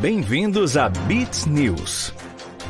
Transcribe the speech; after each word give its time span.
Bem-vindos 0.00 0.78
a 0.78 0.88
Bits 0.88 1.44
News. 1.44 2.14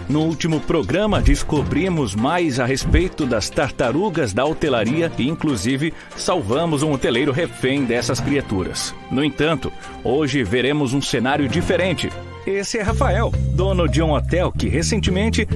No 0.08 0.22
último 0.22 0.58
programa, 0.58 1.22
descobrimos 1.22 2.12
mais 2.12 2.58
a 2.58 2.64
respeito 2.64 3.24
das 3.24 3.48
tartarugas 3.48 4.32
da 4.32 4.44
hotelaria 4.44 5.12
e, 5.16 5.28
inclusive, 5.28 5.94
salvamos 6.16 6.82
um 6.82 6.90
hoteleiro 6.90 7.30
refém 7.30 7.84
dessas 7.84 8.18
criaturas. 8.18 8.92
No 9.12 9.22
entanto, 9.22 9.72
hoje 10.02 10.42
veremos 10.42 10.92
um 10.92 11.00
cenário 11.00 11.48
diferente. 11.48 12.10
Esse 12.44 12.78
é 12.78 12.82
Rafael, 12.82 13.30
dono 13.54 13.86
de 13.86 14.02
um 14.02 14.10
hotel 14.10 14.50
que 14.50 14.68
recentemente 14.68 15.46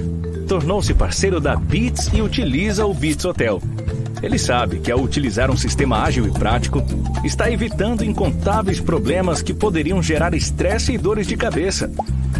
tornou-se 0.47 0.93
parceiro 0.93 1.41
da 1.41 1.57
Bits 1.57 2.09
e 2.13 2.21
utiliza 2.21 2.85
o 2.85 2.93
Bits 2.93 3.25
Hotel. 3.25 3.61
Ele 4.21 4.37
sabe 4.39 4.79
que 4.79 4.91
ao 4.91 4.99
utilizar 4.99 5.51
um 5.51 5.57
sistema 5.57 6.01
ágil 6.01 6.27
e 6.27 6.31
prático, 6.31 6.83
está 7.23 7.51
evitando 7.51 8.03
incontáveis 8.03 8.79
problemas 8.79 9.41
que 9.41 9.53
poderiam 9.53 10.01
gerar 10.01 10.33
estresse 10.33 10.93
e 10.93 10.97
dores 10.97 11.27
de 11.27 11.37
cabeça. 11.37 11.91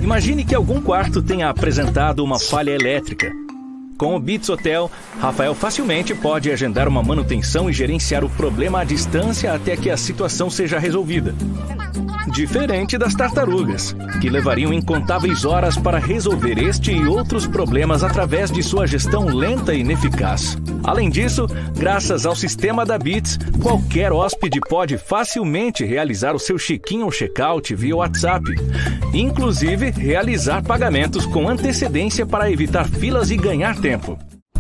Imagine 0.02 0.44
que 0.44 0.56
algum 0.56 0.82
quarto 0.82 1.22
tenha 1.22 1.50
apresentado 1.50 2.24
uma 2.24 2.40
falha 2.40 2.72
elétrica. 2.72 3.45
Com 3.98 4.14
o 4.16 4.20
Bits 4.20 4.50
Hotel, 4.50 4.92
Rafael 5.20 5.56
facilmente 5.56 6.14
pode 6.14 6.52
agendar 6.52 6.88
uma 6.88 7.02
manutenção 7.02 7.70
e 7.70 7.74
gerenciar 7.74 8.26
o 8.26 8.30
problema 8.30 8.82
à 8.82 8.84
distância 8.84 9.54
até 9.54 9.78
que 9.78 9.90
a 9.90 9.96
situação 9.96 10.50
seja 10.50 10.78
resolvida. 10.78 11.34
Diferente 12.34 12.98
das 12.98 13.16
tartarugas, 13.16 13.96
que 14.20 14.30
levariam 14.30 14.74
incontáveis 14.74 15.46
horas 15.46 15.78
para 15.78 16.00
resolver 16.00 16.58
este 16.58 16.92
e 16.92 17.06
outros 17.06 17.48
problemas 17.48 18.04
através 18.04 18.52
de 18.52 18.62
sua 18.62 18.86
gestão 18.86 19.26
lenta 19.26 19.74
e 19.74 19.80
ineficaz. 19.80 20.58
Além 20.84 21.10
disso, 21.10 21.48
graças 21.78 22.26
ao 22.26 22.36
sistema 22.36 22.86
da 22.86 22.98
Bits, 22.98 23.40
qualquer 23.62 24.12
hóspede 24.12 24.60
pode 24.60 24.98
facilmente 24.98 25.86
realizar 25.86 26.36
o 26.36 26.40
seu 26.40 26.58
check-in 26.58 27.04
ou 27.04 27.12
check-out 27.12 27.74
via 27.74 27.96
WhatsApp, 27.96 28.44
inclusive 29.14 29.92
realizar 29.92 30.62
pagamentos 30.64 31.26
com 31.26 31.48
antecedência 31.48 32.26
para 32.26 32.52
evitar 32.52 32.88
filas 32.88 33.32
e 33.32 33.38
ganhar 33.38 33.80
tempo. 33.86 34.18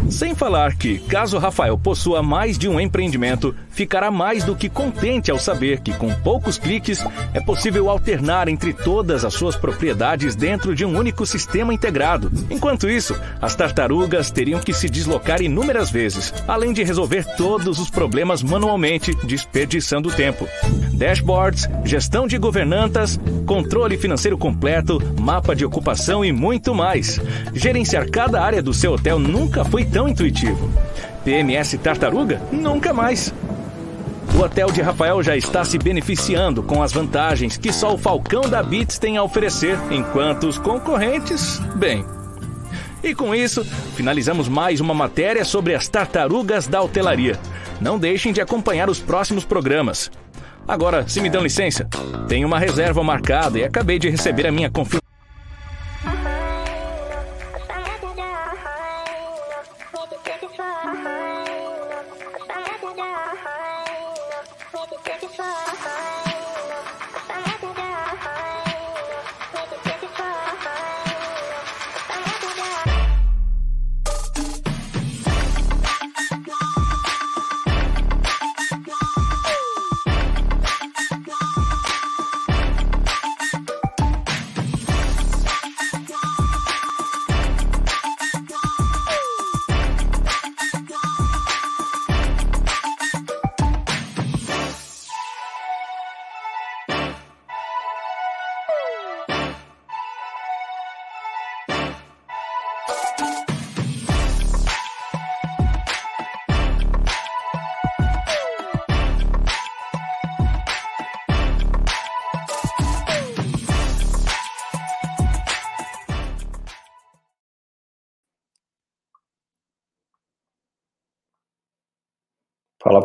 Sem 0.09 0.35
falar 0.35 0.75
que, 0.75 0.99
caso 0.99 1.37
Rafael 1.37 1.77
possua 1.77 2.21
mais 2.21 2.57
de 2.57 2.69
um 2.69 2.79
empreendimento, 2.79 3.55
ficará 3.69 4.11
mais 4.11 4.43
do 4.43 4.55
que 4.55 4.69
contente 4.69 5.31
ao 5.31 5.39
saber 5.39 5.79
que, 5.79 5.93
com 5.93 6.13
poucos 6.13 6.57
cliques, 6.57 7.03
é 7.33 7.39
possível 7.39 7.89
alternar 7.89 8.47
entre 8.47 8.71
todas 8.73 9.25
as 9.25 9.33
suas 9.33 9.55
propriedades 9.55 10.35
dentro 10.35 10.75
de 10.75 10.85
um 10.85 10.97
único 10.97 11.25
sistema 11.25 11.73
integrado. 11.73 12.31
Enquanto 12.49 12.89
isso, 12.89 13.19
as 13.41 13.55
tartarugas 13.55 14.29
teriam 14.29 14.59
que 14.59 14.73
se 14.73 14.89
deslocar 14.89 15.41
inúmeras 15.41 15.89
vezes, 15.89 16.33
além 16.47 16.71
de 16.71 16.83
resolver 16.83 17.25
todos 17.35 17.79
os 17.79 17.89
problemas 17.89 18.43
manualmente, 18.43 19.15
desperdiçando 19.25 20.11
tempo. 20.11 20.47
Dashboards, 20.93 21.67
gestão 21.83 22.27
de 22.27 22.37
governantas, 22.37 23.19
controle 23.45 23.97
financeiro 23.97 24.37
completo, 24.37 25.01
mapa 25.19 25.55
de 25.55 25.65
ocupação 25.65 26.23
e 26.23 26.31
muito 26.31 26.73
mais. 26.73 27.19
Gerenciar 27.53 28.09
cada 28.09 28.41
área 28.41 28.61
do 28.61 28.73
seu 28.73 28.93
hotel 28.93 29.19
nunca 29.19 29.65
foi 29.65 29.83
tão 29.95 30.09
intuitivo. 30.09 30.69
PMS 31.23 31.77
Tartaruga? 31.77 32.41
Nunca 32.51 32.91
mais. 32.91 33.33
O 34.37 34.41
hotel 34.41 34.69
de 34.69 34.81
Rafael 34.81 35.23
já 35.23 35.37
está 35.37 35.63
se 35.63 35.77
beneficiando 35.77 36.61
com 36.61 36.83
as 36.83 36.91
vantagens 36.91 37.55
que 37.55 37.71
só 37.71 37.93
o 37.93 37.97
Falcão 37.97 38.41
da 38.41 38.61
Bits 38.61 38.99
tem 38.99 39.15
a 39.15 39.23
oferecer, 39.23 39.79
enquanto 39.89 40.47
os 40.47 40.57
concorrentes, 40.57 41.59
bem. 41.77 42.03
E 43.01 43.15
com 43.15 43.33
isso, 43.33 43.63
finalizamos 43.95 44.49
mais 44.49 44.81
uma 44.81 44.93
matéria 44.93 45.45
sobre 45.45 45.73
as 45.73 45.87
tartarugas 45.87 46.67
da 46.67 46.81
hotelaria. 46.81 47.39
Não 47.79 47.97
deixem 47.97 48.33
de 48.33 48.41
acompanhar 48.41 48.89
os 48.89 48.99
próximos 48.99 49.45
programas. 49.45 50.11
Agora, 50.67 51.07
se 51.07 51.21
me 51.21 51.29
dão 51.29 51.41
licença, 51.41 51.87
tenho 52.27 52.47
uma 52.49 52.59
reserva 52.59 53.01
marcada 53.01 53.59
e 53.59 53.63
acabei 53.63 53.97
de 53.97 54.09
receber 54.09 54.45
a 54.45 54.51
minha 54.51 54.69
confirmação. 54.69 55.04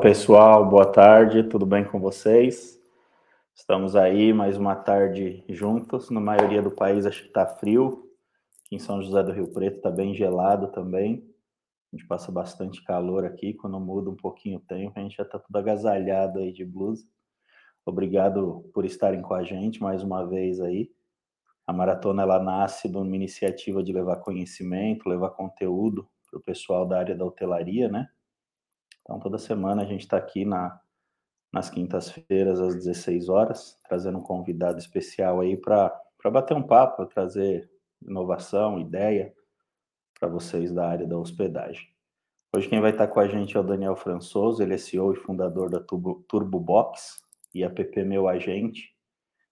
Pessoal, 0.01 0.67
boa 0.67 0.87
tarde, 0.87 1.43
tudo 1.43 1.67
bem 1.67 1.85
com 1.85 2.01
vocês? 2.01 2.81
Estamos 3.55 3.95
aí 3.95 4.33
mais 4.33 4.57
uma 4.57 4.75
tarde 4.75 5.45
juntos. 5.47 6.09
Na 6.09 6.19
maioria 6.19 6.63
do 6.63 6.71
país 6.71 7.05
acho 7.05 7.21
que 7.21 7.29
está 7.29 7.47
frio. 7.47 8.11
Aqui 8.65 8.77
em 8.77 8.79
São 8.79 9.03
José 9.03 9.23
do 9.23 9.31
Rio 9.31 9.53
Preto 9.53 9.77
está 9.77 9.91
bem 9.91 10.15
gelado 10.15 10.69
também. 10.69 11.23
A 11.93 11.97
gente 11.97 12.09
passa 12.09 12.33
bastante 12.33 12.83
calor 12.83 13.27
aqui. 13.27 13.53
Quando 13.53 13.79
muda 13.79 14.09
um 14.09 14.17
pouquinho 14.17 14.57
o 14.57 14.63
tempo, 14.63 14.99
a 14.99 15.03
gente 15.03 15.19
já 15.19 15.23
está 15.23 15.39
tudo 15.39 15.55
agasalhado 15.55 16.39
aí 16.39 16.51
de 16.51 16.65
blusa. 16.65 17.05
Obrigado 17.85 18.71
por 18.73 18.87
estarem 18.87 19.21
com 19.21 19.35
a 19.35 19.45
gente 19.45 19.83
mais 19.83 20.03
uma 20.03 20.25
vez 20.25 20.63
aí. 20.63 20.91
A 21.67 21.75
maratona 21.75 22.23
ela 22.23 22.43
nasce 22.43 22.89
de 22.89 22.97
uma 22.97 23.15
iniciativa 23.15 23.83
de 23.83 23.93
levar 23.93 24.17
conhecimento, 24.17 25.11
levar 25.11 25.29
conteúdo 25.31 26.09
para 26.31 26.39
o 26.39 26.43
pessoal 26.43 26.87
da 26.87 26.99
área 26.99 27.15
da 27.15 27.27
hotelaria, 27.27 27.91
né? 27.91 28.09
Então, 29.11 29.19
toda 29.19 29.39
semana 29.39 29.83
a 29.83 29.85
gente 29.85 30.03
está 30.03 30.17
aqui 30.17 30.45
na, 30.45 30.81
nas 31.53 31.69
quintas-feiras, 31.69 32.61
às 32.61 32.77
16 32.77 33.29
horas, 33.29 33.77
trazendo 33.89 34.19
um 34.19 34.23
convidado 34.23 34.79
especial 34.79 35.41
aí 35.41 35.57
para 35.57 36.01
bater 36.27 36.57
um 36.57 36.63
papo, 36.63 37.05
trazer 37.07 37.69
inovação, 38.01 38.79
ideia 38.79 39.35
para 40.17 40.29
vocês 40.29 40.73
da 40.73 40.87
área 40.87 41.09
da 41.09 41.19
hospedagem. 41.19 41.89
Hoje 42.55 42.69
quem 42.69 42.81
vai 42.81 42.93
estar 42.93 43.09
tá 43.09 43.13
com 43.13 43.19
a 43.19 43.27
gente 43.27 43.57
é 43.57 43.61
o 43.61 43.65
Daniel 43.65 43.97
Françoso, 43.97 44.63
ele 44.63 44.75
é 44.75 44.79
CEO 44.79 45.13
e 45.13 45.17
fundador 45.17 45.69
da 45.69 45.81
Turbo, 45.81 46.61
Box 46.61 47.21
e 47.53 47.65
app 47.65 48.05
Meu 48.05 48.29
Agente. 48.29 48.95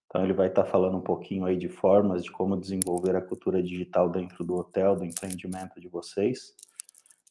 Então 0.07 0.23
ele 0.23 0.35
vai 0.35 0.47
estar 0.47 0.63
tá 0.63 0.71
falando 0.71 0.99
um 0.99 1.03
pouquinho 1.03 1.47
aí 1.47 1.57
de 1.57 1.69
formas 1.69 2.23
de 2.23 2.31
como 2.31 2.57
desenvolver 2.57 3.17
a 3.17 3.21
cultura 3.21 3.61
digital 3.61 4.09
dentro 4.09 4.45
do 4.45 4.55
hotel, 4.55 4.95
do 4.95 5.05
empreendimento 5.05 5.81
de 5.81 5.89
vocês. 5.89 6.55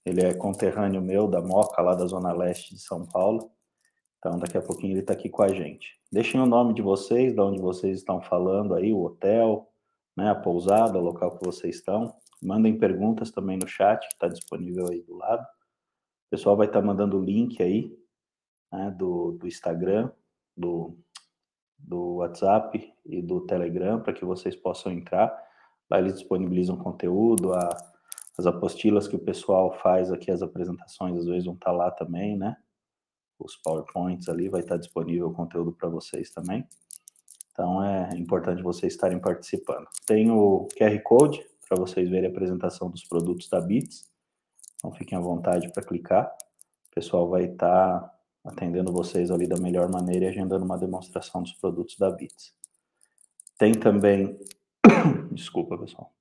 Ele 0.08 0.22
é 0.22 0.34
conterrâneo 0.34 1.02
meu 1.02 1.28
da 1.28 1.42
Moca, 1.42 1.82
lá 1.82 1.94
da 1.94 2.06
Zona 2.06 2.32
Leste 2.32 2.74
de 2.74 2.80
São 2.80 3.06
Paulo. 3.06 3.52
Então, 4.18 4.40
daqui 4.40 4.58
a 4.58 4.62
pouquinho 4.62 4.94
ele 4.94 5.02
está 5.02 5.12
aqui 5.12 5.30
com 5.30 5.44
a 5.44 5.50
gente. 5.50 6.00
Deixem 6.10 6.40
o 6.40 6.46
nome 6.46 6.74
de 6.74 6.82
vocês, 6.82 7.34
de 7.34 7.42
onde 7.42 7.60
vocês 7.60 7.98
estão 7.98 8.22
falando 8.22 8.74
aí, 8.74 8.94
o 8.94 9.04
hotel, 9.04 9.70
né, 10.16 10.30
a 10.30 10.36
pousada, 10.36 10.98
o 10.98 11.02
local 11.02 11.38
que 11.38 11.46
vocês 11.46 11.76
estão. 11.76 12.16
Mandem 12.42 12.80
perguntas 12.80 13.32
também 13.32 13.58
no 13.58 13.68
chat, 13.68 14.00
que 14.08 14.14
está 14.14 14.30
disponível 14.30 14.88
aí 14.90 15.02
do 15.02 15.18
lado. 15.18 15.42
O 15.42 16.30
pessoal 16.32 16.56
vai 16.56 16.68
estar 16.68 16.80
tá 16.80 16.86
mandando 16.86 17.20
o 17.20 17.24
link 17.24 17.62
aí, 17.62 17.94
né, 18.72 18.90
do, 18.92 19.34
do 19.34 19.46
Instagram, 19.46 20.10
do, 20.56 20.98
do 21.78 22.16
WhatsApp 22.16 22.94
e 23.06 23.22
do 23.22 23.42
Telegram, 23.42 24.02
para 24.02 24.14
que 24.14 24.24
vocês 24.24 24.56
possam 24.56 24.90
entrar. 24.90 25.38
Lá 25.92 26.00
eles 26.00 26.14
disponibilizam 26.14 26.78
conteúdo, 26.78 27.54
a 27.54 27.97
as 28.38 28.46
apostilas 28.46 29.08
que 29.08 29.16
o 29.16 29.20
pessoal 29.20 29.72
faz 29.82 30.12
aqui, 30.12 30.30
as 30.32 30.42
apresentações, 30.42 31.18
às 31.18 31.26
vezes 31.26 31.46
vão 31.46 31.56
estar 31.56 31.72
tá 31.72 31.72
lá 31.72 31.92
também, 31.92 32.38
né? 32.38 32.56
Os 33.40 33.56
PowerPoints 33.56 34.30
ali, 34.30 34.50
vai 34.50 34.62
estar 34.62 34.78
disponível 34.78 35.28
o 35.28 35.34
conteúdo 35.34 35.72
para 35.72 35.90
vocês 35.90 36.30
também. 36.32 36.68
Então 37.52 37.84
é 37.84 38.16
importante 38.18 38.62
vocês 38.62 38.94
estarem 38.94 39.20
participando. 39.20 39.88
Tem 40.06 40.30
o 40.32 40.68
QR 40.78 41.02
Code 41.04 41.44
para 41.68 41.78
vocês 41.78 42.10
verem 42.10 42.30
a 42.30 42.32
apresentação 42.32 42.90
dos 42.90 43.04
produtos 43.04 43.50
da 43.50 43.60
Bits. 43.60 44.10
Então 44.76 44.92
fiquem 44.92 45.18
à 45.18 45.22
vontade 45.22 45.72
para 45.72 45.84
clicar. 45.84 46.26
O 46.92 46.96
pessoal 46.96 47.28
vai 47.30 47.46
estar 47.46 48.00
tá 48.00 48.14
atendendo 48.46 48.92
vocês 48.92 49.32
ali 49.32 49.48
da 49.48 49.58
melhor 49.58 49.92
maneira 49.92 50.26
e 50.26 50.28
agendando 50.28 50.64
uma 50.64 50.78
demonstração 50.78 51.42
dos 51.42 51.54
produtos 51.54 51.98
da 51.98 52.10
Bits. 52.12 52.56
Tem 53.58 53.74
também 53.74 54.38
Desculpa, 55.32 55.78
pessoal. 55.78 56.17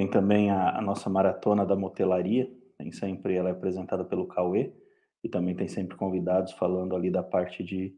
Tem 0.00 0.08
também 0.08 0.50
a, 0.50 0.78
a, 0.78 0.80
nossa 0.80 1.10
maratona 1.10 1.66
da 1.66 1.76
motelaria, 1.76 2.50
tem 2.78 2.90
sempre, 2.90 3.34
ela 3.34 3.50
é 3.50 3.52
apresentada 3.52 4.02
pelo 4.02 4.26
Cauê, 4.26 4.72
e 5.22 5.28
também 5.28 5.54
tem 5.54 5.68
sempre 5.68 5.94
convidados 5.94 6.52
falando 6.52 6.96
ali 6.96 7.10
da 7.10 7.22
parte 7.22 7.62
de, 7.62 7.94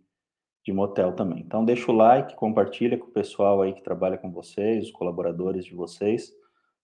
de 0.64 0.72
motel 0.72 1.12
também. 1.12 1.38
Então 1.38 1.64
deixa 1.64 1.92
o 1.92 1.94
like, 1.94 2.34
compartilha 2.34 2.98
com 2.98 3.06
o 3.06 3.12
pessoal 3.12 3.62
aí 3.62 3.72
que 3.72 3.84
trabalha 3.84 4.18
com 4.18 4.32
vocês, 4.32 4.86
os 4.86 4.90
colaboradores 4.90 5.64
de 5.64 5.76
vocês, 5.76 6.32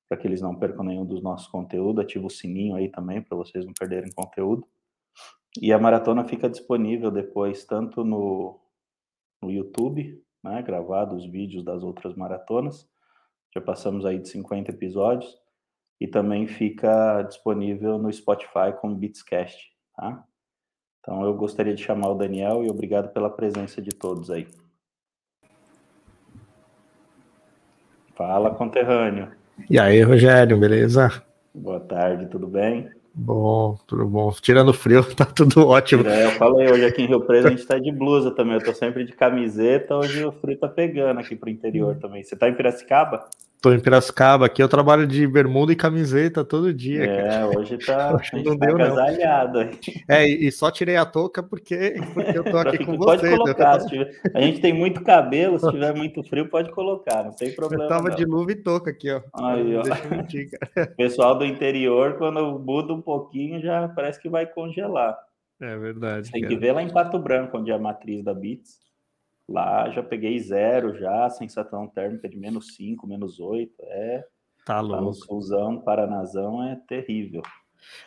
para 0.08 0.16
que 0.16 0.24
eles 0.24 0.40
não 0.40 0.54
percam 0.54 0.84
nenhum 0.84 1.04
dos 1.04 1.20
nossos 1.20 1.48
conteúdos, 1.48 2.04
ativa 2.04 2.24
o 2.24 2.30
sininho 2.30 2.76
aí 2.76 2.88
também 2.88 3.20
para 3.20 3.36
vocês 3.36 3.66
não 3.66 3.72
perderem 3.76 4.12
conteúdo. 4.12 4.68
E 5.60 5.72
a 5.72 5.80
maratona 5.80 6.22
fica 6.22 6.48
disponível 6.48 7.10
depois 7.10 7.64
tanto 7.64 8.04
no, 8.04 8.60
no 9.42 9.50
YouTube, 9.50 10.22
né, 10.44 10.62
gravado 10.62 11.16
os 11.16 11.26
vídeos 11.26 11.64
das 11.64 11.82
outras 11.82 12.14
maratonas, 12.14 12.88
já 13.54 13.60
passamos 13.60 14.04
aí 14.04 14.18
de 14.18 14.28
50 14.28 14.70
episódios, 14.70 15.38
e 16.00 16.06
também 16.06 16.46
fica 16.46 17.22
disponível 17.22 17.98
no 17.98 18.12
Spotify 18.12 18.72
como 18.80 18.94
Beatscast, 18.94 19.58
tá? 19.96 20.24
Então 21.00 21.24
eu 21.24 21.34
gostaria 21.34 21.74
de 21.74 21.82
chamar 21.82 22.10
o 22.10 22.14
Daniel 22.14 22.64
e 22.64 22.70
obrigado 22.70 23.12
pela 23.12 23.30
presença 23.30 23.80
de 23.80 23.90
todos 23.90 24.30
aí. 24.30 24.46
Fala, 28.14 28.54
conterrâneo. 28.54 29.32
E 29.70 29.78
aí, 29.78 30.02
Rogério, 30.02 30.58
beleza? 30.58 31.22
Boa 31.54 31.80
tarde, 31.80 32.26
tudo 32.26 32.46
bem? 32.46 32.90
Bom, 33.20 33.76
tudo 33.84 34.06
bom. 34.06 34.30
Tirando 34.40 34.72
frio, 34.72 35.02
tá 35.16 35.24
tudo 35.24 35.66
ótimo. 35.66 36.06
É, 36.06 36.26
eu 36.26 36.30
falei, 36.32 36.70
hoje 36.70 36.84
aqui 36.84 37.02
em 37.02 37.06
Rio 37.06 37.20
Preto 37.20 37.48
a 37.48 37.50
gente 37.50 37.66
tá 37.66 37.76
de 37.76 37.90
blusa 37.90 38.30
também. 38.30 38.54
Eu 38.54 38.62
tô 38.62 38.72
sempre 38.72 39.04
de 39.04 39.12
camiseta, 39.12 39.96
hoje 39.96 40.24
o 40.24 40.30
frio 40.30 40.56
tá 40.56 40.68
pegando 40.68 41.18
aqui 41.18 41.34
pro 41.34 41.50
interior 41.50 41.96
também. 41.96 42.22
Você 42.22 42.36
tá 42.36 42.48
em 42.48 42.54
Piracicaba? 42.54 43.28
Tô 43.60 43.72
em 43.72 43.80
Piracicaba, 43.80 44.46
aqui 44.46 44.62
eu 44.62 44.68
trabalho 44.68 45.04
de 45.04 45.26
bermuda 45.26 45.72
e 45.72 45.76
camiseta 45.76 46.44
todo 46.44 46.72
dia. 46.72 47.02
É, 47.02 47.22
cara. 47.22 47.46
hoje 47.58 47.76
tá, 47.78 48.14
hoje 48.14 48.44
não 48.44 48.56
tá 48.56 48.66
deu, 48.66 48.76
agasalhado. 48.76 49.64
Não. 49.64 49.70
É, 50.08 50.28
e 50.28 50.50
só 50.52 50.70
tirei 50.70 50.96
a 50.96 51.04
touca 51.04 51.42
porque, 51.42 51.96
porque 52.14 52.38
eu 52.38 52.44
tô 52.44 52.56
aqui 52.58 52.84
com 52.84 52.96
pode 52.96 53.22
você. 53.22 53.36
Colocar, 53.36 53.78
tiver, 53.86 54.20
a 54.32 54.40
gente 54.40 54.60
tem 54.60 54.72
muito 54.72 55.02
cabelo, 55.02 55.58
se 55.58 55.68
tiver 55.72 55.92
muito 55.92 56.22
frio, 56.22 56.48
pode 56.48 56.70
colocar, 56.70 57.24
não 57.24 57.32
tem 57.32 57.52
problema. 57.52 57.84
Eu 57.84 57.88
tava 57.88 58.10
não. 58.10 58.16
de 58.16 58.24
luva 58.24 58.52
e 58.52 58.54
touca 58.54 58.90
aqui, 58.90 59.10
ó. 59.10 59.20
Aí, 59.34 59.76
ó. 59.76 59.82
Mentir, 60.08 60.50
Pessoal 60.96 61.36
do 61.36 61.44
interior, 61.44 62.16
quando 62.16 62.60
muda 62.60 62.94
um 62.94 63.02
pouquinho, 63.02 63.60
já 63.60 63.88
parece 63.88 64.20
que 64.20 64.28
vai 64.28 64.46
congelar. 64.46 65.18
É 65.60 65.76
verdade. 65.76 66.30
Tem 66.30 66.42
cara. 66.42 66.54
que 66.54 66.60
ver 66.60 66.72
lá 66.72 66.82
em 66.82 66.90
Pato 66.90 67.18
Branco, 67.18 67.58
onde 67.58 67.72
é 67.72 67.74
a 67.74 67.78
matriz 67.78 68.22
da 68.22 68.32
Beats. 68.32 68.87
Lá 69.48 69.88
já 69.90 70.02
peguei 70.02 70.38
zero 70.38 70.94
já, 70.98 71.30
sensação 71.30 71.86
térmica 71.88 72.28
de 72.28 72.36
menos 72.36 72.74
5, 72.74 73.06
menos 73.06 73.40
8. 73.40 73.72
É. 73.80 74.24
Tá 74.64 74.80
louco. 74.80 75.04
no 75.04 75.14
Sulzão, 75.14 75.80
Paranazão 75.80 76.62
é 76.62 76.76
terrível. 76.86 77.42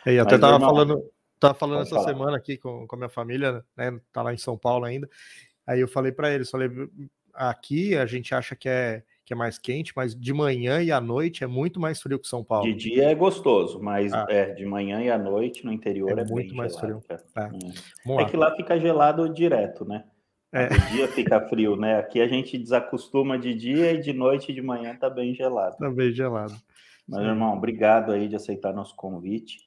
E 0.06 0.18
até 0.18 0.32
Mas, 0.32 0.40
tava 0.40 0.54
irmão, 0.54 0.68
falando, 0.68 1.10
tava 1.40 1.54
falando 1.54 1.82
essa 1.82 1.96
falar. 1.96 2.08
semana 2.08 2.36
aqui 2.36 2.56
com, 2.56 2.86
com 2.86 2.94
a 2.94 2.98
minha 2.98 3.08
família, 3.08 3.64
né? 3.76 3.98
Tá 4.12 4.22
lá 4.22 4.32
em 4.32 4.38
São 4.38 4.56
Paulo 4.56 4.84
ainda. 4.84 5.08
Aí 5.66 5.80
eu 5.80 5.88
falei 5.88 6.12
para 6.12 6.30
eles, 6.30 6.50
falei, 6.50 6.70
aqui 7.34 7.96
a 7.96 8.06
gente 8.06 8.34
acha 8.34 8.54
que 8.54 8.68
é 8.68 9.02
que 9.24 9.32
é 9.32 9.36
mais 9.36 9.56
quente, 9.56 9.92
mas 9.94 10.14
de 10.14 10.32
manhã 10.32 10.82
e 10.82 10.90
à 10.90 11.00
noite 11.00 11.44
é 11.44 11.46
muito 11.46 11.78
mais 11.78 12.02
frio 12.02 12.18
que 12.18 12.26
São 12.26 12.42
Paulo. 12.42 12.64
De 12.64 12.74
dia 12.74 13.04
é 13.04 13.14
gostoso, 13.14 13.80
mas 13.80 14.12
ah. 14.12 14.26
é, 14.28 14.52
de 14.52 14.66
manhã 14.66 15.00
e 15.00 15.10
à 15.10 15.16
noite 15.16 15.64
no 15.64 15.72
interior 15.72 16.18
é, 16.18 16.22
é 16.22 16.24
muito 16.24 16.54
mais 16.54 16.74
gelado, 16.74 17.00
frio. 17.02 17.20
É. 17.36 18.22
é. 18.22 18.24
que 18.24 18.36
lá 18.36 18.54
fica 18.56 18.78
gelado 18.78 19.32
direto, 19.32 19.84
né? 19.84 20.04
É. 20.52 20.66
O 20.66 20.90
dia 20.90 21.08
fica 21.08 21.40
frio, 21.48 21.76
né? 21.76 21.98
Aqui 21.98 22.20
a 22.20 22.28
gente 22.28 22.58
desacostuma 22.58 23.38
de 23.38 23.54
dia 23.54 23.92
e 23.92 24.00
de 24.00 24.12
noite 24.12 24.52
e 24.52 24.54
de 24.54 24.60
manhã 24.60 24.94
tá 24.94 25.08
bem 25.08 25.34
gelado. 25.34 25.78
Tá 25.78 25.90
bem 25.90 26.12
gelado. 26.12 26.54
Mas, 27.08 27.24
irmão, 27.24 27.56
obrigado 27.56 28.12
aí 28.12 28.28
de 28.28 28.36
aceitar 28.36 28.74
nosso 28.74 28.94
convite. 28.94 29.66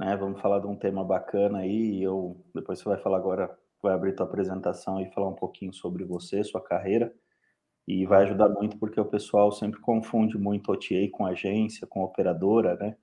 Né? 0.00 0.16
Vamos 0.16 0.40
falar 0.40 0.60
de 0.60 0.66
um 0.66 0.74
tema 0.74 1.04
bacana 1.04 1.58
aí. 1.58 2.02
Eu 2.02 2.42
depois 2.54 2.78
você 2.78 2.88
vai 2.88 2.98
falar 2.98 3.18
agora, 3.18 3.54
vai 3.82 3.92
abrir 3.92 4.14
tua 4.14 4.24
apresentação 4.24 5.00
e 5.00 5.12
falar 5.12 5.28
um 5.28 5.34
pouquinho 5.34 5.72
sobre 5.72 6.02
você, 6.02 6.42
sua 6.42 6.62
carreira. 6.62 7.12
E 7.86 8.06
vai 8.06 8.24
ajudar 8.24 8.48
muito 8.48 8.78
porque 8.78 8.98
o 8.98 9.04
pessoal 9.04 9.52
sempre 9.52 9.80
confunde 9.80 10.38
muito 10.38 10.72
OTA 10.72 11.08
com 11.12 11.26
agência, 11.26 11.86
com 11.86 12.02
operadora, 12.02 12.74
né? 12.76 12.96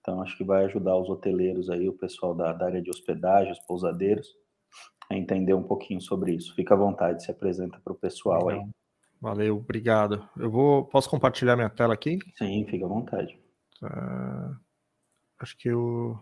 Então 0.00 0.22
acho 0.22 0.36
que 0.36 0.44
vai 0.44 0.64
ajudar 0.64 0.96
os 0.96 1.08
hoteleiros 1.08 1.68
aí, 1.68 1.88
o 1.88 1.92
pessoal 1.92 2.34
da, 2.34 2.52
da 2.52 2.66
área 2.66 2.82
de 2.82 2.90
hospedagem, 2.90 3.52
os 3.52 3.60
pousadeiros 3.60 4.26
a 5.10 5.16
entender 5.16 5.54
um 5.54 5.62
pouquinho 5.62 6.00
sobre 6.00 6.34
isso. 6.34 6.54
Fica 6.54 6.74
à 6.74 6.76
vontade, 6.76 7.22
se 7.22 7.30
apresenta 7.30 7.80
para 7.82 7.92
o 7.92 7.96
pessoal 7.96 8.48
aí. 8.48 8.60
Valeu, 9.20 9.56
obrigado. 9.56 10.28
Eu 10.36 10.50
vou. 10.50 10.84
Posso 10.84 11.08
compartilhar 11.08 11.56
minha 11.56 11.70
tela 11.70 11.94
aqui? 11.94 12.18
Sim, 12.36 12.66
fica 12.68 12.84
à 12.84 12.88
vontade. 12.88 13.38
Uh, 13.82 14.56
acho 15.38 15.56
que 15.56 15.68
eu. 15.68 16.18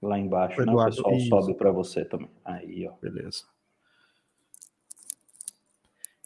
Lá 0.00 0.18
embaixo, 0.18 0.60
o 0.60 0.64
né? 0.64 0.72
O 0.72 0.84
pessoal 0.84 1.14
isso. 1.14 1.28
sobe 1.28 1.54
para 1.54 1.72
você 1.72 2.04
também. 2.04 2.30
Aí, 2.44 2.86
ó. 2.88 2.92
Beleza. 3.00 3.44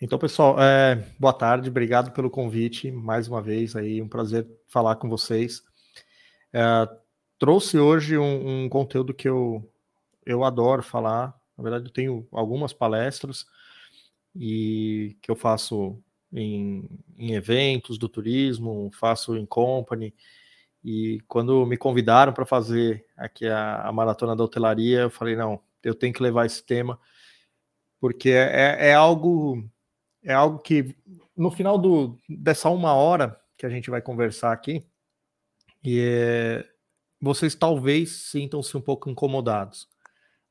Então, 0.05 0.19
pessoal, 0.19 0.61
é, 0.61 0.97
boa 1.17 1.33
tarde, 1.33 1.71
obrigado 1.71 2.11
pelo 2.11 2.29
convite 2.29 2.91
mais 2.91 3.29
uma 3.29 3.41
vez 3.41 3.77
aí, 3.77 4.03
um 4.03 4.09
prazer 4.09 4.49
falar 4.67 4.97
com 4.97 5.09
vocês. 5.09 5.63
É, 6.53 6.89
trouxe 7.39 7.79
hoje 7.79 8.19
um, 8.19 8.65
um, 8.65 8.69
conteúdo 8.69 9.15
que 9.15 9.29
eu, 9.29 9.73
eu 10.27 10.43
adoro 10.43 10.83
falar, 10.83 11.33
na 11.57 11.63
verdade, 11.63 11.87
eu 11.87 11.93
tenho 11.93 12.27
algumas 12.33 12.73
palestras 12.73 13.47
e 14.35 15.17
que 15.21 15.31
eu 15.31 15.37
faço 15.37 16.03
em, 16.33 16.89
em 17.19 17.33
eventos 17.35 17.99
do 17.99 18.09
turismo, 18.09 18.91
faço 18.99 19.37
em 19.37 19.47
company. 19.47 20.15
E 20.85 21.21
quando 21.29 21.65
me 21.67 21.77
convidaram 21.77 22.33
para 22.33 22.47
fazer 22.47 23.05
aqui 23.17 23.47
a, 23.47 23.83
a, 23.83 23.93
maratona 23.93 24.35
da 24.35 24.45
hotelaria, 24.45 25.01
eu 25.01 25.11
falei 25.11 25.37
não, 25.37 25.61
eu 25.83 25.95
tenho 25.95 26.13
que 26.13 26.23
levar 26.23 26.47
esse 26.47 26.63
tema 26.65 26.99
porque 28.03 28.31
é, 28.31 28.89
é 28.89 28.95
algo 28.95 29.65
é 30.25 30.35
algo 30.35 30.59
que 30.59 30.97
no 31.37 31.53
final 31.53 31.79
do, 31.79 32.19
dessa 32.29 32.69
uma 32.69 32.95
hora 32.95 33.41
que 33.57 33.65
a 33.65 33.69
gente 33.69 33.91
vai 33.91 34.03
conversar 34.03 34.53
aqui, 34.53 34.85
e 35.85 36.01
é, 36.01 36.69
vocês 37.21 37.55
talvez 37.55 38.11
sintam-se 38.11 38.77
um 38.77 38.81
pouco 38.81 39.09
incomodados. 39.09 39.89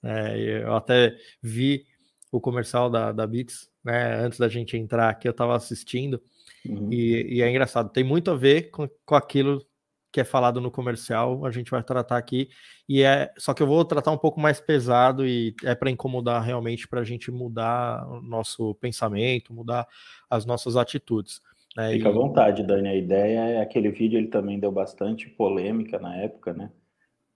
É, 0.03 0.63
eu 0.63 0.75
até 0.75 1.15
vi 1.41 1.85
o 2.31 2.39
comercial 2.39 2.89
da, 2.89 3.11
da 3.11 3.27
Beats, 3.27 3.69
né? 3.83 4.15
Antes 4.15 4.39
da 4.39 4.47
gente 4.47 4.77
entrar 4.77 5.09
aqui, 5.09 5.27
eu 5.27 5.31
estava 5.31 5.55
assistindo. 5.55 6.21
Uhum. 6.65 6.91
E, 6.91 7.37
e, 7.37 7.41
é 7.41 7.49
engraçado, 7.49 7.89
tem 7.89 8.03
muito 8.03 8.31
a 8.31 8.35
ver 8.35 8.69
com, 8.69 8.87
com 9.05 9.15
aquilo 9.15 9.65
que 10.11 10.19
é 10.19 10.23
falado 10.25 10.59
no 10.59 10.69
comercial, 10.69 11.45
a 11.45 11.51
gente 11.51 11.71
vai 11.71 11.81
tratar 11.81 12.17
aqui. 12.17 12.49
E 12.87 13.01
é 13.01 13.31
só 13.37 13.53
que 13.53 13.63
eu 13.63 13.67
vou 13.67 13.83
tratar 13.85 14.11
um 14.11 14.17
pouco 14.17 14.39
mais 14.39 14.59
pesado 14.59 15.25
e 15.25 15.55
é 15.63 15.73
para 15.73 15.89
incomodar 15.89 16.43
realmente 16.43 16.87
para 16.87 16.99
a 16.99 17.03
gente 17.03 17.31
mudar 17.31 18.05
o 18.09 18.21
nosso 18.21 18.75
pensamento, 18.75 19.53
mudar 19.53 19.87
as 20.29 20.45
nossas 20.45 20.75
atitudes. 20.75 21.39
Né? 21.77 21.93
Fica 21.93 22.09
e... 22.09 22.11
à 22.11 22.13
vontade, 22.13 22.63
Dani. 22.63 22.89
A 22.89 22.95
ideia 22.95 23.39
é 23.39 23.61
aquele 23.61 23.89
vídeo, 23.89 24.17
ele 24.17 24.27
também 24.27 24.59
deu 24.59 24.71
bastante 24.71 25.29
polêmica 25.29 25.97
na 25.97 26.17
época, 26.17 26.53
né? 26.53 26.71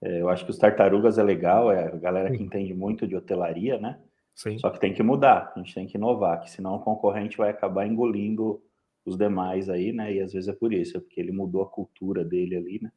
É, 0.06 0.20
eu 0.20 0.28
acho 0.28 0.44
que 0.44 0.52
os 0.52 0.58
tartarugas 0.58 1.18
é 1.18 1.22
legal, 1.22 1.72
é 1.72 1.88
a 1.88 1.96
galera 1.96 2.30
que 2.30 2.40
entende 2.40 2.72
muito 2.72 3.08
de 3.08 3.16
hotelaria, 3.16 3.76
né? 3.76 3.98
Sim. 4.36 4.56
Só 4.58 4.70
que 4.70 4.78
tem 4.78 4.94
que 4.94 5.02
mudar, 5.02 5.52
a 5.54 5.58
gente 5.58 5.74
tem 5.74 5.86
que 5.86 5.96
inovar, 5.96 6.40
que 6.42 6.50
senão 6.50 6.76
o 6.76 6.80
concorrente 6.80 7.36
vai 7.36 7.50
acabar 7.50 7.86
engolindo 7.86 8.62
os 9.04 9.16
demais 9.16 9.68
aí, 9.68 9.92
né? 9.92 10.14
E 10.14 10.20
às 10.20 10.32
vezes 10.32 10.48
é 10.48 10.52
por 10.52 10.72
isso, 10.72 10.96
é 10.96 11.00
porque 11.00 11.20
ele 11.20 11.32
mudou 11.32 11.62
a 11.62 11.68
cultura 11.68 12.24
dele 12.24 12.56
ali, 12.56 12.78
né? 12.80 12.92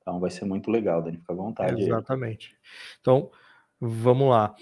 Então 0.00 0.18
vai 0.18 0.30
ser 0.30 0.46
muito 0.46 0.68
legal, 0.68 1.00
Dani, 1.00 1.18
fica 1.18 1.32
à 1.32 1.36
vontade. 1.36 1.80
Exatamente. 1.80 2.50
Aí. 2.50 2.58
Então, 3.00 3.30
vamos 3.80 4.28
lá. 4.28 4.56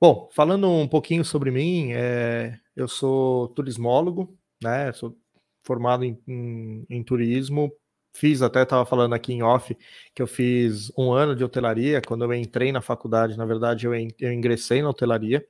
Bom, 0.00 0.28
falando 0.30 0.70
um 0.70 0.86
pouquinho 0.86 1.24
sobre 1.24 1.50
mim, 1.50 1.92
é, 1.94 2.60
eu 2.76 2.86
sou 2.86 3.48
turismólogo, 3.48 4.38
né? 4.62 4.92
Sou 4.92 5.16
formado 5.64 6.04
em, 6.04 6.16
em, 6.28 6.86
em 6.88 7.02
turismo 7.02 7.72
fiz, 8.14 8.40
até 8.40 8.62
estava 8.62 8.86
falando 8.86 9.14
aqui 9.14 9.32
em 9.32 9.42
off, 9.42 9.76
que 10.14 10.22
eu 10.22 10.26
fiz 10.26 10.92
um 10.96 11.12
ano 11.12 11.34
de 11.34 11.44
hotelaria. 11.44 12.00
Quando 12.00 12.24
eu 12.24 12.32
entrei 12.32 12.70
na 12.70 12.80
faculdade, 12.80 13.36
na 13.36 13.44
verdade, 13.44 13.86
eu, 13.86 13.92
eu 13.92 14.32
ingressei 14.32 14.80
na 14.80 14.88
hotelaria 14.88 15.44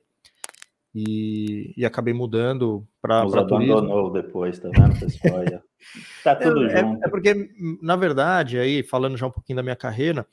e, 0.93 1.73
e 1.77 1.85
acabei 1.85 2.13
mudando 2.13 2.85
para 3.01 3.21
turismo. 3.21 3.77
abandonou 3.77 4.11
depois, 4.11 4.57
tá 4.59 4.69
vendo, 4.69 4.99
pessoal? 4.99 5.43
tá 6.23 6.35
tudo 6.35 6.65
é, 6.65 6.81
junto. 6.81 7.03
É, 7.03 7.07
é 7.07 7.09
porque, 7.09 7.49
na 7.81 7.95
verdade, 7.95 8.57
aí, 8.57 8.81
falando 8.81 9.15
já 9.15 9.27
um 9.27 9.31
pouquinho 9.31 9.57
da 9.57 9.63
minha 9.63 9.75
carreira, 9.75 10.25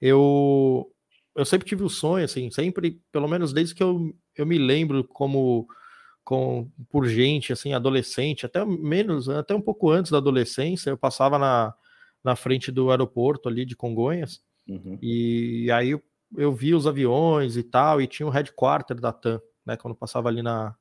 eu, 0.00 0.90
eu 1.36 1.44
sempre 1.44 1.68
tive 1.68 1.84
o 1.84 1.88
sonho, 1.88 2.24
assim, 2.24 2.50
sempre, 2.50 3.00
pelo 3.12 3.28
menos 3.28 3.52
desde 3.52 3.74
que 3.74 3.82
eu, 3.82 4.12
eu 4.36 4.44
me 4.44 4.58
lembro 4.58 5.04
como 5.04 5.68
com, 6.26 6.68
por 6.90 7.06
gente, 7.06 7.52
assim, 7.52 7.72
adolescente, 7.72 8.44
até 8.44 8.64
menos, 8.64 9.28
até 9.28 9.54
um 9.54 9.60
pouco 9.60 9.88
antes 9.88 10.10
da 10.10 10.18
adolescência, 10.18 10.90
eu 10.90 10.98
passava 10.98 11.38
na, 11.38 11.72
na 12.22 12.34
frente 12.34 12.72
do 12.72 12.90
aeroporto 12.90 13.48
ali 13.48 13.64
de 13.64 13.76
Congonhas, 13.76 14.42
uhum. 14.68 14.98
e 15.00 15.70
aí 15.70 15.90
eu, 15.90 16.02
eu 16.36 16.52
vi 16.52 16.74
os 16.74 16.84
aviões 16.84 17.56
e 17.56 17.62
tal, 17.62 18.02
e 18.02 18.08
tinha 18.08 18.26
o 18.26 18.30
headquarter 18.30 19.00
da 19.00 19.12
TAM, 19.12 19.40
né, 19.64 19.76
quando 19.76 19.94
passava 19.94 20.28
ali 20.28 20.42
na, 20.42 20.74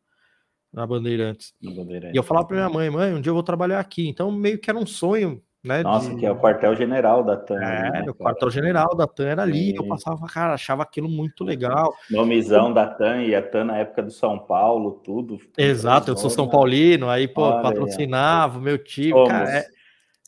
na 0.73 0.87
Bandeirantes. 0.87 1.53
Bandeirantes. 1.61 2.15
E 2.15 2.17
eu 2.17 2.23
falava 2.23 2.47
para 2.47 2.57
minha 2.57 2.69
mãe, 2.69 2.89
mãe, 2.89 3.13
um 3.13 3.21
dia 3.21 3.29
eu 3.29 3.35
vou 3.35 3.43
trabalhar 3.43 3.79
aqui. 3.79 4.07
Então, 4.07 4.31
meio 4.31 4.57
que 4.57 4.67
era 4.67 4.79
um 4.79 4.85
sonho, 4.87 5.43
né? 5.65 5.81
Nossa, 5.81 6.09
de... 6.09 6.17
que 6.17 6.25
é 6.25 6.31
o 6.31 6.39
quartel-general 6.39 7.23
da 7.23 7.35
TAM. 7.35 7.61
É, 7.61 7.91
né, 7.91 8.05
o 8.07 8.13
quartel-general 8.13 8.95
da 8.95 9.07
TAM 9.07 9.25
era 9.25 9.41
ali. 9.41 9.71
E... 9.71 9.75
Eu 9.75 9.87
passava, 9.87 10.25
cara, 10.27 10.53
achava 10.53 10.83
aquilo 10.83 11.09
muito 11.09 11.43
legal. 11.43 11.93
Nomezão 12.09 12.71
da 12.71 12.87
TAM 12.87 13.23
e 13.23 13.35
a 13.35 13.41
TAM 13.41 13.65
na 13.65 13.77
época 13.77 14.03
do 14.03 14.11
São 14.11 14.37
Paulo, 14.37 15.01
tudo. 15.03 15.39
Exato, 15.57 16.11
eu 16.11 16.17
sou 16.17 16.29
São 16.29 16.47
Paulino, 16.47 17.09
aí, 17.09 17.27
pô, 17.27 17.41
Olha, 17.41 17.61
patrocinava 17.61 18.59
o 18.59 18.61
meu 18.61 18.77
time. 18.77 19.27
Cara, 19.27 19.49
é, 19.49 19.65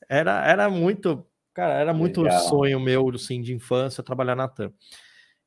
era, 0.09 0.45
era 0.45 0.69
muito, 0.69 1.23
cara, 1.53 1.73
era 1.73 1.93
muito 1.93 2.23
legal. 2.23 2.39
sonho 2.41 2.79
meu, 2.79 3.09
assim, 3.09 3.41
de 3.41 3.53
infância, 3.53 4.03
trabalhar 4.03 4.35
na 4.35 4.47
TAM. 4.47 4.71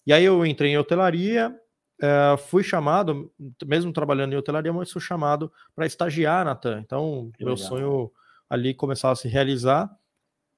E 0.06 0.12
aí 0.12 0.24
eu 0.24 0.46
entrei 0.46 0.72
em 0.72 0.78
hotelaria, 0.78 1.54
Uh, 2.02 2.34
fui 2.38 2.62
chamado, 2.62 3.30
mesmo 3.66 3.92
trabalhando 3.92 4.32
em 4.32 4.36
hotelaria, 4.36 4.72
mas 4.72 4.90
fui 4.90 5.02
chamado 5.02 5.52
para 5.76 5.84
estagiar 5.84 6.46
na 6.46 6.54
TAM. 6.54 6.80
Então, 6.80 7.30
que 7.36 7.44
meu 7.44 7.52
legal. 7.52 7.68
sonho 7.68 8.10
ali 8.50 8.74
começava 8.74 9.12
a 9.12 9.16
se 9.16 9.28
realizar 9.28 9.88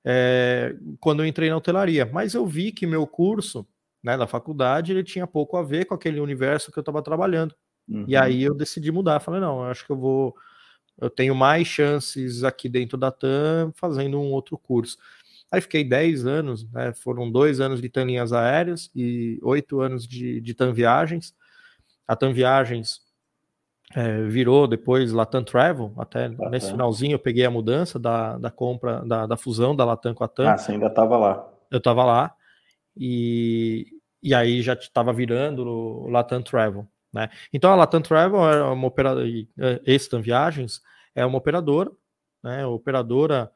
é, 0.05 0.75
quando 0.99 1.23
eu 1.23 1.27
entrei 1.27 1.51
na 1.51 1.57
hotelaria. 1.57 2.07
Mas 2.07 2.33
eu 2.33 2.47
vi 2.47 2.73
que 2.73 2.87
meu 2.87 3.07
curso 3.07 3.67
né, 4.03 4.17
da 4.17 4.27
faculdade 4.27 4.93
ele 4.93 5.05
tinha 5.05 5.27
pouco 5.27 5.57
a 5.57 5.63
ver 5.63 5.85
com 5.85 5.95
aquele 5.95 6.19
universo 6.19 6.73
que 6.73 6.79
eu 6.79 6.83
estava 6.83 7.03
trabalhando. 7.03 7.55
Uhum. 7.87 8.05
E 8.09 8.17
aí 8.17 8.43
eu 8.43 8.55
decidi 8.55 8.91
mudar. 8.91 9.21
Falei, 9.21 9.41
não, 9.41 9.59
eu 9.63 9.71
acho 9.71 9.85
que 9.85 9.93
eu 9.93 9.97
vou. 9.97 10.35
Eu 10.99 11.11
tenho 11.11 11.35
mais 11.35 11.67
chances 11.67 12.45
aqui 12.45 12.69
dentro 12.69 12.97
da 12.97 13.11
TAM 13.11 13.73
fazendo 13.75 14.19
um 14.19 14.33
outro 14.33 14.57
curso. 14.57 14.97
Aí 15.51 15.61
fiquei 15.61 15.85
10 15.85 16.27
anos, 16.27 16.71
né, 16.71 16.95
foram 16.95 17.31
dois 17.31 17.61
anos 17.61 17.83
de 17.83 17.89
TAM 17.91 18.05
Linhas 18.05 18.33
Aéreas 18.33 18.91
e 18.95 19.39
oito 19.43 19.81
anos 19.81 20.07
de, 20.09 20.41
de 20.41 20.55
TAM 20.55 20.73
Viagens. 20.73 21.35
A 22.09 22.17
TAM 22.17 22.33
Viagens 22.33 23.01
é, 23.95 24.23
virou 24.23 24.67
depois 24.67 25.13
Latam 25.13 25.45
Travel, 25.45 25.93
até 25.99 26.29
Latam. 26.29 26.51
nesse 26.51 26.71
finalzinho 26.71 27.15
eu 27.15 27.19
peguei 27.19 27.45
a 27.45 27.51
mudança 27.51 27.99
da, 27.99 28.39
da 28.39 28.51
compra, 28.51 29.05
da, 29.05 29.27
da 29.27 29.37
fusão 29.37 29.75
da 29.75 29.85
Latam 29.85 30.15
com 30.15 30.25
a 30.25 30.29
TAM. 30.29 30.51
Ah, 30.51 30.59
você 30.59 30.73
ainda 30.73 30.87
estava 30.87 31.17
lá. 31.17 31.49
Eu 31.71 31.79
estava 31.79 32.05
lá, 32.05 32.35
e, 32.97 33.87
e 34.23 34.35
aí 34.35 34.63
já 34.63 34.75
estava 34.75 35.13
virando 35.13 35.67
o 35.67 36.09
Latam 36.09 36.43
Travel. 36.43 36.87
Né? 37.13 37.29
Então 37.53 37.73
a 37.73 37.77
Latam 37.77 38.03
Travel 38.03 38.49
é 38.49 38.63
uma 38.65 38.87
operadora, 38.87 39.27
esse 39.85 40.09
TAM 40.09 40.21
Viagens 40.21 40.81
é 41.15 41.25
uma 41.25 41.39
operadora, 41.39 41.91
né, 42.43 42.67
operadora 42.67 43.51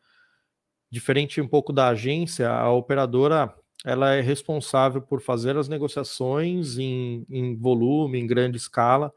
Diferente 0.90 1.40
um 1.40 1.48
pouco 1.48 1.72
da 1.72 1.88
agência, 1.88 2.48
a 2.48 2.70
operadora 2.70 3.52
ela 3.84 4.14
é 4.14 4.20
responsável 4.20 5.02
por 5.02 5.20
fazer 5.20 5.56
as 5.56 5.68
negociações 5.68 6.78
em, 6.78 7.26
em 7.28 7.56
volume, 7.56 8.18
em 8.18 8.26
grande 8.26 8.56
escala, 8.56 9.12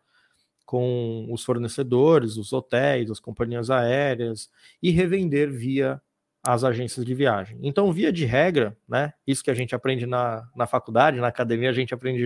com 0.70 1.26
os 1.32 1.44
fornecedores, 1.44 2.38
os 2.38 2.54
hotéis, 2.54 3.10
as 3.10 3.20
companhias 3.20 3.72
aéreas 3.72 4.52
e 4.84 4.92
revender 4.92 5.52
via 5.52 6.00
as 6.44 6.64
agências 6.64 7.04
de 7.04 7.16
viagem. 7.16 7.58
Então, 7.64 7.92
via 7.92 8.14
de 8.14 8.24
regra, 8.24 8.78
né, 8.88 9.12
isso 9.26 9.44
que 9.44 9.50
a 9.50 9.54
gente 9.56 9.74
aprende 9.74 10.06
na, 10.06 10.48
na 10.56 10.68
faculdade, 10.68 11.20
na 11.20 11.26
academia, 11.26 11.72
a 11.72 11.74
gente 11.74 11.92
aprende 11.92 12.24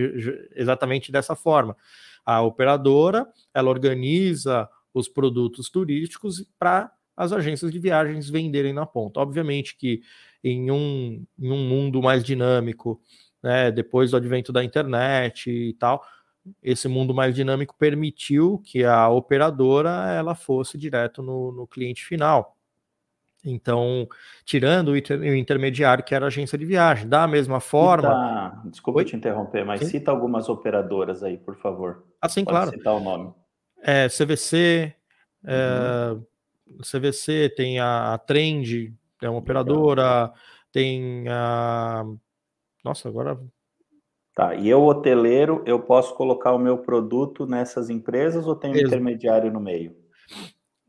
exatamente 0.54 1.10
dessa 1.10 1.34
forma. 1.34 1.74
A 2.22 2.42
operadora, 2.42 3.26
ela 3.54 3.70
organiza 3.70 4.68
os 4.92 5.08
produtos 5.08 5.70
turísticos 5.70 6.44
para 6.58 6.92
as 7.16 7.32
agências 7.32 7.72
de 7.72 7.78
viagens 7.78 8.28
venderem 8.28 8.74
na 8.74 8.84
ponta. 8.84 9.20
Obviamente 9.20 9.74
que 9.74 10.02
em 10.42 10.70
um, 10.70 11.24
em 11.38 11.50
um 11.50 11.66
mundo 11.66 12.02
mais 12.02 12.22
dinâmico, 12.22 13.00
né, 13.42 13.70
depois 13.70 14.10
do 14.10 14.18
advento 14.18 14.52
da 14.52 14.62
internet 14.62 15.50
e 15.50 15.72
tal, 15.72 16.04
esse 16.62 16.88
mundo 16.88 17.14
mais 17.14 17.34
dinâmico 17.34 17.74
permitiu 17.78 18.60
que 18.64 18.84
a 18.84 19.08
operadora 19.08 20.10
ela 20.10 20.34
fosse 20.34 20.76
direto 20.76 21.22
no, 21.22 21.52
no 21.52 21.66
cliente 21.66 22.04
final. 22.04 22.56
Então, 23.44 24.08
tirando 24.44 24.88
o, 24.88 24.96
inter, 24.96 25.20
o, 25.20 25.34
intermediário 25.34 26.02
que 26.02 26.14
era 26.14 26.24
a 26.24 26.28
agência 26.28 26.56
de 26.56 26.64
viagem. 26.64 27.06
Da 27.06 27.26
mesma 27.26 27.60
forma. 27.60 28.08
Cita, 28.08 28.70
desculpa 28.70 29.00
Oi? 29.00 29.04
te 29.04 29.16
interromper, 29.16 29.64
mas 29.64 29.80
Sim? 29.80 29.86
cita 29.86 30.10
algumas 30.10 30.48
operadoras 30.48 31.22
aí, 31.22 31.36
por 31.36 31.56
favor. 31.56 32.04
Assim, 32.20 32.44
Pode 32.44 32.56
claro. 32.56 32.70
citar 32.70 32.94
o 32.94 33.00
nome. 33.00 33.34
É, 33.82 34.08
CVC, 34.08 34.94
uhum. 35.44 35.50
é, 35.50 36.16
CVC, 36.82 37.52
tem 37.54 37.78
a, 37.78 38.14
a 38.14 38.18
Trend, 38.18 38.94
é 39.20 39.28
uma 39.28 39.40
operadora, 39.40 40.32
tem 40.72 41.28
a. 41.28 42.04
Nossa, 42.82 43.08
agora. 43.08 43.38
Tá, 44.34 44.56
e 44.56 44.68
eu, 44.68 44.82
hoteleiro, 44.82 45.62
eu 45.64 45.78
posso 45.78 46.12
colocar 46.16 46.52
o 46.52 46.58
meu 46.58 46.78
produto 46.78 47.46
nessas 47.46 47.88
empresas 47.88 48.46
ou 48.48 48.56
tem 48.56 48.72
um 48.72 48.74
Ex 48.74 48.88
intermediário 48.88 49.52
no 49.52 49.60
meio? 49.60 49.94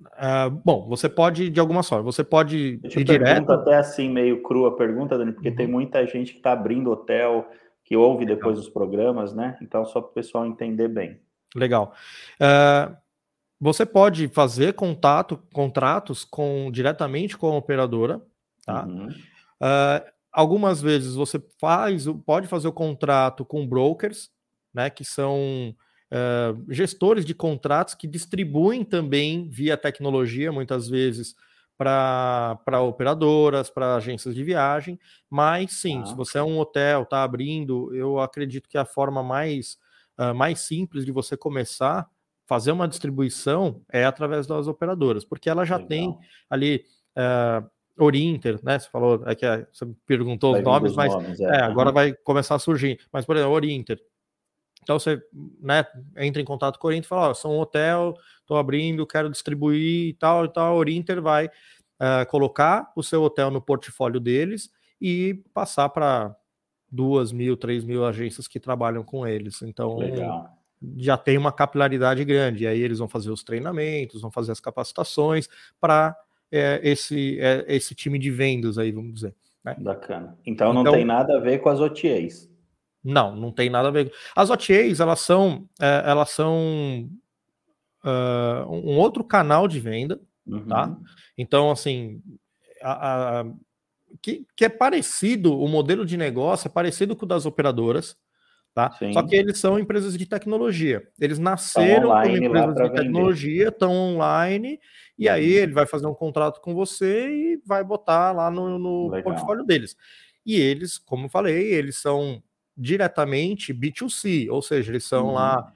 Uh, 0.01 0.49
bom, 0.63 0.87
você 0.87 1.07
pode 1.07 1.51
de 1.51 1.59
alguma 1.59 1.83
forma, 1.83 2.03
você 2.03 2.23
pode 2.23 2.79
eu 2.83 2.89
te 2.89 2.99
ir 3.01 3.03
direto. 3.03 3.51
até 3.51 3.75
assim, 3.75 4.09
meio 4.09 4.41
crua 4.41 4.69
a 4.69 4.75
pergunta, 4.75 5.15
Dani, 5.15 5.31
porque 5.31 5.49
uhum. 5.49 5.55
tem 5.55 5.67
muita 5.67 6.05
gente 6.07 6.31
que 6.31 6.39
está 6.39 6.53
abrindo 6.53 6.89
hotel, 6.89 7.47
que 7.83 7.95
ouve 7.95 8.25
Legal. 8.25 8.35
depois 8.35 8.57
os 8.57 8.67
programas, 8.67 9.33
né? 9.33 9.57
Então, 9.61 9.85
só 9.85 10.01
para 10.01 10.09
o 10.09 10.13
pessoal 10.13 10.45
entender 10.47 10.87
bem. 10.87 11.19
Legal. 11.55 11.93
Uh, 12.41 12.95
você 13.59 13.85
pode 13.85 14.27
fazer 14.27 14.73
contato, 14.73 15.39
contratos 15.53 16.25
com 16.25 16.69
diretamente 16.71 17.37
com 17.37 17.47
a 17.47 17.57
operadora, 17.57 18.21
tá? 18.65 18.85
Uhum. 18.85 19.07
Uh, 19.07 20.14
algumas 20.35 20.81
vezes 20.81 21.15
você 21.15 21.41
faz, 21.59 22.05
pode 22.25 22.47
fazer 22.47 22.67
o 22.67 22.73
contrato 22.73 23.45
com 23.45 23.67
brokers, 23.67 24.29
né? 24.73 24.89
Que 24.89 25.05
são 25.05 25.73
uh, 26.11 26.73
gestores 26.73 27.25
de 27.25 27.33
contratos 27.33 27.95
que 27.95 28.07
distribuem 28.07 28.83
também 28.83 29.49
via 29.49 29.77
tecnologia, 29.77 30.51
muitas 30.51 30.87
vezes 30.89 31.35
para 31.77 32.81
operadoras, 32.81 33.69
para 33.69 33.95
agências 33.95 34.33
de 34.33 34.43
viagem, 34.43 34.97
mas 35.29 35.73
sim, 35.73 36.01
ah. 36.01 36.05
se 36.05 36.15
você 36.15 36.37
é 36.37 36.43
um 36.43 36.57
hotel, 36.57 37.03
está 37.03 37.21
abrindo, 37.21 37.93
eu 37.93 38.17
acredito 38.17 38.69
que 38.69 38.77
a 38.77 38.85
forma 38.85 39.21
mais, 39.21 39.77
uh, 40.17 40.33
mais 40.33 40.61
simples 40.61 41.05
de 41.05 41.11
você 41.11 41.35
começar 41.35 42.07
fazer 42.45 42.71
uma 42.71 42.87
distribuição 42.87 43.81
é 43.91 44.05
através 44.05 44.47
das 44.47 44.67
operadoras, 44.67 45.25
porque 45.25 45.49
ela 45.49 45.65
já 45.65 45.75
Legal. 45.75 45.89
tem 45.89 46.17
ali 46.49 46.85
uh, 47.17 47.69
Orinter, 47.97 48.59
né? 48.63 48.79
Você 48.79 48.89
falou, 48.89 49.23
é 49.25 49.35
que 49.35 49.45
é, 49.45 49.65
você 49.71 49.85
perguntou 50.05 50.51
vai 50.51 50.61
os 50.61 50.65
nomes, 50.65 50.95
mas 50.95 51.13
nomes, 51.13 51.39
é. 51.39 51.45
É, 51.45 51.61
agora 51.61 51.89
uhum. 51.89 51.93
vai 51.93 52.13
começar 52.13 52.55
a 52.55 52.59
surgir. 52.59 52.99
Mas, 53.11 53.25
por 53.25 53.35
exemplo, 53.35 53.53
Orinter. 53.53 54.01
Então 54.83 54.99
você 54.99 55.19
né, 55.59 55.83
entra 56.17 56.41
em 56.41 56.45
contato 56.45 56.77
com 56.77 56.87
o 56.87 56.89
Orinter 56.89 57.05
e 57.05 57.09
fala: 57.09 57.31
oh, 57.31 57.35
sou 57.35 57.53
um 57.53 57.59
hotel, 57.59 58.15
estou 58.41 58.57
abrindo, 58.57 59.07
quero 59.07 59.29
distribuir 59.29 60.09
e 60.09 60.13
tal, 60.13 60.45
e 60.45 60.49
tal. 60.49 60.75
Orinter 60.75 61.21
vai 61.21 61.47
uh, 61.47 62.25
colocar 62.29 62.91
o 62.95 63.01
seu 63.01 63.23
hotel 63.23 63.49
no 63.49 63.61
portfólio 63.61 64.19
deles 64.19 64.69
e 65.01 65.43
passar 65.53 65.89
para 65.89 66.35
duas 66.91 67.31
mil, 67.31 67.57
três 67.57 67.83
mil 67.83 68.05
agências 68.05 68.47
que 68.47 68.59
trabalham 68.59 69.03
com 69.03 69.25
eles. 69.25 69.61
Então, 69.61 69.97
Legal 69.97 70.55
já 70.97 71.17
tem 71.17 71.37
uma 71.37 71.51
capilaridade 71.51 72.23
grande. 72.23 72.63
E 72.63 72.67
aí 72.67 72.79
eles 72.79 72.99
vão 72.99 73.07
fazer 73.07 73.31
os 73.31 73.43
treinamentos, 73.43 74.21
vão 74.21 74.31
fazer 74.31 74.51
as 74.51 74.59
capacitações 74.59 75.47
para 75.79 76.15
é, 76.55 76.79
esse, 76.83 77.39
é, 77.39 77.65
esse 77.67 77.93
time 77.93 78.17
de 78.17 78.31
vendas 78.31 78.77
aí, 78.77 78.91
vamos 78.91 79.13
dizer. 79.13 79.35
Né? 79.63 79.75
Bacana. 79.79 80.37
Então 80.45 80.73
não 80.73 80.81
então, 80.81 80.93
tem 80.93 81.05
nada 81.05 81.37
a 81.37 81.39
ver 81.39 81.59
com 81.59 81.69
as 81.69 81.79
OTAs. 81.79 82.49
Não, 83.03 83.35
não 83.35 83.51
tem 83.51 83.69
nada 83.69 83.89
a 83.89 83.91
ver. 83.91 84.11
As 84.35 84.49
OTAs, 84.49 84.99
elas 84.99 85.19
são, 85.19 85.67
é, 85.79 86.03
elas 86.05 86.29
são 86.31 87.09
uh, 88.03 88.71
um 88.71 88.97
outro 88.97 89.23
canal 89.23 89.67
de 89.67 89.79
venda, 89.79 90.19
uhum. 90.45 90.65
tá? 90.65 90.95
Então, 91.37 91.69
assim, 91.69 92.21
a, 92.81 93.41
a, 93.41 93.45
que, 94.21 94.45
que 94.55 94.65
é 94.65 94.69
parecido, 94.69 95.59
o 95.59 95.67
modelo 95.67 96.05
de 96.05 96.17
negócio 96.17 96.67
é 96.67 96.71
parecido 96.71 97.15
com 97.15 97.25
o 97.25 97.27
das 97.27 97.45
operadoras, 97.45 98.17
Tá? 98.75 98.91
Só 99.13 99.23
que 99.23 99.33
eles 99.33 99.57
são 99.57 99.79
empresas 99.79 100.17
de 100.17 100.25
tecnologia. 100.25 101.01
Eles 101.17 101.39
nasceram 101.39 102.09
como 102.09 102.35
empresas 102.35 102.75
de 102.75 102.91
tecnologia, 102.91 103.69
estão 103.69 103.93
online, 103.93 104.81
e 105.17 105.29
aí 105.29 105.55
uhum. 105.55 105.63
ele 105.63 105.71
vai 105.71 105.85
fazer 105.85 106.05
um 106.07 106.13
contrato 106.13 106.59
com 106.59 106.75
você 106.75 107.29
e 107.29 107.61
vai 107.65 107.85
botar 107.85 108.33
lá 108.33 108.51
no, 108.51 108.77
no 108.77 109.23
portfólio 109.23 109.63
deles. 109.63 109.95
E 110.45 110.59
eles, 110.59 110.97
como 110.97 111.27
eu 111.27 111.29
falei, 111.29 111.73
eles 111.73 111.99
são 111.99 112.43
diretamente 112.77 113.73
B2C, 113.73 114.49
ou 114.49 114.61
seja, 114.61 114.91
eles 114.91 115.05
são 115.05 115.27
uhum. 115.27 115.33
lá, 115.35 115.71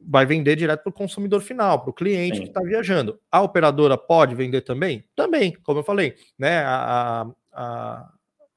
vai 0.00 0.26
vender 0.26 0.56
direto 0.56 0.82
para 0.82 0.90
o 0.90 0.92
consumidor 0.92 1.40
final, 1.40 1.82
para 1.82 1.90
o 1.90 1.94
cliente 1.94 2.38
Sim. 2.38 2.42
que 2.42 2.48
está 2.48 2.62
viajando. 2.62 3.16
A 3.30 3.40
operadora 3.42 3.96
pode 3.96 4.34
vender 4.34 4.62
também? 4.62 5.04
Também, 5.14 5.56
como 5.62 5.78
eu 5.78 5.84
falei, 5.84 6.16
né? 6.36 6.64
A, 6.64 7.30
a, 7.52 8.12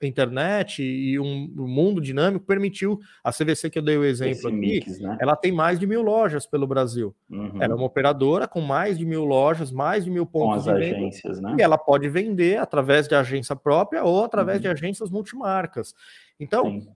internet 0.08 0.84
e 0.84 1.20
um, 1.20 1.48
mundo 1.56 2.02
dinâmico 2.02 2.46
permitiu 2.46 3.00
a 3.24 3.32
CVC 3.32 3.70
que 3.70 3.80
eu 3.80 3.84
dei 3.84 3.98
o 3.98 4.04
exemplo 4.04 4.48
aqui, 4.48 4.58
mix, 4.58 5.00
né? 5.00 5.18
ela 5.20 5.36
tem 5.36 5.52
mais 5.52 5.80
de 5.80 5.88
mil 5.88 6.02
lojas 6.02 6.46
pelo 6.46 6.68
Brasil. 6.68 7.16
Uhum. 7.30 7.62
Ela 7.62 7.74
é 7.74 7.76
uma 7.76 7.86
operadora 7.86 8.48
com 8.48 8.62
mais 8.62 8.98
de 8.98 9.06
mil 9.06 9.26
lojas, 9.26 9.72
mais 9.72 10.06
de 10.06 10.12
mil 10.12 10.26
pontos 10.26 10.66
com 10.66 10.72
as 10.72 10.76
agências, 10.76 11.40
né? 11.40 11.56
E 11.60 11.62
ela 11.62 11.78
pode 11.78 12.08
vender 12.10 12.58
através 12.58 13.08
de 13.08 13.16
agência 13.16 13.56
própria 13.56 14.04
ou 14.04 14.24
através 14.24 14.58
uhum. 14.58 14.62
de 14.64 14.68
agências 14.68 15.10
multimarcas. 15.10 15.94
Então, 16.40 16.66
Sim. 16.66 16.88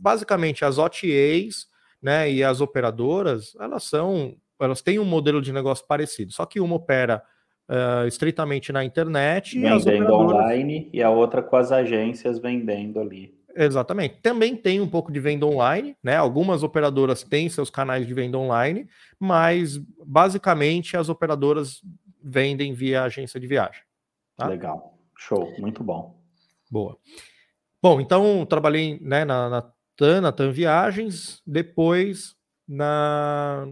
basicamente, 0.00 0.64
as 0.64 0.78
OTAs 0.78 1.68
né, 2.02 2.30
e 2.30 2.42
as 2.42 2.60
operadoras, 2.60 3.54
elas 3.58 3.84
são 3.84 4.36
elas 4.60 4.82
têm 4.82 4.98
um 4.98 5.04
modelo 5.04 5.40
de 5.40 5.52
negócio 5.52 5.86
parecido, 5.86 6.32
só 6.32 6.44
que 6.44 6.60
uma 6.60 6.76
opera 6.76 7.22
uh, 7.70 8.06
estritamente 8.06 8.72
na 8.72 8.84
internet 8.84 9.58
vendendo 9.58 10.08
e 10.08 10.12
online 10.12 10.90
e 10.92 11.02
a 11.02 11.08
outra 11.08 11.42
com 11.42 11.56
as 11.56 11.70
agências 11.70 12.38
vendendo 12.38 12.98
ali. 12.98 13.38
Exatamente. 13.54 14.16
Também 14.22 14.56
tem 14.56 14.80
um 14.80 14.88
pouco 14.88 15.10
de 15.10 15.18
venda 15.18 15.46
online, 15.46 15.96
né? 16.02 16.16
Algumas 16.16 16.62
operadoras 16.62 17.22
têm 17.22 17.48
seus 17.48 17.70
canais 17.70 18.06
de 18.06 18.14
venda 18.14 18.38
online, 18.38 18.88
mas 19.18 19.76
basicamente 20.04 20.96
as 20.96 21.08
operadoras 21.08 21.82
vendem 22.22 22.72
via 22.72 23.04
agência 23.04 23.40
de 23.40 23.46
viagem. 23.46 23.82
Tá? 24.36 24.46
Legal. 24.46 24.98
Show, 25.16 25.52
muito 25.58 25.82
bom. 25.82 26.18
Boa. 26.70 26.96
Bom, 27.82 28.00
então 28.00 28.46
trabalhei 28.46 28.98
né, 29.00 29.24
na, 29.24 29.48
na 29.48 29.72
TAN, 29.96 30.20
na 30.20 30.32
TAN 30.32 30.52
Viagens, 30.52 31.42
depois 31.46 32.36
na 32.68 33.68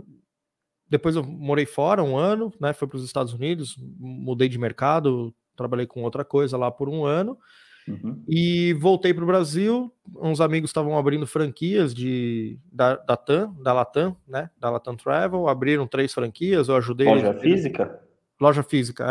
depois 0.89 1.17
eu 1.17 1.23
morei 1.23 1.67
fora 1.67 2.03
um 2.03 2.17
ano, 2.17 2.53
né? 2.61 2.73
Fui 2.73 2.89
para 2.89 2.97
os 2.97 3.05
Estados 3.05 3.33
Unidos, 3.33 3.77
mudei 3.99 4.49
de 4.49 4.59
mercado, 4.59 5.35
trabalhei 5.57 5.87
com 5.87 6.03
outra 6.03 6.25
coisa 6.25 6.57
lá 6.57 6.71
por 6.71 6.89
um 6.89 7.05
ano. 7.05 7.39
Uhum. 7.87 8.23
E 8.29 8.75
voltei 8.75 9.15
para 9.15 9.25
o 9.25 9.27
Brasil. 9.27 9.93
Uns 10.17 10.41
amigos 10.41 10.71
estavam 10.71 10.97
abrindo 10.99 11.27
franquias 11.27 11.95
de, 11.95 12.59
da, 12.71 12.97
da 12.97 13.17
TAM, 13.17 13.55
da 13.63 13.73
Latam, 13.73 14.17
né? 14.27 14.51
Da 14.59 14.71
Latam 14.71 14.97
Travel. 14.97 15.49
Abriram 15.49 15.87
três 15.87 16.13
franquias, 16.13 16.69
eu 16.69 16.77
ajudei. 16.77 17.07
Loja 17.07 17.29
eles. 17.29 17.43
física? 17.43 18.01
Loja 18.41 18.63
física, 18.63 19.05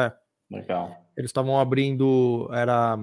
é. 0.51 0.55
Legal. 0.55 0.95
Eles 1.17 1.29
estavam 1.29 1.59
abrindo, 1.59 2.47
era 2.53 2.99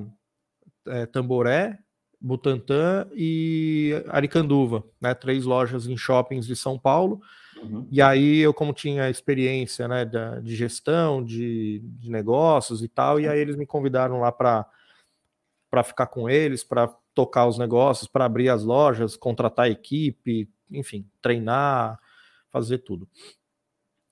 é, 0.87 1.07
Tamboré, 1.07 1.79
Butantã 2.21 3.07
e 3.13 3.93
Aricanduva, 4.09 4.85
né? 5.01 5.15
Três 5.15 5.45
lojas 5.45 5.87
em 5.87 5.97
shoppings 5.97 6.47
de 6.47 6.57
São 6.57 6.79
Paulo. 6.79 7.21
Uhum. 7.65 7.87
E 7.91 8.03
aí 8.03 8.39
eu, 8.39 8.53
como 8.53 8.73
tinha 8.73 9.09
experiência 9.09 9.89
né, 9.89 10.05
da, 10.05 10.41
de 10.41 10.55
gestão, 10.55 11.25
de, 11.25 11.81
de 11.85 12.11
negócios 12.11 12.83
e 12.83 12.89
tal, 12.89 13.19
e 13.19 13.29
aí 13.29 13.39
eles 13.39 13.57
me 13.57 13.67
convidaram 13.67 14.21
lá 14.21 14.31
para 14.31 14.67
ficar 15.83 16.07
com 16.07 16.29
eles, 16.29 16.63
para 16.63 16.89
tocar 17.15 17.47
os 17.47 17.59
negócios, 17.59 18.09
para 18.09 18.25
abrir 18.25 18.49
as 18.49 18.65
lojas, 18.65 19.17
contratar 19.17 19.71
equipe, 19.71 20.51
enfim, 20.71 21.09
treinar, 21.23 21.99
fazer 22.51 22.79
tudo. 22.79 23.09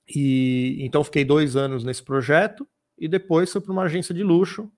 E 0.09 0.79
então 0.81 1.05
fiquei 1.05 1.25
dois 1.25 1.57
anos 1.57 1.85
nesse 1.85 2.03
projeto 2.03 2.67
e 2.99 3.09
depois 3.09 3.51
fui 3.51 3.61
para 3.61 3.73
uma 3.73 3.83
agência 3.83 4.15
de 4.15 4.23
luxo, 4.23 4.71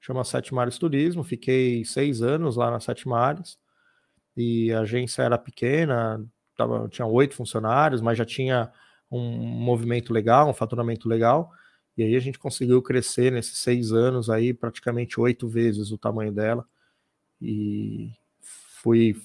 chama 0.00 0.24
Sete 0.24 0.54
Mares 0.54 0.78
Turismo. 0.78 1.24
Fiquei 1.24 1.84
seis 1.84 2.22
anos 2.22 2.56
lá 2.56 2.70
na 2.70 2.80
Sete 2.80 3.08
Mares 3.08 3.58
e 4.36 4.72
a 4.72 4.80
agência 4.80 5.22
era 5.22 5.38
pequena, 5.38 6.24
tava, 6.56 6.88
tinha 6.88 7.06
oito 7.06 7.34
funcionários, 7.34 8.00
mas 8.00 8.18
já 8.18 8.24
tinha 8.24 8.70
um 9.10 9.20
movimento 9.20 10.12
legal, 10.12 10.48
um 10.48 10.54
faturamento 10.54 11.08
legal. 11.08 11.50
E 11.96 12.02
aí 12.02 12.16
a 12.16 12.20
gente 12.20 12.38
conseguiu 12.38 12.80
crescer 12.80 13.30
nesses 13.30 13.58
seis 13.58 13.92
anos 13.92 14.30
aí 14.30 14.54
praticamente 14.54 15.20
oito 15.20 15.46
vezes 15.48 15.90
o 15.90 15.98
tamanho 15.98 16.32
dela. 16.32 16.66
E 17.40 18.10
fui 18.40 19.16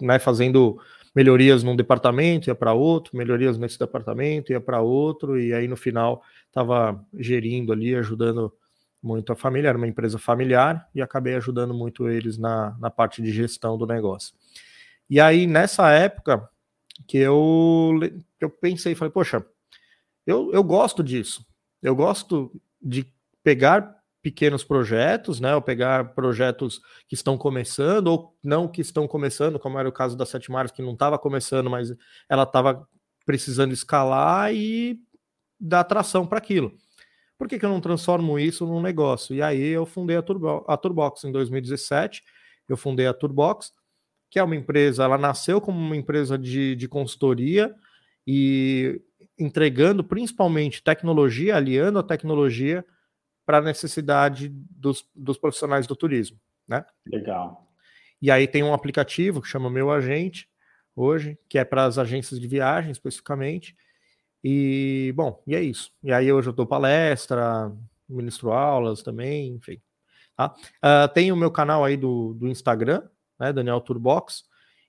né, 0.00 0.18
fazendo 0.18 0.78
melhorias 1.14 1.62
num 1.62 1.76
departamento, 1.76 2.48
ia 2.48 2.54
para 2.54 2.72
outro, 2.72 3.16
melhorias 3.16 3.58
nesse 3.58 3.78
departamento, 3.78 4.52
ia 4.52 4.60
para 4.60 4.80
outro, 4.80 5.38
e 5.38 5.52
aí 5.52 5.68
no 5.68 5.76
final 5.76 6.22
estava 6.46 7.04
gerindo 7.18 7.72
ali, 7.72 7.94
ajudando 7.94 8.52
muito 9.02 9.32
a 9.32 9.36
família, 9.36 9.68
era 9.68 9.76
uma 9.76 9.88
empresa 9.88 10.18
familiar, 10.18 10.88
e 10.94 11.02
acabei 11.02 11.34
ajudando 11.34 11.74
muito 11.74 12.08
eles 12.08 12.38
na, 12.38 12.76
na 12.78 12.88
parte 12.88 13.20
de 13.20 13.32
gestão 13.32 13.76
do 13.76 13.86
negócio. 13.86 14.34
E 15.10 15.20
aí, 15.20 15.46
nessa 15.46 15.90
época, 15.90 16.48
que 17.06 17.18
eu, 17.18 17.98
eu 18.40 18.50
pensei, 18.50 18.94
falei, 18.94 19.12
poxa, 19.12 19.44
eu, 20.26 20.52
eu 20.52 20.62
gosto 20.62 21.02
disso, 21.02 21.44
eu 21.82 21.94
gosto 21.94 22.52
de 22.80 23.06
pegar 23.42 24.02
pequenos 24.22 24.62
projetos, 24.62 25.40
né? 25.40 25.54
Ou 25.54 25.60
pegar 25.60 26.14
projetos 26.14 26.80
que 27.08 27.14
estão 27.14 27.36
começando, 27.36 28.06
ou 28.06 28.38
não 28.42 28.68
que 28.68 28.80
estão 28.80 29.08
começando, 29.08 29.58
como 29.58 29.78
era 29.78 29.88
o 29.88 29.92
caso 29.92 30.16
da 30.16 30.24
Sete 30.24 30.50
Mares, 30.50 30.70
que 30.70 30.80
não 30.80 30.92
estava 30.92 31.18
começando, 31.18 31.68
mas 31.68 31.92
ela 32.28 32.44
estava 32.44 32.88
precisando 33.26 33.72
escalar 33.72 34.54
e 34.54 35.00
dar 35.58 35.80
atração 35.80 36.24
para 36.24 36.38
aquilo. 36.38 36.72
Por 37.36 37.48
que, 37.48 37.58
que 37.58 37.64
eu 37.64 37.70
não 37.70 37.80
transformo 37.80 38.38
isso 38.38 38.64
num 38.64 38.80
negócio? 38.80 39.34
E 39.34 39.42
aí 39.42 39.60
eu 39.60 39.84
fundei 39.84 40.16
a, 40.16 40.22
Turbo, 40.22 40.64
a 40.68 40.76
Turbox 40.76 41.24
em 41.24 41.32
2017. 41.32 42.22
Eu 42.68 42.76
fundei 42.76 43.08
a 43.08 43.12
Turbox, 43.12 43.72
que 44.32 44.38
é 44.38 44.42
uma 44.42 44.56
empresa, 44.56 45.04
ela 45.04 45.18
nasceu 45.18 45.60
como 45.60 45.78
uma 45.78 45.94
empresa 45.94 46.38
de, 46.38 46.74
de 46.74 46.88
consultoria 46.88 47.74
e 48.26 48.98
entregando 49.38 50.02
principalmente 50.02 50.82
tecnologia, 50.82 51.54
aliando 51.54 51.98
a 51.98 52.02
tecnologia 52.02 52.82
para 53.44 53.58
a 53.58 53.60
necessidade 53.60 54.48
dos, 54.48 55.06
dos 55.14 55.36
profissionais 55.36 55.86
do 55.86 55.94
turismo, 55.94 56.40
né? 56.66 56.82
Legal. 57.06 57.70
E 58.22 58.30
aí 58.30 58.48
tem 58.48 58.62
um 58.62 58.72
aplicativo 58.72 59.42
que 59.42 59.48
chama 59.48 59.68
Meu 59.68 59.90
Agente, 59.90 60.48
hoje, 60.96 61.38
que 61.46 61.58
é 61.58 61.64
para 61.64 61.84
as 61.84 61.98
agências 61.98 62.40
de 62.40 62.48
viagem 62.48 62.90
especificamente. 62.90 63.76
E, 64.42 65.12
bom, 65.14 65.42
e 65.46 65.54
é 65.54 65.62
isso. 65.62 65.92
E 66.02 66.10
aí 66.10 66.32
hoje 66.32 66.48
eu 66.48 66.54
dou 66.54 66.66
palestra, 66.66 67.70
ministro 68.08 68.50
aulas 68.50 69.02
também, 69.02 69.48
enfim. 69.48 69.78
Tá? 70.34 70.54
Uh, 70.82 71.12
tem 71.12 71.30
o 71.30 71.36
meu 71.36 71.50
canal 71.50 71.84
aí 71.84 71.98
do, 71.98 72.32
do 72.32 72.48
Instagram, 72.48 73.02
né, 73.42 73.52
Daniel 73.52 73.80
Turbox, 73.80 74.44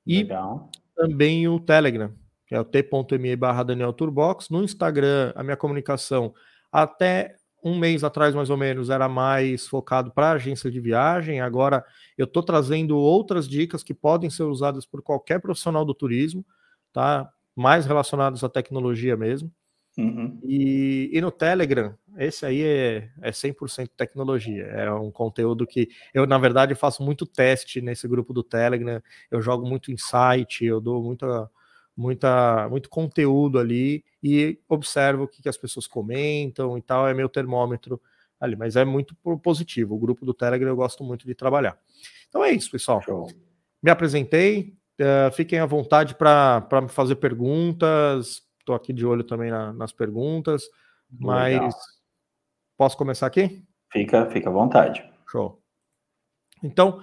e 0.05 0.19
Legal. 0.19 0.69
também 0.95 1.47
o 1.47 1.59
Telegram, 1.59 2.13
que 2.45 2.53
é 2.53 2.59
o 2.59 2.63
t.me 2.63 3.35
barra 3.35 3.63
Daniel 3.63 3.91
Turbox. 3.91 4.49
No 4.49 4.63
Instagram, 4.63 5.33
a 5.35 5.43
minha 5.43 5.57
comunicação 5.57 6.33
até 6.71 7.35
um 7.63 7.79
mês 7.79 8.03
atrás, 8.03 8.35
mais 8.35 8.49
ou 8.49 8.57
menos, 8.57 8.89
era 8.89 9.09
mais 9.09 9.67
focado 9.67 10.11
para 10.11 10.31
agência 10.31 10.69
de 10.69 10.79
viagem. 10.79 11.39
Agora 11.39 11.83
eu 12.17 12.25
estou 12.25 12.43
trazendo 12.43 12.97
outras 12.97 13.47
dicas 13.47 13.83
que 13.83 13.93
podem 13.93 14.29
ser 14.29 14.43
usadas 14.43 14.85
por 14.85 15.01
qualquer 15.01 15.39
profissional 15.39 15.85
do 15.85 15.93
turismo, 15.93 16.45
tá? 16.91 17.29
Mais 17.55 17.85
relacionados 17.85 18.43
à 18.43 18.49
tecnologia 18.49 19.15
mesmo. 19.15 19.49
Uhum. 19.97 20.39
E, 20.43 21.09
e, 21.13 21.21
no 21.21 21.31
Telegram, 21.31 21.95
esse 22.17 22.45
aí 22.45 22.61
é, 22.61 23.09
é 23.21 23.31
100% 23.31 23.89
tecnologia. 23.95 24.65
É 24.65 24.91
um 24.91 25.11
conteúdo 25.11 25.65
que 25.65 25.89
eu, 26.13 26.25
na 26.25 26.37
verdade, 26.37 26.75
faço 26.75 27.03
muito 27.03 27.25
teste 27.25 27.81
nesse 27.81 28.07
grupo 28.07 28.33
do 28.33 28.43
Telegram. 28.43 29.01
Eu 29.31 29.41
jogo 29.41 29.67
muito 29.67 29.91
insight, 29.91 30.63
eu 30.63 30.79
dou 30.79 31.01
muita 31.01 31.49
muita, 31.95 32.67
muito 32.69 32.89
conteúdo 32.89 33.59
ali 33.59 34.03
e 34.21 34.59
observo 34.67 35.23
o 35.23 35.27
que, 35.27 35.41
que 35.41 35.49
as 35.49 35.57
pessoas 35.57 35.87
comentam 35.87 36.77
e 36.77 36.81
tal, 36.81 37.07
é 37.07 37.13
meu 37.13 37.29
termômetro 37.29 38.01
ali, 38.39 38.55
mas 38.55 38.75
é 38.75 38.83
muito 38.83 39.15
positivo. 39.41 39.95
O 39.95 39.99
grupo 39.99 40.25
do 40.25 40.33
Telegram 40.33 40.69
eu 40.69 40.75
gosto 40.75 41.03
muito 41.03 41.25
de 41.25 41.35
trabalhar. 41.35 41.77
Então 42.27 42.43
é 42.43 42.51
isso, 42.51 42.69
pessoal. 42.69 43.01
Show. 43.01 43.29
Me 43.81 43.91
apresentei, 43.91 44.75
uh, 44.99 45.31
fiquem 45.33 45.59
à 45.59 45.65
vontade 45.65 46.15
para 46.15 46.81
me 46.81 46.89
fazer 46.89 47.15
perguntas. 47.15 48.41
Estou 48.59 48.75
aqui 48.75 48.91
de 48.93 49.05
olho 49.05 49.23
também 49.23 49.51
na, 49.51 49.73
nas 49.73 49.91
perguntas, 49.91 50.63
Legal. 51.21 51.69
Posso 52.77 52.97
começar 52.97 53.27
aqui? 53.27 53.63
Fica, 53.91 54.29
fica 54.29 54.49
à 54.49 54.53
vontade. 54.53 55.03
Show. 55.29 55.61
Então, 56.63 57.01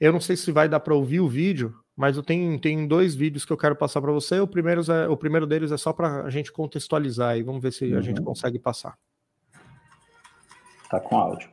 eu 0.00 0.12
não 0.12 0.20
sei 0.20 0.36
se 0.36 0.50
vai 0.50 0.68
dar 0.68 0.80
para 0.80 0.94
ouvir 0.94 1.20
o 1.20 1.28
vídeo, 1.28 1.74
mas 1.96 2.16
eu 2.16 2.22
tenho, 2.22 2.58
tenho 2.58 2.88
dois 2.88 3.14
vídeos 3.14 3.44
que 3.44 3.52
eu 3.52 3.56
quero 3.56 3.76
passar 3.76 4.00
para 4.00 4.12
você. 4.12 4.40
O 4.40 4.46
primeiro, 4.46 4.80
é, 4.90 5.08
o 5.08 5.16
primeiro 5.16 5.46
deles 5.46 5.70
é 5.70 5.76
só 5.76 5.92
para 5.92 6.24
a 6.24 6.30
gente 6.30 6.50
contextualizar 6.50 7.36
e 7.36 7.42
vamos 7.42 7.62
ver 7.62 7.72
se 7.72 7.84
uhum. 7.84 7.98
a 7.98 8.00
gente 8.00 8.18
uhum. 8.18 8.24
consegue 8.24 8.58
passar. 8.58 8.98
Tá 10.90 10.98
com 11.00 11.16
áudio. 11.16 11.48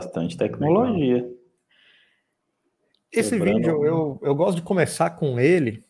Bastante 0.00 0.36
tecnologia. 0.36 1.16
Legal. 1.16 1.30
Esse 3.12 3.38
vídeo, 3.38 3.84
eu, 3.84 4.20
eu 4.22 4.34
gosto 4.34 4.56
de 4.56 4.62
começar 4.62 5.10
com 5.10 5.38
ele, 5.38 5.84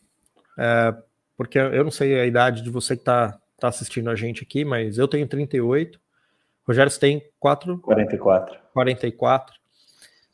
é, 0.57 0.93
porque 1.37 1.57
eu 1.57 1.83
não 1.83 1.91
sei 1.91 2.19
a 2.19 2.25
idade 2.25 2.63
de 2.63 2.69
você 2.69 2.95
que 2.95 3.03
está 3.03 3.39
tá 3.59 3.67
assistindo 3.67 4.09
a 4.09 4.15
gente 4.15 4.43
aqui, 4.43 4.65
mas 4.65 4.97
eu 4.97 5.07
tenho 5.07 5.27
38. 5.27 5.99
Rogério, 6.67 6.91
você 6.91 6.99
tem 6.99 7.23
4? 7.39 7.77
44. 7.79 8.59
44. 8.73 9.61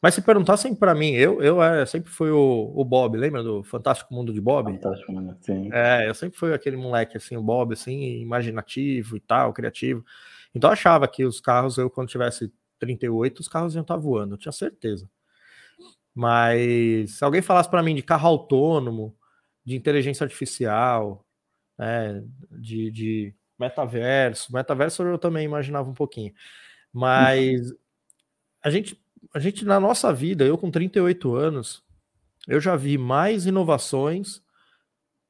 Mas 0.02 0.14
se 0.14 0.22
perguntassem 0.22 0.76
para 0.76 0.94
mim, 0.94 1.12
eu, 1.12 1.42
eu 1.42 1.62
é, 1.62 1.86
sempre 1.86 2.10
fui 2.10 2.30
o, 2.30 2.72
o, 2.76 2.86
Bob, 2.86 3.18
lembra 3.18 3.42
do 3.44 3.64
Fantástico 3.64 4.14
Mundo 4.14 4.32
de 4.32 4.40
Bob? 4.40 4.72
Fantástico 4.72 5.12
Mundo, 5.12 5.36
sim. 5.42 5.70
É, 5.74 6.08
eu 6.08 6.14
sempre 6.14 6.38
fui 6.38 6.54
aquele 6.54 6.78
moleque 6.78 7.18
assim, 7.18 7.36
o 7.36 7.42
Bob, 7.42 7.74
assim, 7.74 8.22
imaginativo 8.22 9.18
e 9.18 9.20
tal, 9.20 9.52
criativo. 9.52 10.06
Então 10.54 10.70
eu 10.70 10.74
achava 10.74 11.08
que 11.08 11.26
os 11.26 11.42
carros, 11.42 11.78
eu 11.78 11.90
quando 11.90 12.10
tivesse 12.10 12.52
38, 12.80 13.40
os 13.40 13.48
carros 13.48 13.76
iam 13.76 13.82
estar 13.82 13.96
tá 13.96 14.00
voando, 14.00 14.36
eu 14.36 14.38
tinha 14.38 14.52
certeza. 14.52 15.10
Mas 16.14 17.18
se 17.18 17.24
alguém 17.24 17.42
falasse 17.42 17.70
para 17.70 17.84
mim 17.84 17.96
de 17.96 18.02
carro 18.02 18.28
autônomo, 18.28 19.16
de 19.64 19.76
inteligência 19.76 20.24
artificial, 20.24 21.26
né, 21.78 22.24
de, 22.52 22.90
de 22.90 23.36
metaverso, 23.60 24.54
metaverso 24.54 25.04
eu 25.04 25.18
também 25.18 25.46
imaginava 25.46 25.90
um 25.90 25.94
pouquinho. 25.94 26.34
Mas 26.92 27.74
a 28.64 28.70
gente, 28.70 29.00
a 29.34 29.40
gente 29.40 29.64
na 29.66 29.80
nossa 29.80 30.14
vida, 30.14 30.46
eu 30.46 30.58
com 30.58 30.72
38 30.72 31.36
anos, 31.36 31.84
eu 32.48 32.60
já 32.60 32.76
vi 32.76 32.98
mais 32.98 33.46
inovações 33.46 34.42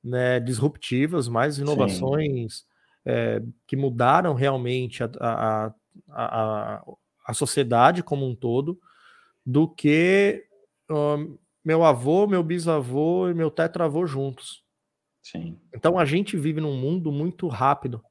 né, 0.04 0.40
disruptivas, 0.40 1.28
mais 1.28 1.58
inovações 1.58 2.66
é, 3.06 3.42
que 3.66 3.76
mudaram 3.76 4.34
realmente 4.34 5.04
a, 5.04 5.10
a, 5.20 5.74
a, 6.10 6.84
a, 7.28 7.34
sociedade 7.34 8.02
como 8.02 8.26
um 8.26 8.36
todo, 8.36 8.80
do 9.46 9.68
que 9.68 10.46
meu 11.64 11.84
avô, 11.84 12.26
meu 12.28 12.42
bisavô 12.42 13.28
e 13.30 13.34
meu 13.34 13.52
tetravô 13.52 14.06
juntos. 14.06 14.64
Sim. 15.22 15.60
Então 15.76 16.00
a 16.00 16.06
gente 16.06 16.38
vive 16.38 16.62
num 16.62 16.78
mundo 16.78 17.12
muito 17.12 17.48
rápido. 17.48 18.02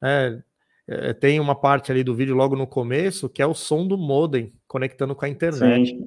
Né? 0.00 0.42
É, 0.88 1.12
tem 1.12 1.38
uma 1.40 1.54
parte 1.54 1.92
ali 1.92 2.02
do 2.02 2.14
vídeo 2.14 2.34
logo 2.34 2.56
no 2.56 2.66
começo 2.66 3.28
que 3.28 3.40
é 3.40 3.46
o 3.46 3.54
som 3.54 3.86
do 3.86 3.96
modem 3.96 4.52
conectando 4.66 5.14
com 5.14 5.24
a 5.24 5.28
internet. 5.28 5.88
Sim. 5.88 6.06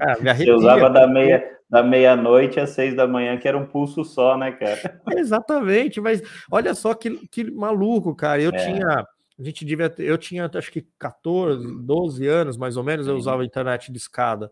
Ah, 0.00 0.14
Você 0.34 0.50
usava 0.52 0.90
da 0.90 1.06
meia 1.06 1.60
da 1.70 1.84
meia-noite 1.84 2.58
às 2.58 2.70
seis 2.70 2.96
da 2.96 3.06
manhã, 3.06 3.38
que 3.38 3.46
era 3.46 3.56
um 3.56 3.64
pulso 3.64 4.04
só, 4.04 4.36
né, 4.36 4.50
cara? 4.50 5.00
Exatamente, 5.16 6.00
mas 6.00 6.20
olha 6.50 6.74
só 6.74 6.92
que, 6.94 7.28
que 7.28 7.48
maluco, 7.48 8.12
cara. 8.12 8.42
Eu 8.42 8.50
é. 8.52 8.56
tinha, 8.56 9.06
a 9.40 9.42
gente 9.42 9.64
devia 9.64 9.88
ter, 9.88 10.04
eu 10.04 10.18
tinha 10.18 10.50
acho 10.54 10.70
que 10.70 10.86
14, 10.98 11.66
12 11.82 12.26
anos 12.26 12.56
mais 12.58 12.76
ou 12.76 12.84
menos, 12.84 13.06
eu 13.06 13.16
usava 13.16 13.44
internet 13.44 13.90
de 13.90 13.96
escada. 13.96 14.50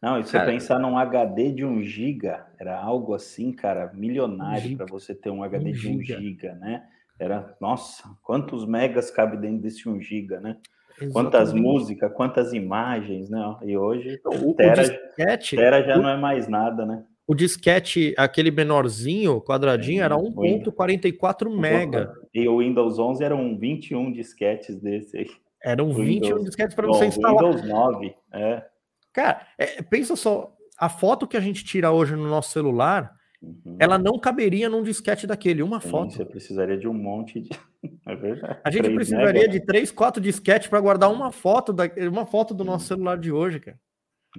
Não, 0.00 0.18
e 0.18 0.24
você 0.24 0.32
cara, 0.32 0.50
pensar 0.50 0.78
num 0.78 0.98
HD 0.98 1.52
de 1.52 1.64
1 1.64 1.82
giga, 1.82 2.46
era 2.58 2.78
algo 2.78 3.14
assim, 3.14 3.52
cara, 3.52 3.90
milionário 3.94 4.76
para 4.76 4.86
você 4.86 5.14
ter 5.14 5.30
um 5.30 5.42
HD 5.42 5.70
um 5.70 5.72
de 5.72 5.88
1 5.88 6.02
giga. 6.02 6.20
giga, 6.20 6.54
né? 6.54 6.84
Era, 7.18 7.56
nossa, 7.60 8.08
quantos 8.22 8.66
megas 8.66 9.10
cabe 9.10 9.36
dentro 9.36 9.62
desse 9.62 9.88
1 9.88 10.00
giga, 10.00 10.40
né? 10.40 10.56
Exatamente. 10.90 11.12
Quantas 11.12 11.52
músicas, 11.52 12.12
quantas 12.12 12.52
imagens, 12.52 13.28
né? 13.28 13.56
E 13.62 13.76
hoje 13.76 14.20
o, 14.24 14.54
Tera, 14.54 14.72
o 14.72 14.84
disquete, 14.84 15.56
Tera 15.56 15.82
já 15.82 15.98
o, 15.98 16.02
não 16.02 16.08
é 16.08 16.16
mais 16.16 16.48
nada, 16.48 16.86
né? 16.86 17.04
O 17.26 17.34
disquete, 17.34 18.14
aquele 18.18 18.50
menorzinho, 18.50 19.40
quadradinho, 19.40 20.02
é, 20.02 20.04
era 20.04 20.16
1.44 20.16 21.48
mega. 21.58 22.12
E 22.34 22.46
o 22.46 22.58
Windows 22.58 22.98
11 22.98 23.24
eram 23.24 23.58
21 23.58 24.12
disquetes 24.12 24.76
desse 24.76 25.16
aí. 25.16 25.30
Eram 25.64 25.94
21 25.94 26.04
Windows, 26.04 26.44
disquetes 26.44 26.74
para 26.74 26.86
você 26.86 27.06
instalar. 27.06 27.42
Windows 27.42 27.66
9, 27.66 28.14
é. 28.34 28.66
Cara, 29.10 29.46
é, 29.56 29.80
pensa 29.80 30.14
só, 30.16 30.54
a 30.78 30.88
foto 30.90 31.26
que 31.26 31.36
a 31.36 31.40
gente 31.40 31.64
tira 31.64 31.90
hoje 31.90 32.14
no 32.14 32.28
nosso 32.28 32.50
celular, 32.50 33.14
uhum. 33.40 33.76
ela 33.78 33.96
não 33.96 34.18
caberia 34.18 34.68
num 34.68 34.82
disquete 34.82 35.26
daquele, 35.26 35.62
uma 35.62 35.80
Sim, 35.80 35.88
foto. 35.88 36.12
Você 36.12 36.24
precisaria 36.26 36.76
de 36.76 36.86
um 36.86 36.94
monte 36.94 37.40
de. 37.40 37.50
É 38.06 38.16
verdade. 38.16 38.60
A 38.64 38.70
gente 38.70 38.88
precisaria 38.94 39.42
mega. 39.42 39.48
de 39.48 39.60
três, 39.60 39.92
quatro 39.92 40.18
disquetes 40.18 40.68
para 40.68 40.80
guardar 40.80 41.12
uma 41.12 41.30
foto, 41.30 41.70
da, 41.70 41.84
uma 42.10 42.24
foto 42.24 42.54
do 42.54 42.64
nosso 42.64 42.86
celular 42.86 43.18
de 43.18 43.30
hoje, 43.30 43.60
cara. 43.60 43.78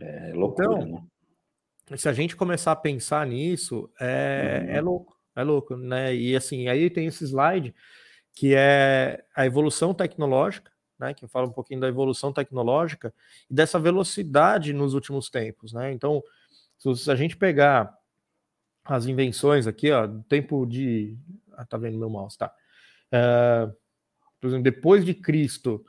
É 0.02 0.34
loucura, 0.34 0.66
então, 0.66 0.88
né? 0.88 1.04
Se 1.96 2.10
a 2.10 2.14
gente 2.14 2.36
começar 2.36 2.72
a 2.72 2.76
pensar 2.76 3.28
nisso, 3.28 3.90
é, 4.00 4.62
uhum. 4.64 4.76
é 4.76 4.82
louco, 4.82 5.18
é 5.36 5.44
louco, 5.44 5.78
né? 5.78 6.16
E 6.16 6.36
assim, 6.36 6.68
aí 6.68 6.90
tem 6.90 7.08
esse 7.08 7.24
slide 7.24 7.76
que 8.34 8.54
é 8.54 9.24
a 9.36 9.46
evolução 9.46 9.94
tecnológica, 9.94 10.72
né, 11.00 11.14
que 11.14 11.28
fala 11.28 11.48
um 11.48 11.52
pouquinho 11.52 11.80
da 11.80 11.88
evolução 11.88 12.34
tecnológica 12.34 13.14
e 13.50 13.54
dessa 13.54 13.80
velocidade 13.80 14.74
nos 14.74 14.94
últimos 14.94 15.30
tempos, 15.30 15.72
né? 15.74 15.92
Então, 15.92 16.24
se 16.78 17.10
a 17.10 17.16
gente 17.16 17.38
pegar 17.38 17.94
as 18.84 19.06
invenções 19.06 19.68
aqui, 19.68 19.92
ó, 19.92 20.08
tempo 20.28 20.66
de, 20.66 21.18
ah, 21.54 21.66
tá 21.66 21.78
vendo 21.78 21.98
meu 21.98 22.10
mouse, 22.10 22.38
tá? 22.38 22.54
É, 23.12 23.70
por 24.40 24.48
exemplo, 24.48 24.64
depois 24.64 25.06
de 25.06 25.14
Cristo. 25.14 25.84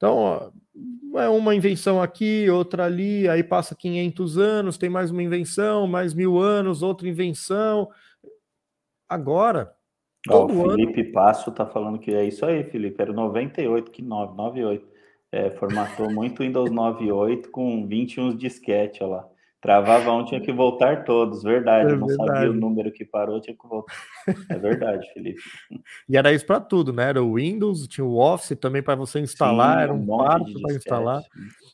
Então, 0.00 0.16
ó, 0.16 1.20
é 1.20 1.28
uma 1.28 1.54
invenção 1.54 2.00
aqui, 2.00 2.48
outra 2.48 2.86
ali, 2.86 3.28
aí 3.28 3.44
passa 3.44 3.74
500 3.74 4.38
anos, 4.38 4.78
tem 4.78 4.88
mais 4.88 5.10
uma 5.10 5.22
invenção, 5.22 5.86
mais 5.86 6.14
mil 6.14 6.38
anos, 6.38 6.82
outra 6.82 7.06
invenção. 7.06 7.86
Agora, 9.06 9.76
Ó, 10.26 10.46
o 10.46 10.70
Felipe 10.70 11.02
ano... 11.02 11.12
Passo 11.12 11.52
tá 11.52 11.66
falando 11.66 11.98
que 11.98 12.14
é 12.14 12.24
isso 12.24 12.46
aí, 12.46 12.64
Felipe. 12.64 13.00
Era 13.00 13.12
98, 13.12 13.90
que 13.90 14.00
9, 14.00 14.34
98. 14.36 14.88
É, 15.32 15.50
formatou 15.50 16.10
muito 16.10 16.42
Windows 16.42 16.70
98 16.70 17.50
com 17.50 17.86
21 17.86 18.34
disquete, 18.36 19.04
olha 19.04 19.16
lá. 19.16 19.28
Travava 19.60 20.12
um, 20.12 20.24
tinha 20.24 20.40
que 20.40 20.52
voltar 20.52 21.04
todos, 21.04 21.42
verdade. 21.42 21.92
É 21.92 21.96
não 21.96 22.06
verdade. 22.06 22.30
sabia 22.30 22.50
o 22.50 22.54
número 22.54 22.90
que 22.90 23.04
parou, 23.04 23.40
tinha 23.40 23.54
que 23.54 23.68
voltar. 23.68 23.94
É 24.48 24.58
verdade, 24.58 25.06
Felipe. 25.12 25.40
E 26.08 26.16
era 26.16 26.32
isso 26.32 26.46
para 26.46 26.60
tudo, 26.60 26.92
né? 26.92 27.10
Era 27.10 27.22
o 27.22 27.34
Windows, 27.34 27.86
tinha 27.86 28.04
o 28.04 28.18
Office 28.18 28.56
também 28.58 28.82
para 28.82 28.94
você 28.94 29.20
instalar, 29.20 29.76
Sim, 29.76 29.82
era 29.82 29.92
um, 29.92 30.02
um 30.02 30.06
quarto 30.06 30.60
para 30.62 30.74
instalar 30.74 31.22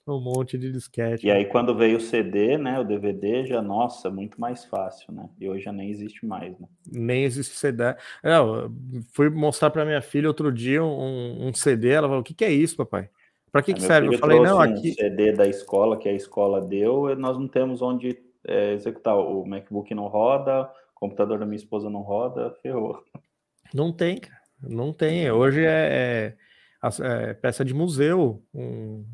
um 0.06 0.20
monte 0.20 0.56
de 0.56 0.70
disquete. 0.70 1.26
E 1.26 1.30
aí, 1.30 1.44
quando 1.44 1.74
veio 1.74 1.96
o 1.98 2.00
CD, 2.00 2.56
né, 2.56 2.78
o 2.78 2.84
DVD, 2.84 3.44
já, 3.44 3.60
nossa, 3.60 4.08
muito 4.10 4.40
mais 4.40 4.64
fácil, 4.64 5.12
né? 5.12 5.28
E 5.40 5.48
hoje 5.48 5.64
já 5.64 5.72
nem 5.72 5.90
existe 5.90 6.24
mais, 6.24 6.58
né? 6.58 6.68
Nem 6.90 7.24
existe 7.24 7.56
CD. 7.56 7.82
Eu 8.22 8.72
fui 9.12 9.28
mostrar 9.28 9.70
para 9.70 9.84
minha 9.84 10.00
filha 10.00 10.28
outro 10.28 10.52
dia 10.52 10.82
um, 10.84 11.48
um, 11.48 11.54
CD, 11.54 11.90
ela 11.90 12.06
falou, 12.06 12.20
o 12.20 12.24
que, 12.24 12.34
que 12.34 12.44
é 12.44 12.52
isso, 12.52 12.76
papai? 12.76 13.10
Para 13.56 13.62
que, 13.62 13.72
que 13.72 13.80
serve? 13.80 14.14
Eu 14.14 14.18
falei, 14.18 14.38
não, 14.38 14.60
aqui... 14.60 14.90
Um 14.90 14.94
CD 14.94 15.32
da 15.32 15.46
escola, 15.46 15.96
que 15.96 16.10
a 16.10 16.12
escola 16.12 16.60
deu, 16.60 17.16
nós 17.16 17.38
não 17.38 17.48
temos 17.48 17.80
onde 17.80 18.18
é, 18.46 18.74
executar. 18.74 19.16
O 19.16 19.46
MacBook 19.46 19.94
não 19.94 20.08
roda, 20.08 20.64
o 20.64 20.94
computador 20.94 21.38
da 21.38 21.46
minha 21.46 21.56
esposa 21.56 21.88
não 21.88 22.02
roda, 22.02 22.54
ferrou. 22.60 23.02
Não 23.72 23.90
tem, 23.90 24.18
cara. 24.18 24.42
Não 24.62 24.92
tem. 24.92 25.30
Hoje 25.30 25.64
é, 25.64 26.36
é, 26.82 26.88
é 27.30 27.32
peça 27.32 27.64
de 27.64 27.72
museu, 27.72 28.42
um 28.54 29.06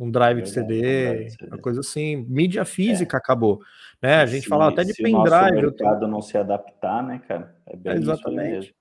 um 0.00 0.10
drive 0.10 0.40
de 0.40 0.48
CD, 0.48 1.28
uma 1.46 1.58
coisa 1.58 1.80
assim. 1.80 2.24
Mídia 2.26 2.64
física 2.64 3.16
é. 3.16 3.18
acabou. 3.18 3.60
Né? 4.02 4.14
A 4.14 4.26
gente 4.26 4.44
se, 4.44 4.48
fala 4.48 4.68
até 4.68 4.82
de 4.82 4.94
pendrive. 4.94 5.28
Se 5.28 5.58
o 5.58 5.60
mercado 5.60 6.08
não 6.08 6.22
se 6.22 6.38
adaptar, 6.38 7.02
né, 7.02 7.20
cara? 7.28 7.54
É 7.66 7.76
bem 7.76 7.96
Exatamente. 7.96 8.74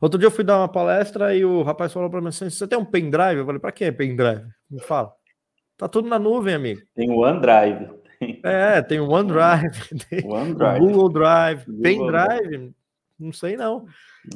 Outro 0.00 0.18
dia 0.18 0.26
eu 0.26 0.30
fui 0.30 0.44
dar 0.44 0.58
uma 0.58 0.68
palestra 0.68 1.34
e 1.34 1.44
o 1.44 1.62
rapaz 1.62 1.92
falou 1.92 2.08
para 2.08 2.20
mim 2.20 2.28
assim: 2.28 2.48
você 2.48 2.66
tem 2.66 2.78
um 2.78 2.84
pendrive? 2.84 3.38
Eu 3.38 3.46
falei, 3.46 3.60
para 3.60 3.72
que 3.72 3.90
pendrive? 3.90 4.46
Me 4.70 4.80
fala. 4.80 5.12
Tá 5.76 5.88
tudo 5.88 6.08
na 6.08 6.18
nuvem, 6.18 6.54
amigo. 6.54 6.80
Tem 6.94 7.10
o 7.10 7.18
OneDrive. 7.18 7.90
É, 8.42 8.82
tem 8.82 9.00
o 9.00 9.08
OneDrive, 9.08 9.70
tem 10.10 10.26
OneDrive. 10.26 10.80
Google 10.80 11.08
Drive, 11.08 11.64
Google 11.66 11.82
pendrive, 11.82 12.74
não 13.18 13.32
sei 13.32 13.56
não. 13.56 13.86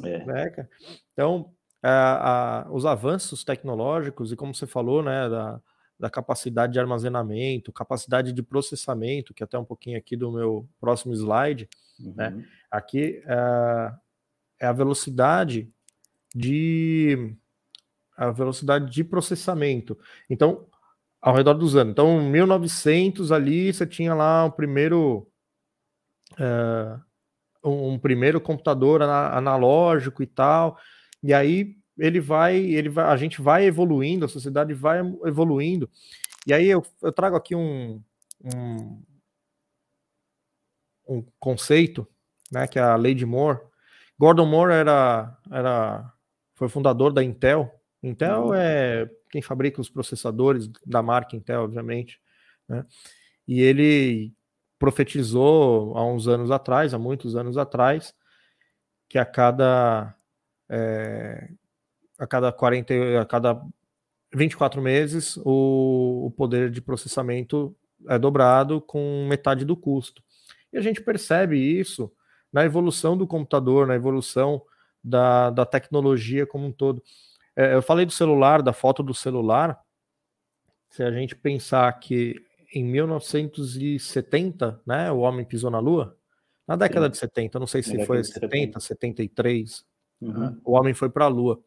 É. 0.03 0.25
Né, 0.25 0.67
então, 1.11 1.51
a, 1.81 2.61
a, 2.61 2.71
os 2.71 2.85
avanços 2.85 3.43
tecnológicos 3.43 4.31
e 4.31 4.35
como 4.35 4.55
você 4.55 4.65
falou, 4.65 5.03
né, 5.03 5.29
da, 5.29 5.59
da 5.99 6.09
capacidade 6.09 6.73
de 6.73 6.79
armazenamento, 6.79 7.73
capacidade 7.73 8.31
de 8.31 8.41
processamento, 8.41 9.33
que 9.33 9.43
é 9.43 9.45
até 9.45 9.59
um 9.59 9.65
pouquinho 9.65 9.97
aqui 9.97 10.15
do 10.15 10.31
meu 10.31 10.67
próximo 10.79 11.13
slide, 11.13 11.67
né? 11.99 12.29
uhum. 12.29 12.37
né? 12.37 12.45
Aqui 12.71 13.21
é, 13.27 13.93
é, 14.63 14.67
a 14.67 14.71
velocidade 14.71 15.69
de 16.33 17.35
a 18.15 18.31
velocidade 18.31 18.91
de 18.91 19.03
processamento. 19.03 19.97
Então, 20.29 20.67
ao 21.21 21.35
redor 21.35 21.55
dos 21.55 21.75
anos. 21.75 21.91
Então, 21.91 22.21
1900 22.29 23.31
ali 23.31 23.73
você 23.73 23.87
tinha 23.87 24.13
lá 24.13 24.45
o 24.45 24.51
primeiro 24.51 25.27
um, 27.63 27.93
um 27.93 27.99
primeiro 27.99 28.39
computador 28.41 29.01
analógico 29.01 30.21
e 30.21 30.27
tal. 30.27 30.77
E 31.21 31.33
aí 31.33 31.75
ele 31.97 32.19
vai, 32.19 32.57
ele 32.57 32.89
vai, 32.89 33.05
a 33.05 33.17
gente 33.17 33.41
vai 33.41 33.65
evoluindo, 33.65 34.25
a 34.25 34.29
sociedade 34.29 34.73
vai 34.73 34.99
evoluindo. 35.25 35.89
E 36.45 36.53
aí 36.53 36.67
eu, 36.67 36.83
eu 37.01 37.11
trago 37.11 37.35
aqui 37.35 37.55
um, 37.55 38.01
um, 38.43 39.01
um, 41.07 41.25
conceito, 41.39 42.07
né, 42.51 42.67
que 42.67 42.77
é 42.77 42.81
a 42.81 42.95
lei 42.95 43.13
de 43.13 43.25
Moore. 43.25 43.59
Gordon 44.23 44.45
Moore 44.45 44.71
era, 44.71 45.37
era 45.51 46.13
foi 46.53 46.69
fundador 46.69 47.11
da 47.11 47.21
Intel, 47.21 47.69
Intel 48.01 48.45
uhum. 48.45 48.53
é 48.53 49.09
quem 49.29 49.41
fabrica 49.41 49.81
os 49.81 49.89
processadores 49.89 50.69
da 50.85 51.03
marca 51.03 51.35
Intel, 51.35 51.63
obviamente. 51.63 52.21
Né? 52.65 52.85
E 53.45 53.59
ele 53.59 54.33
profetizou 54.79 55.97
há 55.97 56.05
uns 56.05 56.25
anos 56.25 56.51
atrás, 56.51 56.93
há 56.93 56.97
muitos 56.97 57.35
anos 57.35 57.57
atrás, 57.57 58.15
que 59.09 59.17
a 59.17 59.25
cada 59.25 60.15
é, 60.69 61.49
a 62.17 62.25
cada 62.25 62.49
40, 62.53 62.93
a 63.19 63.25
cada 63.25 63.61
24 64.33 64.81
meses 64.81 65.35
o, 65.43 66.27
o 66.27 66.31
poder 66.31 66.71
de 66.71 66.81
processamento 66.81 67.75
é 68.07 68.17
dobrado 68.17 68.79
com 68.79 69.27
metade 69.27 69.65
do 69.65 69.75
custo. 69.75 70.23
E 70.71 70.77
a 70.77 70.81
gente 70.81 71.01
percebe 71.01 71.57
isso 71.57 72.09
na 72.53 72.63
evolução 72.63 73.17
do 73.17 73.25
computador, 73.25 73.87
na 73.87 73.95
evolução 73.95 74.61
da, 75.03 75.49
da 75.49 75.65
tecnologia 75.65 76.45
como 76.45 76.67
um 76.67 76.71
todo. 76.71 77.03
É, 77.55 77.73
eu 77.73 77.81
falei 77.81 78.05
do 78.05 78.11
celular, 78.11 78.61
da 78.61 78.71
foto 78.71 79.01
do 79.01 79.13
celular. 79.13 79.79
Se 80.89 81.01
a 81.01 81.11
gente 81.11 81.35
pensar 81.35 81.91
que 81.99 82.39
em 82.73 82.83
1970, 82.85 84.81
né, 84.85 85.11
o 85.11 85.19
homem 85.19 85.43
pisou 85.43 85.71
na 85.71 85.79
Lua, 85.79 86.15
na 86.67 86.75
década 86.75 87.07
Sim. 87.07 87.11
de 87.11 87.17
70, 87.17 87.59
não 87.59 87.67
sei 87.67 87.81
se 87.83 88.05
foi 88.05 88.23
70, 88.23 88.79
73, 88.79 89.85
uhum. 90.21 90.39
né, 90.39 90.55
o 90.63 90.73
homem 90.73 90.93
foi 90.93 91.09
para 91.09 91.25
a 91.25 91.29
Lua. 91.29 91.61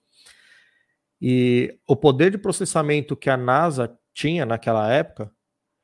E 1.21 1.79
o 1.87 1.97
poder 1.97 2.31
de 2.31 2.39
processamento 2.39 3.17
que 3.17 3.29
a 3.31 3.37
NASA 3.37 3.99
tinha 4.13 4.47
naquela 4.47 4.91
época 4.93 5.33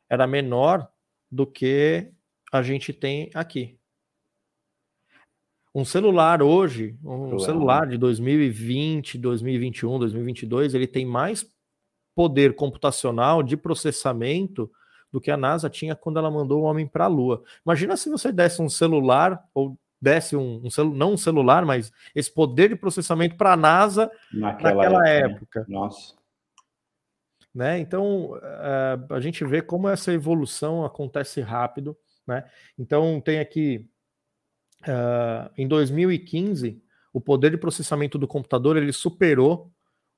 era 0.08 0.26
menor 0.26 0.88
do 1.30 1.46
que 1.46 2.12
a 2.52 2.62
gente 2.62 2.92
tem 2.92 3.30
aqui. 3.34 3.78
Um 5.74 5.84
celular 5.86 6.42
hoje, 6.42 6.98
um 7.02 7.38
celular 7.38 7.86
de 7.86 7.96
2020, 7.96 9.16
2021, 9.16 9.98
2022, 9.98 10.74
ele 10.74 10.86
tem 10.86 11.06
mais 11.06 11.46
poder 12.14 12.54
computacional 12.54 13.42
de 13.42 13.56
processamento 13.56 14.70
do 15.10 15.20
que 15.20 15.30
a 15.30 15.36
NASA 15.36 15.70
tinha 15.70 15.96
quando 15.96 16.18
ela 16.18 16.30
mandou 16.30 16.62
o 16.62 16.64
homem 16.64 16.86
para 16.86 17.04
a 17.04 17.08
Lua. 17.08 17.42
Imagina 17.64 17.96
se 17.96 18.10
você 18.10 18.30
desse 18.30 18.60
um 18.60 18.68
celular 18.68 19.42
ou 19.54 19.78
desse 20.00 20.34
um, 20.34 20.60
um 20.64 20.70
celu, 20.70 20.92
não 20.94 21.12
um 21.12 21.16
celular, 21.16 21.64
mas 21.64 21.92
esse 22.14 22.32
poder 22.32 22.70
de 22.70 22.76
processamento 22.76 23.36
para 23.36 23.52
a 23.52 23.56
NASA 23.56 24.10
naquela, 24.32 24.74
naquela 24.74 25.08
época. 25.08 25.60
época. 25.60 25.66
Nossa. 25.68 26.14
Né? 27.54 27.78
Então 27.78 28.32
uh, 28.32 29.14
a 29.14 29.20
gente 29.20 29.44
vê 29.44 29.62
como 29.62 29.88
essa 29.88 30.12
evolução 30.12 30.84
acontece 30.84 31.40
rápido. 31.40 31.96
Né? 32.26 32.44
Então 32.78 33.20
tem 33.20 33.38
aqui 33.38 33.88
uh, 34.82 35.50
em 35.56 35.66
2015, 35.66 36.82
o 37.12 37.20
poder 37.20 37.50
de 37.50 37.58
processamento 37.58 38.18
do 38.18 38.26
computador 38.26 38.76
ele 38.76 38.92
superou 38.92 39.70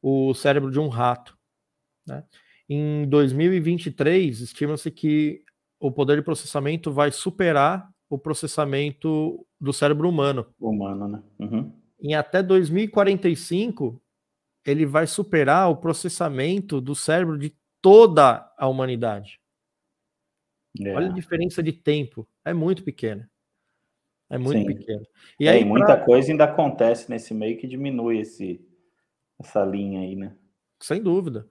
o 0.03 0.35
cérebro 0.35 0.71
de 0.71 0.79
um 0.79 0.89
rato. 0.89 1.37
Né? 2.07 2.25
Em 2.69 3.09
2023, 3.09 4.41
estima-se 4.41 4.91
que 4.91 5.43
o 5.81 5.91
poder 5.91 6.17
de 6.17 6.23
processamento 6.23 6.93
vai 6.93 7.11
superar 7.11 7.91
o 8.09 8.19
processamento 8.19 9.47
do 9.61 9.73
cérebro 9.73 10.09
humano. 10.09 10.47
Humano, 10.59 11.09
né? 11.09 11.23
Uhum. 11.39 11.73
Em 12.01 12.15
até 12.15 12.43
2045, 12.43 14.01
ele 14.65 14.87
vai 14.87 15.07
superar 15.07 15.71
o 15.71 15.77
processamento 15.77 16.81
do 16.81 16.95
cérebro 16.95 17.39
de 17.39 17.55
toda 17.83 18.51
a 18.57 18.67
humanidade. 18.67 19.41
É. 20.81 20.95
Olha 20.95 21.09
a 21.09 21.13
diferença 21.13 21.63
de 21.63 21.73
tempo, 21.73 22.27
é 22.45 22.53
muito 22.53 22.83
pequena. 22.83 23.31
É 24.31 24.39
muito 24.39 24.59
Sim. 24.59 24.67
pequeno. 24.67 25.07
E 25.39 25.47
é, 25.47 25.53
aí, 25.53 25.65
muita 25.65 25.97
pra... 25.97 26.05
coisa 26.05 26.31
ainda 26.31 26.45
acontece 26.45 27.11
nesse 27.11 27.35
meio 27.35 27.59
que 27.59 27.67
diminui 27.67 28.21
esse, 28.21 28.61
essa 29.39 29.65
linha 29.65 30.01
aí, 30.01 30.17
né? 30.17 30.35
Sem 30.81 31.03
dúvida, 31.03 31.47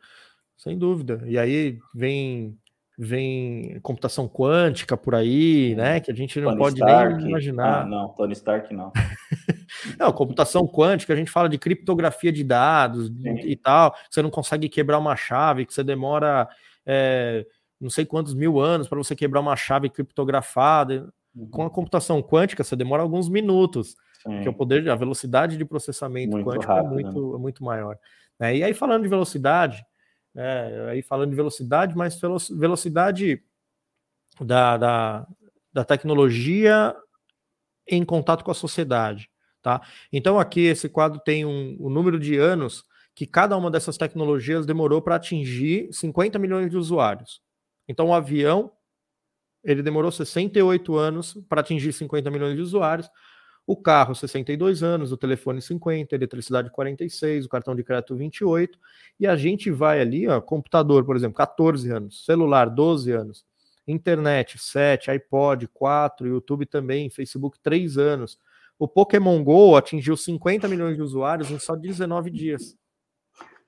sem 0.58 0.78
dúvida. 0.78 1.24
E 1.26 1.38
aí 1.38 1.80
vem 1.94 2.58
vem 2.96 3.80
computação 3.82 4.28
quântica 4.28 4.96
por 4.96 5.16
aí, 5.16 5.74
né? 5.76 6.00
Que 6.00 6.12
a 6.12 6.16
gente 6.16 6.40
não 6.40 6.50
Tony 6.50 6.60
pode 6.60 6.76
Stark. 6.76 7.18
nem 7.18 7.30
imaginar. 7.30 7.82
Ah, 7.82 7.86
não, 7.86 8.10
Tony 8.10 8.34
Stark 8.34 8.74
não. 8.74 8.92
não, 9.98 10.12
computação 10.12 10.68
quântica, 10.68 11.14
a 11.14 11.16
gente 11.16 11.32
fala 11.32 11.50
de 11.50 11.58
criptografia 11.58 12.32
de 12.32 12.44
dados 12.44 13.08
Sim. 13.08 13.40
e 13.46 13.56
tal. 13.56 13.96
Você 14.10 14.22
não 14.22 14.30
consegue 14.30 14.70
quebrar 14.70 15.00
uma 15.00 15.16
chave, 15.16 15.66
que 15.66 15.74
você 15.74 15.84
demora 15.84 16.48
é, 16.86 17.46
não 17.80 17.90
sei 17.90 18.06
quantos 18.06 18.34
mil 18.34 18.60
anos 18.60 18.88
para 18.88 18.98
você 18.98 19.16
quebrar 19.16 19.42
uma 19.42 19.56
chave 19.56 19.90
criptografada. 19.90 21.12
Com 21.50 21.66
a 21.66 21.70
computação 21.70 22.22
quântica, 22.22 22.64
você 22.64 22.76
demora 22.76 23.02
alguns 23.02 23.28
minutos, 23.28 23.96
Sim. 24.22 24.36
porque 24.36 24.50
o 24.50 24.54
poder, 24.54 24.88
a 24.90 24.96
velocidade 24.96 25.58
de 25.58 25.66
processamento 25.66 26.32
muito 26.32 26.48
quântico 26.48 26.72
é 26.72 26.76
rápido, 26.76 27.00
é, 27.00 27.04
muito, 27.04 27.30
né? 27.32 27.36
é 27.36 27.40
muito 27.40 27.64
maior. 27.64 27.98
Né? 28.40 28.58
E 28.58 28.64
aí, 28.64 28.74
falando 28.74 29.04
de 29.04 29.10
velocidade, 29.10 29.84
né, 30.34 30.90
aí 30.90 31.02
falando 31.02 31.32
de 31.32 31.36
velocidade, 31.36 31.96
mas 31.96 32.20
velocidade 32.52 33.44
da, 34.40 34.78
da, 34.78 35.28
da 35.72 35.84
tecnologia 35.84 36.96
em 37.88 38.06
contato 38.06 38.44
com 38.44 38.52
a 38.52 38.56
sociedade. 38.56 39.30
Tá? 39.62 39.82
Então, 40.12 40.40
aqui 40.40 40.62
esse 40.62 40.90
quadro 40.90 41.20
tem 41.20 41.46
um, 41.46 41.78
um 41.80 41.90
número 41.90 42.20
de 42.20 42.38
anos 42.38 42.84
que 43.16 43.26
cada 43.26 43.56
uma 43.56 43.72
dessas 43.72 43.98
tecnologias 43.98 44.66
demorou 44.66 45.02
para 45.02 45.16
atingir 45.16 45.92
50 45.92 46.38
milhões 46.40 46.70
de 46.70 46.78
usuários. 46.78 47.42
Então, 47.88 48.08
o 48.08 48.14
avião 48.14 48.72
ele 49.64 49.82
demorou 49.82 50.12
68 50.12 50.96
anos 50.98 51.38
para 51.48 51.62
atingir 51.62 51.94
50 51.94 52.30
milhões 52.30 52.56
de 52.56 52.62
usuários. 52.62 53.10
O 53.66 53.78
carro, 53.78 54.14
62 54.14 54.84
anos, 54.84 55.14
o 55.14 55.18
telefone 55.18 55.62
50, 55.62 56.14
a 56.14 56.18
eletricidade 56.18 56.70
46, 56.70 57.46
o 57.46 57.50
cartão 57.50 57.74
de 57.74 57.82
crédito 57.82 58.14
28, 58.14 58.78
e 59.18 59.26
a 59.26 59.38
gente 59.38 59.72
vai 59.72 60.02
ali, 60.02 60.28
ó, 60.28 60.42
computador, 60.42 61.06
por 61.06 61.16
exemplo, 61.16 61.36
14 61.36 61.90
anos, 61.90 62.26
celular 62.26 62.70
12 62.70 63.12
anos, 63.12 63.46
internet 63.88 64.58
7, 64.58 65.12
iPod 65.12 65.70
4, 65.70 66.28
YouTube 66.28 66.66
também, 66.66 67.10
Facebook 67.10 67.58
3 67.64 67.98
anos. 67.98 68.38
O 68.78 68.86
Pokémon 68.86 69.42
Go 69.42 69.78
atingiu 69.78 70.18
50 70.18 70.68
milhões 70.68 70.98
de 70.98 71.02
usuários 71.02 71.50
em 71.50 71.58
só 71.58 71.74
19 71.74 72.30
dias. 72.32 72.76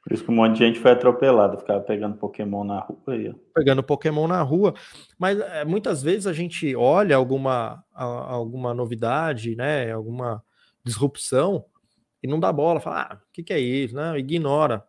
Por 0.05 0.13
isso 0.13 0.23
que 0.23 0.29
um 0.29 0.35
monte 0.35 0.53
de 0.53 0.59
gente 0.59 0.79
foi 0.79 0.91
atropelado, 0.91 1.57
ficava 1.57 1.81
pegando 1.81 2.15
Pokémon 2.15 2.63
na 2.63 2.79
rua 2.79 2.99
aí. 3.07 3.33
Pegando 3.55 3.81
Pokémon 3.81 4.27
na 4.27 4.41
rua. 4.43 4.75
Mas 5.17 5.39
é, 5.39 5.65
muitas 5.65 6.03
vezes 6.03 6.27
a 6.27 6.33
gente 6.33 6.75
olha 6.75 7.15
alguma, 7.15 7.83
a, 7.91 8.03
alguma 8.03 8.71
novidade, 8.71 9.55
né? 9.55 9.91
Alguma 9.91 10.43
disrupção 10.83 11.65
e 12.25 12.27
não 12.27 12.39
dá 12.39 12.51
bola, 12.51 12.79
fala, 12.79 13.01
ah, 13.01 13.15
o 13.15 13.31
que, 13.31 13.43
que 13.43 13.53
é 13.53 13.59
isso? 13.59 13.95
Né? 13.95 14.17
Ignora. 14.17 14.83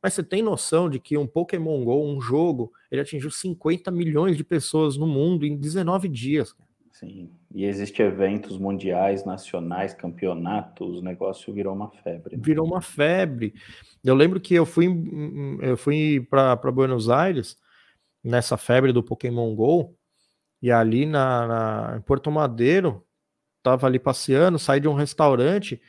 Mas 0.00 0.14
você 0.14 0.22
tem 0.22 0.40
noção 0.40 0.88
de 0.88 1.00
que 1.00 1.18
um 1.18 1.26
Pokémon 1.26 1.84
GO, 1.84 2.04
um 2.04 2.20
jogo, 2.20 2.72
ele 2.90 3.00
atingiu 3.00 3.28
50 3.28 3.90
milhões 3.90 4.36
de 4.36 4.44
pessoas 4.44 4.96
no 4.96 5.06
mundo 5.06 5.44
em 5.44 5.56
19 5.56 6.08
dias. 6.08 6.54
Sim, 6.92 7.30
e 7.56 7.64
existem 7.64 8.04
eventos 8.04 8.58
mundiais, 8.58 9.24
nacionais, 9.24 9.94
campeonatos, 9.94 10.98
o 10.98 11.02
negócio 11.02 11.54
virou 11.54 11.74
uma 11.74 11.90
febre. 11.90 12.36
Né? 12.36 12.42
Virou 12.44 12.66
uma 12.66 12.82
febre. 12.82 13.54
Eu 14.04 14.14
lembro 14.14 14.38
que 14.38 14.54
eu 14.54 14.66
fui, 14.66 14.86
eu 15.62 15.74
fui 15.74 16.20
para 16.28 16.54
Buenos 16.70 17.08
Aires 17.08 17.56
nessa 18.22 18.58
febre 18.58 18.92
do 18.92 19.02
Pokémon 19.02 19.54
Go, 19.54 19.96
e 20.60 20.70
ali 20.70 21.06
na, 21.06 21.46
na, 21.46 21.96
em 21.96 22.02
Porto 22.02 22.30
Madeiro, 22.30 23.02
tava 23.62 23.86
ali 23.86 23.98
passeando, 23.98 24.58
saí 24.58 24.78
de 24.78 24.88
um 24.88 24.92
restaurante, 24.92 25.80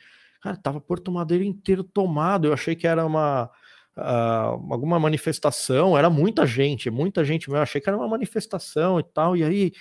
cara, 0.42 0.56
tava 0.56 0.80
Porto 0.80 1.12
Madeiro 1.12 1.44
inteiro 1.44 1.84
tomado. 1.84 2.46
Eu 2.46 2.54
achei 2.54 2.74
que 2.74 2.86
era 2.86 3.04
uma 3.04 3.44
uh, 3.94 4.72
alguma 4.72 4.98
manifestação, 4.98 5.98
era 5.98 6.08
muita 6.08 6.46
gente, 6.46 6.88
muita 6.88 7.22
gente 7.26 7.50
mesmo. 7.50 7.58
Eu 7.58 7.62
achei 7.62 7.78
que 7.78 7.90
era 7.90 7.98
uma 7.98 8.08
manifestação 8.08 8.98
e 8.98 9.02
tal, 9.02 9.36
e 9.36 9.44
aí 9.44 9.72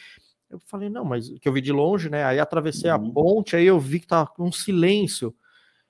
eu 0.49 0.59
falei, 0.59 0.89
não, 0.89 1.03
mas 1.03 1.29
que 1.39 1.47
eu 1.47 1.53
vi 1.53 1.61
de 1.61 1.71
longe, 1.71 2.09
né? 2.09 2.23
Aí 2.23 2.39
atravessei 2.39 2.89
uhum. 2.89 2.95
a 2.95 3.13
ponte, 3.13 3.55
aí 3.55 3.65
eu 3.65 3.79
vi 3.79 3.99
que 3.99 4.07
tava 4.07 4.31
um 4.39 4.51
silêncio. 4.51 5.35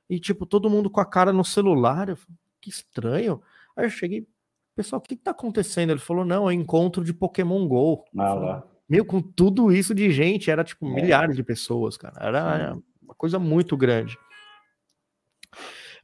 E, 0.09 0.19
tipo, 0.19 0.45
todo 0.45 0.69
mundo 0.69 0.89
com 0.89 0.99
a 0.99 1.05
cara 1.05 1.31
no 1.31 1.45
celular. 1.45 2.09
Eu 2.09 2.15
falei, 2.15 2.37
que 2.59 2.69
estranho. 2.69 3.41
Aí 3.75 3.85
eu 3.85 3.89
cheguei, 3.89 4.27
pessoal, 4.75 4.99
o 4.99 5.01
que, 5.01 5.15
que 5.15 5.23
tá 5.23 5.31
acontecendo? 5.31 5.91
Ele 5.91 5.99
falou, 5.99 6.25
não, 6.25 6.49
é 6.49 6.53
encontro 6.53 7.03
de 7.03 7.13
Pokémon 7.13 7.67
GO. 7.67 8.03
Ah, 8.17 8.33
lá. 8.33 8.63
Meu, 8.89 9.05
com 9.05 9.21
tudo 9.21 9.71
isso 9.71 9.93
de 9.93 10.09
gente, 10.11 10.49
era 10.49 10.63
tipo 10.63 10.87
é. 10.87 10.89
milhares 10.89 11.35
de 11.35 11.43
pessoas, 11.43 11.97
cara. 11.97 12.15
Era 12.19 12.73
Sim. 12.73 12.83
uma 13.03 13.13
coisa 13.13 13.37
muito 13.37 13.77
grande. 13.77 14.17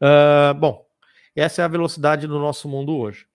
Uh, 0.02 0.54
bom, 0.60 0.86
essa 1.36 1.62
é 1.62 1.66
a 1.66 1.70
velocidade 1.70 2.28
do 2.28 2.38
nosso 2.38 2.68
mundo 2.68 2.96
hoje. 2.96 3.26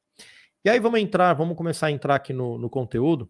E 0.64 0.68
aí 0.68 0.78
vamos 0.78 1.00
entrar, 1.00 1.33
vamos 1.35 1.57
começar 1.57 1.87
a 1.87 1.90
entrar 1.90 2.14
aqui 2.14 2.33
no, 2.33 2.59
no 2.59 2.68
conteúdo 2.68 3.28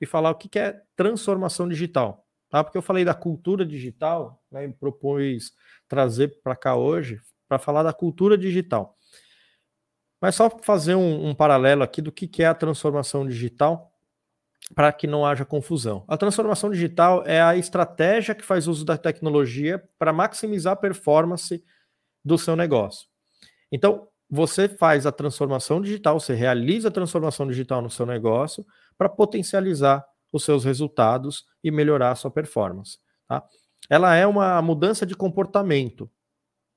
e 0.00 0.06
falar 0.06 0.30
o 0.30 0.34
que 0.34 0.58
é 0.58 0.80
transformação 0.96 1.68
digital. 1.68 2.26
Tá? 2.48 2.62
Porque 2.62 2.78
eu 2.78 2.82
falei 2.82 3.04
da 3.04 3.14
cultura 3.14 3.66
digital, 3.66 4.42
né, 4.50 4.64
e 4.64 4.72
propus 4.72 5.52
trazer 5.88 6.40
para 6.42 6.54
cá 6.54 6.76
hoje 6.76 7.20
para 7.48 7.58
falar 7.58 7.82
da 7.82 7.92
cultura 7.92 8.38
digital. 8.38 8.96
Mas 10.20 10.36
só 10.36 10.48
fazer 10.62 10.94
um, 10.94 11.28
um 11.28 11.34
paralelo 11.34 11.82
aqui 11.82 12.00
do 12.00 12.12
que, 12.12 12.26
que 12.26 12.42
é 12.42 12.46
a 12.46 12.54
transformação 12.54 13.26
digital 13.26 13.92
para 14.74 14.92
que 14.92 15.06
não 15.06 15.26
haja 15.26 15.44
confusão. 15.44 16.04
A 16.08 16.16
transformação 16.16 16.70
digital 16.70 17.22
é 17.26 17.42
a 17.42 17.56
estratégia 17.56 18.34
que 18.34 18.44
faz 18.44 18.66
uso 18.66 18.84
da 18.84 18.96
tecnologia 18.96 19.82
para 19.98 20.12
maximizar 20.12 20.72
a 20.72 20.76
performance 20.76 21.62
do 22.24 22.38
seu 22.38 22.56
negócio. 22.56 23.08
Então, 23.70 24.08
você 24.30 24.68
faz 24.68 25.06
a 25.06 25.12
transformação 25.12 25.80
digital, 25.80 26.18
você 26.18 26.34
realiza 26.34 26.88
a 26.88 26.92
transformação 26.92 27.46
digital 27.46 27.82
no 27.82 27.90
seu 27.90 28.06
negócio 28.06 28.64
para 28.96 29.08
potencializar 29.08 30.04
os 30.32 30.44
seus 30.44 30.64
resultados 30.64 31.44
e 31.62 31.70
melhorar 31.70 32.10
a 32.10 32.14
sua 32.16 32.30
performance. 32.30 32.98
Tá? 33.28 33.44
Ela 33.88 34.14
é 34.16 34.26
uma 34.26 34.60
mudança 34.60 35.06
de 35.06 35.14
comportamento. 35.14 36.10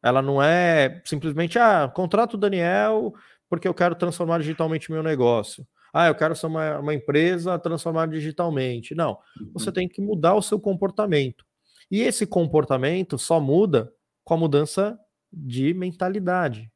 Ela 0.04 0.22
não 0.22 0.42
é 0.42 1.02
simplesmente, 1.06 1.58
ah, 1.58 1.92
contrato 1.94 2.36
o 2.36 2.38
Daniel 2.38 3.14
porque 3.50 3.68
eu 3.68 3.74
quero 3.74 3.96
transformar 3.96 4.40
digitalmente 4.40 4.92
meu 4.92 5.02
negócio. 5.02 5.66
Ah, 5.94 6.08
eu 6.08 6.16
quero 6.16 6.36
ser 6.36 6.48
uma, 6.48 6.80
uma 6.80 6.94
empresa 6.94 7.58
transformar 7.58 8.08
digitalmente. 8.08 8.94
Não, 8.94 9.18
você 9.54 9.70
uhum. 9.70 9.74
tem 9.74 9.88
que 9.88 10.02
mudar 10.02 10.36
o 10.36 10.42
seu 10.42 10.60
comportamento. 10.60 11.46
E 11.90 12.02
esse 12.02 12.28
comportamento 12.28 13.18
só 13.18 13.40
muda 13.40 13.92
com 14.24 14.34
a 14.34 14.38
mudança 14.38 15.00
de 15.32 15.74
mentalidade, 15.74 16.72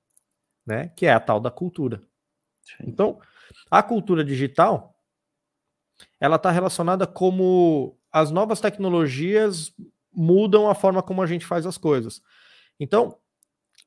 né? 0.65 0.89
Que 0.95 1.05
é 1.05 1.13
a 1.13 1.19
tal 1.19 1.39
da 1.39 1.51
cultura. 1.51 2.01
Sim. 2.61 2.85
Então, 2.87 3.19
a 3.69 3.83
cultura 3.83 4.23
digital 4.23 4.95
ela 6.19 6.35
está 6.35 6.51
relacionada 6.51 7.05
como 7.07 7.97
as 8.11 8.31
novas 8.31 8.59
tecnologias 8.59 9.73
mudam 10.13 10.69
a 10.69 10.75
forma 10.75 11.01
como 11.01 11.21
a 11.21 11.25
gente 11.25 11.45
faz 11.45 11.65
as 11.65 11.77
coisas. 11.77 12.21
Então, 12.79 13.17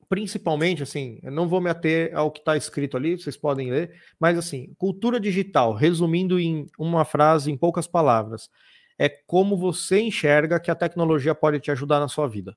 principalmente, 0.09 0.83
assim, 0.83 1.19
eu 1.21 1.31
não 1.31 1.47
vou 1.47 1.61
me 1.61 1.69
ater 1.69 2.15
ao 2.15 2.31
que 2.31 2.39
está 2.39 2.57
escrito 2.57 2.97
ali, 2.97 3.17
vocês 3.17 3.37
podem 3.37 3.71
ler, 3.71 3.93
mas 4.19 4.37
assim, 4.37 4.73
cultura 4.77 5.19
digital, 5.19 5.73
resumindo 5.73 6.39
em 6.39 6.67
uma 6.77 7.05
frase, 7.05 7.51
em 7.51 7.57
poucas 7.57 7.87
palavras, 7.87 8.49
é 8.97 9.09
como 9.09 9.57
você 9.57 9.99
enxerga 9.99 10.59
que 10.59 10.71
a 10.71 10.75
tecnologia 10.75 11.35
pode 11.35 11.59
te 11.59 11.71
ajudar 11.71 11.99
na 11.99 12.07
sua 12.07 12.27
vida. 12.27 12.55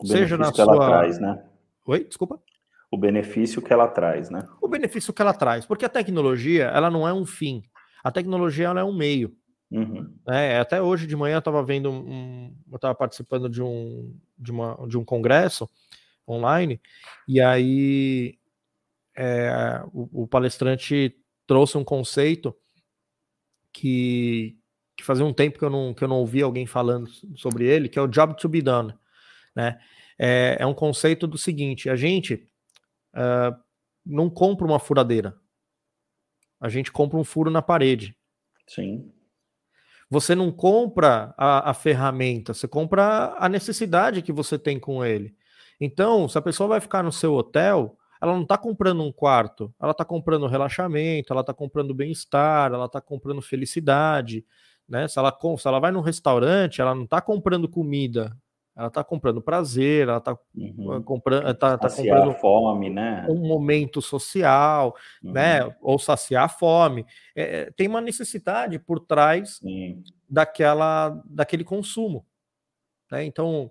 O 0.00 0.06
Seja 0.06 0.36
na 0.36 0.50
que 0.50 0.62
sua... 0.62 0.74
ela 0.74 0.86
traz, 0.86 1.18
né? 1.18 1.42
Oi, 1.86 2.04
desculpa. 2.04 2.40
O 2.90 2.96
benefício 2.96 3.60
que 3.60 3.72
ela 3.72 3.88
traz, 3.88 4.30
né? 4.30 4.46
O 4.60 4.68
benefício 4.68 5.12
que 5.12 5.20
ela 5.20 5.34
traz, 5.34 5.66
porque 5.66 5.84
a 5.84 5.88
tecnologia, 5.88 6.66
ela 6.66 6.90
não 6.90 7.06
é 7.06 7.12
um 7.12 7.26
fim. 7.26 7.62
A 8.06 8.12
tecnologia, 8.12 8.66
é 8.68 8.84
um 8.84 8.94
meio. 8.94 9.36
Uhum. 9.68 10.14
É, 10.28 10.60
até 10.60 10.80
hoje 10.80 11.08
de 11.08 11.16
manhã 11.16 11.34
eu 11.34 11.38
estava 11.40 11.60
vendo 11.60 11.90
um, 11.90 12.56
eu 12.70 12.76
estava 12.76 12.94
participando 12.94 13.48
de 13.48 13.60
um 13.60 14.16
de, 14.38 14.52
uma, 14.52 14.86
de 14.86 14.96
um 14.96 15.04
congresso 15.04 15.68
online 16.28 16.80
e 17.26 17.40
aí 17.40 18.38
é, 19.16 19.82
o, 19.92 20.22
o, 20.22 20.28
palestrante 20.28 21.16
trouxe 21.48 21.76
um 21.76 21.82
conceito 21.82 22.56
que, 23.72 24.56
que 24.96 25.02
fazia 25.02 25.24
um 25.24 25.32
tempo 25.32 25.58
que 25.58 25.64
eu 25.64 25.70
não 25.70 25.92
que 25.92 26.04
eu 26.04 26.08
não 26.08 26.18
ouvia 26.18 26.44
alguém 26.44 26.64
falando 26.64 27.08
sobre 27.34 27.64
ele 27.66 27.88
que 27.88 27.98
é 27.98 28.02
o 28.02 28.06
job 28.06 28.36
to 28.36 28.48
be 28.48 28.62
done 28.62 28.94
né 29.52 29.80
é, 30.16 30.58
é 30.60 30.66
um 30.66 30.74
conceito 30.74 31.26
do 31.26 31.36
seguinte 31.36 31.90
a 31.90 31.96
gente 31.96 32.48
uh, 33.14 33.52
não 34.04 34.30
compra 34.30 34.64
uma 34.64 34.78
furadeira 34.78 35.36
a 36.66 36.70
gente 36.70 36.90
compra 36.90 37.18
um 37.18 37.24
furo 37.24 37.50
na 37.50 37.62
parede 37.62 38.16
sim 38.66 39.10
você 40.08 40.34
não 40.34 40.52
compra 40.52 41.34
a, 41.36 41.70
a 41.70 41.74
ferramenta, 41.74 42.54
você 42.54 42.68
compra 42.68 43.34
a 43.38 43.48
necessidade 43.48 44.22
que 44.22 44.32
você 44.32 44.58
tem 44.58 44.78
com 44.78 45.04
ele. 45.04 45.34
Então, 45.80 46.28
se 46.28 46.38
a 46.38 46.42
pessoa 46.42 46.68
vai 46.68 46.80
ficar 46.80 47.02
no 47.02 47.12
seu 47.12 47.34
hotel, 47.34 47.98
ela 48.20 48.32
não 48.32 48.42
está 48.42 48.56
comprando 48.56 49.02
um 49.02 49.12
quarto, 49.12 49.74
ela 49.80 49.90
está 49.90 50.04
comprando 50.04 50.46
relaxamento, 50.46 51.32
ela 51.32 51.40
está 51.40 51.52
comprando 51.52 51.92
bem-estar, 51.92 52.72
ela 52.72 52.86
está 52.86 53.00
comprando 53.00 53.42
felicidade. 53.42 54.44
Né? 54.88 55.08
Se, 55.08 55.18
ela, 55.18 55.36
se 55.58 55.68
ela 55.68 55.80
vai 55.80 55.90
num 55.90 56.00
restaurante, 56.00 56.80
ela 56.80 56.94
não 56.94 57.04
está 57.04 57.20
comprando 57.20 57.68
comida, 57.68 58.36
ela 58.76 58.88
está 58.88 59.02
comprando 59.02 59.40
prazer, 59.40 60.06
ela 60.06 60.18
está 60.18 60.38
uhum. 60.54 61.02
comprando, 61.02 61.54
tá, 61.54 61.78
tá 61.78 61.88
comprando 61.88 62.34
fome, 62.34 62.90
né? 62.90 63.26
Um 63.26 63.48
momento 63.48 64.02
social, 64.02 64.94
né? 65.22 65.62
uhum. 65.62 65.68
né? 65.68 65.76
Ou 65.80 65.98
saciar 65.98 66.44
a 66.44 66.48
fome. 66.48 67.06
É, 67.34 67.60
é, 67.60 67.70
tem 67.70 67.88
uma 67.88 68.02
necessidade 68.02 68.78
por 68.78 69.00
trás 69.00 69.56
Sim. 69.62 70.02
daquela, 70.28 71.22
daquele 71.24 71.64
consumo. 71.64 72.26
Né? 73.10 73.24
Então, 73.24 73.70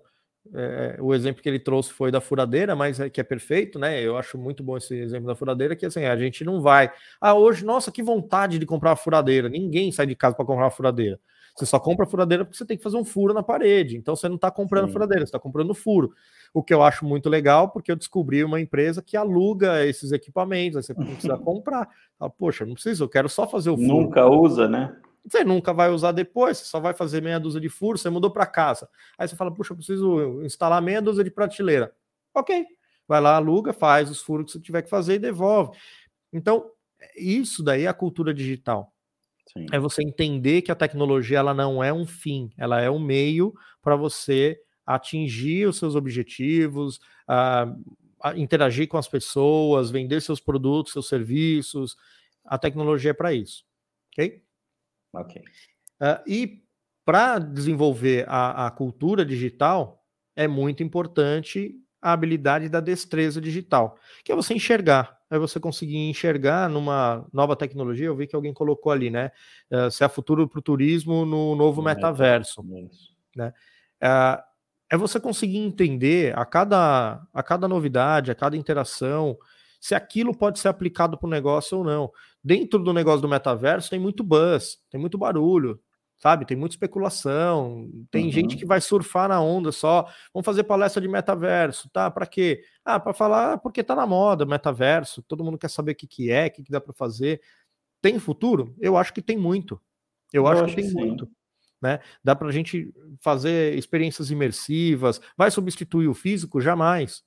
é, 0.52 0.96
o 1.00 1.14
exemplo 1.14 1.40
que 1.40 1.48
ele 1.48 1.60
trouxe 1.60 1.92
foi 1.92 2.10
da 2.10 2.20
furadeira, 2.20 2.74
mas 2.74 2.98
é 2.98 3.08
que 3.08 3.20
é 3.20 3.24
perfeito, 3.24 3.78
né? 3.78 4.00
Eu 4.00 4.16
acho 4.16 4.36
muito 4.36 4.62
bom 4.64 4.76
esse 4.76 4.94
exemplo 4.96 5.28
da 5.28 5.36
furadeira, 5.36 5.76
que 5.76 5.86
assim, 5.86 6.04
a 6.04 6.16
gente 6.16 6.42
não 6.42 6.60
vai. 6.60 6.92
Ah, 7.20 7.34
hoje, 7.34 7.64
nossa, 7.64 7.92
que 7.92 8.02
vontade 8.02 8.58
de 8.58 8.66
comprar 8.66 8.90
uma 8.90 8.96
furadeira. 8.96 9.48
Ninguém 9.48 9.92
sai 9.92 10.06
de 10.06 10.16
casa 10.16 10.34
para 10.34 10.44
comprar 10.44 10.64
uma 10.64 10.70
furadeira. 10.70 11.20
Você 11.56 11.64
só 11.64 11.80
compra 11.80 12.04
furadeira 12.04 12.44
porque 12.44 12.58
você 12.58 12.66
tem 12.66 12.76
que 12.76 12.82
fazer 12.82 12.98
um 12.98 13.04
furo 13.04 13.32
na 13.32 13.42
parede. 13.42 13.96
Então 13.96 14.14
você 14.14 14.28
não 14.28 14.36
está 14.36 14.50
comprando 14.50 14.88
Sim. 14.88 14.92
furadeira, 14.92 15.24
você 15.24 15.28
está 15.28 15.38
comprando 15.38 15.74
furo. 15.74 16.12
O 16.52 16.62
que 16.62 16.74
eu 16.74 16.82
acho 16.82 17.06
muito 17.06 17.30
legal, 17.30 17.70
porque 17.70 17.90
eu 17.90 17.96
descobri 17.96 18.44
uma 18.44 18.60
empresa 18.60 19.00
que 19.00 19.16
aluga 19.16 19.84
esses 19.86 20.12
equipamentos. 20.12 20.76
Aí 20.76 20.82
você 20.82 20.94
precisa 20.94 21.38
comprar. 21.38 21.88
Ah, 22.20 22.28
Poxa, 22.28 22.66
não 22.66 22.74
preciso, 22.74 23.04
eu 23.04 23.08
quero 23.08 23.28
só 23.28 23.48
fazer 23.48 23.70
o 23.70 23.76
furo. 23.76 24.02
Nunca 24.02 24.26
usa, 24.26 24.68
né? 24.68 24.94
Você 25.26 25.42
nunca 25.42 25.72
vai 25.72 25.90
usar 25.90 26.12
depois, 26.12 26.58
você 26.58 26.64
só 26.66 26.78
vai 26.78 26.94
fazer 26.94 27.20
meia 27.20 27.40
dúzia 27.40 27.60
de 27.60 27.68
furos, 27.68 28.00
você 28.00 28.08
mudou 28.08 28.30
para 28.30 28.46
casa. 28.46 28.88
Aí 29.18 29.26
você 29.26 29.34
fala, 29.34 29.52
puxa, 29.52 29.72
eu 29.72 29.76
preciso 29.76 30.42
instalar 30.44 30.80
meia 30.80 31.02
dúzia 31.02 31.24
de 31.24 31.30
prateleira. 31.32 31.92
Ok, 32.32 32.64
vai 33.08 33.20
lá, 33.20 33.34
aluga, 33.34 33.72
faz 33.72 34.08
os 34.08 34.20
furos 34.20 34.46
que 34.46 34.52
você 34.52 34.60
tiver 34.60 34.82
que 34.82 34.90
fazer 34.90 35.14
e 35.14 35.18
devolve. 35.18 35.76
Então, 36.32 36.70
isso 37.16 37.62
daí 37.62 37.84
é 37.84 37.88
a 37.88 37.94
cultura 37.94 38.32
digital. 38.32 38.92
Sim. 39.52 39.66
É 39.72 39.78
você 39.78 40.02
entender 40.02 40.62
que 40.62 40.72
a 40.72 40.76
tecnologia 40.76 41.38
ela 41.38 41.54
não 41.54 41.82
é 41.82 41.92
um 41.92 42.06
fim, 42.06 42.50
ela 42.56 42.80
é 42.80 42.90
um 42.90 42.98
meio 42.98 43.54
para 43.80 43.96
você 43.96 44.58
atingir 44.84 45.66
os 45.66 45.78
seus 45.78 45.94
objetivos, 45.94 46.98
uh, 47.28 48.34
interagir 48.36 48.88
com 48.88 48.96
as 48.96 49.08
pessoas, 49.08 49.90
vender 49.90 50.20
seus 50.20 50.40
produtos, 50.40 50.92
seus 50.92 51.08
serviços. 51.08 51.96
A 52.44 52.58
tecnologia 52.58 53.10
é 53.10 53.14
para 53.14 53.32
isso, 53.32 53.64
ok? 54.12 54.42
Ok. 55.12 55.42
Uh, 56.00 56.22
e 56.26 56.62
para 57.04 57.38
desenvolver 57.38 58.24
a, 58.28 58.66
a 58.66 58.70
cultura 58.70 59.24
digital 59.24 60.04
é 60.34 60.46
muito 60.46 60.82
importante 60.82 61.74
a 62.08 62.12
habilidade 62.12 62.68
da 62.68 62.80
destreza 62.80 63.40
digital, 63.40 63.98
que 64.24 64.32
é 64.32 64.34
você 64.34 64.54
enxergar 64.54 65.16
é 65.30 65.38
você 65.38 65.58
conseguir 65.58 65.96
enxergar 66.08 66.68
numa 66.70 67.26
nova 67.32 67.56
tecnologia. 67.56 68.06
Eu 68.06 68.16
vi 68.16 68.26
que 68.26 68.36
alguém 68.36 68.52
colocou 68.52 68.92
ali, 68.92 69.10
né? 69.10 69.30
Uh, 69.70 69.90
se 69.90 70.04
é 70.04 70.08
futuro 70.08 70.48
para 70.48 70.58
o 70.58 70.62
turismo 70.62 71.24
no 71.26 71.56
novo 71.56 71.82
metaverso, 71.82 72.62
né? 73.34 73.52
Uh, 74.02 74.42
é 74.88 74.96
você 74.96 75.18
conseguir 75.18 75.58
entender 75.58 76.36
a 76.38 76.44
cada, 76.44 77.20
a 77.34 77.42
cada 77.42 77.66
novidade, 77.66 78.30
a 78.30 78.36
cada 78.36 78.56
interação, 78.56 79.36
se 79.80 79.96
aquilo 79.96 80.36
pode 80.36 80.60
ser 80.60 80.68
aplicado 80.68 81.18
para 81.18 81.26
o 81.26 81.30
negócio 81.30 81.78
ou 81.78 81.84
não. 81.84 82.10
Dentro 82.42 82.78
do 82.78 82.92
negócio 82.92 83.20
do 83.20 83.28
metaverso 83.28 83.90
tem 83.90 83.98
muito 83.98 84.22
buzz, 84.22 84.78
tem 84.88 85.00
muito 85.00 85.18
barulho, 85.18 85.80
sabe? 86.18 86.46
Tem 86.46 86.56
muita 86.56 86.74
especulação, 86.74 87.88
tem 88.10 88.26
uhum. 88.26 88.32
gente 88.32 88.56
que 88.56 88.66
vai 88.66 88.80
surfar 88.80 89.28
na 89.28 89.40
onda 89.40 89.70
só. 89.70 90.06
Vamos 90.32 90.44
fazer 90.44 90.64
palestra 90.64 91.00
de 91.00 91.08
metaverso, 91.08 91.88
tá? 91.90 92.10
Para 92.10 92.26
quê? 92.26 92.62
Ah, 92.84 92.98
para 92.98 93.12
falar 93.12 93.58
porque 93.58 93.82
tá 93.82 93.94
na 93.94 94.06
moda, 94.06 94.46
metaverso, 94.46 95.22
todo 95.22 95.44
mundo 95.44 95.58
quer 95.58 95.70
saber 95.70 95.92
o 95.92 95.94
que, 95.94 96.06
que 96.06 96.30
é, 96.30 96.46
o 96.46 96.50
que, 96.50 96.62
que 96.62 96.70
dá 96.72 96.80
para 96.80 96.92
fazer. 96.94 97.40
Tem 98.00 98.18
futuro? 98.18 98.74
Eu 98.80 98.96
acho 98.96 99.12
que 99.12 99.22
tem 99.22 99.36
muito. 99.36 99.80
Eu, 100.32 100.42
Eu 100.42 100.48
acho, 100.48 100.64
acho, 100.64 100.74
que 100.74 100.82
tem 100.82 100.90
que 100.90 100.96
muito. 100.96 101.28
Né? 101.80 102.00
Dá 102.24 102.34
para 102.34 102.48
a 102.48 102.52
gente 102.52 102.92
fazer 103.20 103.76
experiências 103.76 104.30
imersivas. 104.30 105.20
Vai 105.36 105.50
substituir 105.50 106.08
o 106.08 106.14
físico? 106.14 106.60
Jamais. 106.60 107.22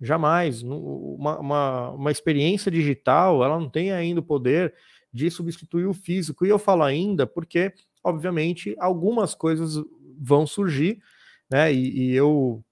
Jamais. 0.00 0.62
Uma, 0.62 1.38
uma, 1.38 1.90
uma 1.90 2.10
experiência 2.10 2.70
digital, 2.70 3.44
ela 3.44 3.58
não 3.58 3.68
tem 3.68 3.92
ainda 3.92 4.20
o 4.20 4.24
poder 4.24 4.74
de 5.12 5.30
substituir 5.30 5.86
o 5.86 5.92
físico. 5.92 6.46
E 6.46 6.48
eu 6.48 6.58
falo 6.58 6.82
ainda 6.82 7.26
porque 7.26 7.72
obviamente, 8.02 8.74
algumas 8.78 9.34
coisas 9.34 9.82
vão 10.18 10.46
surgir, 10.46 11.02
né? 11.50 11.72
E, 11.72 12.10
e 12.10 12.14
eu, 12.14 12.64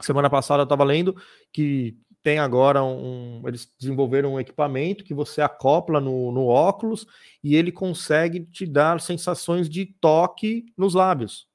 semana 0.00 0.30
passada, 0.30 0.62
eu 0.62 0.64
estava 0.64 0.84
lendo 0.84 1.14
que 1.52 1.96
tem 2.24 2.38
agora 2.38 2.82
um. 2.82 3.42
Eles 3.46 3.70
desenvolveram 3.78 4.34
um 4.34 4.40
equipamento 4.40 5.04
que 5.04 5.12
você 5.12 5.42
acopla 5.42 6.00
no, 6.00 6.32
no 6.32 6.46
óculos 6.46 7.06
e 7.42 7.54
ele 7.54 7.70
consegue 7.70 8.40
te 8.46 8.66
dar 8.66 9.00
sensações 9.00 9.68
de 9.68 9.84
toque 10.00 10.64
nos 10.76 10.94
lábios. 10.94 11.46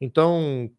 Então, 0.00 0.70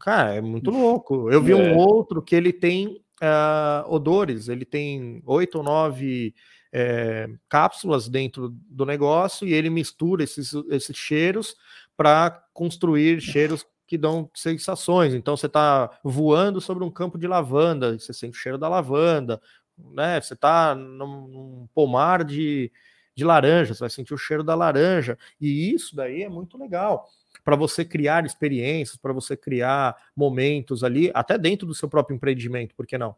cara, 0.00 0.34
é 0.34 0.40
muito 0.40 0.70
louco. 0.70 1.30
Eu 1.30 1.40
vi 1.40 1.52
é. 1.52 1.54
um 1.54 1.76
outro 1.76 2.20
que 2.20 2.34
ele 2.34 2.52
tem 2.52 3.00
uh, 3.22 3.88
odores, 3.88 4.48
ele 4.48 4.64
tem 4.64 5.22
oito 5.24 5.58
ou 5.58 5.64
nove 5.64 6.34
é, 6.78 7.26
cápsulas 7.48 8.06
dentro 8.06 8.50
do 8.50 8.84
negócio 8.84 9.48
e 9.48 9.54
ele 9.54 9.70
mistura 9.70 10.22
esses, 10.22 10.52
esses 10.68 10.94
cheiros 10.94 11.56
para 11.96 12.30
construir 12.52 13.18
cheiros 13.18 13.64
que 13.86 13.96
dão 13.96 14.30
sensações. 14.34 15.14
Então 15.14 15.34
você 15.34 15.46
está 15.46 15.98
voando 16.04 16.60
sobre 16.60 16.84
um 16.84 16.90
campo 16.90 17.16
de 17.16 17.26
lavanda, 17.26 17.98
você 17.98 18.12
sente 18.12 18.36
o 18.36 18.40
cheiro 18.40 18.58
da 18.58 18.68
lavanda, 18.68 19.40
né? 19.78 20.20
Você 20.20 20.34
está 20.34 20.74
num, 20.74 21.26
num, 21.28 21.68
pomar 21.72 22.22
de, 22.22 22.70
de 23.14 23.24
laranja, 23.24 23.72
você 23.72 23.80
vai 23.80 23.88
sentir 23.88 24.12
o 24.12 24.18
cheiro 24.18 24.44
da 24.44 24.54
laranja. 24.54 25.16
E 25.40 25.72
isso 25.72 25.96
daí 25.96 26.24
é 26.24 26.28
muito 26.28 26.58
legal 26.58 27.08
para 27.42 27.56
você 27.56 27.86
criar 27.86 28.26
experiências, 28.26 28.98
para 28.98 29.14
você 29.14 29.34
criar 29.34 29.96
momentos 30.14 30.84
ali, 30.84 31.10
até 31.14 31.38
dentro 31.38 31.66
do 31.66 31.74
seu 31.74 31.88
próprio 31.88 32.16
empreendimento, 32.16 32.74
por 32.74 32.86
que 32.86 32.98
não? 32.98 33.16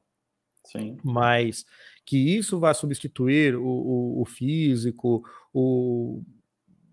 Sim. 0.65 0.99
Mas 1.03 1.65
que 2.09 2.39
isso 2.39 2.59
vai 2.59 2.73
substituir 2.73 3.55
o, 3.55 3.67
o, 3.67 4.23
o 4.23 4.25
físico, 4.25 5.23
o, 5.53 6.23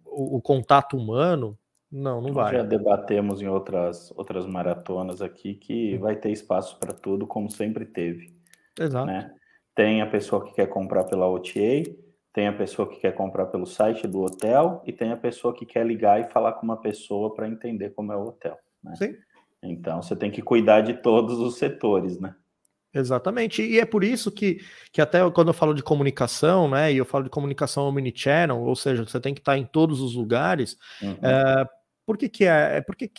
o, 0.03 0.41
contato 0.41 0.97
humano, 0.97 1.57
não, 1.89 2.19
não 2.19 2.33
vai. 2.33 2.53
Já 2.53 2.63
debatemos 2.63 3.41
em 3.41 3.47
outras, 3.47 4.11
outras 4.17 4.45
maratonas 4.45 5.21
aqui 5.21 5.53
que 5.53 5.97
vai 5.99 6.17
ter 6.17 6.31
espaço 6.31 6.77
para 6.77 6.91
tudo, 6.91 7.25
como 7.25 7.49
sempre 7.49 7.85
teve. 7.85 8.35
Exato. 8.77 9.05
Né? 9.05 9.33
Tem 9.73 10.01
a 10.01 10.05
pessoa 10.05 10.43
que 10.43 10.53
quer 10.53 10.67
comprar 10.67 11.05
pela 11.05 11.29
OTA, 11.29 11.89
tem 12.33 12.49
a 12.49 12.53
pessoa 12.53 12.85
que 12.89 12.99
quer 12.99 13.15
comprar 13.15 13.45
pelo 13.45 13.65
site 13.65 14.05
do 14.05 14.21
hotel 14.21 14.83
e 14.85 14.91
tem 14.91 15.13
a 15.13 15.17
pessoa 15.17 15.53
que 15.53 15.65
quer 15.65 15.87
ligar 15.87 16.19
e 16.19 16.29
falar 16.29 16.51
com 16.51 16.65
uma 16.65 16.81
pessoa 16.81 17.33
para 17.33 17.47
entender 17.47 17.91
como 17.91 18.11
é 18.11 18.17
o 18.17 18.25
hotel. 18.25 18.57
Né? 18.83 18.93
Sim. 18.97 19.15
Então 19.63 20.01
você 20.01 20.13
tem 20.13 20.29
que 20.29 20.41
cuidar 20.41 20.81
de 20.81 20.95
todos 20.95 21.39
os 21.39 21.57
setores, 21.57 22.19
né? 22.19 22.35
Exatamente, 22.95 23.61
e 23.61 23.77
é 23.77 23.85
por 23.85 24.05
isso 24.05 24.31
que, 24.31 24.61
que 24.89 25.01
até 25.01 25.29
quando 25.31 25.49
eu 25.49 25.53
falo 25.53 25.73
de 25.73 25.83
comunicação, 25.83 26.69
né, 26.69 26.93
e 26.93 26.97
eu 26.97 27.03
falo 27.03 27.25
de 27.25 27.29
comunicação 27.29 27.83
omnichannel, 27.83 28.61
ou 28.61 28.73
seja, 28.73 29.03
você 29.05 29.19
tem 29.19 29.33
que 29.33 29.41
estar 29.41 29.57
em 29.57 29.65
todos 29.65 29.99
os 29.99 30.15
lugares, 30.15 30.77
uhum. 31.01 31.17
é, 31.21 31.67
por 32.05 32.17
que, 32.17 32.29
que 32.29 32.45
é? 32.45 32.77
é 32.77 32.81
porque 32.81 33.11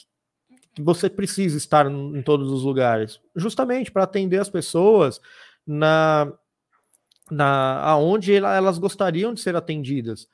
você 0.78 1.10
precisa 1.10 1.58
estar 1.58 1.90
em 1.90 2.22
todos 2.22 2.50
os 2.50 2.62
lugares? 2.62 3.20
Justamente 3.34 3.92
para 3.92 4.04
atender 4.04 4.40
as 4.40 4.48
pessoas 4.48 5.20
na, 5.66 6.32
na 7.30 7.80
aonde 7.82 8.34
elas 8.34 8.78
gostariam 8.78 9.34
de 9.34 9.40
ser 9.40 9.56
atendidas. 9.56 10.26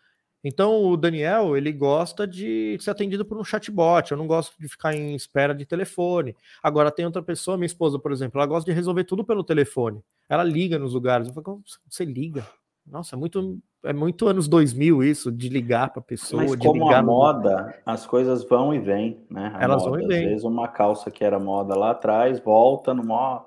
Então 0.45 0.85
o 0.85 0.97
Daniel, 0.97 1.57
ele 1.57 1.73
gosta 1.73 2.27
de 2.27 2.77
ser 2.81 2.91
atendido 2.91 3.25
por 3.25 3.39
um 3.39 3.45
chatbot, 3.45 4.11
eu 4.11 4.17
não 4.17 4.27
gosto 4.27 4.55
de 4.59 4.69
ficar 4.69 4.95
em 4.95 5.15
espera 5.15 5.55
de 5.55 5.65
telefone. 5.65 6.37
Agora 6.63 6.91
tem 6.91 7.07
outra 7.07 7.23
pessoa, 7.23 7.57
minha 7.57 7.67
esposa, 7.67 7.99
por 7.99 8.11
exemplo, 8.11 8.41
ela 8.41 8.47
gosta 8.47 8.71
de 8.71 8.75
resolver 8.75 9.05
tudo 9.05 9.25
pelo 9.25 9.45
telefone. 9.45 10.03
Ela 10.29 10.43
liga 10.43 10.79
nos 10.79 10.95
lugares. 10.95 11.29
Eu 11.29 11.35
falo, 11.35 11.63
você 11.89 12.05
liga? 12.05 12.45
Nossa, 12.87 13.15
é 13.15 13.19
muito, 13.19 13.59
é 13.85 13.93
muito 13.93 14.27
anos 14.27 14.49
2000 14.49 15.05
isso, 15.05 15.31
de 15.31 15.49
ligar 15.49 15.91
para 15.91 16.01
a 16.01 16.05
pessoa. 16.05 16.43
Mas 16.43 16.57
como 16.57 16.91
a 16.91 17.03
moda, 17.03 17.81
as 17.87 18.07
coisas 18.07 18.43
vão 18.45 18.75
e 18.75 18.81
vêm, 18.81 19.25
né? 19.31 19.53
A 19.55 19.63
Elas 19.63 19.85
moda, 19.85 19.91
vão 19.91 20.01
e 20.01 20.07
vêm. 20.09 20.25
Às 20.25 20.31
vezes 20.31 20.45
uma 20.45 20.69
calça 20.69 21.11
que 21.11 21.25
era 21.25 21.39
moda 21.39 21.77
lá 21.77 21.91
atrás, 21.93 22.41
volta 22.41 22.93
numa 22.93 23.47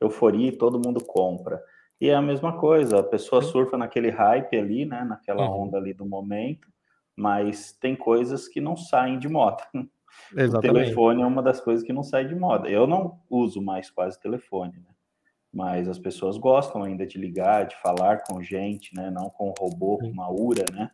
euforia 0.00 0.48
e 0.48 0.56
todo 0.56 0.80
mundo 0.84 1.02
compra. 1.04 1.62
E 2.02 2.08
é 2.08 2.16
a 2.16 2.20
mesma 2.20 2.58
coisa, 2.58 2.98
a 2.98 3.02
pessoa 3.04 3.40
surfa 3.40 3.78
naquele 3.78 4.10
hype 4.10 4.56
ali, 4.56 4.84
né, 4.84 5.04
naquela 5.04 5.48
uhum. 5.48 5.68
onda 5.68 5.78
ali 5.78 5.94
do 5.94 6.04
momento, 6.04 6.66
mas 7.14 7.78
tem 7.80 7.94
coisas 7.94 8.48
que 8.48 8.60
não 8.60 8.76
saem 8.76 9.20
de 9.20 9.28
moda. 9.28 9.62
Exatamente. 10.36 10.56
O 10.56 10.82
telefone 10.82 11.22
é 11.22 11.26
uma 11.26 11.40
das 11.40 11.60
coisas 11.60 11.86
que 11.86 11.92
não 11.92 12.02
sai 12.02 12.26
de 12.26 12.34
moda. 12.34 12.68
Eu 12.68 12.88
não 12.88 13.20
uso 13.30 13.62
mais 13.62 13.88
quase 13.88 14.20
telefone, 14.20 14.72
né? 14.78 14.92
Mas 15.54 15.88
as 15.88 15.96
pessoas 15.96 16.36
gostam 16.36 16.82
ainda 16.82 17.06
de 17.06 17.18
ligar, 17.18 17.68
de 17.68 17.76
falar 17.76 18.24
com 18.24 18.42
gente, 18.42 18.92
né? 18.96 19.08
Não 19.08 19.30
com 19.30 19.54
robô, 19.56 19.98
com 19.98 20.08
uma 20.08 20.28
URA, 20.28 20.64
né? 20.72 20.90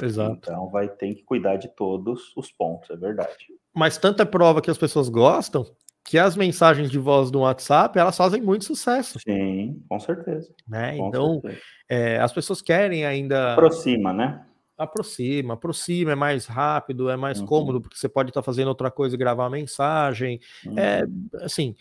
Exato. 0.00 0.38
Então 0.42 0.70
vai 0.70 0.88
ter 0.88 1.12
que 1.12 1.24
cuidar 1.24 1.56
de 1.56 1.74
todos 1.74 2.32
os 2.36 2.52
pontos, 2.52 2.88
é 2.88 2.96
verdade. 2.96 3.48
Mas 3.74 3.98
tanta 3.98 4.24
prova 4.24 4.62
que 4.62 4.70
as 4.70 4.78
pessoas 4.78 5.08
gostam 5.08 5.66
que 6.04 6.18
as 6.18 6.36
mensagens 6.36 6.90
de 6.90 6.98
voz 6.98 7.30
do 7.30 7.40
WhatsApp 7.40 7.98
elas 7.98 8.16
fazem 8.16 8.42
muito 8.42 8.64
sucesso. 8.64 9.18
Sim, 9.20 9.82
com 9.88 10.00
certeza. 10.00 10.52
Né? 10.68 10.96
Com 10.96 11.08
então, 11.08 11.40
certeza. 11.40 11.62
É, 11.88 12.18
as 12.18 12.32
pessoas 12.32 12.60
querem 12.60 13.04
ainda. 13.04 13.52
Aproxima, 13.52 14.12
né? 14.12 14.44
Aproxima, 14.76 15.54
aproxima, 15.54 16.12
é 16.12 16.14
mais 16.16 16.46
rápido, 16.46 17.08
é 17.08 17.16
mais 17.16 17.40
uhum. 17.40 17.46
cômodo, 17.46 17.80
porque 17.80 17.96
você 17.96 18.08
pode 18.08 18.30
estar 18.30 18.42
fazendo 18.42 18.68
outra 18.68 18.90
coisa 18.90 19.14
e 19.14 19.18
gravar 19.18 19.46
a 19.46 19.50
mensagem. 19.50 20.40
Uhum. 20.66 20.78
É 20.78 21.04
assim, 21.42 21.76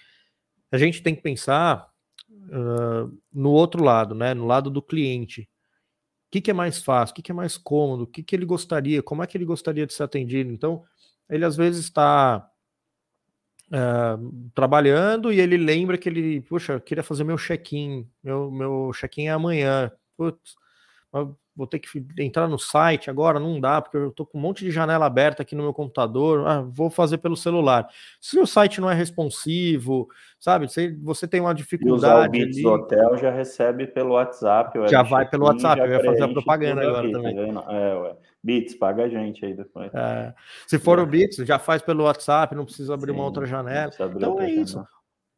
a 0.72 0.78
gente 0.78 1.02
tem 1.02 1.16
que 1.16 1.22
pensar 1.22 1.88
uh, 2.30 3.18
no 3.34 3.52
outro 3.52 3.84
lado, 3.84 4.14
né? 4.14 4.34
No 4.34 4.46
lado 4.46 4.70
do 4.70 4.82
cliente. 4.82 5.42
O 5.42 6.32
que, 6.32 6.42
que 6.42 6.52
é 6.52 6.54
mais 6.54 6.82
fácil? 6.82 7.12
O 7.12 7.16
que, 7.16 7.22
que 7.22 7.32
é 7.32 7.36
mais 7.36 7.58
cômodo? 7.58 8.04
O 8.04 8.08
que, 8.08 8.24
que 8.24 8.36
ele 8.36 8.46
gostaria? 8.46 9.02
Como 9.02 9.24
é 9.24 9.28
que 9.28 9.38
ele 9.38 9.46
gostaria 9.46 9.86
de 9.86 9.94
ser 9.94 10.04
atendido? 10.04 10.52
Então, 10.52 10.84
ele 11.30 11.44
às 11.44 11.58
vezes 11.58 11.86
está 11.86 12.51
uh, 13.72 14.52
trabalhando 14.54 15.32
e 15.32 15.40
ele 15.40 15.58
lembra 15.58 15.98
que 15.98 16.10
ele, 16.10 16.42
puxa, 16.42 16.74
eu 16.74 16.82
queria 16.82 17.04
fazer 17.04 17.24
meu 17.24 17.38
check-in, 17.38 18.08
meu, 18.24 18.52
meu 18.52 18.92
check-in 18.94 19.28
é 19.28 19.32
amanhã. 19.32 19.92
Putz, 20.18 20.56
vou 21.56 21.68
ter 21.68 21.80
que 21.80 22.06
entrar 22.20 22.48
no 22.48 22.58
site 22.58 23.10
agora, 23.10 23.40
não 23.40 23.60
dá, 23.60 23.82
porque 23.82 23.98
eu 23.98 24.12
tô 24.12 24.26
com 24.26 24.38
um 24.38 24.42
monte 24.42 24.64
de 24.64 24.72
janela 24.72 25.06
aberta 25.06 25.42
aqui 25.42 25.54
no 25.54 25.64
meu 25.64 25.74
computador, 25.74 26.48
ah, 26.48 26.62
vou 26.62 26.90
fazer 26.90 27.18
pelo 27.18 27.36
celular. 27.36 27.88
Se 28.20 28.40
o 28.40 28.48
site 28.48 28.80
não 28.80 28.90
é 28.90 28.94
responsivo, 28.94 30.08
sabe, 30.40 30.72
se 30.72 30.96
você 31.02 31.28
tem 31.28 31.42
uma 31.42 31.54
dificuldade. 31.54 32.38
E 32.38 32.44
ali, 32.44 32.62
do 32.62 32.70
hotel 32.70 33.18
já 33.18 33.32
recebe 33.32 33.86
pelo 33.88 34.14
WhatsApp. 34.14 34.80
Já 34.90 35.04
vai 35.04 35.30
pelo 35.30 35.46
WhatsApp, 35.46 35.82
eu 35.82 35.88
ia 35.92 36.04
fazer 36.04 36.24
a 36.24 36.30
propaganda 36.30 36.82
agora 36.82 37.12
tá 37.12 37.18
também. 37.18 37.38
É. 37.40 38.31
Bits, 38.44 38.76
paga 38.76 39.04
a 39.04 39.10
gente 39.10 39.46
aí 39.46 39.54
depois. 39.54 39.94
É, 39.94 40.34
se 40.68 40.80
for 40.80 41.00
é. 41.00 41.02
o 41.02 41.06
Bits, 41.06 41.38
já 41.46 41.60
faz 41.60 41.82
pelo 41.82 42.06
WhatsApp, 42.06 42.56
não 42.56 42.66
precisa 42.66 42.94
abrir 42.94 43.12
Sim, 43.12 43.18
uma 43.18 43.26
outra 43.26 43.46
janela. 43.46 43.92
Então 44.16 44.42
é 44.42 44.52
isso. 44.52 44.84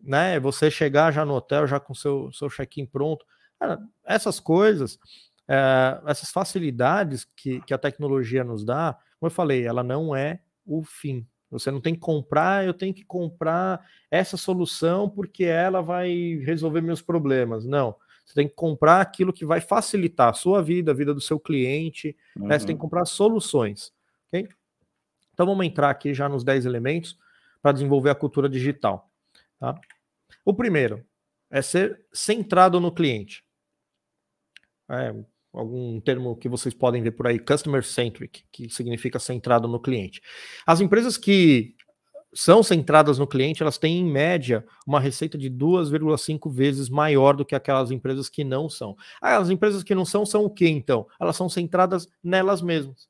Né? 0.02 0.40
Você 0.40 0.72
chegar 0.72 1.12
já 1.12 1.26
no 1.26 1.34
hotel, 1.34 1.68
já 1.68 1.80
com 1.80 1.94
seu, 1.94 2.32
seu 2.32 2.50
check-in 2.50 2.86
pronto. 2.86 3.26
Cara, 3.60 3.80
essas 4.06 4.40
coisas 4.40 4.98
é, 5.48 6.02
essas 6.08 6.32
facilidades 6.32 7.28
que, 7.36 7.62
que 7.62 7.74
a 7.74 7.78
tecnologia 7.78 8.44
nos 8.44 8.64
dá, 8.64 8.98
como 9.20 9.28
eu 9.28 9.32
falei, 9.32 9.66
ela 9.66 9.84
não 9.84 10.16
é 10.16 10.40
o 10.66 10.84
fim. 10.84 11.28
Você 11.52 11.70
não 11.70 11.80
tem 11.80 11.94
que 11.94 12.00
comprar, 12.00 12.66
eu 12.66 12.74
tenho 12.74 12.94
que 12.94 13.06
comprar 13.06 13.86
essa 14.10 14.38
solução 14.38 15.08
porque 15.08 15.44
ela 15.44 15.82
vai 15.82 16.40
resolver 16.44 16.82
meus 16.82 17.02
problemas. 17.02 17.66
Não. 17.66 17.96
Você 18.26 18.34
tem 18.34 18.48
que 18.48 18.56
comprar 18.56 19.02
aquilo 19.02 19.34
que 19.34 19.46
vai 19.46 19.60
facilitar 19.60 20.30
a 20.30 20.34
sua 20.34 20.62
vida, 20.62 20.92
a 20.92 20.96
vida 20.96 21.14
do 21.14 21.22
seu 21.22 21.40
cliente. 21.40 22.16
Uhum. 22.36 22.48
Né? 22.48 22.58
Você 22.58 22.66
tem 22.66 22.76
que 22.76 22.80
uhum. 22.80 22.88
comprar 22.88 23.06
soluções. 23.06 23.92
Okay? 24.28 24.48
Então 25.34 25.46
vamos 25.46 25.66
entrar 25.66 25.90
aqui 25.90 26.14
já 26.14 26.30
nos 26.30 26.44
10 26.44 26.66
elementos 26.66 27.18
para 27.62 27.72
desenvolver 27.72 28.10
a 28.10 28.16
cultura 28.16 28.50
digital. 28.50 29.10
Tá? 29.60 29.80
O 30.46 30.54
primeiro 30.54 31.06
é 31.50 31.62
ser 31.62 32.06
centrado 32.14 32.80
no 32.80 32.92
cliente. 32.92 33.44
É, 34.90 35.14
algum 35.54 36.00
termo 36.02 36.36
que 36.36 36.50
vocês 36.50 36.74
podem 36.74 37.02
ver 37.02 37.12
por 37.12 37.28
aí, 37.28 37.40
customer 37.40 37.84
centric, 37.84 38.44
que 38.52 38.70
significa 38.70 39.20
centrado 39.20 39.68
no 39.68 39.80
cliente. 39.80 40.22
As 40.66 40.82
empresas 40.82 41.18
que 41.18 41.76
são 42.34 42.64
centradas 42.64 43.20
no 43.20 43.28
cliente, 43.28 43.62
elas 43.62 43.78
têm 43.78 44.00
em 44.00 44.06
média 44.06 44.66
uma 44.86 45.00
receita 45.00 45.38
de 45.38 45.50
2,5 45.50 46.52
vezes 46.52 46.90
maior 46.90 47.36
do 47.36 47.46
que 47.46 47.56
aquelas 47.56 47.92
empresas 47.92 48.30
que 48.30 48.44
não 48.44 48.70
são. 48.70 48.96
Ah, 49.22 49.38
as 49.38 49.50
empresas 49.50 49.84
que 49.84 49.94
não 49.94 50.06
são 50.06 50.26
são 50.26 50.44
o 50.46 50.50
que 50.50 50.68
então? 50.68 51.08
Elas 51.20 51.36
são 51.36 51.48
centradas 51.48 52.08
nelas 52.24 52.62
mesmas. 52.62 53.08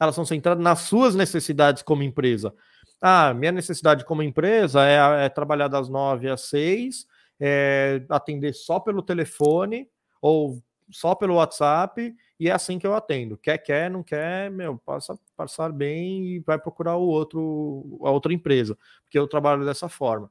Elas 0.00 0.14
são 0.14 0.24
centradas 0.24 0.62
nas 0.62 0.80
suas 0.80 1.14
necessidades 1.14 1.82
como 1.82 2.02
empresa. 2.02 2.54
Ah, 3.02 3.34
minha 3.34 3.52
necessidade 3.52 4.04
como 4.04 4.22
empresa 4.22 4.86
é, 4.86 5.26
é 5.26 5.28
trabalhar 5.28 5.68
das 5.68 5.88
9 5.88 6.28
às 6.28 6.42
6, 6.42 7.06
é 7.40 8.02
atender 8.08 8.54
só 8.54 8.78
pelo 8.78 9.02
telefone 9.02 9.88
ou 10.20 10.62
só 10.90 11.14
pelo 11.14 11.34
WhatsApp 11.34 12.14
e 12.40 12.48
é 12.48 12.52
assim 12.52 12.78
que 12.78 12.86
eu 12.86 12.94
atendo. 12.94 13.36
Quer, 13.36 13.58
quer, 13.58 13.90
não 13.90 14.02
quer, 14.02 14.50
meu, 14.50 14.78
passa 14.78 15.18
passar 15.36 15.70
bem 15.70 16.24
e 16.24 16.38
vai 16.40 16.58
procurar 16.58 16.96
o 16.96 17.06
outro, 17.06 18.00
a 18.02 18.10
outra 18.10 18.32
empresa, 18.32 18.78
porque 19.04 19.18
eu 19.18 19.28
trabalho 19.28 19.62
dessa 19.62 19.90
forma. 19.90 20.30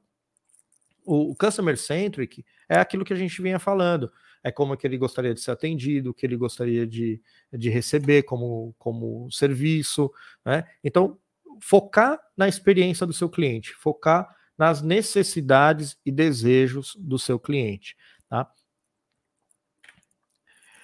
O, 1.06 1.30
o 1.30 1.36
customer 1.36 1.78
centric 1.78 2.44
é 2.68 2.78
aquilo 2.78 3.04
que 3.04 3.12
a 3.12 3.16
gente 3.16 3.40
vinha 3.40 3.60
falando. 3.60 4.10
É 4.42 4.50
como 4.50 4.76
que 4.76 4.84
ele 4.84 4.98
gostaria 4.98 5.32
de 5.32 5.40
ser 5.40 5.52
atendido, 5.52 6.10
o 6.10 6.14
que 6.14 6.26
ele 6.26 6.36
gostaria 6.36 6.84
de, 6.84 7.22
de 7.52 7.70
receber 7.70 8.24
como, 8.24 8.74
como 8.76 9.30
serviço, 9.30 10.10
né? 10.44 10.64
Então, 10.82 11.16
focar 11.60 12.18
na 12.36 12.48
experiência 12.48 13.06
do 13.06 13.12
seu 13.12 13.28
cliente, 13.28 13.72
focar 13.74 14.34
nas 14.58 14.82
necessidades 14.82 15.96
e 16.04 16.10
desejos 16.10 16.96
do 16.96 17.18
seu 17.20 17.38
cliente, 17.38 17.96
tá? 18.28 18.50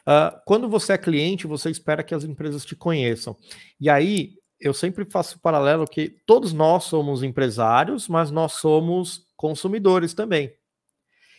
Uh, 0.06 0.38
quando 0.46 0.68
você 0.68 0.92
é 0.92 0.98
cliente, 0.98 1.46
você 1.46 1.68
espera 1.70 2.04
que 2.04 2.14
as 2.14 2.22
empresas 2.22 2.64
te 2.64 2.76
conheçam. 2.76 3.36
E 3.80 3.90
aí, 3.90 4.34
eu 4.60 4.72
sempre 4.72 5.04
faço 5.04 5.36
o 5.36 5.40
paralelo 5.40 5.86
que 5.86 6.08
todos 6.26 6.52
nós 6.52 6.84
somos 6.84 7.22
empresários, 7.22 8.08
mas 8.08 8.30
nós 8.30 8.52
somos 8.52 9.26
consumidores 9.36 10.14
também. 10.14 10.52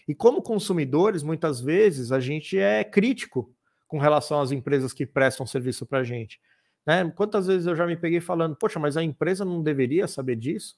E 0.07 0.13
como 0.13 0.41
consumidores, 0.41 1.23
muitas 1.23 1.59
vezes 1.59 2.11
a 2.11 2.19
gente 2.19 2.57
é 2.57 2.83
crítico 2.83 3.53
com 3.87 3.97
relação 3.97 4.39
às 4.39 4.51
empresas 4.51 4.93
que 4.93 5.05
prestam 5.05 5.45
serviço 5.45 5.85
para 5.85 5.99
a 5.99 6.03
gente. 6.03 6.39
Né? 6.85 7.11
Quantas 7.15 7.47
vezes 7.47 7.67
eu 7.67 7.75
já 7.75 7.85
me 7.85 7.97
peguei 7.97 8.21
falando, 8.21 8.55
poxa, 8.55 8.79
mas 8.79 8.95
a 8.95 9.03
empresa 9.03 9.43
não 9.43 9.61
deveria 9.61 10.07
saber 10.07 10.35
disso? 10.35 10.75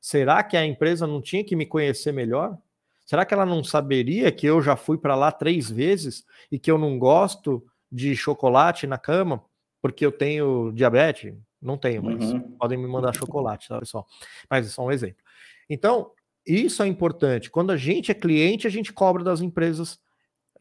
Será 0.00 0.42
que 0.42 0.56
a 0.56 0.66
empresa 0.66 1.06
não 1.06 1.22
tinha 1.22 1.44
que 1.44 1.54
me 1.54 1.66
conhecer 1.66 2.12
melhor? 2.12 2.58
Será 3.04 3.24
que 3.24 3.34
ela 3.34 3.46
não 3.46 3.62
saberia 3.64 4.30
que 4.30 4.46
eu 4.46 4.62
já 4.62 4.76
fui 4.76 4.96
para 4.96 5.14
lá 5.14 5.30
três 5.32 5.70
vezes 5.70 6.24
e 6.50 6.58
que 6.58 6.70
eu 6.70 6.78
não 6.78 6.98
gosto 6.98 7.64
de 7.90 8.14
chocolate 8.16 8.86
na 8.86 8.98
cama 8.98 9.44
porque 9.80 10.06
eu 10.06 10.12
tenho 10.12 10.72
diabetes? 10.72 11.34
Não 11.60 11.76
tenho, 11.76 12.02
mas 12.02 12.32
uhum. 12.32 12.56
podem 12.58 12.78
me 12.78 12.86
mandar 12.86 13.14
chocolate, 13.14 13.68
tá, 13.68 13.78
pessoal? 13.78 14.06
Mas 14.50 14.66
é 14.66 14.70
só 14.70 14.84
um 14.84 14.90
exemplo. 14.90 15.22
Então, 15.68 16.10
isso 16.46 16.82
é 16.82 16.86
importante. 16.86 17.50
Quando 17.50 17.70
a 17.70 17.76
gente 17.76 18.10
é 18.10 18.14
cliente, 18.14 18.66
a 18.66 18.70
gente 18.70 18.92
cobra 18.92 19.22
das 19.22 19.40
empresas 19.40 20.00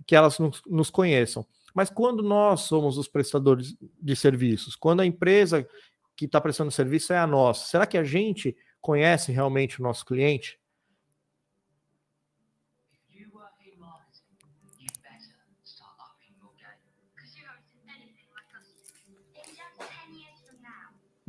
que 0.06 0.16
elas 0.16 0.38
nos, 0.38 0.62
nos 0.68 0.90
conheçam. 0.90 1.46
Mas 1.74 1.90
quando 1.90 2.22
nós 2.22 2.62
somos 2.62 2.98
os 2.98 3.08
prestadores 3.08 3.76
de 4.00 4.16
serviços, 4.16 4.76
quando 4.76 5.02
a 5.02 5.06
empresa 5.06 5.68
que 6.16 6.26
está 6.26 6.40
prestando 6.40 6.70
serviço 6.70 7.14
é 7.14 7.18
a 7.18 7.26
nossa, 7.26 7.66
será 7.66 7.86
que 7.86 7.98
a 7.98 8.04
gente 8.04 8.56
conhece 8.80 9.32
realmente 9.32 9.80
o 9.80 9.84
nosso 9.84 10.06
cliente? 10.06 10.60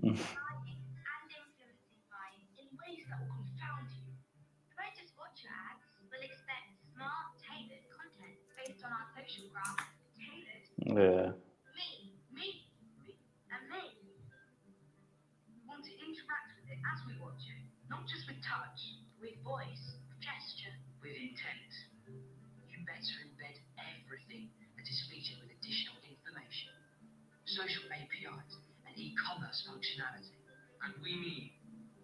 Mm. 0.02 0.18
Yeah. 10.86 11.32
Me, 11.78 11.88
me, 12.34 12.48
me, 13.00 13.14
and 13.54 13.62
me. 13.70 13.82
Want 15.68 15.84
to 15.86 15.94
interact 15.94 16.48
with 16.58 16.68
it 16.68 16.80
as 16.82 16.98
we 17.06 17.14
watch 17.22 17.40
it, 17.46 17.62
not 17.88 18.04
just 18.10 18.26
with 18.26 18.42
touch, 18.42 18.98
with 19.22 19.38
voice, 19.46 19.96
gesture, 20.18 20.74
with 21.00 21.14
intent. 21.14 21.70
You 22.68 22.82
better 22.84 23.16
embed 23.24 23.56
everything 23.78 24.50
that 24.76 24.86
is 24.90 24.98
featured 25.06 25.38
with 25.40 25.54
additional 25.54 25.96
information. 26.02 26.74
Social 27.46 27.84
e-commerce 29.52 29.68
functionality. 29.68 30.32
And 30.80 30.92
we 31.04 31.12
mean 31.20 31.52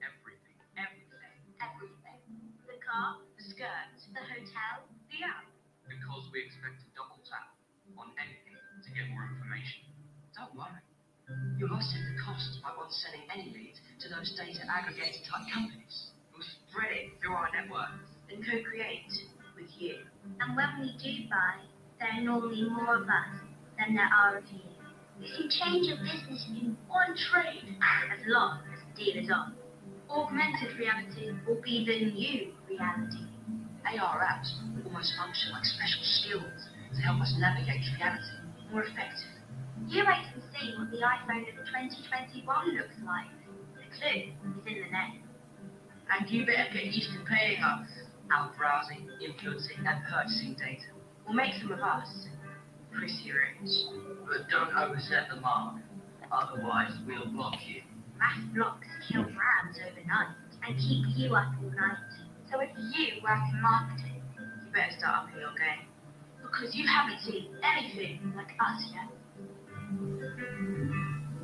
everything. 0.04 0.56
Everything. 0.76 1.32
Everything. 1.58 2.20
The 2.68 2.76
car, 2.84 3.24
the 3.40 3.44
skirt, 3.48 3.88
the 4.12 4.20
hotel, 4.20 4.84
the 5.08 5.18
app. 5.24 5.48
Because 5.88 6.28
we 6.30 6.44
expect 6.44 6.84
to 6.84 6.88
double 6.92 7.18
tap 7.24 7.56
on 7.96 8.12
anything 8.20 8.60
to 8.84 8.88
get 8.92 9.08
more 9.10 9.24
information. 9.24 9.88
Don't 10.36 10.52
worry. 10.54 10.84
You'll 11.56 11.72
offset 11.72 12.04
the 12.04 12.16
costs 12.20 12.60
by 12.60 12.72
not 12.76 12.92
sending 12.92 13.24
any 13.32 13.48
leads 13.52 13.80
to 14.04 14.12
those 14.12 14.32
data 14.36 14.64
aggregator 14.68 15.24
type 15.24 15.48
companies. 15.48 16.12
We'll 16.32 16.46
spread 16.68 16.92
it 16.92 17.16
through 17.18 17.34
our 17.34 17.48
networks 17.52 18.12
and 18.28 18.44
co-create 18.44 19.10
with 19.56 19.72
you. 19.80 20.04
And 20.40 20.54
when 20.54 20.70
we 20.80 20.92
do 21.00 21.12
buy, 21.32 21.64
there 21.98 22.20
are 22.20 22.22
normally 22.22 22.68
more 22.68 23.00
of 23.00 23.08
us 23.08 23.32
than 23.80 23.96
there 23.96 24.08
are 24.08 24.38
of 24.38 24.46
you. 24.52 24.77
You 25.20 25.30
can 25.36 25.50
change 25.50 25.86
your 25.86 25.98
business 25.98 26.46
in 26.48 26.76
one 26.86 27.14
trade 27.30 27.76
as 27.82 28.20
long 28.26 28.60
as 28.72 28.78
the 28.86 29.04
deal 29.04 29.24
is 29.24 29.30
on. 29.30 29.54
Augmented 30.08 30.78
reality 30.78 31.34
will 31.46 31.60
be 31.60 31.84
the 31.84 32.12
new 32.14 32.52
reality. 32.70 33.26
AR 33.84 34.20
apps 34.20 34.52
will 34.76 34.86
almost 34.86 35.12
function 35.18 35.52
like 35.52 35.64
special 35.64 36.04
skills 36.04 36.60
to 36.94 37.00
help 37.02 37.20
us 37.20 37.34
navigate 37.38 37.82
reality 37.98 38.38
more 38.70 38.82
effectively. 38.82 39.42
You 39.88 40.04
wait 40.06 40.26
and 40.34 40.42
see 40.54 40.74
what 40.76 40.90
the 40.90 41.00
iPhone 41.02 41.48
of 41.48 41.66
2021 41.66 42.76
looks 42.76 42.98
like. 43.04 43.30
The 43.74 43.86
clue 43.96 44.28
is 44.28 44.66
in 44.66 44.76
the 44.82 44.90
name. 44.92 45.22
And 46.10 46.28
you 46.30 46.46
better 46.46 46.68
get 46.72 46.84
used 46.84 47.12
to 47.12 47.20
paying 47.24 47.62
us 47.62 47.88
our 48.32 48.52
browsing, 48.56 49.08
influencing, 49.20 49.84
and 49.86 49.98
purchasing 50.04 50.54
data. 50.54 50.92
We'll 51.24 51.36
make 51.36 51.54
some 51.60 51.72
of 51.72 51.80
us 51.80 52.08
pretty 52.98 53.30
rich. 53.30 53.72
But 54.26 54.48
don't 54.50 54.74
overset 54.76 55.28
the 55.30 55.40
mark, 55.40 55.76
otherwise 56.32 56.92
we'll 57.06 57.26
block 57.32 57.54
you. 57.66 57.82
Mass 58.18 58.38
blocks 58.54 58.88
kill 59.08 59.22
brands 59.22 59.78
overnight 59.78 60.34
and 60.66 60.76
keep 60.76 61.06
you 61.16 61.34
up 61.34 61.54
all 61.62 61.70
night. 61.70 61.96
So 62.50 62.60
if 62.60 62.70
you 62.76 63.22
work 63.22 63.38
in 63.52 63.62
marketing, 63.62 64.22
you 64.36 64.72
better 64.72 64.92
start 64.98 65.28
upping 65.28 65.40
your 65.40 65.54
game. 65.54 65.86
Because 66.42 66.74
you 66.74 66.86
haven't 66.86 67.20
seen 67.20 67.46
anything 67.62 68.32
like 68.36 68.52
us 68.58 68.90
yet. 68.92 69.08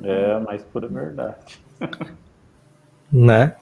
É, 0.03 0.39
mas 0.39 0.61
pura 0.63 0.87
verdade. 0.87 1.59
né? 3.11 3.55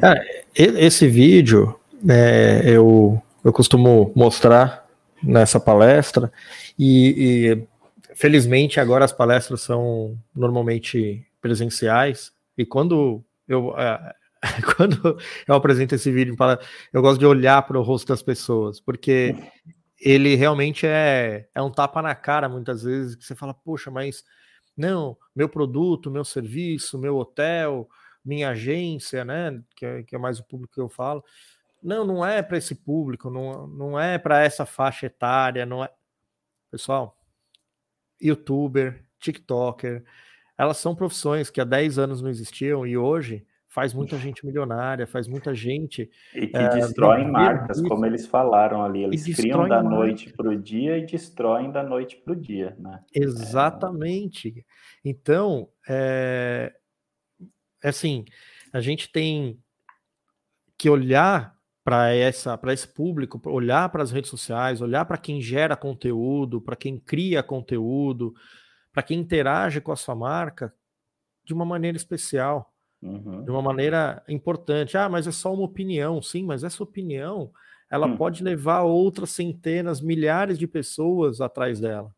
Cara, 0.00 0.24
esse 0.54 1.06
vídeo 1.08 1.78
é, 2.08 2.62
eu, 2.64 3.22
eu 3.44 3.52
costumo 3.52 4.12
mostrar 4.14 4.82
nessa 5.22 5.60
palestra 5.60 6.32
e, 6.78 7.54
e, 7.54 7.68
felizmente 8.14 8.80
agora 8.80 9.04
as 9.04 9.12
palestras 9.12 9.62
são 9.62 10.18
normalmente 10.34 11.26
presenciais 11.40 12.32
e 12.56 12.64
quando 12.64 13.24
eu 13.48 13.74
é, 13.78 14.14
quando 14.76 15.18
eu 15.46 15.54
apresento 15.54 15.94
esse 15.94 16.10
vídeo 16.10 16.36
eu 16.92 17.02
gosto 17.02 17.18
de 17.18 17.26
olhar 17.26 17.62
para 17.62 17.78
o 17.78 17.82
rosto 17.82 18.08
das 18.08 18.22
pessoas 18.22 18.80
porque 18.80 19.34
ele 20.02 20.34
realmente 20.34 20.84
é, 20.84 21.46
é 21.54 21.62
um 21.62 21.70
tapa 21.70 22.02
na 22.02 22.14
cara 22.14 22.48
muitas 22.48 22.82
vezes, 22.82 23.14
que 23.14 23.24
você 23.24 23.36
fala, 23.36 23.54
poxa, 23.54 23.88
mas 23.88 24.24
não, 24.76 25.16
meu 25.34 25.48
produto, 25.48 26.10
meu 26.10 26.24
serviço, 26.24 26.98
meu 26.98 27.16
hotel, 27.16 27.88
minha 28.24 28.50
agência, 28.50 29.24
né, 29.24 29.62
que 29.76 29.86
é, 29.86 30.02
que 30.02 30.16
é 30.16 30.18
mais 30.18 30.40
o 30.40 30.44
público 30.44 30.74
que 30.74 30.80
eu 30.80 30.88
falo, 30.88 31.24
não, 31.80 32.04
não 32.04 32.26
é 32.26 32.42
para 32.42 32.58
esse 32.58 32.74
público, 32.74 33.30
não, 33.30 33.68
não 33.68 34.00
é 34.00 34.18
para 34.18 34.42
essa 34.42 34.66
faixa 34.66 35.06
etária, 35.06 35.64
não 35.64 35.84
é. 35.84 35.90
Pessoal, 36.72 37.14
youtuber, 38.18 39.04
TikToker, 39.20 40.02
elas 40.56 40.78
são 40.78 40.94
profissões 40.94 41.50
que 41.50 41.60
há 41.60 41.64
10 41.64 41.98
anos 41.98 42.22
não 42.22 42.30
existiam 42.30 42.86
e 42.86 42.96
hoje 42.96 43.46
faz 43.68 43.92
muita 43.92 44.16
gente 44.16 44.46
milionária, 44.46 45.06
faz 45.06 45.28
muita 45.28 45.54
gente. 45.54 46.10
E 46.34 46.46
que 46.46 46.56
é, 46.56 46.68
destroem 46.70 47.30
marcas, 47.30 47.82
como 47.82 48.06
eles 48.06 48.26
falaram 48.26 48.82
ali. 48.82 49.04
Eles 49.04 49.22
criam 49.36 49.68
da 49.68 49.82
noite 49.82 50.32
para 50.32 50.48
o 50.48 50.56
dia 50.56 50.96
e 50.96 51.04
destroem 51.04 51.70
da 51.70 51.82
noite 51.82 52.16
para 52.16 52.32
o 52.32 52.36
dia, 52.36 52.74
né? 52.78 53.04
Exatamente. 53.14 54.54
É... 54.56 54.62
Então, 55.04 55.68
é... 55.86 56.72
assim, 57.84 58.24
a 58.72 58.80
gente 58.80 59.12
tem 59.12 59.62
que 60.78 60.88
olhar 60.88 61.54
para 61.84 62.14
essa 62.14 62.56
para 62.56 62.72
esse 62.72 62.86
público, 62.86 63.40
olhar 63.50 63.88
para 63.88 64.02
as 64.02 64.10
redes 64.10 64.30
sociais, 64.30 64.80
olhar 64.80 65.04
para 65.04 65.18
quem 65.18 65.40
gera 65.40 65.76
conteúdo, 65.76 66.60
para 66.60 66.76
quem 66.76 66.98
cria 66.98 67.42
conteúdo, 67.42 68.34
para 68.92 69.02
quem 69.02 69.18
interage 69.18 69.80
com 69.80 69.92
a 69.92 69.96
sua 69.96 70.14
marca 70.14 70.72
de 71.44 71.52
uma 71.52 71.64
maneira 71.64 71.96
especial 71.96 72.72
Uhum. 73.02 73.42
de 73.42 73.50
uma 73.50 73.60
maneira 73.60 74.22
importante. 74.28 74.96
Ah, 74.96 75.08
mas 75.08 75.26
é 75.26 75.32
só 75.32 75.52
uma 75.52 75.64
opinião. 75.64 76.22
Sim, 76.22 76.44
mas 76.44 76.62
essa 76.62 76.84
opinião 76.84 77.50
ela 77.92 78.06
hum. 78.06 78.16
pode 78.16 78.42
levar 78.42 78.82
outras 78.82 79.30
centenas, 79.30 80.00
milhares 80.00 80.58
de 80.58 80.66
pessoas 80.66 81.42
atrás 81.42 81.78
dela. 81.78 82.14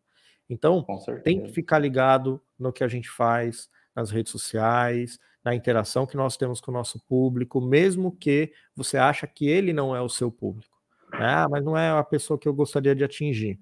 Então, 0.49 0.87
tem 1.25 1.43
que 1.43 1.53
ficar 1.53 1.81
ligado 1.81 2.41
no 2.57 2.73
que 2.73 2.85
a 2.85 2.89
gente 2.89 3.11
faz 3.11 3.69
nas 3.97 4.11
redes 4.11 4.31
sociais, 4.31 5.19
na 5.45 5.55
interação 5.55 6.07
que 6.07 6.17
nós 6.17 6.37
temos 6.37 6.61
com 6.61 6.71
o 6.71 6.75
nosso 6.75 6.99
público, 7.07 7.61
mesmo 7.61 8.17
que 8.17 8.53
você 8.75 8.97
acha 8.97 9.27
que 9.27 9.47
ele 9.47 9.73
não 9.73 9.95
é 9.95 10.01
o 10.01 10.09
seu 10.09 10.31
público. 10.31 10.75
Ah, 11.13 11.47
mas 11.49 11.65
não 11.65 11.77
é 11.77 11.91
a 11.91 12.03
pessoa 12.03 12.39
que 12.39 12.49
eu 12.49 12.55
gostaria 12.55 12.95
de 12.95 13.05
atingir. 13.05 13.61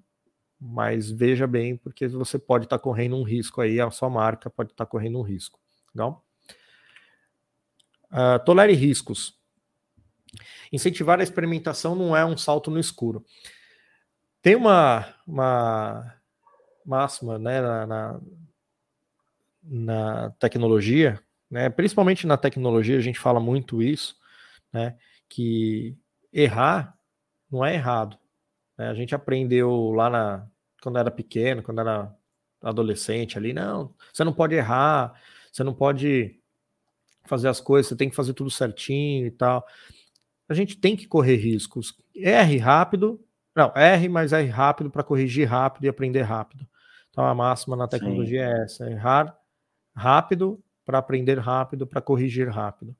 Mas 0.59 1.11
veja 1.11 1.45
bem, 1.45 1.75
porque 1.75 2.07
você 2.07 2.39
pode 2.39 2.65
estar 2.65 2.79
correndo 2.79 3.17
um 3.17 3.23
risco 3.23 3.59
aí, 3.59 3.81
a 3.81 3.91
sua 3.91 4.09
marca 4.09 4.49
pode 4.49 4.71
estar 4.71 4.85
correndo 4.85 5.19
um 5.19 5.23
risco. 5.23 5.59
Não? 5.93 6.21
Uh, 8.09 8.43
tolere 8.45 8.73
riscos. 8.73 9.37
Incentivar 10.71 11.19
a 11.19 11.23
experimentação 11.23 11.95
não 11.95 12.15
é 12.15 12.25
um 12.25 12.37
salto 12.37 12.71
no 12.71 12.79
escuro. 12.79 13.25
Tem 14.41 14.55
uma, 14.55 15.13
uma 15.27 16.15
máxima 16.85 17.37
né, 17.37 17.61
na, 17.61 17.87
na, 17.87 18.21
na, 19.63 20.29
tecnologia, 20.31 21.19
né, 21.53 21.69
principalmente 21.69 22.25
na 22.25 22.35
tecnologia, 22.35 22.97
a 22.97 23.01
gente 23.01 23.19
fala 23.19 23.39
muito 23.39 23.79
isso, 23.79 24.17
né, 24.73 24.97
que 25.29 25.95
errar 26.31 26.97
não 27.51 27.63
é 27.63 27.75
errado. 27.75 28.17
Né? 28.75 28.87
A 28.87 28.93
gente 28.95 29.13
aprendeu 29.13 29.91
lá 29.91 30.09
na, 30.09 30.47
quando 30.81 30.97
era 30.97 31.11
pequeno, 31.11 31.61
quando 31.61 31.81
era 31.81 32.11
adolescente 32.59 33.37
ali, 33.37 33.53
não, 33.53 33.93
você 34.11 34.23
não 34.23 34.33
pode 34.33 34.55
errar, 34.55 35.13
você 35.51 35.63
não 35.63 35.75
pode 35.75 36.39
fazer 37.25 37.49
as 37.49 37.61
coisas, 37.61 37.89
você 37.89 37.95
tem 37.95 38.09
que 38.09 38.15
fazer 38.15 38.33
tudo 38.33 38.49
certinho 38.49 39.27
e 39.27 39.31
tal. 39.31 39.63
A 40.49 40.55
gente 40.55 40.75
tem 40.75 40.95
que 40.95 41.05
correr 41.05 41.35
riscos. 41.35 41.95
Erre 42.15 42.57
rápido, 42.57 43.23
não, 43.55 43.71
erre, 43.75 44.09
mas 44.09 44.33
erre 44.33 44.49
rápido 44.49 44.89
para 44.89 45.03
corrigir 45.03 45.47
rápido 45.47 45.83
e 45.83 45.87
aprender 45.87 46.23
rápido. 46.23 46.67
Então 47.11 47.23
a 47.23 47.35
máxima 47.35 47.75
na 47.75 47.87
tecnologia 47.87 48.43
Sim. 48.43 48.51
é 48.51 48.63
essa: 48.63 48.89
errar 48.89 49.37
rápido 49.95 50.59
para 50.85 50.97
aprender 50.99 51.39
rápido, 51.39 51.87
para 51.87 52.01
corrigir 52.01 52.49
rápido. 52.49 52.95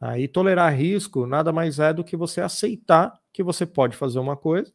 Aí 0.00 0.26
tolerar 0.28 0.74
risco 0.74 1.26
nada 1.26 1.52
mais 1.52 1.78
é 1.78 1.92
do 1.92 2.04
que 2.04 2.16
você 2.16 2.40
aceitar 2.40 3.20
que 3.32 3.42
você 3.42 3.64
pode 3.66 3.96
fazer 3.96 4.18
uma 4.18 4.36
coisa 4.36 4.72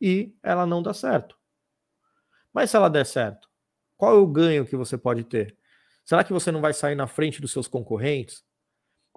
e 0.00 0.34
ela 0.42 0.66
não 0.66 0.82
dá 0.82 0.94
certo. 0.94 1.36
Mas 2.52 2.70
se 2.70 2.76
ela 2.76 2.88
der 2.88 3.04
certo, 3.04 3.48
qual 3.96 4.16
é 4.16 4.18
o 4.18 4.26
ganho 4.26 4.66
que 4.66 4.76
você 4.76 4.96
pode 4.96 5.24
ter? 5.24 5.56
Será 6.04 6.22
que 6.22 6.32
você 6.32 6.52
não 6.52 6.60
vai 6.60 6.72
sair 6.72 6.94
na 6.94 7.06
frente 7.06 7.40
dos 7.40 7.52
seus 7.52 7.66
concorrentes? 7.66 8.44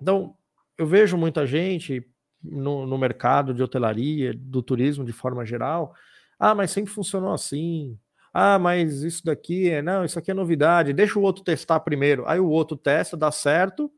Então, 0.01 0.35
eu 0.77 0.87
vejo 0.87 1.17
muita 1.17 1.45
gente 1.45 2.05
no, 2.41 2.85
no 2.85 2.97
mercado 2.97 3.53
de 3.53 3.63
hotelaria, 3.63 4.33
do 4.33 4.61
turismo 4.61 5.03
de 5.05 5.11
forma 5.11 5.45
geral, 5.45 5.93
Ah, 6.39 6.55
mas 6.55 6.71
sempre 6.71 6.91
funcionou 6.93 7.33
assim. 7.33 7.99
Ah, 8.34 8.59
mas 8.59 9.01
isso 9.01 9.23
daqui 9.25 9.69
é. 9.69 9.82
Não, 9.82 10.05
isso 10.05 10.19
aqui 10.19 10.32
é 10.32 10.34
novidade. 10.34 10.93
Deixa 10.93 11.17
o 11.17 11.21
outro 11.21 11.43
testar 11.43 11.80
primeiro. 11.80 12.28
Aí 12.28 12.39
o 12.39 12.49
outro 12.49 12.78
testa, 12.78 13.17
dá 13.17 13.32
certo 13.32 13.91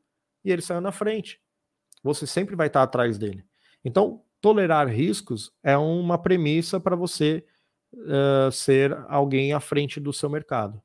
e 0.43 0.51
ele 0.51 0.61
saiu 0.61 0.82
na 0.82 0.91
frente. 0.91 1.41
Você 2.03 2.25
sempre 2.25 2.55
vai 2.55 2.67
estar 2.67 2.84
atrás 2.84 3.17
dele. 3.17 3.43
Então, 3.84 4.23
tolerar 4.41 4.88
riscos 4.88 5.51
é 5.63 5.77
uma 5.77 6.17
premissa 6.17 6.80
para 6.80 6.95
você 6.95 7.45
uh, 7.93 8.51
ser 8.51 8.93
alguém 9.07 9.53
à 9.53 9.59
frente 9.59 9.99
do 9.99 10.13
seu 10.13 10.30
mercado. 10.30 10.82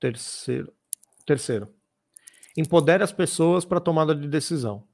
Terceiro. 0.00 0.72
Terceiro. 1.24 1.74
Empodere 2.56 3.02
as 3.02 3.12
pessoas 3.12 3.64
para 3.64 3.80
tomada 3.80 4.14
de 4.14 4.28
decisão. 4.28 4.86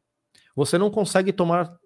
Você 0.55 0.77
não 0.77 0.91
consegue 0.91 1.33
tomar 1.33 1.79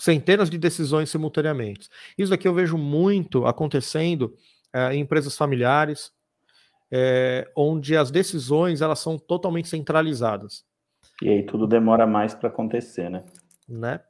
centenas 0.00 0.48
de 0.48 0.56
decisões 0.56 1.10
simultaneamente. 1.10 1.88
Isso 2.16 2.32
aqui 2.32 2.48
eu 2.48 2.54
vejo 2.54 2.78
muito 2.78 3.46
acontecendo 3.46 4.34
uh, 4.74 4.92
em 4.92 5.00
empresas 5.00 5.36
familiares, 5.36 6.10
é, 6.90 7.48
onde 7.54 7.96
as 7.96 8.10
decisões 8.10 8.80
elas 8.80 8.98
são 8.98 9.18
totalmente 9.18 9.68
centralizadas. 9.68 10.64
E 11.22 11.28
aí 11.28 11.42
tudo 11.44 11.66
demora 11.66 12.06
mais 12.06 12.34
para 12.34 12.48
acontecer, 12.48 13.10
né? 13.10 13.24
né? 13.68 14.00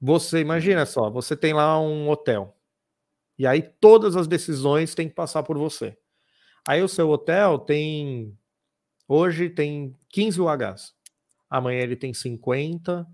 Você 0.00 0.38
imagina 0.38 0.84
só, 0.86 1.10
você 1.10 1.34
tem 1.34 1.52
lá 1.52 1.80
um 1.80 2.08
hotel 2.08 2.54
e 3.38 3.46
aí 3.46 3.62
todas 3.62 4.16
as 4.16 4.28
decisões 4.28 4.94
têm 4.94 5.08
que 5.08 5.14
passar 5.14 5.42
por 5.42 5.56
você. 5.56 5.96
Aí 6.68 6.82
o 6.82 6.88
seu 6.88 7.08
hotel 7.08 7.58
tem 7.58 8.36
hoje 9.08 9.48
tem 9.48 9.96
15 10.10 10.40
UHs, 10.40 10.94
amanhã 11.48 11.80
ele 11.80 11.96
tem 11.96 12.12
50 12.12 13.06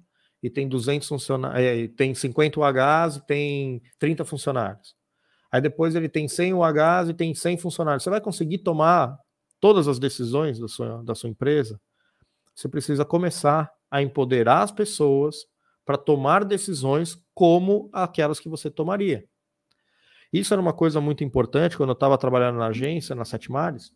e 0.45 0.51
tem 0.51 0.68
200 0.68 1.09
funcionários, 1.09 1.59
é, 1.59 1.88
tem 1.88 2.14
50 2.14 2.61
UHs 2.61 3.16
e 3.16 3.26
tem 3.26 3.82
30 3.99 4.26
funcionários. 4.26 4.95
Aí 5.51 5.59
depois 5.59 5.95
ele 5.95 6.07
tem 6.07 6.28
100 6.28 6.53
UHs 6.53 7.09
e 7.09 7.14
tem 7.14 7.34
100 7.34 7.57
funcionários. 7.57 8.03
Você 8.03 8.11
vai 8.11 8.20
conseguir 8.20 8.59
tomar 8.59 9.18
todas 9.59 9.88
as 9.88 9.99
decisões 9.99 10.59
da 10.59 10.68
sua, 10.68 11.03
da 11.03 11.14
sua 11.14 11.30
empresa? 11.30 11.80
Você 12.55 12.68
precisa 12.68 13.07
começar 13.07 13.72
a 13.90 14.03
empoderar 14.03 14.61
as 14.61 14.70
pessoas 14.70 15.47
para 15.82 15.97
tomar 15.97 16.45
decisões 16.45 17.16
como 17.32 17.88
aquelas 17.90 18.38
que 18.38 18.49
você 18.49 18.70
tomaria. 18.70 19.24
Isso 20.30 20.53
era 20.53 20.61
uma 20.61 20.74
coisa 20.74 21.01
muito 21.01 21.24
importante 21.24 21.74
quando 21.74 21.88
eu 21.88 21.95
estava 21.95 22.18
trabalhando 22.18 22.59
na 22.59 22.66
agência, 22.66 23.14
na 23.14 23.24
Sete 23.24 23.51
Mares. 23.51 23.86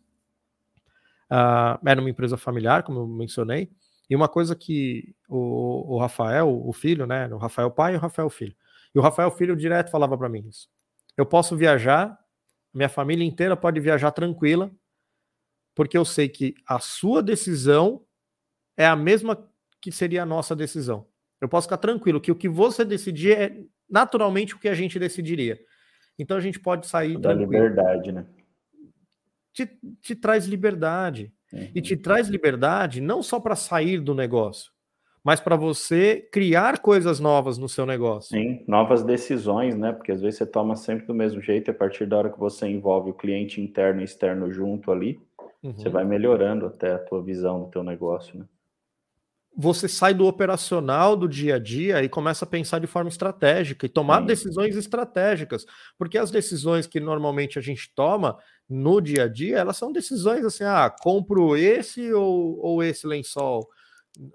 Uh, 1.31 1.77
era 1.85 2.01
uma 2.01 2.09
empresa 2.09 2.37
familiar, 2.37 2.81
como 2.81 3.01
eu 3.01 3.07
mencionei, 3.07 3.69
e 4.09 4.15
uma 4.15 4.27
coisa 4.27 4.55
que 4.55 5.15
o, 5.27 5.95
o 5.95 5.99
Rafael, 5.99 6.49
o 6.49 6.73
filho, 6.73 7.05
né, 7.05 7.27
o 7.27 7.37
Rafael 7.37 7.69
pai 7.69 7.93
e 7.93 7.97
o 7.97 7.99
Rafael 7.99 8.29
filho, 8.29 8.55
e 8.93 8.99
o 8.99 9.01
Rafael 9.01 9.29
filho 9.31 9.55
direto 9.55 9.91
falava 9.91 10.17
para 10.17 10.29
mim 10.29 10.47
isso. 10.47 10.67
Eu 11.15 11.25
posso 11.25 11.55
viajar, 11.55 12.17
minha 12.73 12.89
família 12.89 13.25
inteira 13.25 13.55
pode 13.55 13.79
viajar 13.79 14.11
tranquila, 14.11 14.71
porque 15.75 15.97
eu 15.97 16.05
sei 16.05 16.27
que 16.27 16.55
a 16.67 16.79
sua 16.79 17.21
decisão 17.21 18.03
é 18.75 18.85
a 18.85 18.95
mesma 18.95 19.47
que 19.81 19.91
seria 19.91 20.23
a 20.23 20.25
nossa 20.25 20.55
decisão. 20.55 21.07
Eu 21.39 21.47
posso 21.47 21.67
ficar 21.67 21.77
tranquilo 21.77 22.19
que 22.19 22.31
o 22.31 22.35
que 22.35 22.49
você 22.49 22.83
decidir 22.83 23.37
é 23.37 23.63
naturalmente 23.89 24.55
o 24.55 24.59
que 24.59 24.67
a 24.67 24.73
gente 24.73 24.99
decidiria. 24.99 25.59
Então 26.17 26.35
a 26.35 26.41
gente 26.41 26.59
pode 26.59 26.85
sair 26.85 27.17
da 27.17 27.33
liberdade, 27.33 28.11
né? 28.11 28.25
Te, 29.53 29.79
te 30.01 30.15
traz 30.15 30.45
liberdade. 30.45 31.33
Uhum. 31.51 31.69
E 31.73 31.81
te 31.81 31.97
traz 31.97 32.27
liberdade 32.27 33.01
não 33.01 33.23
só 33.23 33.39
para 33.39 33.55
sair 33.55 33.99
do 33.99 34.13
negócio, 34.13 34.71
mas 35.23 35.39
para 35.39 35.55
você 35.55 36.27
criar 36.31 36.79
coisas 36.79 37.19
novas 37.19 37.57
no 37.57 37.67
seu 37.67 37.85
negócio. 37.85 38.29
Sim, 38.29 38.63
novas 38.67 39.03
decisões, 39.03 39.75
né? 39.75 39.91
Porque 39.91 40.11
às 40.11 40.21
vezes 40.21 40.37
você 40.37 40.45
toma 40.45 40.75
sempre 40.75 41.05
do 41.05 41.13
mesmo 41.13 41.41
jeito, 41.41 41.69
e 41.69 41.71
a 41.71 41.75
partir 41.75 42.05
da 42.05 42.17
hora 42.17 42.29
que 42.29 42.39
você 42.39 42.67
envolve 42.67 43.11
o 43.11 43.15
cliente 43.15 43.61
interno 43.61 44.01
e 44.01 44.03
externo 44.03 44.51
junto 44.51 44.91
ali, 44.91 45.19
uhum. 45.63 45.73
você 45.73 45.89
vai 45.89 46.05
melhorando 46.05 46.65
até 46.65 46.93
a 46.93 46.99
tua 46.99 47.21
visão 47.21 47.63
do 47.63 47.71
teu 47.71 47.83
negócio, 47.83 48.39
né? 48.39 48.45
Você 49.57 49.87
sai 49.87 50.13
do 50.13 50.25
operacional 50.25 51.15
do 51.15 51.27
dia 51.27 51.55
a 51.55 51.59
dia 51.59 52.03
e 52.03 52.07
começa 52.07 52.45
a 52.45 52.47
pensar 52.47 52.79
de 52.79 52.87
forma 52.87 53.09
estratégica 53.09 53.85
e 53.85 53.89
tomar 53.89 54.21
Sim. 54.21 54.27
decisões 54.27 54.75
estratégicas, 54.75 55.65
porque 55.97 56.17
as 56.17 56.31
decisões 56.31 56.87
que 56.87 56.99
normalmente 56.99 57.59
a 57.59 57.61
gente 57.61 57.91
toma 57.93 58.37
no 58.69 59.01
dia 59.01 59.23
a 59.23 59.27
dia, 59.27 59.57
elas 59.57 59.75
são 59.75 59.91
decisões 59.91 60.45
assim, 60.45 60.63
ah, 60.63 60.89
compro 61.01 61.57
esse 61.57 62.13
ou, 62.13 62.59
ou 62.63 62.83
esse 62.83 63.07
lençol, 63.07 63.67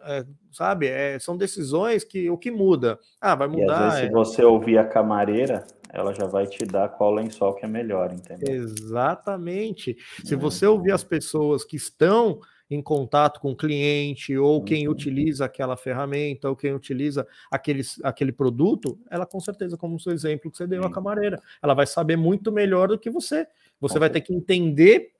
é, 0.02 0.24
sabe? 0.50 0.88
É, 0.88 1.18
são 1.18 1.36
decisões 1.36 2.04
que 2.04 2.28
o 2.28 2.36
que 2.36 2.50
muda. 2.50 2.98
Ah, 3.20 3.34
vai 3.34 3.48
mudar. 3.48 3.62
E 3.62 3.70
às 3.70 3.94
vezes, 3.94 3.98
é... 3.98 4.06
se 4.06 4.12
você 4.12 4.44
ouvir 4.44 4.78
a 4.78 4.84
camareira, 4.84 5.64
ela 5.92 6.12
já 6.12 6.26
vai 6.26 6.46
te 6.46 6.64
dar 6.64 6.88
qual 6.88 7.14
lençol 7.14 7.54
que 7.54 7.64
é 7.64 7.68
melhor, 7.68 8.12
entendeu? 8.12 8.52
Exatamente. 8.52 9.96
Se 10.24 10.34
você 10.34 10.66
ouvir 10.66 10.90
as 10.90 11.04
pessoas 11.04 11.64
que 11.64 11.76
estão 11.76 12.40
em 12.70 12.82
contato 12.82 13.40
com 13.40 13.52
o 13.52 13.56
cliente, 13.56 14.36
ou 14.36 14.62
quem 14.62 14.86
uhum. 14.86 14.92
utiliza 14.92 15.44
aquela 15.44 15.76
ferramenta, 15.76 16.48
ou 16.48 16.56
quem 16.56 16.72
utiliza 16.72 17.26
aquele, 17.50 17.82
aquele 18.02 18.32
produto, 18.32 18.98
ela 19.10 19.26
com 19.26 19.38
certeza, 19.38 19.76
como 19.76 19.96
o 19.96 20.00
seu 20.00 20.12
exemplo 20.12 20.50
que 20.50 20.56
você 20.56 20.66
deu, 20.66 20.84
a 20.84 20.90
camareira, 20.90 21.40
ela 21.62 21.74
vai 21.74 21.86
saber 21.86 22.16
muito 22.16 22.50
melhor 22.50 22.88
do 22.88 22.98
que 22.98 23.10
você. 23.10 23.46
Você 23.80 23.98
vai 23.98 24.08
ter 24.08 24.22
que 24.22 24.34
entender 24.34 25.12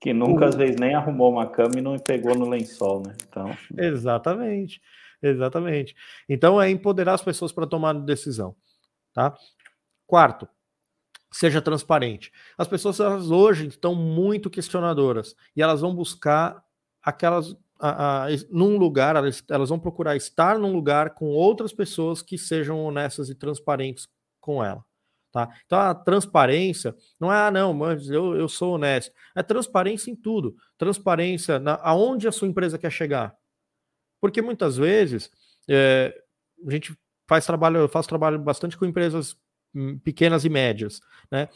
que 0.00 0.12
nunca, 0.12 0.46
às 0.46 0.54
vezes, 0.54 0.76
nem 0.78 0.94
arrumou 0.94 1.32
uma 1.32 1.46
cama 1.46 1.78
e 1.78 1.80
não 1.80 1.98
pegou 1.98 2.34
no 2.34 2.48
lençol, 2.48 3.02
né? 3.02 3.14
Então... 3.28 3.56
Exatamente, 3.76 4.80
exatamente. 5.22 5.94
Então, 6.28 6.60
é 6.60 6.70
empoderar 6.70 7.14
as 7.14 7.22
pessoas 7.22 7.50
para 7.50 7.66
tomar 7.66 7.94
decisão, 7.94 8.54
tá? 9.14 9.34
Quarto, 10.06 10.46
seja 11.32 11.62
transparente. 11.62 12.30
As 12.56 12.68
pessoas 12.68 13.00
elas 13.00 13.30
hoje 13.30 13.68
estão 13.68 13.94
muito 13.94 14.50
questionadoras 14.50 15.34
e 15.56 15.62
elas 15.62 15.80
vão 15.80 15.94
buscar 15.94 16.62
aquelas 17.06 17.56
a, 17.78 18.24
a, 18.24 18.28
num 18.50 18.76
lugar, 18.76 19.16
elas, 19.16 19.44
elas 19.48 19.68
vão 19.68 19.78
procurar 19.78 20.16
estar 20.16 20.58
num 20.58 20.72
lugar 20.72 21.10
com 21.10 21.26
outras 21.26 21.72
pessoas 21.72 22.22
que 22.22 22.36
sejam 22.36 22.82
honestas 22.82 23.28
e 23.28 23.34
transparentes 23.34 24.08
com 24.40 24.64
ela. 24.64 24.84
Tá? 25.32 25.48
Então 25.66 25.78
a 25.78 25.94
transparência 25.94 26.96
não 27.20 27.32
é, 27.32 27.36
ah, 27.36 27.50
não, 27.50 27.74
mas 27.74 28.08
eu, 28.08 28.34
eu 28.34 28.48
sou 28.48 28.74
honesto. 28.74 29.12
É 29.34 29.42
transparência 29.42 30.10
em 30.10 30.16
tudo. 30.16 30.56
Transparência 30.78 31.58
na, 31.58 31.74
aonde 31.82 32.26
a 32.26 32.32
sua 32.32 32.48
empresa 32.48 32.78
quer 32.78 32.90
chegar. 32.90 33.36
Porque 34.20 34.40
muitas 34.40 34.78
vezes 34.78 35.30
é, 35.68 36.18
a 36.66 36.70
gente 36.70 36.96
faz 37.28 37.44
trabalho, 37.44 37.78
eu 37.78 37.88
faço 37.88 38.08
trabalho 38.08 38.38
bastante 38.38 38.76
com 38.78 38.86
empresas 38.86 39.36
hum, 39.74 39.98
pequenas 39.98 40.44
e 40.44 40.48
médias, 40.48 41.00
né? 41.30 41.48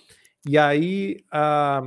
E 0.47 0.59
aí 0.59 1.25
a, 1.31 1.83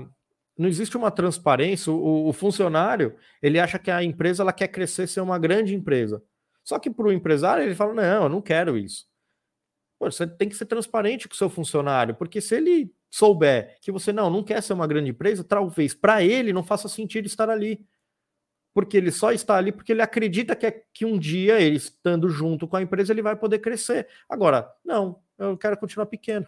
não 0.57 0.69
existe 0.69 0.95
uma 0.97 1.11
transparência. 1.11 1.91
O, 1.91 2.27
o, 2.27 2.33
funcionário 2.33 3.15
ele 3.41 3.59
acha 3.59 3.79
que 3.79 3.91
a 3.91 4.03
empresa 4.03 4.43
ela 4.43 4.53
quer 4.53 4.67
crescer, 4.67 5.07
ser 5.07 5.21
uma 5.21 5.39
grande 5.39 5.75
empresa. 5.75 6.23
Só 6.63 6.79
que 6.79 6.89
para 6.89 7.07
o 7.07 7.11
empresário 7.11 7.63
ele 7.63 7.75
fala: 7.75 7.93
não, 7.93 8.23
eu 8.23 8.29
não 8.29 8.41
quero 8.41 8.77
isso. 8.77 9.07
Pô, 9.99 10.11
você 10.11 10.27
tem 10.27 10.49
que 10.49 10.55
ser 10.55 10.65
transparente 10.65 11.27
com 11.27 11.33
o 11.33 11.37
seu 11.37 11.49
funcionário, 11.49 12.15
porque 12.15 12.41
se 12.41 12.55
ele 12.55 12.93
souber 13.09 13.77
que 13.81 13.91
você 13.91 14.11
não, 14.11 14.29
não 14.29 14.43
quer 14.43 14.61
ser 14.61 14.73
uma 14.73 14.87
grande 14.87 15.11
empresa, 15.11 15.43
talvez 15.43 15.93
para 15.93 16.23
ele 16.23 16.51
não 16.51 16.63
faça 16.63 16.89
sentido 16.89 17.25
estar 17.25 17.49
ali. 17.49 17.85
Porque 18.73 18.97
ele 18.97 19.11
só 19.11 19.31
está 19.31 19.55
ali 19.55 19.71
porque 19.71 19.91
ele 19.91 20.01
acredita 20.01 20.55
que, 20.55 20.65
é, 20.65 20.83
que 20.91 21.05
um 21.05 21.19
dia, 21.19 21.61
ele 21.61 21.77
estando 21.77 22.27
junto 22.27 22.67
com 22.67 22.75
a 22.75 22.81
empresa, 22.81 23.13
ele 23.13 23.21
vai 23.21 23.35
poder 23.35 23.59
crescer. 23.59 24.07
Agora, 24.27 24.67
não, 24.83 25.21
eu 25.37 25.55
quero 25.55 25.77
continuar 25.77 26.07
pequeno. 26.07 26.47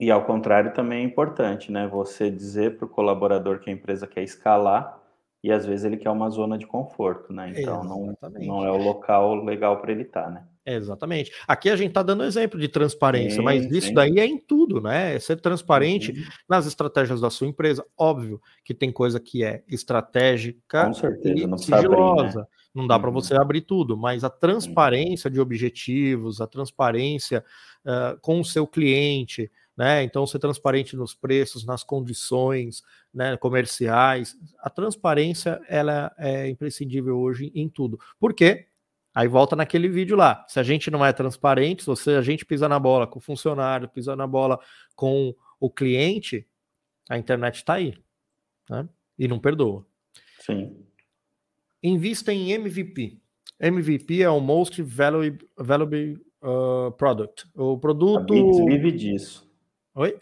E 0.00 0.10
ao 0.10 0.24
contrário 0.24 0.72
também 0.72 1.00
é 1.00 1.04
importante, 1.04 1.72
né? 1.72 1.88
Você 1.88 2.30
dizer 2.30 2.76
para 2.76 2.86
o 2.86 2.88
colaborador 2.88 3.58
que 3.58 3.68
a 3.68 3.72
empresa 3.72 4.06
quer 4.06 4.22
escalar 4.22 4.98
e 5.42 5.52
às 5.52 5.64
vezes 5.66 5.84
ele 5.84 5.96
quer 5.96 6.10
uma 6.10 6.30
zona 6.30 6.56
de 6.56 6.66
conforto, 6.66 7.32
né? 7.32 7.52
Então 7.56 7.82
não, 7.84 8.16
não 8.40 8.64
é 8.64 8.70
o 8.70 8.76
local 8.76 9.44
legal 9.44 9.80
para 9.80 9.92
ele 9.92 10.02
estar, 10.02 10.24
tá, 10.24 10.30
né? 10.30 10.44
Exatamente. 10.64 11.32
Aqui 11.46 11.70
a 11.70 11.76
gente 11.76 11.88
está 11.88 12.02
dando 12.02 12.24
exemplo 12.24 12.60
de 12.60 12.68
transparência, 12.68 13.38
sim, 13.38 13.42
mas 13.42 13.64
isso 13.70 13.88
sim. 13.88 13.94
daí 13.94 14.18
é 14.18 14.26
em 14.26 14.36
tudo, 14.36 14.82
né? 14.82 15.14
É 15.14 15.18
ser 15.18 15.40
transparente 15.40 16.12
uhum. 16.12 16.24
nas 16.48 16.66
estratégias 16.66 17.20
da 17.20 17.30
sua 17.30 17.46
empresa. 17.46 17.84
Óbvio 17.96 18.40
que 18.62 18.74
tem 18.74 18.92
coisa 18.92 19.18
que 19.18 19.42
é 19.42 19.62
estratégica 19.66 20.86
Com 20.86 20.92
certeza, 20.92 21.46
não 21.46 21.56
sigilosa. 21.56 22.22
Abrir, 22.22 22.36
né? 22.36 22.46
Não 22.74 22.86
dá 22.86 22.96
uhum. 22.96 23.00
para 23.00 23.10
você 23.10 23.34
abrir 23.34 23.62
tudo, 23.62 23.96
mas 23.96 24.24
a 24.24 24.30
transparência 24.30 25.30
de 25.30 25.40
objetivos, 25.40 26.40
a 26.40 26.46
transparência 26.46 27.42
uh, 27.86 28.20
com 28.20 28.38
o 28.38 28.44
seu 28.44 28.66
cliente, 28.66 29.50
né? 29.78 30.02
Então, 30.02 30.26
ser 30.26 30.40
transparente 30.40 30.96
nos 30.96 31.14
preços, 31.14 31.64
nas 31.64 31.84
condições 31.84 32.82
né, 33.14 33.36
comerciais. 33.36 34.36
A 34.58 34.68
transparência 34.68 35.60
ela 35.68 36.12
é 36.18 36.48
imprescindível 36.48 37.16
hoje 37.16 37.52
em 37.54 37.68
tudo. 37.68 37.96
Por 38.18 38.34
quê? 38.34 38.66
Aí 39.14 39.28
volta 39.28 39.54
naquele 39.54 39.88
vídeo 39.88 40.16
lá. 40.16 40.44
Se 40.48 40.58
a 40.58 40.64
gente 40.64 40.90
não 40.90 41.06
é 41.06 41.12
transparente, 41.12 41.84
se 41.84 41.86
você, 41.86 42.10
a 42.14 42.22
gente 42.22 42.44
pisa 42.44 42.68
na 42.68 42.76
bola 42.76 43.06
com 43.06 43.20
o 43.20 43.22
funcionário, 43.22 43.88
pisa 43.88 44.16
na 44.16 44.26
bola 44.26 44.58
com 44.96 45.32
o 45.60 45.70
cliente, 45.70 46.44
a 47.08 47.16
internet 47.16 47.54
está 47.54 47.74
aí. 47.74 47.94
Né? 48.68 48.88
E 49.16 49.28
não 49.28 49.38
perdoa. 49.38 49.86
Sim. 50.40 50.76
Invista 51.80 52.32
em 52.32 52.50
MVP. 52.50 53.16
MVP 53.60 54.22
é 54.22 54.28
o 54.28 54.40
Most 54.40 54.82
Valuable, 54.82 55.48
valuable 55.56 56.20
uh, 56.42 56.90
product. 56.92 57.48
O 57.54 57.78
produto. 57.78 58.34
Vive 58.66 58.90
disso. 58.90 59.47
Oi? 59.98 60.16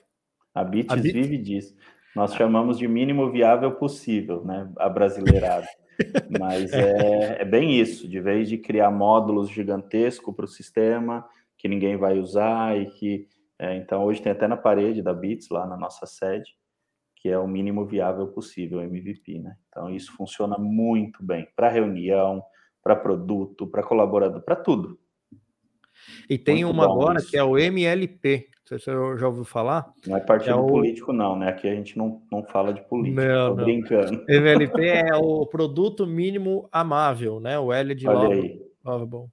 A 0.54 0.64
Bits, 0.64 0.90
a 0.90 0.96
Bits... 0.96 1.12
vive 1.12 1.36
disso. 1.36 1.76
Nós 2.14 2.32
chamamos 2.32 2.78
de 2.78 2.88
mínimo 2.88 3.30
viável 3.30 3.72
possível, 3.72 4.42
né? 4.42 4.72
A 4.78 4.88
brasileirada. 4.88 5.68
Mas 6.40 6.72
é, 6.72 7.42
é, 7.42 7.44
bem 7.44 7.78
isso, 7.78 8.08
de 8.08 8.18
vez 8.18 8.48
de 8.48 8.56
criar 8.56 8.90
módulos 8.90 9.50
gigantescos 9.50 10.34
para 10.34 10.46
o 10.46 10.48
sistema 10.48 11.28
que 11.58 11.68
ninguém 11.68 11.98
vai 11.98 12.18
usar 12.18 12.74
e 12.78 12.86
que. 12.86 13.28
É, 13.58 13.76
então, 13.76 14.04
hoje 14.04 14.22
tem 14.22 14.32
até 14.32 14.48
na 14.48 14.56
parede 14.56 15.02
da 15.02 15.12
Bits, 15.12 15.50
lá 15.50 15.66
na 15.66 15.76
nossa 15.76 16.06
sede, 16.06 16.56
que 17.16 17.28
é 17.28 17.38
o 17.38 17.46
mínimo 17.46 17.84
viável 17.84 18.28
possível, 18.28 18.80
MVP, 18.80 19.40
né? 19.40 19.56
Então, 19.68 19.90
isso 19.90 20.10
funciona 20.16 20.56
muito 20.56 21.22
bem 21.22 21.46
para 21.54 21.68
reunião, 21.68 22.42
para 22.82 22.96
produto, 22.96 23.66
para 23.66 23.82
colaborador, 23.82 24.40
para 24.40 24.56
tudo. 24.56 24.98
E 26.28 26.38
tem 26.38 26.64
Muito 26.64 26.74
uma 26.74 26.84
agora 26.84 27.18
isso. 27.18 27.30
que 27.30 27.36
é 27.36 27.44
o 27.44 27.58
MLP. 27.58 28.48
Você 28.64 28.78
já 28.78 29.28
ouviu 29.28 29.44
falar? 29.44 29.92
Não 30.06 30.16
é 30.16 30.20
partido 30.20 30.50
é 30.50 30.54
o... 30.56 30.66
político, 30.66 31.12
não, 31.12 31.38
né? 31.38 31.50
Aqui 31.50 31.68
a 31.68 31.74
gente 31.74 31.96
não, 31.96 32.20
não 32.32 32.42
fala 32.42 32.74
de 32.74 32.80
política. 32.88 33.24
Não, 33.24 33.54
não. 33.54 33.64
brincando. 33.64 34.24
MLP 34.28 34.88
é 34.88 35.14
o 35.14 35.46
produto 35.46 36.04
mínimo 36.04 36.68
amável, 36.72 37.38
né? 37.38 37.56
O 37.58 37.72
L 37.72 37.94
de 37.94 38.06
Lovable. 38.06 39.28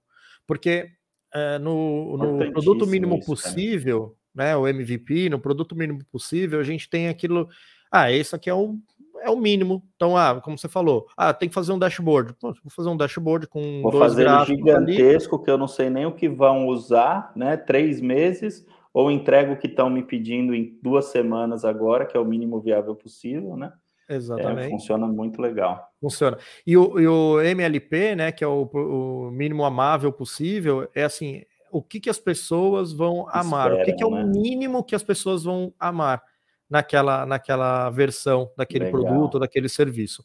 Porque 0.45 0.89
é, 1.34 1.57
no, 1.57 2.15
no 2.15 2.51
produto 2.51 2.86
mínimo 2.86 3.17
isso, 3.17 3.26
possível, 3.26 4.15
cara. 4.36 4.49
né? 4.49 4.57
O 4.57 4.67
MVP, 4.67 5.30
no 5.30 5.39
produto 5.39 5.76
mínimo 5.76 5.99
possível, 6.11 6.59
a 6.59 6.63
gente 6.63 6.88
tem 6.88 7.07
aquilo. 7.07 7.49
Ah, 7.91 8.11
esse 8.11 8.36
aqui 8.36 8.51
é 8.51 8.53
o 8.53 8.76
é 9.24 9.30
o 9.30 9.38
mínimo. 9.38 9.84
Então, 9.95 10.17
ah, 10.17 10.39
como 10.41 10.57
você 10.57 10.67
falou, 10.67 11.07
ah, 11.17 11.34
tem 11.34 11.49
que 11.49 11.55
fazer 11.55 11.71
um 11.71 11.80
dashboard. 11.80 12.34
Pô, 12.39 12.53
vou 12.53 12.71
fazer 12.71 12.89
um 12.89 12.97
dashboard 12.97 13.47
com 13.47 13.82
vou 13.82 13.91
fazer 13.93 14.30
um 14.30 14.45
gigantesco 14.45 15.36
ali. 15.36 15.45
que 15.45 15.51
eu 15.51 15.57
não 15.57 15.67
sei 15.67 15.89
nem 15.89 16.05
o 16.05 16.11
que 16.11 16.30
vão 16.30 16.67
usar, 16.67 17.32
né? 17.36 17.57
Três 17.57 18.01
meses 18.01 18.65
ou 18.93 19.09
entrego 19.09 19.53
o 19.53 19.57
que 19.57 19.67
estão 19.67 19.89
me 19.89 20.03
pedindo 20.03 20.53
em 20.53 20.78
duas 20.82 21.05
semanas 21.05 21.65
agora, 21.65 22.05
que 22.05 22.15
é 22.15 22.19
o 22.19 22.26
mínimo 22.26 22.61
viável 22.61 22.95
possível, 22.95 23.57
né? 23.57 23.74
Exatamente. 24.07 24.67
É, 24.67 24.69
funciona 24.69 25.07
muito 25.07 25.41
legal. 25.41 25.89
Funciona. 25.99 26.38
E 26.67 26.78
o, 26.78 26.99
e 26.99 27.07
o 27.07 27.41
MLP, 27.41 28.15
né, 28.15 28.32
que 28.32 28.43
é 28.43 28.47
o, 28.47 28.69
o, 28.71 29.32
mínimo 29.32 29.63
amável 29.63 30.11
possível, 30.11 30.88
é 30.93 31.03
assim, 31.03 31.41
o 31.71 31.82
que, 31.82 31.99
que 31.99 32.09
as 32.09 32.19
pessoas 32.19 32.93
vão 32.93 33.28
amar? 33.30 33.71
Esperam, 33.71 33.82
o 33.82 33.86
que, 33.86 33.93
que 33.93 34.03
é 34.03 34.05
o 34.05 34.11
né? 34.11 34.26
mínimo 34.26 34.84
que 34.84 34.95
as 34.95 35.03
pessoas 35.03 35.43
vão 35.43 35.74
amar? 35.80 36.21
Naquela, 36.70 37.26
naquela 37.26 37.89
versão 37.89 38.51
daquele 38.57 38.86
Legal. 38.86 39.01
produto, 39.01 39.39
daquele 39.39 39.70
serviço. 39.70 40.24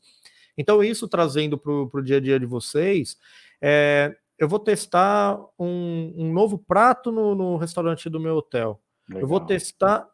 Então, 0.57 0.83
isso 0.83 1.07
trazendo 1.07 1.57
para 1.57 1.73
o 1.73 2.03
dia 2.03 2.17
a 2.17 2.21
dia 2.21 2.39
de 2.41 2.47
vocês, 2.47 3.17
é, 3.63 4.15
eu 4.39 4.49
vou 4.49 4.59
testar 4.59 5.39
um, 5.59 6.13
um 6.17 6.33
novo 6.33 6.59
prato 6.59 7.13
no, 7.13 7.35
no, 7.35 7.57
restaurante 7.57 8.09
do 8.09 8.21
meu 8.21 8.37
hotel. 8.37 8.81
Legal. 9.09 9.23
Eu 9.23 9.29
vou 9.29 9.41
testar. 9.41 10.09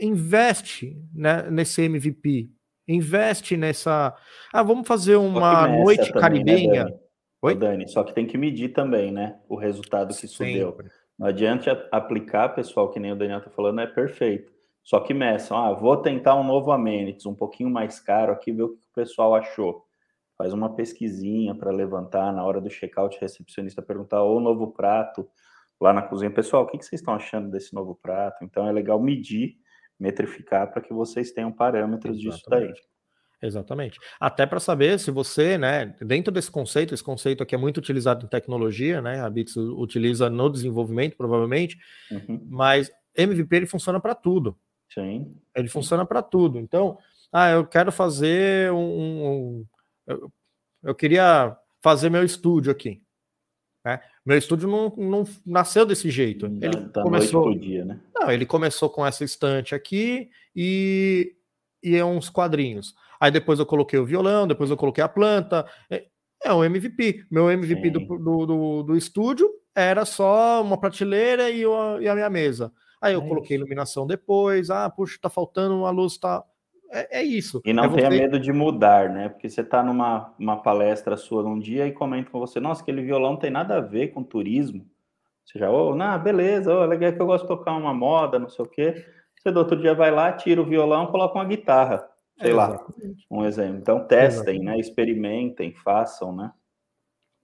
Investe 0.00 0.96
né, 1.12 1.50
nesse 1.50 1.82
MVP. 1.82 2.50
Investe 2.88 3.56
nessa. 3.56 4.16
Ah, 4.52 4.62
vamos 4.62 4.88
fazer 4.88 5.16
uma 5.16 5.68
noite 5.68 6.12
também, 6.12 6.14
né, 6.14 6.20
caribenha. 6.20 6.84
Né, 6.84 6.90
Dani? 6.90 7.00
Oi? 7.42 7.52
Ô, 7.52 7.56
Dani, 7.56 7.88
só 7.88 8.04
que 8.04 8.14
tem 8.14 8.26
que 8.26 8.36
medir 8.36 8.70
também, 8.70 9.10
né? 9.12 9.38
O 9.48 9.56
resultado 9.56 10.14
que 10.14 10.24
isso 10.24 10.36
Sempre. 10.36 10.54
deu. 10.54 10.76
Não 11.18 11.26
adianta 11.26 11.88
aplicar, 11.92 12.50
pessoal, 12.50 12.90
que 12.90 12.98
nem 12.98 13.12
o 13.12 13.16
Daniel 13.16 13.38
está 13.38 13.50
falando, 13.50 13.80
é 13.80 13.86
perfeito. 13.86 14.52
Só 14.82 15.00
que 15.00 15.14
meçam, 15.14 15.56
ah, 15.56 15.72
vou 15.72 15.96
tentar 15.96 16.34
um 16.36 16.44
novo 16.44 16.72
amenities, 16.72 17.26
um 17.26 17.34
pouquinho 17.34 17.70
mais 17.70 18.00
caro 18.00 18.32
aqui, 18.32 18.50
ver 18.52 18.62
o 18.64 18.68
que 18.70 18.86
o 18.86 18.94
pessoal 18.94 19.34
achou. 19.34 19.84
Faz 20.36 20.52
uma 20.52 20.74
pesquisinha 20.74 21.54
para 21.54 21.70
levantar 21.70 22.32
na 22.32 22.44
hora 22.44 22.60
do 22.60 22.70
checkout, 22.70 23.18
recepcionista 23.20 23.82
perguntar 23.82 24.22
ou 24.22 24.40
novo 24.40 24.72
prato 24.72 25.28
lá 25.80 25.92
na 25.92 26.02
cozinha. 26.02 26.30
Pessoal, 26.30 26.64
o 26.64 26.66
que 26.66 26.76
vocês 26.78 27.00
estão 27.00 27.14
achando 27.14 27.50
desse 27.50 27.74
novo 27.74 27.94
prato? 27.94 28.44
Então 28.44 28.66
é 28.66 28.72
legal 28.72 29.00
medir, 29.00 29.56
metrificar 29.98 30.72
para 30.72 30.80
que 30.80 30.92
vocês 30.92 31.30
tenham 31.30 31.52
parâmetros 31.52 32.16
Exatamente. 32.18 32.72
disso 32.72 32.82
daí. 32.82 32.90
Exatamente. 33.42 33.98
Até 34.18 34.44
para 34.44 34.60
saber 34.60 34.98
se 34.98 35.10
você, 35.10 35.56
né, 35.56 35.94
dentro 36.00 36.32
desse 36.32 36.50
conceito, 36.50 36.92
esse 36.92 37.02
conceito 37.02 37.42
aqui 37.42 37.54
é 37.54 37.58
muito 37.58 37.78
utilizado 37.78 38.26
em 38.26 38.28
tecnologia, 38.28 39.00
né? 39.00 39.20
A 39.20 39.30
Bits 39.30 39.56
utiliza 39.56 40.28
no 40.28 40.50
desenvolvimento, 40.50 41.16
provavelmente, 41.16 41.78
uhum. 42.10 42.46
mas 42.48 42.90
MVP 43.16 43.56
ele 43.56 43.66
funciona 43.66 43.98
para 43.98 44.14
tudo. 44.14 44.56
Sim. 44.92 45.34
Ele 45.54 45.68
funciona 45.68 46.04
para 46.04 46.22
tudo. 46.22 46.58
Então, 46.58 46.98
ah, 47.32 47.50
eu 47.50 47.66
quero 47.66 47.92
fazer 47.92 48.72
um. 48.72 48.78
um 48.78 49.66
eu, 50.06 50.32
eu, 50.82 50.94
queria 50.94 51.56
fazer 51.80 52.10
meu 52.10 52.24
estúdio 52.24 52.72
aqui. 52.72 53.02
Né? 53.84 54.00
Meu 54.26 54.36
estúdio 54.36 54.68
não, 54.68 54.94
não 54.96 55.24
nasceu 55.46 55.86
desse 55.86 56.10
jeito. 56.10 56.46
Ele 56.46 56.76
da 56.92 57.02
começou. 57.02 57.56
Dia, 57.56 57.84
né? 57.84 58.00
Não, 58.14 58.30
ele 58.30 58.44
começou 58.44 58.90
com 58.90 59.06
essa 59.06 59.24
estante 59.24 59.74
aqui 59.74 60.30
e, 60.54 61.36
e 61.82 61.96
é 61.96 62.04
uns 62.04 62.28
quadrinhos. 62.28 62.94
Aí 63.18 63.30
depois 63.30 63.58
eu 63.58 63.66
coloquei 63.66 63.98
o 63.98 64.04
violão, 64.04 64.46
depois 64.46 64.70
eu 64.70 64.76
coloquei 64.76 65.04
a 65.04 65.08
planta. 65.08 65.66
É, 65.88 66.06
é 66.42 66.52
um 66.52 66.64
MVP. 66.64 67.26
Meu 67.30 67.50
MVP 67.50 67.90
do, 67.90 68.00
do, 68.00 68.46
do, 68.46 68.82
do, 68.82 68.96
estúdio 68.96 69.48
era 69.74 70.04
só 70.04 70.62
uma 70.62 70.78
prateleira 70.78 71.50
e, 71.50 71.64
uma, 71.64 71.98
e 72.02 72.08
a 72.08 72.14
minha 72.14 72.30
mesa. 72.30 72.72
Aí 73.00 73.14
eu 73.14 73.22
é 73.22 73.28
coloquei 73.28 73.56
isso. 73.56 73.64
iluminação 73.64 74.06
depois. 74.06 74.70
Ah, 74.70 74.88
puxa, 74.90 75.18
tá 75.20 75.30
faltando 75.30 75.76
uma 75.76 75.90
luz, 75.90 76.18
tá. 76.18 76.44
É, 76.92 77.20
é 77.20 77.22
isso. 77.22 77.60
E 77.64 77.72
não 77.72 77.84
é 77.84 77.88
tenha 77.88 78.10
medo 78.10 78.38
de 78.38 78.52
mudar, 78.52 79.08
né? 79.08 79.28
Porque 79.28 79.48
você 79.48 79.62
tá 79.62 79.82
numa 79.82 80.34
uma 80.38 80.60
palestra 80.60 81.16
sua 81.16 81.42
num 81.42 81.58
dia 81.58 81.86
e 81.86 81.92
comenta 81.92 82.30
com 82.30 82.40
você, 82.40 82.58
nossa, 82.58 82.82
aquele 82.82 83.02
violão 83.02 83.32
não 83.32 83.38
tem 83.38 83.50
nada 83.50 83.76
a 83.76 83.80
ver 83.80 84.08
com 84.08 84.22
turismo. 84.22 84.84
Você 85.44 85.58
já, 85.58 85.70
oh, 85.70 85.94
não, 85.94 86.18
beleza, 86.22 86.74
oh, 86.74 86.84
legal 86.84 87.12
que 87.12 87.20
eu 87.20 87.26
gosto 87.26 87.42
de 87.44 87.48
tocar 87.48 87.72
uma 87.72 87.94
moda, 87.94 88.38
não 88.38 88.48
sei 88.48 88.64
o 88.64 88.68
quê. 88.68 89.04
Você 89.36 89.50
do 89.50 89.58
outro 89.58 89.80
dia 89.80 89.94
vai 89.94 90.10
lá, 90.10 90.32
tira 90.32 90.60
o 90.60 90.66
violão, 90.66 91.06
coloca 91.06 91.36
uma 91.36 91.44
guitarra, 91.44 92.06
sei 92.38 92.50
é, 92.50 92.54
lá, 92.54 92.84
um 93.30 93.44
exemplo. 93.44 93.78
Então 93.78 94.06
testem, 94.06 94.56
exatamente. 94.56 94.64
né? 94.64 94.78
Experimentem, 94.78 95.72
façam, 95.72 96.34
né? 96.34 96.52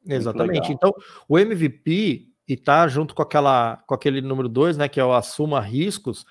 Exatamente. 0.07 0.73
Então, 0.73 0.93
o 1.29 1.39
MVP 1.39 2.29
e 2.49 2.57
tá 2.57 2.87
junto 2.87 3.15
com 3.15 3.23
aquela 3.23 3.77
com 3.87 3.95
aquele 3.95 4.21
número 4.21 4.49
dois, 4.49 4.77
né, 4.77 4.89
que 4.89 5.01
é 5.01 5.05
o 5.05 5.13
assuma 5.13 5.61
riscos, 5.61 6.25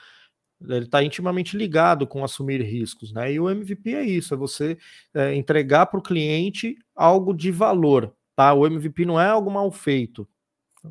ele 0.62 0.86
está 0.86 1.04
intimamente 1.04 1.58
ligado 1.58 2.08
com 2.08 2.24
assumir 2.24 2.62
riscos, 2.62 3.12
né? 3.12 3.34
E 3.34 3.40
o 3.40 3.50
MVP 3.50 3.94
é 3.94 4.04
isso, 4.04 4.34
é 4.34 4.38
você 4.38 4.78
é, 5.14 5.36
entregar 5.36 5.86
para 5.88 6.00
o 6.00 6.04
cliente 6.04 6.78
algo 6.96 7.34
de 7.34 7.52
valor, 7.52 8.14
tá? 8.36 8.54
O 8.54 8.66
MVP 8.66 9.06
não 9.06 9.20
é 9.20 9.28
algo 9.28 9.52
mal 9.52 9.70
feito, 9.70 10.28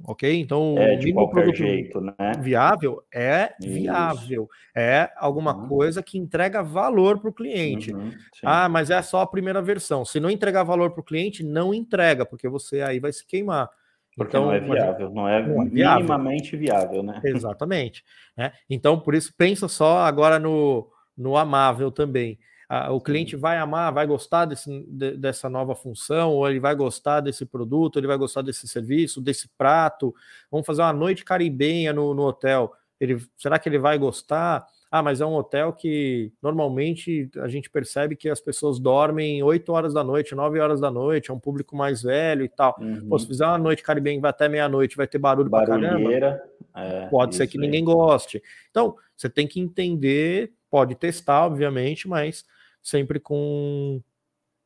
ok? 0.05 0.39
Então 0.39 0.77
é, 0.79 0.97
mínimo 0.99 1.31
produto 1.31 1.57
jeito, 1.57 2.01
né? 2.01 2.15
viável 2.41 3.03
é 3.13 3.55
isso. 3.61 3.73
viável, 3.73 4.49
é 4.77 5.11
alguma 5.17 5.57
uhum. 5.57 5.69
coisa 5.69 6.03
que 6.03 6.19
entrega 6.19 6.63
valor 6.63 7.19
para 7.19 7.31
o 7.31 7.35
cliente. 7.35 7.93
Uhum, 7.93 8.13
ah, 8.43 8.69
mas 8.69 8.91
é 8.91 9.01
só 9.01 9.23
a 9.23 9.27
primeira 9.27 9.63
versão. 9.63 10.05
Se 10.05 10.21
não 10.21 10.31
entregar 10.31 10.63
valor 10.63 10.91
para 10.91 11.01
o 11.01 11.05
cliente, 11.05 11.43
não 11.43 11.73
entrega, 11.73 12.27
porque 12.27 12.49
você 12.49 12.83
aí 12.83 13.01
vai 13.01 13.13
se 13.13 13.27
queimar. 13.27 13.71
Porque 14.17 14.37
então, 14.37 14.47
não 14.47 14.53
é 14.53 14.61
viável, 14.61 15.11
não 15.11 15.29
é, 15.29 15.47
não 15.47 15.63
é 15.63 15.65
minimamente 15.65 16.57
viável, 16.57 17.03
né? 17.03 17.21
Exatamente. 17.25 18.05
Né? 18.37 18.53
Então, 18.71 18.99
por 18.99 19.15
isso, 19.15 19.33
pensa 19.37 19.67
só 19.69 19.99
agora 19.99 20.39
no, 20.39 20.89
no 21.17 21.37
amável 21.37 21.91
também. 21.91 22.39
Ah, 22.69 22.91
o 22.93 23.01
cliente 23.01 23.37
vai 23.37 23.59
amar, 23.59 23.93
vai 23.93 24.07
gostar 24.07 24.47
desse, 24.47 24.87
de, 24.89 25.17
dessa 25.17 25.49
nova 25.49 25.75
função, 25.75 26.31
ou 26.33 26.49
ele 26.49 26.61
vai 26.61 26.75
gostar 26.75 27.21
desse 27.21 27.45
produto, 27.45 27.99
ele 27.99 28.07
vai 28.07 28.17
gostar 28.17 28.43
desse 28.43 28.67
serviço, 28.67 29.21
desse 29.21 29.49
prato. 29.59 30.15
Vamos 30.51 30.67
fazer 30.67 30.83
uma 30.83 30.93
noite 30.93 31.25
caribenha 31.25 31.93
no, 31.93 32.15
no 32.15 32.23
hotel. 32.23 32.73
Ele, 32.99 33.21
será 33.37 33.59
que 33.59 33.69
ele 33.69 33.79
vai 33.79 33.99
gostar? 33.99 34.67
Ah, 34.97 35.03
mas 35.03 35.21
é 35.21 35.27
um 35.27 35.35
hotel 35.35 35.73
que 35.73 36.33
normalmente 36.41 37.29
a 37.39 37.49
gente 37.49 37.69
percebe 37.69 38.15
que 38.15 38.29
as 38.29 38.41
pessoas 38.41 38.79
dormem 38.79 39.43
8 39.43 39.73
horas 39.73 39.93
da 39.93 40.05
noite, 40.05 40.37
9 40.37 40.61
horas 40.61 40.81
da 40.81 40.89
noite, 40.89 41.33
é 41.33 41.35
um 41.35 41.39
público 41.41 41.75
mais 41.75 42.01
velho 42.01 42.45
e 42.45 42.49
tal. 42.49 42.77
Uhum. 42.79 43.09
Pô, 43.09 43.19
se 43.19 43.27
fizer 43.27 43.45
uma 43.45 43.59
noite 43.59 43.83
caribenha 43.83 44.21
vai 44.21 44.31
até 44.31 44.49
meia-noite, 44.49 44.97
vai 44.97 45.09
ter 45.09 45.19
barulho 45.19 45.51
pra 45.51 45.67
caramba. 45.67 46.41
É, 46.77 47.09
pode 47.09 47.35
ser 47.35 47.49
que 47.49 47.59
aí. 47.59 47.61
ninguém 47.61 47.85
goste. 47.85 48.41
Então, 48.71 48.95
você 49.17 49.29
tem 49.29 49.49
que 49.49 49.59
entender, 49.59 50.53
pode 50.71 50.95
testar, 50.95 51.45
obviamente, 51.45 52.07
mas 52.07 52.45
sempre 52.81 53.19
com. 53.19 54.01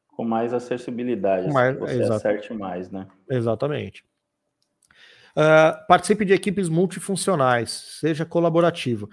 Com 0.08 0.24
mais 0.26 0.52
acessibilidade, 0.52 1.46
com 1.46 1.54
mais, 1.54 1.74
você 1.78 2.02
exatamente. 2.02 2.26
acerte 2.26 2.52
mais, 2.52 2.90
né? 2.90 3.06
Exatamente. 3.30 4.04
Uh, 5.38 5.86
participe 5.86 6.24
de 6.24 6.32
equipes 6.32 6.68
multifuncionais, 6.68 7.70
seja 8.00 8.26
colaborativo. 8.26 9.08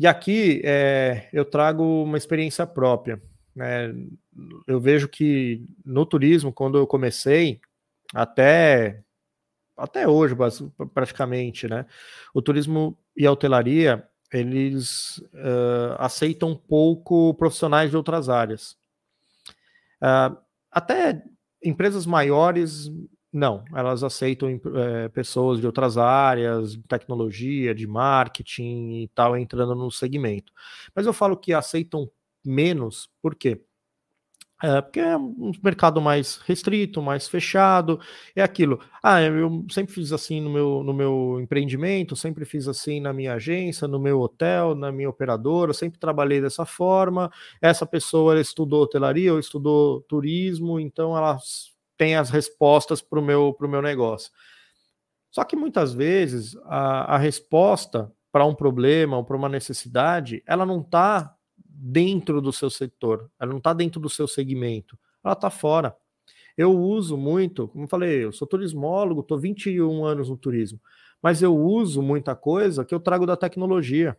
E 0.00 0.06
aqui 0.06 0.62
é, 0.64 1.28
eu 1.30 1.44
trago 1.44 1.84
uma 2.04 2.16
experiência 2.16 2.66
própria. 2.66 3.20
Né? 3.54 3.94
Eu 4.66 4.80
vejo 4.80 5.06
que 5.06 5.62
no 5.84 6.06
turismo, 6.06 6.50
quando 6.50 6.78
eu 6.78 6.86
comecei, 6.86 7.60
até 8.14 9.02
até 9.76 10.08
hoje, 10.08 10.34
praticamente, 10.94 11.68
né? 11.68 11.84
O 12.32 12.40
turismo 12.40 12.98
e 13.14 13.26
a 13.26 13.32
hotelaria 13.32 14.06
eles 14.32 15.18
uh, 15.34 15.96
aceitam 15.98 16.56
pouco 16.56 17.34
profissionais 17.34 17.90
de 17.90 17.96
outras 17.96 18.30
áreas. 18.30 18.78
Uh, 20.00 20.34
até 20.70 21.22
empresas 21.62 22.06
maiores 22.06 22.90
Não, 23.32 23.64
elas 23.74 24.02
aceitam 24.02 24.48
é, 24.74 25.08
pessoas 25.08 25.60
de 25.60 25.66
outras 25.66 25.96
áreas, 25.96 26.72
de 26.72 26.82
tecnologia, 26.82 27.72
de 27.74 27.86
marketing 27.86 29.02
e 29.02 29.08
tal, 29.14 29.36
entrando 29.36 29.74
no 29.74 29.90
segmento. 29.90 30.52
Mas 30.94 31.06
eu 31.06 31.12
falo 31.12 31.36
que 31.36 31.52
aceitam 31.52 32.10
menos, 32.44 33.08
por 33.22 33.36
quê? 33.36 33.62
É, 34.62 34.82
porque 34.82 35.00
é 35.00 35.16
um 35.16 35.52
mercado 35.64 36.02
mais 36.02 36.36
restrito, 36.46 37.00
mais 37.00 37.26
fechado, 37.26 37.98
é 38.36 38.42
aquilo. 38.42 38.78
Ah, 39.02 39.22
eu 39.22 39.64
sempre 39.70 39.94
fiz 39.94 40.12
assim 40.12 40.38
no 40.40 40.50
meu, 40.50 40.82
no 40.82 40.92
meu 40.92 41.38
empreendimento, 41.40 42.14
sempre 42.14 42.44
fiz 42.44 42.68
assim 42.68 43.00
na 43.00 43.10
minha 43.12 43.34
agência, 43.34 43.88
no 43.88 43.98
meu 43.98 44.20
hotel, 44.20 44.74
na 44.74 44.92
minha 44.92 45.08
operadora, 45.08 45.72
sempre 45.72 45.98
trabalhei 45.98 46.42
dessa 46.42 46.66
forma. 46.66 47.30
Essa 47.62 47.86
pessoa 47.86 48.38
estudou 48.38 48.82
hotelaria 48.82 49.32
ou 49.32 49.38
estudou 49.38 50.02
turismo, 50.02 50.78
então 50.78 51.16
ela 51.16 51.38
tem 52.00 52.16
as 52.16 52.30
respostas 52.30 53.02
para 53.02 53.18
o 53.18 53.22
meu, 53.22 53.54
meu 53.60 53.82
negócio. 53.82 54.32
Só 55.30 55.44
que 55.44 55.54
muitas 55.54 55.92
vezes 55.92 56.56
a, 56.64 57.16
a 57.16 57.18
resposta 57.18 58.10
para 58.32 58.46
um 58.46 58.54
problema 58.54 59.18
ou 59.18 59.24
para 59.24 59.36
uma 59.36 59.50
necessidade, 59.50 60.42
ela 60.46 60.64
não 60.64 60.80
está 60.80 61.36
dentro 61.62 62.40
do 62.40 62.54
seu 62.54 62.70
setor, 62.70 63.30
ela 63.38 63.50
não 63.50 63.58
está 63.58 63.74
dentro 63.74 64.00
do 64.00 64.08
seu 64.08 64.26
segmento, 64.26 64.98
ela 65.22 65.34
está 65.34 65.50
fora. 65.50 65.94
Eu 66.56 66.74
uso 66.74 67.18
muito, 67.18 67.68
como 67.68 67.84
eu 67.84 67.88
falei, 67.88 68.24
eu 68.24 68.32
sou 68.32 68.48
turismólogo, 68.48 69.20
estou 69.20 69.38
21 69.38 70.02
anos 70.02 70.30
no 70.30 70.38
turismo, 70.38 70.80
mas 71.20 71.42
eu 71.42 71.54
uso 71.54 72.00
muita 72.00 72.34
coisa 72.34 72.82
que 72.82 72.94
eu 72.94 73.00
trago 73.00 73.26
da 73.26 73.36
tecnologia. 73.36 74.16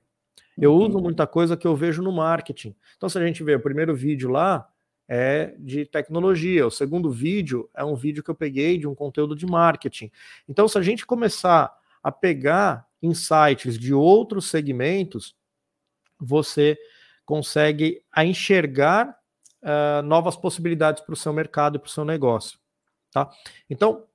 Eu 0.56 0.76
uso 0.76 0.98
uhum. 0.98 1.04
muita 1.06 1.26
coisa 1.26 1.58
que 1.58 1.66
eu 1.66 1.76
vejo 1.76 2.04
no 2.04 2.12
marketing. 2.12 2.76
Então, 2.96 3.10
se 3.10 3.18
a 3.18 3.26
gente 3.26 3.44
vê 3.44 3.56
o 3.56 3.60
primeiro 3.60 3.96
vídeo 3.96 4.30
lá, 4.30 4.68
é 5.14 5.54
de 5.60 5.86
tecnologia. 5.86 6.66
O 6.66 6.72
segundo 6.72 7.12
vídeo 7.12 7.70
é 7.76 7.84
um 7.84 7.96
vídeo 7.96 8.24
que 8.24 8.30
eu 8.30 8.36
peguei 8.36 8.78
de 8.78 8.88
um 8.88 8.96
conteúdo 8.96 9.36
de 9.36 9.46
marketing. 9.46 10.10
Então, 10.48 10.70
se 10.70 10.78
a 10.78 10.82
gente 10.82 11.06
começar 11.06 11.70
a 12.02 12.10
pegar 12.10 12.88
insights 13.04 13.78
de 13.78 13.94
outros 13.94 14.50
segmentos, 14.50 15.36
você 16.18 16.78
consegue 17.26 18.02
a 18.10 18.24
enxergar 18.24 19.18
uh, 19.62 20.02
novas 20.02 20.38
possibilidades 20.38 21.04
para 21.04 21.12
o 21.12 21.18
seu 21.18 21.34
mercado 21.34 21.76
e 21.76 21.80
para 21.80 21.88
o 21.88 21.92
seu 21.92 22.06
negócio. 22.06 22.58
Tá? 23.12 23.30
Então, 23.70 24.06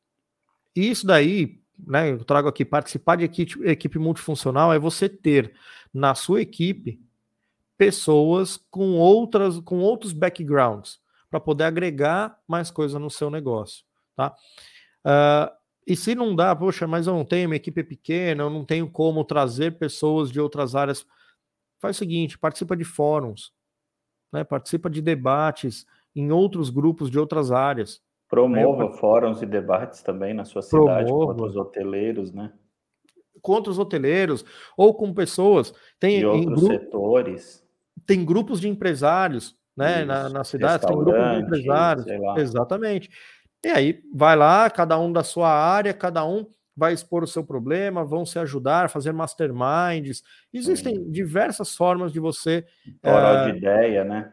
isso 0.75 1.07
daí, 1.07 1.61
né, 1.79 2.13
eu 2.13 2.25
trago 2.25 2.49
aqui, 2.49 2.65
participar 2.65 3.17
de 3.17 3.25
equipe, 3.25 3.63
equipe 3.69 3.99
multifuncional 3.99 4.73
é 4.73 4.79
você 4.79 5.11
ter 5.11 5.53
na 5.93 6.15
sua 6.15 6.41
equipe 6.41 7.06
pessoas 7.77 8.59
com 8.71 8.93
outras 8.93 9.61
com 9.61 9.79
outros 9.79 10.13
backgrounds 10.13 10.99
para 11.31 11.41
poder 11.41 11.65
agregar 11.65 12.39
mais 12.47 12.71
coisa 12.71 12.99
no 12.99 13.11
seu 13.11 13.31
negócio, 13.31 13.85
tá? 14.15 14.35
Uh, 15.05 15.55
e 15.87 15.95
se 15.95 16.15
não 16.15 16.35
dá, 16.35 16.55
poxa, 16.55 16.87
mas 16.87 17.07
eu 17.07 17.15
não 17.15 17.25
tenho, 17.25 17.49
minha 17.49 17.57
equipe 17.57 17.81
é 17.81 17.85
pequena, 17.85 18.43
eu 18.43 18.51
não 18.51 18.65
tenho 18.65 18.91
como 18.91 19.25
trazer 19.25 19.79
pessoas 19.79 20.31
de 20.31 20.41
outras 20.41 20.75
áreas 20.75 21.07
faz 21.79 21.97
o 21.97 21.99
seguinte: 21.99 22.39
participa 22.39 22.77
de 22.77 22.85
fóruns, 22.85 23.53
né? 24.33 24.45
participa 24.45 24.91
de 24.91 25.01
debates 25.01 25.87
em 26.15 26.33
outros 26.33 26.71
grupos 26.71 27.11
de 27.11 27.19
outras 27.19 27.53
áreas. 27.53 28.03
Promova 28.29 28.85
eu... 28.85 28.93
fóruns 28.95 29.41
e 29.43 29.47
debates 29.47 30.03
também 30.03 30.35
na 30.35 30.45
sua 30.45 30.63
cidade 30.63 31.07
Promova. 31.07 31.35
com 31.35 31.43
outros 31.43 31.57
hoteleiros, 31.57 32.33
né? 32.33 32.53
Com 33.41 33.53
outros 33.53 33.79
hoteleiros 33.79 34.45
ou 34.77 34.95
com 34.95 35.15
pessoas. 35.15 35.73
Tem 36.01 36.19
de 36.19 36.27
outros 36.27 36.63
gru... 36.63 36.67
setores. 36.67 37.65
Tem 38.07 38.25
grupos 38.25 38.61
de 38.61 38.69
empresários, 38.69 39.57
né? 39.77 39.99
Isso, 39.99 40.07
na, 40.07 40.29
na 40.29 40.45
cidade, 40.45 40.87
tem 40.87 40.97
grupos 40.97 41.31
de 41.31 41.43
empresários. 41.43 42.07
Exatamente. 42.39 43.11
E 43.65 43.69
aí 43.69 44.01
vai 44.15 44.37
lá, 44.37 44.71
cada 44.71 44.99
um 44.99 45.13
da 45.13 45.25
sua 45.25 45.51
área, 45.51 45.93
cada 45.93 46.25
um 46.25 46.47
vai 46.77 46.93
expor 46.93 47.25
o 47.25 47.27
seu 47.27 47.43
problema, 47.43 48.05
vão 48.05 48.27
se 48.27 48.39
ajudar, 48.39 48.91
fazer 48.91 49.13
masterminds. 49.13 50.23
Existem 50.53 50.97
Sim. 50.97 51.11
diversas 51.11 51.75
formas 51.75 52.13
de 52.13 52.21
você. 52.21 52.67
Toró 53.03 53.33
é... 53.33 53.51
de 53.51 53.59
ideia, 53.59 54.05
né? 54.05 54.33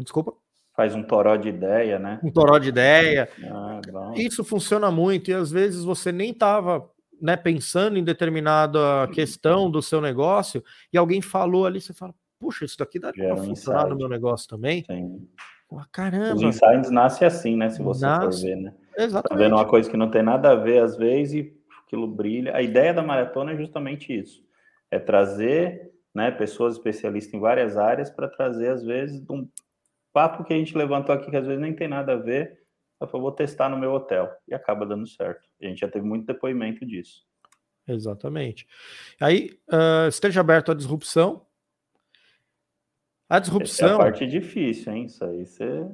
Desculpa. 0.00 0.32
Faz 0.74 0.94
um 0.94 1.02
toró 1.02 1.36
de 1.36 1.50
ideia, 1.50 1.98
né? 1.98 2.18
Um 2.24 2.32
toró 2.32 2.58
de 2.58 2.70
ideia. 2.70 3.28
Ah, 3.44 3.80
Isso 4.16 4.42
funciona 4.42 4.90
muito 4.90 5.30
e 5.30 5.34
às 5.34 5.50
vezes 5.50 5.84
você 5.84 6.10
nem 6.10 6.30
estava 6.30 6.88
né, 7.20 7.36
pensando 7.36 7.98
em 7.98 8.02
determinada 8.02 9.06
questão 9.12 9.70
do 9.70 9.82
seu 9.82 10.00
negócio 10.00 10.64
e 10.90 10.96
alguém 10.96 11.20
falou 11.20 11.66
ali, 11.66 11.78
você 11.78 11.92
fala, 11.92 12.14
puxa, 12.42 12.64
isso 12.64 12.76
daqui 12.76 12.98
dá 12.98 13.12
para 13.12 13.36
funcionar 13.36 13.82
insight. 13.82 13.90
no 13.90 13.96
meu 13.96 14.08
negócio 14.08 14.48
também. 14.48 14.84
Sim. 14.84 15.28
caramba. 15.92 16.34
Os 16.34 16.42
insights 16.42 16.90
nascem 16.90 17.26
assim, 17.26 17.56
né? 17.56 17.70
Se 17.70 17.80
você 17.80 18.04
Nasce. 18.04 18.40
for 18.40 18.46
ver, 18.48 18.56
né? 18.56 18.74
Exatamente. 18.98 19.28
Tá 19.28 19.34
vendo 19.36 19.54
uma 19.54 19.64
coisa 19.64 19.88
que 19.88 19.96
não 19.96 20.10
tem 20.10 20.22
nada 20.22 20.50
a 20.50 20.56
ver 20.56 20.82
às 20.82 20.96
vezes 20.96 21.34
e 21.34 21.56
aquilo 21.86 22.08
brilha. 22.08 22.56
A 22.56 22.60
ideia 22.60 22.92
da 22.92 23.02
maratona 23.02 23.52
é 23.52 23.56
justamente 23.56 24.12
isso: 24.12 24.44
é 24.90 24.98
trazer 24.98 25.92
né, 26.12 26.32
pessoas 26.32 26.74
especialistas 26.74 27.32
em 27.32 27.40
várias 27.40 27.76
áreas 27.76 28.10
para 28.10 28.28
trazer, 28.28 28.70
às 28.70 28.82
vezes, 28.82 29.24
um 29.30 29.48
papo 30.12 30.44
que 30.44 30.52
a 30.52 30.56
gente 30.56 30.76
levantou 30.76 31.14
aqui 31.14 31.30
que 31.30 31.36
às 31.36 31.46
vezes 31.46 31.62
nem 31.62 31.72
tem 31.72 31.86
nada 31.86 32.14
a 32.14 32.16
ver. 32.16 32.60
Eu 33.00 33.08
vou 33.08 33.32
testar 33.32 33.68
no 33.68 33.78
meu 33.78 33.92
hotel 33.92 34.30
e 34.46 34.54
acaba 34.54 34.84
dando 34.84 35.08
certo. 35.08 35.48
A 35.60 35.66
gente 35.66 35.80
já 35.80 35.88
teve 35.88 36.04
muito 36.04 36.26
depoimento 36.26 36.84
disso. 36.86 37.24
Exatamente. 37.86 38.66
Aí, 39.20 39.58
uh, 39.72 40.08
esteja 40.08 40.40
aberto 40.40 40.70
à 40.70 40.74
disrupção. 40.74 41.44
A 43.32 43.38
disrupção. 43.38 43.86
Essa 43.86 43.94
é 43.94 43.96
a 43.96 43.98
parte 43.98 44.26
difícil, 44.26 44.92
hein? 44.92 45.04
Isso 45.06 45.24
aí 45.24 45.46
você 45.46 45.86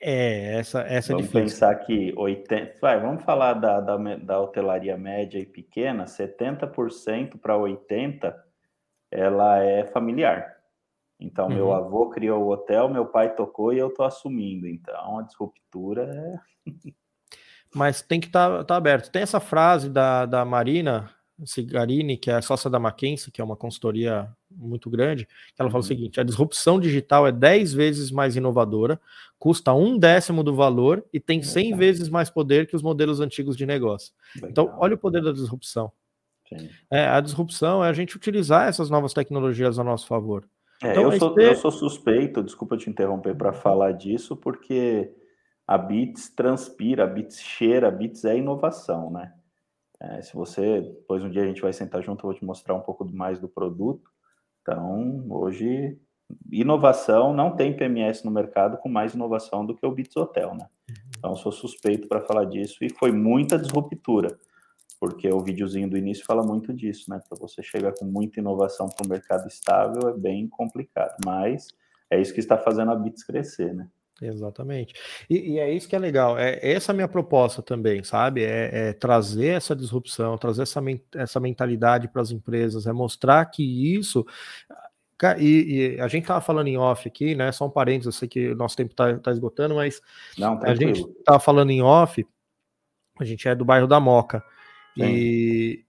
é, 0.00 0.60
essa, 0.60 0.82
essa 0.82 1.12
é 1.12 1.16
vamos 1.16 1.24
é 1.24 1.40
difícil. 1.40 1.40
pensar 1.40 1.74
que 1.74 2.14
80. 2.16 2.78
Vai, 2.80 3.00
vamos 3.00 3.24
falar 3.24 3.54
da, 3.54 3.80
da, 3.80 3.96
da 3.96 4.40
hotelaria 4.40 4.96
média 4.96 5.40
e 5.40 5.44
pequena, 5.44 6.04
70% 6.04 7.36
para 7.40 7.56
80% 7.56 8.32
ela 9.10 9.58
é 9.58 9.86
familiar. 9.86 10.54
Então, 11.18 11.48
uhum. 11.48 11.54
meu 11.54 11.72
avô 11.72 12.10
criou 12.10 12.44
o 12.44 12.50
hotel, 12.50 12.88
meu 12.88 13.06
pai 13.06 13.34
tocou 13.34 13.72
e 13.72 13.78
eu 13.78 13.88
estou 13.88 14.06
assumindo. 14.06 14.68
Então, 14.68 15.18
a 15.18 15.22
disruptura 15.22 16.04
é. 16.04 16.70
Mas 17.74 18.02
tem 18.02 18.20
que 18.20 18.28
estar 18.28 18.58
tá, 18.58 18.64
tá 18.64 18.76
aberto. 18.76 19.10
Tem 19.10 19.22
essa 19.22 19.40
frase 19.40 19.90
da, 19.90 20.26
da 20.26 20.44
Marina 20.44 21.10
Cigarini, 21.44 22.16
que 22.16 22.30
é 22.30 22.40
sócia 22.40 22.68
da 22.68 22.78
McKinsey, 22.78 23.32
que 23.32 23.40
é 23.40 23.44
uma 23.44 23.56
consultoria 23.56 24.28
muito 24.50 24.90
grande, 24.90 25.26
que 25.26 25.54
ela 25.58 25.68
uhum. 25.68 25.72
fala 25.72 25.82
o 25.82 25.84
uhum. 25.84 25.88
seguinte: 25.88 26.20
a 26.20 26.24
disrupção 26.24 26.80
digital 26.80 27.26
é 27.26 27.32
10 27.32 27.72
vezes 27.72 28.10
mais 28.10 28.36
inovadora, 28.36 29.00
custa 29.38 29.72
um 29.72 29.98
décimo 29.98 30.42
do 30.42 30.54
valor 30.54 31.04
e 31.12 31.20
tem 31.20 31.42
100 31.42 31.76
vezes 31.76 32.08
mais 32.08 32.28
poder 32.28 32.66
que 32.66 32.74
os 32.74 32.82
modelos 32.82 33.20
antigos 33.20 33.56
de 33.56 33.66
negócio. 33.66 34.12
Legal. 34.34 34.50
Então, 34.50 34.76
olha 34.78 34.94
o 34.94 34.98
poder 34.98 35.22
da 35.22 35.32
disrupção. 35.32 35.92
É, 36.90 37.06
a 37.06 37.20
disrupção 37.20 37.84
é 37.84 37.88
a 37.88 37.92
gente 37.92 38.16
utilizar 38.16 38.68
essas 38.68 38.88
novas 38.88 39.12
tecnologias 39.12 39.78
a 39.78 39.84
nosso 39.84 40.06
favor. 40.06 40.48
É, 40.82 40.92
então, 40.92 41.12
eu, 41.12 41.18
sou, 41.18 41.34
ter... 41.34 41.50
eu 41.50 41.56
sou 41.56 41.70
suspeito, 41.70 42.42
desculpa 42.42 42.76
te 42.76 42.88
interromper 42.88 43.34
para 43.34 43.52
falar 43.52 43.92
disso, 43.92 44.36
porque 44.36 45.12
a 45.66 45.76
Bits 45.76 46.30
transpira, 46.30 47.04
a 47.04 47.06
Bits 47.06 47.40
cheira, 47.40 47.88
a 47.88 47.90
Bits 47.90 48.24
é 48.24 48.38
inovação, 48.38 49.10
né? 49.10 49.32
É, 50.00 50.22
se 50.22 50.34
você, 50.34 50.80
depois 50.80 51.22
um 51.24 51.30
dia 51.30 51.42
a 51.42 51.46
gente 51.46 51.60
vai 51.60 51.72
sentar 51.72 52.02
junto, 52.02 52.20
eu 52.20 52.30
vou 52.30 52.34
te 52.34 52.44
mostrar 52.44 52.74
um 52.74 52.80
pouco 52.80 53.04
mais 53.04 53.38
do 53.38 53.48
produto. 53.48 54.10
Então, 54.62 55.24
hoje, 55.28 55.98
inovação, 56.50 57.32
não 57.32 57.56
tem 57.56 57.76
PMS 57.76 58.24
no 58.24 58.30
mercado 58.30 58.76
com 58.78 58.88
mais 58.88 59.14
inovação 59.14 59.66
do 59.66 59.74
que 59.74 59.84
o 59.84 59.90
Bits 59.90 60.16
Hotel, 60.16 60.54
né? 60.54 60.68
Uhum. 60.88 60.94
Então, 61.18 61.36
sou 61.36 61.50
suspeito 61.50 62.06
para 62.06 62.20
falar 62.20 62.44
disso 62.44 62.84
e 62.84 62.90
foi 62.90 63.10
muita 63.10 63.58
disruptura, 63.58 64.38
porque 65.00 65.28
o 65.28 65.40
videozinho 65.40 65.90
do 65.90 65.96
início 65.96 66.24
fala 66.24 66.42
muito 66.42 66.72
disso, 66.72 67.10
né? 67.10 67.20
Para 67.28 67.38
você 67.38 67.62
chegar 67.62 67.92
com 67.98 68.04
muita 68.04 68.38
inovação 68.38 68.88
para 68.88 69.06
um 69.06 69.10
mercado 69.10 69.48
estável 69.48 70.08
é 70.10 70.12
bem 70.12 70.48
complicado, 70.48 71.16
mas 71.24 71.68
é 72.10 72.20
isso 72.20 72.32
que 72.32 72.40
está 72.40 72.56
fazendo 72.56 72.92
a 72.92 72.94
Bits 72.94 73.24
crescer, 73.24 73.74
né? 73.74 73.88
Exatamente. 74.20 74.94
E, 75.30 75.52
e, 75.52 75.58
é 75.58 75.72
isso 75.72 75.88
que 75.88 75.94
é 75.94 75.98
legal. 75.98 76.38
É 76.38 76.58
essa 76.62 76.90
é 76.90 76.92
a 76.92 76.96
minha 76.96 77.08
proposta 77.08 77.62
também, 77.62 78.02
sabe? 78.02 78.42
É, 78.42 78.88
é 78.88 78.92
trazer 78.92 79.56
essa 79.56 79.76
disrupção, 79.76 80.36
trazer 80.36 80.62
essa, 80.62 80.80
essa 81.14 81.38
mentalidade 81.38 82.08
para 82.08 82.22
as 82.22 82.30
empresas, 82.30 82.86
é 82.86 82.92
mostrar 82.92 83.44
que 83.46 83.62
isso. 83.94 84.26
E, 85.38 85.96
e 85.96 86.00
a 86.00 86.08
gente 86.08 86.22
estava 86.22 86.40
falando 86.40 86.68
em 86.68 86.76
off 86.76 87.08
aqui, 87.08 87.34
né? 87.34 87.50
Só 87.52 87.66
um 87.66 87.70
parênteses, 87.70 88.06
eu 88.06 88.12
sei 88.12 88.28
que 88.28 88.50
o 88.50 88.56
nosso 88.56 88.76
tempo 88.76 88.92
está 88.92 89.18
tá 89.18 89.30
esgotando, 89.30 89.74
mas 89.74 90.00
Não, 90.36 90.60
a 90.62 90.74
gente 90.74 91.00
estava 91.00 91.40
falando 91.40 91.70
em 91.70 91.82
off, 91.82 92.24
a 93.18 93.24
gente 93.24 93.48
é 93.48 93.54
do 93.54 93.64
bairro 93.64 93.86
da 93.86 94.00
Moca. 94.00 94.42
E, 94.96 95.84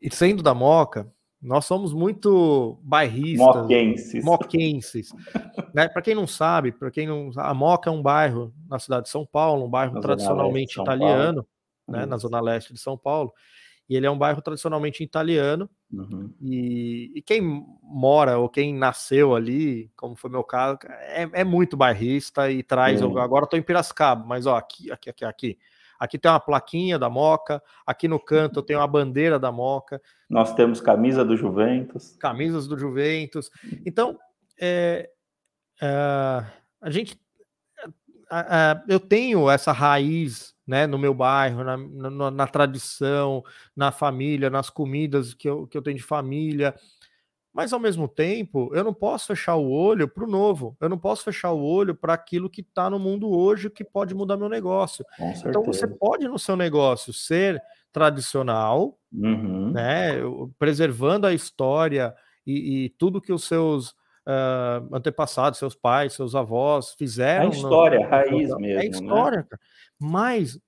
e 0.00 0.12
sendo 0.12 0.42
da 0.42 0.52
Moca, 0.52 1.12
nós 1.40 1.64
somos 1.64 1.92
muito 1.92 2.78
bairristas, 2.82 3.62
moquenses. 3.62 4.24
moquenses 4.24 5.12
né? 5.72 5.88
Para 5.88 6.02
quem 6.02 6.14
não 6.14 6.26
sabe, 6.26 6.72
para 6.72 6.90
quem 6.90 7.06
não, 7.06 7.30
a 7.36 7.54
Moca 7.54 7.88
é 7.88 7.92
um 7.92 8.02
bairro 8.02 8.52
na 8.68 8.78
cidade 8.78 9.04
de 9.04 9.10
São 9.10 9.24
Paulo, 9.24 9.64
um 9.64 9.70
bairro 9.70 9.94
na 9.94 10.00
tradicionalmente 10.00 10.80
italiano, 10.80 11.46
né? 11.86 12.04
na 12.06 12.16
zona 12.16 12.40
leste 12.40 12.72
de 12.72 12.80
São 12.80 12.98
Paulo. 12.98 13.32
E 13.88 13.96
ele 13.96 14.06
é 14.06 14.10
um 14.10 14.18
bairro 14.18 14.42
tradicionalmente 14.42 15.02
italiano. 15.02 15.70
Uhum. 15.90 16.30
E, 16.42 17.10
e, 17.14 17.22
quem 17.22 17.40
mora 17.82 18.36
ou 18.36 18.46
quem 18.46 18.74
nasceu 18.74 19.34
ali, 19.34 19.90
como 19.96 20.14
foi 20.14 20.28
meu 20.28 20.44
caso, 20.44 20.78
é, 20.84 21.26
é 21.32 21.44
muito 21.44 21.74
bairrista 21.74 22.50
e 22.50 22.62
traz. 22.62 23.00
Uhum. 23.00 23.16
Agora 23.18 23.44
estou 23.44 23.58
em 23.58 23.62
Piracicaba, 23.62 24.26
mas 24.26 24.44
ó, 24.44 24.56
aqui, 24.56 24.92
aqui, 24.92 25.08
aqui, 25.08 25.24
aqui. 25.24 25.58
Aqui 25.98 26.18
tem 26.18 26.30
uma 26.30 26.40
plaquinha 26.40 26.98
da 26.98 27.10
Moca, 27.10 27.62
aqui 27.86 28.06
no 28.06 28.20
canto 28.20 28.62
tem 28.62 28.76
uma 28.76 28.86
bandeira 28.86 29.38
da 29.38 29.50
Moca. 29.50 30.00
Nós 30.28 30.54
temos 30.54 30.80
camisa 30.80 31.24
do 31.24 31.36
Juventus. 31.36 32.16
Camisas 32.18 32.68
do 32.68 32.78
Juventus. 32.78 33.50
Então, 33.84 34.18
é, 34.60 35.10
é, 35.82 36.44
a 36.80 36.90
gente. 36.90 37.18
eu 38.88 39.00
tenho 39.00 39.50
essa 39.50 39.72
raiz 39.72 40.54
né, 40.66 40.86
no 40.86 40.98
meu 40.98 41.14
bairro, 41.14 41.64
na, 41.64 41.76
na, 41.78 42.30
na, 42.30 42.46
tradição, 42.46 43.42
na 43.74 43.90
família, 43.90 44.50
nas 44.50 44.68
comidas 44.68 45.32
que 45.32 45.48
eu, 45.48 45.66
que 45.66 45.78
eu 45.78 45.82
tenho 45.82 45.96
de 45.96 46.02
família. 46.02 46.74
Mas 47.52 47.72
ao 47.72 47.80
mesmo 47.80 48.06
tempo, 48.06 48.70
eu 48.74 48.84
não 48.84 48.94
posso 48.94 49.26
fechar 49.28 49.56
o 49.56 49.70
olho 49.70 50.06
para 50.06 50.24
o 50.24 50.30
novo. 50.30 50.76
Eu 50.80 50.88
não 50.88 50.98
posso 50.98 51.24
fechar 51.24 51.50
o 51.52 51.62
olho 51.62 51.94
para 51.94 52.14
aquilo 52.14 52.50
que 52.50 52.60
está 52.60 52.88
no 52.88 52.98
mundo 52.98 53.30
hoje 53.30 53.70
que 53.70 53.82
pode 53.82 54.14
mudar 54.14 54.36
meu 54.36 54.48
negócio. 54.48 55.04
Então 55.46 55.64
você 55.64 55.86
pode 55.86 56.28
no 56.28 56.38
seu 56.38 56.56
negócio 56.56 57.12
ser 57.12 57.60
tradicional, 57.92 58.98
uhum. 59.12 59.72
né, 59.72 60.12
preservando 60.58 61.26
a 61.26 61.32
história 61.32 62.14
e, 62.46 62.84
e 62.84 62.88
tudo 62.90 63.20
que 63.20 63.32
os 63.32 63.44
seus 63.44 63.90
uh, 63.90 64.94
antepassados, 64.94 65.58
seus 65.58 65.74
pais, 65.74 66.12
seus 66.12 66.34
avós 66.34 66.92
fizeram. 66.92 67.46
A 67.46 67.50
história, 67.50 67.98
no, 67.98 68.04
a 68.04 68.08
raiz 68.08 68.50
no, 68.50 68.58
mesmo. 68.58 68.80
É 68.80 68.86
história, 68.86 69.46
né? 69.50 69.58
mas 69.98 70.60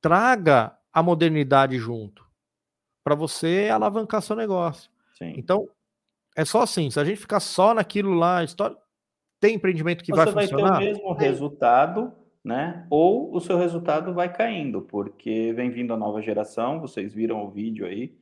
traga 0.00 0.76
a 0.92 1.02
modernidade 1.02 1.78
junto 1.78 2.26
para 3.04 3.14
você 3.14 3.68
alavancar 3.72 4.20
seu 4.20 4.34
negócio. 4.34 4.90
Sim. 5.16 5.32
Então, 5.36 5.68
é 6.36 6.44
só 6.44 6.62
assim, 6.62 6.90
se 6.90 7.00
a 7.00 7.04
gente 7.04 7.18
ficar 7.18 7.40
só 7.40 7.72
naquilo 7.72 8.12
lá, 8.12 8.44
história, 8.44 8.76
tem 9.40 9.54
empreendimento 9.54 10.04
que 10.04 10.12
Você 10.12 10.30
vai 10.30 10.44
funcionar? 10.44 10.66
Você 10.66 10.70
vai 10.70 10.78
ter 10.80 10.84
o 10.84 10.94
mesmo 10.94 11.12
resultado, 11.14 12.12
né? 12.44 12.86
Ou 12.90 13.34
o 13.34 13.40
seu 13.40 13.56
resultado 13.56 14.12
vai 14.12 14.32
caindo, 14.32 14.82
porque 14.82 15.52
vem 15.54 15.70
vindo 15.70 15.94
a 15.94 15.96
nova 15.96 16.20
geração, 16.20 16.80
vocês 16.80 17.14
viram 17.14 17.42
o 17.42 17.50
vídeo 17.50 17.86
aí 17.86 18.14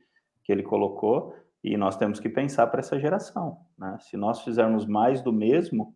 que 0.43 0.51
ele 0.51 0.63
colocou, 0.63 1.35
e 1.63 1.75
nós 1.75 1.97
temos 1.97 2.19
que 2.19 2.29
pensar 2.29 2.67
para 2.67 2.79
essa 2.79 2.99
geração, 2.99 3.57
né? 3.77 3.97
Se 3.99 4.15
nós 4.15 4.41
fizermos 4.41 4.85
mais 4.85 5.21
do 5.21 5.33
mesmo, 5.33 5.95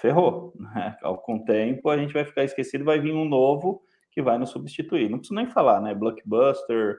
ferrou, 0.00 0.52
né? 0.58 0.96
Com 1.22 1.36
o 1.36 1.44
tempo 1.44 1.88
a 1.90 1.96
gente 1.96 2.12
vai 2.12 2.24
ficar 2.24 2.44
esquecido, 2.44 2.84
vai 2.84 2.98
vir 2.98 3.12
um 3.12 3.24
novo 3.24 3.82
que 4.10 4.22
vai 4.22 4.38
nos 4.38 4.50
substituir. 4.50 5.10
Não 5.10 5.18
preciso 5.18 5.34
nem 5.34 5.46
falar, 5.46 5.80
né? 5.80 5.94
Blockbuster, 5.94 6.98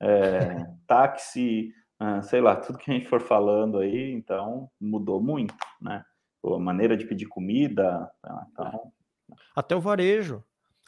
é, 0.00 0.66
táxi, 0.86 1.72
ah, 1.98 2.22
sei 2.22 2.40
lá, 2.40 2.56
tudo 2.56 2.78
que 2.78 2.90
a 2.90 2.94
gente 2.94 3.08
for 3.08 3.20
falando 3.20 3.78
aí, 3.78 4.12
então 4.12 4.70
mudou 4.80 5.20
muito, 5.20 5.54
né? 5.80 6.04
A 6.44 6.58
maneira 6.58 6.96
de 6.96 7.04
pedir 7.04 7.26
comida, 7.26 8.08
então... 8.52 8.92
Até 9.54 9.74
o 9.74 9.80
varejo. 9.80 10.42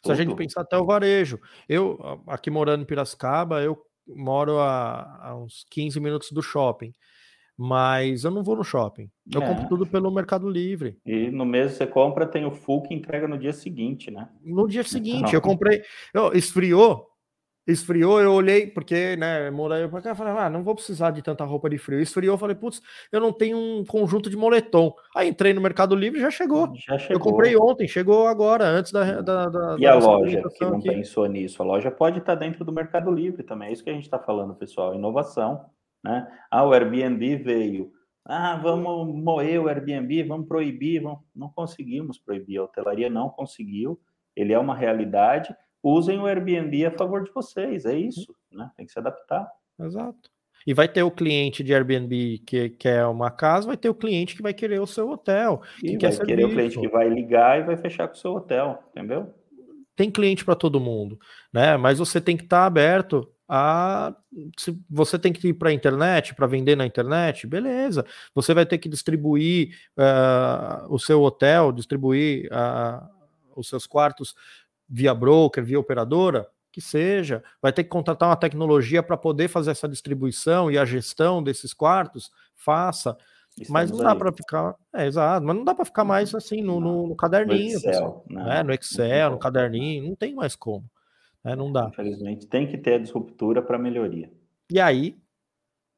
Se 0.05 0.13
a 0.13 0.15
gente 0.15 0.35
pensar 0.35 0.63
até 0.63 0.79
o 0.79 0.87
varejo. 0.87 1.39
Eu, 1.69 1.99
aqui 2.27 2.51
morando 2.51 2.83
em 2.83 2.87
Piracicaba, 2.87 3.61
eu 3.61 3.79
moro 4.07 4.59
a, 4.59 5.29
a, 5.29 5.37
uns 5.37 5.67
15 5.71 6.01
minutos 6.01 6.33
do 6.33 6.43
shopping. 6.43 6.93
Mas 7.63 8.25
eu 8.25 8.31
não 8.31 8.43
vou 8.43 8.57
no 8.57 8.65
shopping. 8.65 9.11
Eu 9.31 9.43
é. 9.43 9.47
compro 9.47 9.69
tudo 9.69 9.87
pelo 9.87 10.11
Mercado 10.11 10.49
Livre. 10.49 10.99
E 11.05 11.31
no 11.31 11.45
mês 11.45 11.73
você 11.73 11.87
compra, 11.87 12.27
tem 12.27 12.47
o 12.47 12.51
full 12.51 12.83
que 12.83 12.95
entrega 12.95 13.29
no 13.29 13.37
dia 13.37 13.53
seguinte, 13.53 14.11
né? 14.11 14.31
No 14.43 14.67
dia 14.67 14.83
seguinte. 14.83 15.19
Então... 15.19 15.33
Eu 15.35 15.43
comprei. 15.43 15.83
Eu, 16.15 16.33
esfriou, 16.33 17.10
esfriou, 17.71 18.21
eu 18.21 18.33
olhei, 18.33 18.67
porque, 18.67 19.17
né, 19.17 19.51
morei 19.51 19.87
pra 19.89 20.01
cá, 20.01 20.15
falei, 20.15 20.35
ah, 20.37 20.51
não 20.51 20.63
vou 20.63 20.75
precisar 20.75 21.11
de 21.11 21.23
tanta 21.23 21.45
roupa 21.45 21.71
de 21.71 21.79
frio. 21.79 22.01
Esfriou, 22.01 22.35
eu 22.35 22.39
falei, 22.39 22.57
putz, 22.57 22.83
eu 23.11 23.21
não 23.21 23.33
tenho 23.33 23.57
um 23.57 23.85
conjunto 23.85 24.29
de 24.29 24.37
moletom. 24.37 24.95
Aí 25.15 25.29
entrei 25.29 25.53
no 25.53 25.61
Mercado 25.61 25.95
Livre 25.95 26.19
e 26.19 26.23
já 26.23 26.31
chegou. 26.31 26.73
Já 26.75 26.99
chegou. 26.99 27.17
Eu 27.17 27.21
comprei 27.21 27.57
ontem, 27.57 27.89
chegou 27.89 28.27
agora, 28.27 28.65
antes 28.65 28.93
da. 28.93 29.21
da, 29.21 29.47
da 29.47 29.77
e 29.79 29.83
da 29.83 29.93
a 29.93 29.99
loja 29.99 30.43
que 30.43 30.65
não 30.65 30.79
aqui. 30.79 30.89
pensou 30.89 31.27
nisso? 31.27 31.63
A 31.63 31.67
loja 31.67 31.91
pode 31.91 32.19
estar 32.19 32.35
dentro 32.35 32.65
do 32.65 32.73
Mercado 32.73 33.11
Livre 33.11 33.43
também. 33.43 33.69
É 33.69 33.73
isso 33.73 33.85
que 33.85 33.91
a 33.91 33.95
gente 33.95 34.05
está 34.05 34.19
falando, 34.19 34.55
pessoal. 34.55 34.95
Inovação. 34.95 35.65
Né? 36.03 36.27
Ah, 36.51 36.65
o 36.65 36.73
Airbnb 36.73 37.37
veio. 37.37 37.93
Ah, 38.25 38.57
vamos 38.57 39.15
moer 39.15 39.61
o 39.61 39.69
Airbnb, 39.69 40.23
vamos 40.25 40.47
proibir. 40.47 41.03
Vamos... 41.03 41.21
Não 41.35 41.49
conseguimos 41.49 42.19
proibir. 42.19 42.59
A 42.59 42.65
hotelaria 42.65 43.11
não 43.11 43.29
conseguiu. 43.29 44.01
Ele 44.37 44.53
é 44.53 44.59
uma 44.59 44.75
realidade 44.75 45.55
usem 45.83 46.19
o 46.19 46.27
Airbnb 46.27 46.87
a 46.87 46.91
favor 46.91 47.25
de 47.25 47.33
vocês, 47.33 47.85
é 47.85 47.97
isso, 47.97 48.35
né? 48.53 48.71
Tem 48.77 48.87
que 48.87 48.93
se 48.93 48.99
adaptar. 48.99 49.49
Exato. 49.79 50.31
E 50.67 50.75
vai 50.75 50.87
ter 50.87 51.03
o 51.03 51.11
cliente 51.11 51.65
de 51.65 51.75
Airbnb 51.75 52.43
que 52.47 52.71
quer 52.71 53.07
uma 53.07 53.31
casa, 53.31 53.67
vai 53.67 53.77
ter 53.77 53.89
o 53.89 53.95
cliente 53.95 54.37
que 54.37 54.43
vai 54.43 54.53
querer 54.53 54.81
o 54.81 54.87
seu 54.87 55.09
hotel. 55.11 55.63
E 55.83 55.97
vai 55.97 56.11
querer 56.11 56.19
serviço. 56.19 56.47
o 56.47 56.51
cliente 56.51 56.81
que 56.81 56.89
vai 56.89 57.09
ligar 57.09 57.61
e 57.61 57.65
vai 57.65 57.77
fechar 57.77 58.07
com 58.09 58.15
o 58.15 58.19
seu 58.19 58.33
hotel, 58.33 58.83
entendeu? 58.91 59.35
Tem 59.97 60.11
cliente 60.11 60.45
para 60.45 60.55
todo 60.55 60.81
mundo, 60.81 61.19
né? 61.53 61.77
Mas 61.77 61.99
você 61.99 62.21
tem 62.21 62.37
que 62.37 62.45
estar 62.45 62.61
tá 62.61 62.67
aberto 62.67 63.27
a. 63.49 64.15
Se 64.59 64.79
você 64.89 65.19
tem 65.19 65.33
que 65.33 65.49
ir 65.49 65.55
para 65.55 65.71
a 65.71 65.73
internet, 65.73 66.35
para 66.35 66.47
vender 66.47 66.77
na 66.77 66.87
internet, 66.87 67.47
beleza. 67.47 68.05
Você 68.35 68.55
vai 68.55 68.65
ter 68.65 68.79
que 68.79 68.89
distribuir 68.89 69.77
uh, 69.99 70.93
o 70.93 70.99
seu 70.99 71.21
hotel, 71.23 71.73
distribuir 71.73 72.49
uh, 72.53 73.21
os 73.57 73.69
seus 73.69 73.87
quartos 73.87 74.35
via 74.91 75.15
broker, 75.15 75.65
via 75.65 75.79
operadora, 75.79 76.49
que 76.73 76.81
seja, 76.81 77.43
vai 77.63 77.73
ter 77.73 77.85
que 77.85 77.91
contratar 77.91 78.29
uma 78.29 78.37
tecnologia 78.37 79.03
para 79.03 79.17
poder 79.17 79.49
fazer 79.49 79.71
essa 79.71 79.89
distribuição 79.89 80.71
e 80.71 80.79
a 80.79 80.85
gestão 80.85 81.43
desses 81.43 81.73
quartos, 81.73 82.31
faça. 82.57 83.17
Estamos 83.51 83.71
mas 83.71 83.91
não 83.91 83.99
dá 83.99 84.15
para 84.15 84.33
ficar, 84.33 84.77
é 84.95 85.07
exato, 85.07 85.45
mas 85.45 85.57
não 85.57 85.65
dá 85.65 85.75
para 85.75 85.85
ficar 85.85 86.05
mais 86.05 86.35
assim 86.35 86.63
no, 86.63 86.81
no, 86.81 87.09
no 87.09 87.17
caderninho, 87.17 87.73
no 87.73 87.91
Excel, 87.91 88.25
né? 88.29 88.63
no, 88.63 88.73
Excel 88.73 89.31
no 89.31 89.39
caderninho, 89.39 90.09
não 90.09 90.15
tem 90.15 90.35
mais 90.35 90.55
como, 90.55 90.89
né? 91.45 91.55
não 91.57 91.71
dá. 91.71 91.89
Infelizmente, 91.93 92.47
tem 92.47 92.67
que 92.67 92.79
ter 92.79 92.95
a 92.95 92.99
disruptura 92.99 93.61
para 93.61 93.79
melhoria. 93.79 94.31
E 94.71 94.81
aí, 94.81 95.19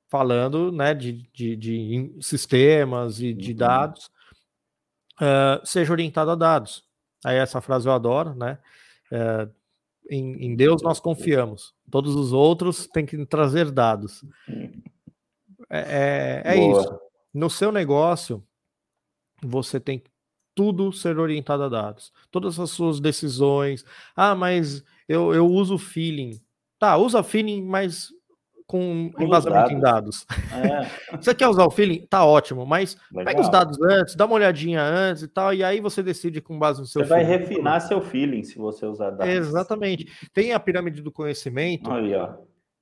falando 0.09 0.73
né, 0.73 0.95
de, 0.95 1.23
de, 1.33 1.57
de 1.57 2.17
sistemas 2.21 3.21
e 3.21 3.35
de 3.35 3.53
uhum. 3.53 3.57
dados, 3.59 4.11
uh, 5.21 5.65
seja 5.65 5.93
orientado 5.93 6.31
a 6.31 6.35
dados. 6.35 6.85
Aí 7.25 7.37
essa 7.37 7.61
frase 7.61 7.87
eu 7.87 7.93
adoro, 7.93 8.35
né? 8.35 8.59
É, 9.13 9.49
em, 10.11 10.47
em, 10.47 10.57
Deus 10.57 10.81
nós 10.83 10.99
confiamos. 10.99 11.75
Todos 11.91 12.15
os 12.15 12.33
outros 12.33 12.87
têm 12.87 13.05
que 13.05 13.27
trazer 13.27 13.71
dados. 13.71 14.25
É, 15.69 16.43
é, 16.45 16.55
é 16.55 16.71
isso. 16.71 16.99
No 17.33 17.51
seu 17.51 17.71
negócio, 17.71 18.43
você 19.43 19.79
tem 19.79 20.03
tudo 20.55 20.93
ser 20.93 21.19
orientado 21.19 21.63
a 21.63 21.69
dados. 21.69 22.11
Todas 22.31 22.59
as 22.59 22.71
suas 22.71 23.01
decisões. 23.01 23.85
Ah, 24.17 24.35
mas 24.35 24.83
eu, 25.07 25.35
eu 25.35 25.47
uso 25.47 25.77
feeling. 25.77 26.41
Tá, 26.79 26.97
usa 26.97 27.23
feeling, 27.23 27.63
mas 27.63 28.09
com 28.73 29.11
embasamento 29.19 29.69
dados. 29.69 29.77
em 29.77 29.81
dados. 29.81 30.27
É. 30.51 31.17
você 31.21 31.35
quer 31.35 31.47
usar 31.47 31.67
o 31.67 31.71
feeling? 31.71 32.07
Tá 32.09 32.25
ótimo, 32.25 32.65
mas 32.65 32.97
Legal. 33.13 33.27
pega 33.27 33.41
os 33.43 33.51
dados 33.51 33.79
antes, 33.83 34.15
dá 34.15 34.25
uma 34.25 34.37
olhadinha 34.37 34.83
antes 34.83 35.23
e 35.23 35.29
tal, 35.29 35.53
e 35.53 35.63
aí 35.63 35.79
você 35.79 36.03
decide 36.03 36.41
com 36.41 36.59
base 36.59 36.81
no 36.81 36.87
seu 36.87 37.03
Você 37.03 37.09
feeling. 37.09 37.27
vai 37.27 37.39
refinar 37.39 37.81
seu 37.83 38.01
feeling 38.01 38.43
se 38.43 38.57
você 38.57 38.87
usar 38.87 39.11
dados. 39.11 39.31
Exatamente. 39.31 40.07
Tem 40.33 40.55
a 40.55 40.59
pirâmide 40.59 41.03
do 41.03 41.13
conhecimento, 41.13 41.93
aí, 41.93 42.13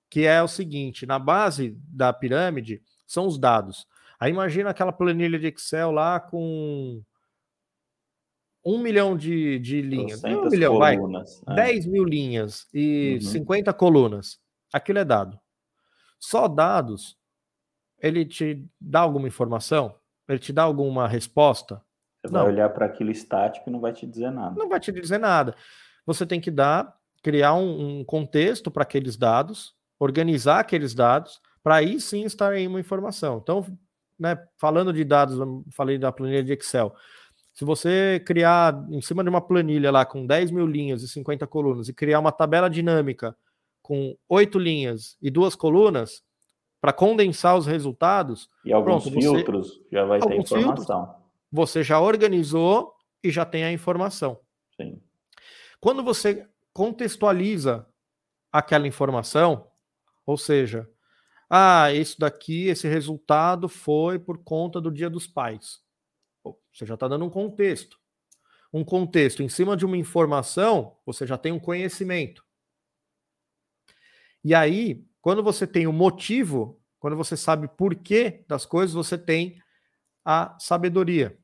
que 0.09 0.27
é 0.27 0.41
o 0.41 0.47
seguinte: 0.47 1.05
na 1.07 1.19
base 1.19 1.77
da 1.89 2.13
pirâmide 2.13 2.81
são 3.05 3.27
os 3.27 3.37
dados. 3.37 3.85
Aí 4.21 4.31
imagina 4.31 4.71
aquela 4.71 4.93
planilha 4.93 5.41
de 5.41 5.49
Excel 5.49 5.91
lá 5.91 6.21
com 6.21 7.03
um 8.65 8.79
milhão 8.79 9.17
de, 9.17 9.59
de 9.59 9.83
linhas. 9.83 10.23
Um 10.23 10.49
milhão, 10.49 10.79
colunas, 10.79 11.43
vai. 11.45 11.69
É. 11.69 11.73
10 11.73 11.87
mil 11.87 12.05
linhas 12.05 12.69
e 12.73 13.15
uhum. 13.15 13.29
50 13.29 13.73
colunas. 13.73 14.39
Aquilo 14.73 15.01
é 15.01 15.05
dado. 15.05 15.37
Só 16.21 16.47
dados, 16.47 17.17
ele 17.99 18.25
te 18.27 18.65
dá 18.79 19.01
alguma 19.01 19.27
informação? 19.27 19.95
Ele 20.29 20.39
te 20.39 20.53
dá 20.53 20.63
alguma 20.63 21.09
resposta? 21.09 21.83
Você 22.23 22.33
não. 22.33 22.43
vai 22.43 22.53
olhar 22.53 22.69
para 22.69 22.87
aquilo 22.87 23.11
estático 23.11 23.69
e 23.69 23.73
não 23.73 23.81
vai 23.81 23.93
te 23.93 24.07
dizer 24.07 24.31
nada. 24.31 24.55
Não 24.57 24.69
vai 24.69 24.79
te 24.79 24.93
dizer 24.93 25.19
nada. 25.19 25.57
Você 26.05 26.27
tem 26.27 26.41
que 26.41 26.51
dar, 26.51 26.95
criar 27.23 27.55
um, 27.55 28.01
um 28.01 28.05
contexto 28.05 28.71
para 28.71 28.83
aqueles 28.83 29.17
dados, 29.17 29.75
organizar 29.99 30.61
aqueles 30.61 30.95
dados, 30.95 31.41
para 31.63 31.77
aí 31.77 31.99
sim 31.99 32.25
estar 32.25 32.55
em 32.57 32.67
uma 32.67 32.79
informação. 32.79 33.39
Então, 33.43 33.67
né, 34.19 34.37
falando 34.59 34.93
de 34.93 35.03
dados, 35.03 35.39
falei 35.73 35.99
da 35.99 36.13
planilha 36.13 36.45
de 36.45 36.53
Excel. 36.53 36.95
Se 37.55 37.65
você 37.65 38.23
criar 38.25 38.87
em 38.91 39.01
cima 39.01 39.23
de 39.23 39.31
uma 39.31 39.41
planilha 39.41 39.91
lá 39.91 40.05
com 40.05 40.27
10 40.27 40.51
mil 40.51 40.67
linhas 40.67 41.03
e 41.03 41.09
50 41.09 41.47
colunas 41.47 41.89
e 41.89 41.95
criar 41.95 42.19
uma 42.19 42.33
tabela 42.33 42.69
dinâmica 42.69 43.35
com 43.83 44.17
oito 44.29 44.59
linhas 44.59 45.17
e 45.21 45.31
duas 45.31 45.55
colunas 45.55 46.23
para 46.81 46.93
condensar 46.93 47.57
os 47.57 47.67
resultados. 47.67 48.49
E 48.65 48.73
alguns 48.73 49.05
pronto, 49.05 49.21
filtros 49.21 49.69
você, 49.69 49.89
já 49.93 50.05
vai 50.05 50.21
ter 50.21 50.37
informação. 50.37 51.07
Filtros, 51.07 51.21
você 51.53 51.83
já 51.83 52.01
organizou 52.01 52.95
e 53.23 53.31
já 53.31 53.45
tem 53.45 53.65
a 53.65 53.73
informação. 53.73 54.41
Sim. 54.81 55.01
Quando 55.81 56.03
você 56.03 56.49
contextualiza 56.73 57.87
aquela 58.53 58.87
informação, 58.87 59.67
ou 60.27 60.37
seja, 60.37 60.89
ah, 61.49 61.93
isso 61.93 62.19
daqui, 62.19 62.69
esse 62.69 62.87
resultado 62.87 63.69
foi 63.69 64.19
por 64.19 64.39
conta 64.45 64.81
do 64.81 64.91
Dia 64.91 65.11
dos 65.11 65.27
Pais. 65.27 65.81
Você 66.73 66.87
já 66.87 66.95
está 66.95 67.09
dando 67.09 67.25
um 67.25 67.31
contexto. 67.31 67.99
Um 68.73 68.85
contexto 68.85 69.43
em 69.43 69.49
cima 69.49 69.77
de 69.77 69.85
uma 69.85 69.97
informação, 69.97 70.97
você 71.05 71.27
já 71.27 71.37
tem 71.37 71.51
um 71.51 71.59
conhecimento. 71.59 72.45
E 74.45 74.55
aí, 74.55 75.05
quando 75.21 75.43
você 75.43 75.67
tem 75.67 75.87
o 75.87 75.93
motivo, 75.93 76.81
quando 76.99 77.17
você 77.17 77.37
sabe 77.37 77.69
por 77.69 77.95
que 77.95 78.45
das 78.49 78.65
coisas, 78.65 78.95
você 78.95 79.17
tem 79.19 79.61
a 80.25 80.57
sabedoria. 80.59 81.39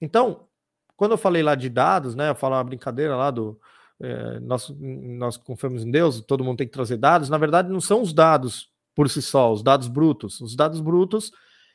Então, 0.00 0.48
quando 0.96 1.12
eu 1.12 1.18
falei 1.18 1.42
lá 1.42 1.54
de 1.54 1.68
dados, 1.68 2.14
né, 2.14 2.30
eu 2.30 2.34
falo 2.34 2.54
uma 2.54 2.64
brincadeira 2.64 3.16
lá 3.16 3.30
do 3.30 3.60
é, 4.00 4.40
nós, 4.40 4.68
nós 4.78 5.36
confiamos 5.36 5.84
em 5.84 5.90
Deus, 5.90 6.20
todo 6.20 6.44
mundo 6.44 6.58
tem 6.58 6.66
que 6.66 6.72
trazer 6.72 6.96
dados. 6.96 7.28
Na 7.28 7.38
verdade, 7.38 7.70
não 7.70 7.80
são 7.80 8.02
os 8.02 8.12
dados 8.12 8.70
por 8.94 9.08
si 9.08 9.22
só, 9.22 9.52
os 9.52 9.62
dados 9.62 9.88
brutos. 9.88 10.40
Os 10.40 10.54
dados 10.54 10.80
brutos 10.80 11.32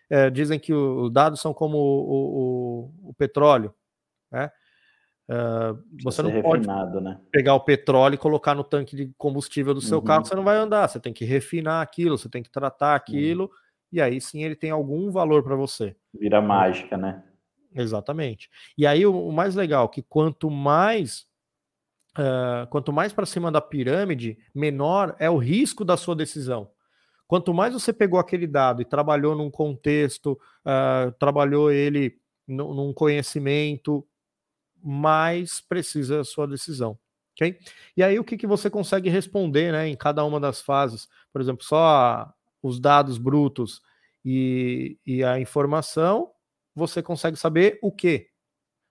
é, 0.10 0.30
dizem 0.30 0.60
que 0.60 0.74
os 0.74 1.12
dados 1.12 1.40
são 1.40 1.54
como 1.54 1.78
o, 1.78 2.92
o, 3.04 3.10
o 3.10 3.14
petróleo, 3.14 3.74
né? 4.32 4.52
Uh, 5.32 5.82
você 6.04 6.22
não 6.22 6.42
pode 6.42 6.68
né? 6.68 7.18
pegar 7.32 7.54
o 7.54 7.62
petróleo 7.62 8.16
e 8.16 8.18
colocar 8.18 8.54
no 8.54 8.66
tanque 8.66 8.98
de 8.98 9.14
combustível 9.18 9.74
do 9.74 9.80
seu 9.80 10.00
uhum. 10.00 10.04
carro, 10.04 10.26
você 10.26 10.36
não 10.36 10.44
vai 10.44 10.58
andar. 10.58 10.90
Você 10.90 11.00
tem 11.00 11.14
que 11.14 11.24
refinar 11.24 11.82
aquilo, 11.82 12.18
você 12.18 12.28
tem 12.28 12.44
que 12.44 12.52
tratar 12.52 12.96
aquilo, 12.96 13.44
uhum. 13.44 13.50
e 13.94 14.02
aí 14.02 14.20
sim 14.20 14.44
ele 14.44 14.58
tem 14.58 14.72
algum 14.72 15.10
valor 15.10 15.42
para 15.42 15.56
você. 15.56 15.96
Vira 16.14 16.42
mágica, 16.42 16.98
né? 16.98 17.24
Exatamente. 17.74 18.50
E 18.78 18.86
aí 18.86 19.06
o, 19.06 19.28
o 19.28 19.32
mais 19.32 19.56
legal 19.56 19.88
que 19.88 20.02
quanto 20.02 20.50
mais 20.50 21.26
uh, 22.18 22.68
quanto 22.70 22.92
mais 22.92 23.14
para 23.14 23.26
cima 23.26 23.50
da 23.50 23.62
pirâmide, 23.62 24.38
menor 24.54 25.16
é 25.18 25.30
o 25.30 25.38
risco 25.38 25.86
da 25.86 25.96
sua 25.96 26.16
decisão. 26.16 26.70
Quanto 27.26 27.54
mais 27.54 27.74
você 27.74 27.94
pegou 27.94 28.20
aquele 28.20 28.46
dado 28.46 28.82
e 28.82 28.86
trabalhou 28.86 29.34
num 29.34 29.50
contexto, 29.50 30.34
uh, 30.66 31.10
trabalhou 31.14 31.72
ele 31.72 32.20
num 32.46 32.92
conhecimento, 32.92 34.06
mais 34.84 35.62
precisa 35.62 36.22
a 36.22 36.24
sua 36.24 36.48
decisão. 36.48 36.98
Okay? 37.34 37.58
E 37.96 38.04
aí 38.04 38.20
o 38.20 38.24
que, 38.24 38.38
que 38.38 38.48
você 38.48 38.70
consegue 38.70 39.10
responder 39.10 39.72
né, 39.72 39.88
em 39.88 39.96
cada 39.96 40.24
uma 40.24 40.40
das 40.40 40.62
fases? 40.62 41.08
Por 41.32 41.42
exemplo, 41.42 41.64
só 41.64 42.32
os 42.62 42.80
dados 42.80 43.18
brutos 43.18 43.82
e, 44.24 44.98
e 45.06 45.24
a 45.24 45.40
informação, 45.40 46.32
você 46.76 47.02
consegue 47.02 47.38
saber 47.38 47.80
o 47.82 47.92
que. 47.92 48.28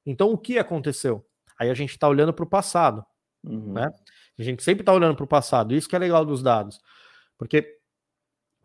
Então, 0.05 0.33
o 0.33 0.39
que 0.39 0.59
aconteceu? 0.59 1.25
Aí 1.59 1.71
a 1.71 1.75
gente 1.75 1.91
está 1.91 2.09
olhando 2.09 2.33
para 2.33 2.45
o 2.45 2.49
passado. 2.49 3.05
Uhum. 3.45 3.75
Né? 3.75 3.91
A 4.39 4.43
gente 4.43 4.63
sempre 4.63 4.83
está 4.83 4.93
olhando 4.93 5.15
para 5.15 5.25
o 5.25 5.29
passado. 5.29 5.75
Isso 5.75 5.89
que 5.89 5.95
é 5.95 5.99
legal 5.99 6.25
dos 6.25 6.43
dados. 6.43 6.81
Porque 7.39 7.79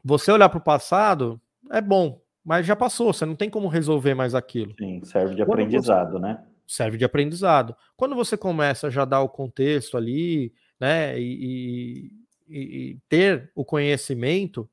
você 0.04 0.32
olhar 0.32 0.50
para 0.50 0.58
o 0.58 0.64
passado 0.64 1.40
é 1.72 1.82
bom, 1.82 2.22
mas 2.44 2.66
já 2.66 2.76
passou, 2.76 3.12
você 3.12 3.26
não 3.26 3.36
tem 3.36 3.50
como 3.50 3.68
resolver 3.68 4.14
mais 4.14 4.36
aquilo. 4.36 4.74
Sim, 4.78 5.04
serve 5.04 5.36
de 5.36 5.44
Quando 5.44 5.54
aprendizado, 5.54 6.14
você... 6.14 6.20
né? 6.20 6.46
Serve 6.68 6.98
de 6.98 7.06
aprendizado. 7.06 7.76
Quando 7.96 8.16
você 8.16 8.36
começa 8.38 8.88
a 8.88 8.90
já 8.90 9.06
dar 9.06 9.22
o 9.22 9.30
contexto 9.30 9.98
ali, 9.98 10.54
né, 10.80 11.20
e, 11.20 12.12
e, 12.48 12.58
e 12.58 13.00
ter 13.08 13.52
o 13.56 13.64
conhecimento, 13.64 14.70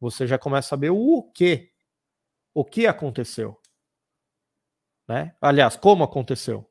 você 0.00 0.26
já 0.26 0.38
começa 0.38 0.68
a 0.68 0.70
saber 0.70 0.90
o 0.90 1.22
que, 1.34 1.70
o 2.54 2.64
que 2.64 2.86
aconteceu, 2.86 3.60
né? 5.06 5.34
Aliás, 5.40 5.76
como 5.76 6.04
aconteceu. 6.04 6.70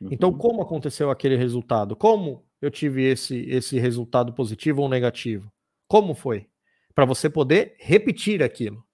Então, 0.00 0.30
uhum. 0.30 0.38
como 0.38 0.62
aconteceu 0.62 1.10
aquele 1.10 1.36
resultado? 1.36 1.96
Como 1.96 2.46
eu 2.60 2.70
tive 2.70 3.02
esse, 3.04 3.48
esse 3.48 3.78
resultado 3.78 4.32
positivo 4.32 4.82
ou 4.82 4.88
negativo? 4.88 5.50
Como 5.88 6.14
foi? 6.14 6.48
Para 6.94 7.04
você 7.04 7.30
poder 7.30 7.74
repetir 7.78 8.42
aquilo. 8.42 8.84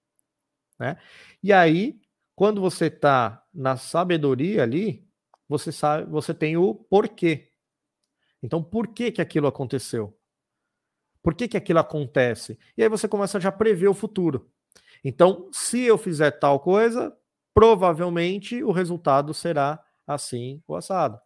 Né? 0.79 0.97
E 1.43 1.53
aí, 1.53 2.01
quando 2.43 2.61
você 2.61 2.87
está 2.87 3.47
na 3.55 3.77
sabedoria 3.77 4.65
ali, 4.65 5.09
você 5.49 5.71
sabe, 5.71 6.11
você 6.11 6.35
tem 6.35 6.57
o 6.57 6.75
porquê. 6.75 7.53
Então, 8.43 8.61
por 8.61 8.89
que, 8.89 9.13
que 9.13 9.23
aquilo 9.23 9.47
aconteceu? 9.47 10.19
Por 11.23 11.37
que, 11.37 11.47
que 11.47 11.57
aquilo 11.57 11.79
acontece? 11.79 12.59
E 12.77 12.83
aí 12.83 12.89
você 12.89 13.07
começa 13.07 13.39
já 13.39 13.51
a 13.51 13.53
prever 13.53 13.87
o 13.87 13.95
futuro. 13.95 14.51
Então, 15.05 15.49
se 15.53 15.83
eu 15.83 15.97
fizer 15.97 16.33
tal 16.33 16.59
coisa, 16.59 17.17
provavelmente 17.55 18.61
o 18.65 18.73
resultado 18.73 19.33
será 19.33 19.81
assim 20.05 20.61
o 20.67 20.75
assado. 20.75 21.21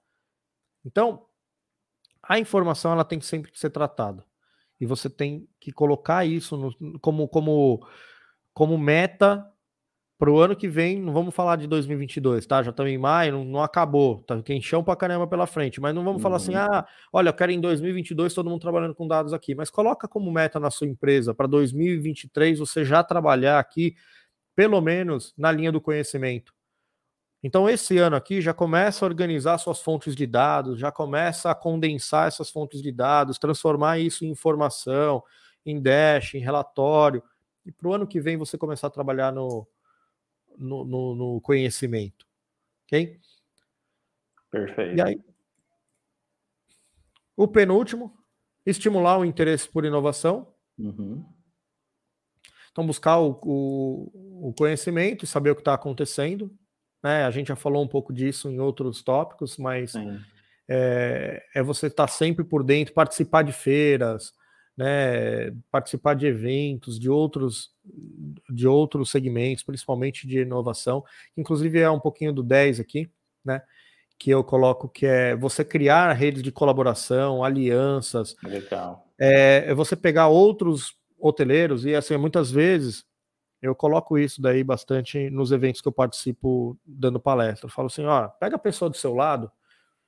Então, 0.85 1.25
a 2.23 2.39
informação 2.39 2.93
ela 2.93 3.07
tem 3.07 3.19
que 3.19 3.25
sempre 3.25 3.51
ser 3.55 3.71
tratada. 3.71 4.23
E 4.79 4.85
você 4.85 5.09
tem 5.09 5.49
que 5.59 5.73
colocar 5.73 6.27
isso 6.27 6.59
no, 6.59 6.99
como, 7.01 7.27
como, 7.27 7.89
como 8.53 8.77
meta 8.77 9.51
para 10.19 10.31
o 10.31 10.39
ano 10.39 10.57
que 10.57 10.69
vem. 10.69 11.01
Não 11.01 11.13
vamos 11.13 11.35
falar 11.35 11.57
de 11.57 11.67
2022, 11.67 12.47
tá? 12.47 12.63
Já 12.63 12.71
estamos 12.71 12.91
em 12.91 12.99
maio, 12.99 13.33
não, 13.33 13.45
não 13.45 13.63
acabou. 13.63 14.23
Tá, 14.23 14.41
tem 14.43 14.61
chão 14.61 14.83
para 14.83 14.97
caramba 14.97 15.27
pela 15.27 15.47
frente. 15.47 15.81
Mas 15.81 15.95
não 15.95 16.03
vamos 16.03 16.19
uhum. 16.19 16.23
falar 16.23 16.37
assim, 16.37 16.55
uhum. 16.55 16.61
ah, 16.61 16.87
olha, 17.13 17.29
eu 17.29 17.35
quero 17.35 17.53
em 17.53 17.61
2022 17.61 18.35
todo 18.35 18.51
mundo 18.51 18.61
trabalhando 18.61 18.95
com 18.95 19.07
dados 19.07 19.33
aqui. 19.33 19.55
Mas 19.55 19.71
coloca 19.71 20.09
como 20.09 20.31
meta 20.31 20.59
na 20.59 20.71
sua 20.71 20.87
empresa 20.87 21.35
para 21.35 21.47
2023 21.47 22.59
você 22.59 22.85
já 22.85 23.03
trabalhar 23.03 23.59
aqui, 23.59 23.95
pelo 24.55 24.81
menos 24.81 25.35
na 25.37 25.53
linha 25.53 25.71
do 25.71 25.81
conhecimento. 25.81 26.55
Então, 27.43 27.69
esse 27.69 27.99
ano 27.99 28.17
aqui 28.17 28.41
já 28.41 28.53
começa 28.53 29.05
a 29.05 29.09
organizar 29.09 29.59
suas 29.59 29.81
fontes 29.81 30.17
de 30.17 30.27
dados, 30.27 30.81
já 30.81 30.91
começa 30.91 31.51
a 31.51 31.55
condensar 31.55 32.27
essas 32.27 32.51
fontes 32.51 32.83
de 32.83 32.91
dados, 32.91 33.39
transformar 33.39 33.99
isso 33.99 34.25
em 34.25 34.31
informação, 34.31 35.23
em 35.65 35.81
dash, 35.81 36.35
em 36.35 36.41
relatório, 36.41 37.23
e 37.65 37.71
para 37.71 37.89
o 37.89 37.93
ano 37.93 38.07
que 38.07 38.21
vem 38.21 38.37
você 38.37 38.57
começar 38.59 38.89
a 38.89 38.91
trabalhar 38.91 39.33
no, 39.33 39.67
no, 40.59 40.85
no, 40.85 41.15
no 41.15 41.41
conhecimento. 41.41 42.27
Ok? 42.85 43.21
Perfeito. 44.51 44.97
E 44.97 45.01
aí, 45.01 45.21
o 47.37 47.47
penúltimo, 47.47 48.17
estimular 48.65 49.19
o 49.19 49.25
interesse 49.25 49.69
por 49.69 49.85
inovação. 49.85 50.55
Uhum. 50.79 51.25
Então, 52.71 52.87
buscar 52.87 53.19
o, 53.19 53.39
o, 53.43 54.49
o 54.49 54.55
conhecimento 54.55 55.25
e 55.25 55.29
saber 55.29 55.51
o 55.51 55.55
que 55.55 55.61
está 55.61 55.75
acontecendo 55.75 56.51
né? 57.07 57.25
A 57.25 57.31
gente 57.31 57.47
já 57.47 57.57
falou 57.57 57.85
um 57.85 57.87
pouco 57.87 58.13
disso 58.13 58.51
em 58.51 58.59
outros 58.59 59.01
tópicos, 59.01 59.57
mas 59.59 59.95
é, 60.69 61.41
é, 61.55 61.63
você 61.63 61.87
estar 61.87 62.09
tá 62.09 62.13
sempre 62.13 62.45
por 62.45 62.65
dentro, 62.65 62.95
participar 62.95 63.43
de 63.43 63.53
feiras, 63.53 64.33
né? 64.77 65.51
Participar 65.71 66.15
de 66.15 66.27
eventos, 66.27 66.99
de 66.99 67.09
outros, 67.09 67.71
de 68.51 68.69
outros 68.69 69.11
segmentos, 69.11 69.65
principalmente 69.65 70.27
de 70.27 70.41
inovação. 70.41 71.05
Inclusive 71.37 71.81
é 71.81 71.91
um 71.91 72.01
pouquinho 72.01 72.33
do 72.33 72.43
10 72.43 72.81
aqui, 72.81 73.11
né? 73.45 73.63
Que 74.19 74.31
eu 74.31 74.45
coloco 74.45 74.89
que 74.89 75.07
é 75.07 75.37
você 75.37 75.65
criar 75.65 76.13
redes 76.13 76.43
de 76.43 76.53
colaboração, 76.53 77.43
alianças. 77.43 78.37
Legal. 78.43 79.07
É, 79.19 79.65
é 79.67 79.75
você 79.75 79.97
pegar 79.97 80.29
outros 80.29 80.95
hoteleiros 81.19 81.87
e 81.87 81.95
assim 81.95 82.17
muitas 82.19 82.51
vezes 82.51 83.07
eu 83.63 83.75
coloco 83.75 84.19
isso 84.19 84.41
daí 84.41 84.63
bastante 84.63 85.31
nos 85.31 85.51
eventos 85.51 85.81
que 85.81 85.89
eu 85.89 85.93
participo 85.93 86.79
dando 86.85 87.19
palestra. 87.19 87.67
Eu 87.67 87.73
falo 87.73 87.87
assim, 87.87 88.05
ó, 88.05 88.29
pega 88.29 88.57
a 88.57 88.59
pessoa 88.59 88.91
do 88.91 88.97
seu 88.97 89.15
lado. 89.15 89.51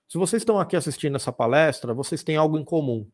Se 0.07 0.19
vocês 0.19 0.43
estão 0.43 0.61
aqui 0.61 0.77
assistindo 0.77 1.17
essa 1.17 1.33
palestra, 1.33 1.95
vocês 1.95 2.23
têm 2.23 2.37
algo 2.37 2.59
em 2.59 2.65
comum, 2.65 3.07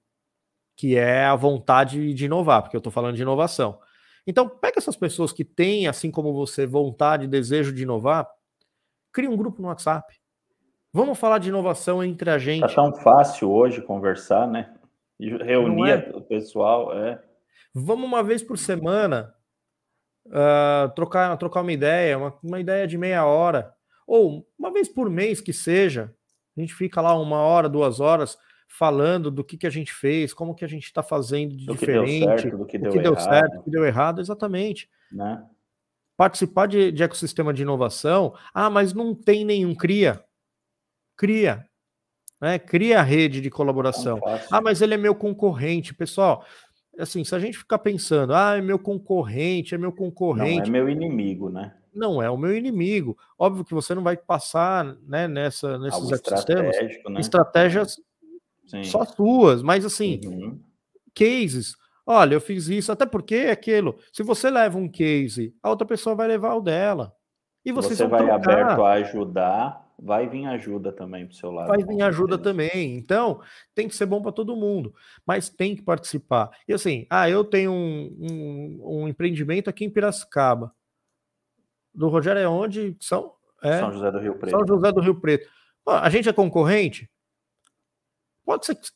que 0.77 0.97
é 0.97 1.25
a 1.25 1.37
vontade 1.37 2.13
de 2.13 2.25
inovar, 2.25 2.63
porque 2.63 2.77
eu 2.77 2.79
estou 2.79 2.93
falando 2.93 3.17
de 3.17 3.23
inovação. 3.23 3.79
Então, 4.27 4.49
pega 4.49 4.79
essas 4.79 4.97
pessoas 4.97 5.33
que 5.33 5.45
têm, 5.45 5.87
assim 5.87 6.11
como 6.11 6.33
você, 6.33 6.67
vontade, 6.67 7.27
desejo 7.27 7.73
de 7.73 7.83
inovar, 7.83 8.29
cria 9.13 9.31
um 9.31 9.37
grupo 9.37 9.61
no 9.61 9.69
WhatsApp. 9.69 10.19
Vamos 10.93 11.19
falar 11.19 11.39
de 11.39 11.49
inovação 11.49 12.03
entre 12.03 12.31
a 12.31 12.39
gente. 12.39 12.61
Tá 12.61 12.75
tão 12.75 12.95
fácil 12.95 13.51
hoje 13.51 13.83
conversar, 13.83 14.47
né? 14.47 14.75
Reunir 15.19 15.91
é? 15.91 16.13
o 16.15 16.21
pessoal, 16.21 16.97
é. 16.97 17.23
Vamos 17.73 18.07
uma 18.07 18.23
vez 18.23 18.43
por 18.43 18.57
semana 18.57 19.35
uh, 20.27 20.89
trocar, 20.95 21.37
trocar 21.37 21.61
uma 21.61 21.73
ideia, 21.73 22.17
uma, 22.17 22.35
uma 22.43 22.61
ideia 22.61 22.87
de 22.87 22.97
meia 22.97 23.25
hora, 23.27 23.75
ou 24.07 24.47
uma 24.59 24.73
vez 24.73 24.89
por 24.89 25.11
mês 25.11 25.41
que 25.41 25.53
seja, 25.53 26.15
a 26.57 26.61
gente 26.61 26.75
fica 26.75 27.01
lá 27.01 27.15
uma 27.19 27.39
hora, 27.39 27.69
duas 27.69 28.01
horas 28.01 28.39
falando 28.77 29.31
do 29.31 29.45
que, 29.45 29.57
que 29.57 29.67
a 29.67 29.71
gente 29.71 29.93
fez, 29.93 30.35
como 30.35 30.55
que 30.55 30.65
a 30.65 30.69
gente 30.69 30.85
está 30.85 31.03
fazendo 31.03 31.57
de 31.57 31.67
do 31.67 31.75
diferente, 31.75 32.25
que 32.25 32.41
certo, 32.41 32.59
do 32.59 32.67
que, 32.67 32.79
deu, 32.79 32.93
que 32.93 32.99
deu 32.99 33.13
errado. 33.13 33.29
certo, 33.29 33.57
do 33.57 33.63
que 33.63 33.71
deu 33.71 33.85
errado, 33.85 34.21
exatamente. 34.21 34.91
Né? 35.13 35.45
Participar 36.17 36.67
de, 36.67 36.91
de 36.91 37.03
ecossistema 37.03 37.55
de 37.55 37.63
inovação, 37.63 38.35
ah, 38.53 38.69
mas 38.69 38.93
não 38.93 39.15
tem 39.15 39.45
nenhum, 39.45 39.77
cria. 39.77 40.25
Cria. 41.17 41.65
Né? 42.41 42.59
Cria 42.59 42.99
a 42.99 43.03
rede 43.03 43.41
de 43.41 43.49
colaboração. 43.49 44.21
Ah, 44.51 44.61
mas 44.61 44.83
ele 44.83 44.95
é 44.95 44.99
meu 44.99 45.15
concorrente. 45.15 45.95
Pessoal, 45.95 46.45
assim, 46.99 47.23
se 47.23 47.33
a 47.33 47.39
gente 47.39 47.57
ficar 47.57 47.79
pensando, 47.79 48.35
ah, 48.35 48.57
é 48.57 48.61
meu 48.61 48.79
concorrente, 48.79 49.75
é 49.75 49.79
meu 49.79 49.93
concorrente. 49.93 50.69
Não 50.69 50.79
é 50.81 50.83
meu 50.83 50.89
inimigo, 50.89 51.49
né? 51.49 51.77
Não 51.95 52.21
é 52.21 52.29
o 52.29 52.37
meu 52.37 52.57
inimigo. 52.57 53.17
Óbvio 53.39 53.65
que 53.65 53.73
você 53.73 53.95
não 53.95 54.03
vai 54.03 54.17
passar 54.17 54.85
né, 55.07 55.29
nessa, 55.29 55.79
nesses 55.79 56.11
ecossistemas 56.11 56.77
né? 57.09 57.21
estratégias 57.21 58.01
Sim. 58.67 58.85
só 58.85 59.05
suas, 59.05 59.63
mas 59.63 59.85
assim, 59.85 60.21
uhum. 60.25 60.61
cases. 61.15 61.77
Olha, 62.07 62.35
eu 62.35 62.41
fiz 62.41 62.69
isso, 62.69 62.93
até 62.93 63.07
porque 63.07 63.35
é 63.35 63.51
aquilo. 63.51 63.97
Se 64.13 64.23
você 64.23 64.51
leva 64.51 64.77
um 64.79 64.89
case, 64.89 65.55
a 65.63 65.71
outra 65.71 65.87
pessoa 65.87 66.15
vai 66.15 66.29
levar 66.29 66.55
o 66.55 66.61
dela. 66.61 67.15
E 67.65 67.73
você 67.73 67.95
vai 68.07 68.27
trocar. 68.27 68.35
aberto 68.35 68.83
a 68.83 68.93
ajudar, 68.93 69.85
vai 69.99 70.29
vir 70.29 70.45
ajuda 70.47 70.93
também 70.93 71.25
para 71.25 71.33
o 71.33 71.37
seu 71.37 71.51
lado. 71.51 71.69
Vai 71.69 71.83
vir 71.83 72.03
ajuda 72.03 72.37
também. 72.37 72.95
Então, 72.97 73.41
tem 73.75 73.89
que 73.89 73.97
ser 73.97 74.05
bom 74.05 74.21
para 74.21 74.33
todo 74.33 74.55
mundo, 74.55 74.95
mas 75.27 75.49
tem 75.49 75.75
que 75.75 75.83
participar. 75.83 76.51
E 76.69 76.75
assim, 76.75 77.07
ah, 77.09 77.29
eu 77.29 77.43
tenho 77.43 77.73
um, 77.73 78.17
um, 78.21 78.81
um 78.85 79.09
empreendimento 79.09 79.71
aqui 79.71 79.85
em 79.85 79.91
Piracicaba. 79.91 80.75
Do 81.95 82.09
Rogério 82.09 82.41
é 82.41 82.49
onde? 82.49 82.97
São, 83.01 83.33
é, 83.63 83.79
São 83.79 83.93
José 83.93 84.11
do 84.11 84.19
Rio 84.19 84.35
Preto. 84.35 84.51
São 84.51 84.67
José 84.67 84.93
do 84.93 85.01
Rio 85.01 85.21
Preto. 85.21 85.49
a 85.87 86.11
gente 86.11 86.29
é 86.29 86.33
concorrente? 86.35 87.09
Pode 88.45 88.67
ser 88.67 88.75
que 88.75 88.89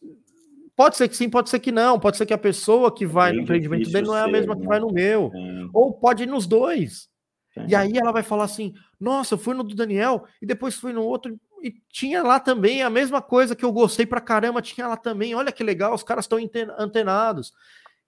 Pode 0.78 0.96
ser 0.96 1.08
que 1.08 1.16
sim, 1.16 1.28
pode 1.28 1.50
ser 1.50 1.58
que 1.58 1.72
não. 1.72 1.98
Pode 1.98 2.16
ser 2.16 2.24
que 2.24 2.32
a 2.32 2.38
pessoa 2.38 2.94
que 2.94 3.04
vai 3.04 3.32
no 3.32 3.40
empreendimento 3.40 3.90
dele 3.90 4.06
não 4.06 4.16
é 4.16 4.22
a 4.22 4.28
mesma 4.28 4.54
ser, 4.54 4.60
que 4.60 4.66
vai 4.68 4.78
no 4.78 4.92
meu. 4.92 5.28
Sim. 5.32 5.68
Ou 5.74 5.92
pode 5.92 6.22
ir 6.22 6.26
nos 6.26 6.46
dois. 6.46 7.08
Sim. 7.52 7.66
E 7.68 7.74
aí 7.74 7.98
ela 7.98 8.12
vai 8.12 8.22
falar 8.22 8.44
assim: 8.44 8.72
nossa, 9.00 9.34
eu 9.34 9.38
fui 9.38 9.54
no 9.54 9.64
do 9.64 9.74
Daniel 9.74 10.24
e 10.40 10.46
depois 10.46 10.76
fui 10.76 10.92
no 10.92 11.02
outro 11.02 11.36
e 11.60 11.74
tinha 11.90 12.22
lá 12.22 12.38
também 12.38 12.80
a 12.82 12.88
mesma 12.88 13.20
coisa 13.20 13.56
que 13.56 13.64
eu 13.64 13.72
gostei 13.72 14.06
pra 14.06 14.20
caramba, 14.20 14.62
tinha 14.62 14.86
lá 14.86 14.96
também. 14.96 15.34
Olha 15.34 15.50
que 15.50 15.64
legal, 15.64 15.92
os 15.94 16.04
caras 16.04 16.26
estão 16.26 16.38
antenados. 16.78 17.52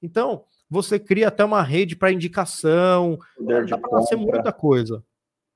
Então, 0.00 0.44
você 0.70 0.96
cria 0.96 1.26
até 1.26 1.44
uma 1.44 1.62
rede 1.62 1.96
para 1.96 2.12
indicação. 2.12 3.18
Poder 3.36 3.66
dá 3.66 3.78
para 3.78 4.02
ser 4.02 4.14
muita 4.14 4.52
coisa. 4.52 5.02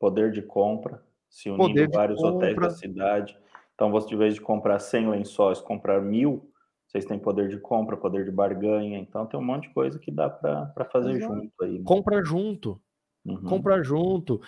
Poder 0.01 0.33
de 0.33 0.43
compra, 0.43 1.01
se 1.29 1.49
unindo 1.49 1.93
vários 1.93 2.21
compra. 2.21 2.37
hotéis 2.37 2.57
da 2.57 2.71
cidade. 2.71 3.39
Então, 3.75 3.91
você, 3.91 4.09
de 4.09 4.17
vez 4.17 4.35
de 4.35 4.41
comprar 4.41 4.79
100 4.79 5.11
lençóis, 5.11 5.61
comprar 5.61 6.01
mil, 6.01 6.51
vocês 6.87 7.05
têm 7.05 7.19
poder 7.19 7.49
de 7.49 7.59
compra, 7.59 7.97
poder 7.97 8.25
de 8.25 8.31
barganha, 8.31 8.99
então 8.99 9.27
tem 9.27 9.39
um 9.39 9.45
monte 9.45 9.69
de 9.69 9.75
coisa 9.75 9.99
que 9.99 10.11
dá 10.11 10.31
para 10.31 10.85
fazer 10.93 11.13
Exato. 11.13 11.35
junto 11.35 11.65
aí. 11.65 11.79
Né? 11.79 11.85
Compra 11.85 12.25
junto. 12.25 12.81
Uhum. 13.25 13.43
Compra 13.43 13.83
junto, 13.83 14.41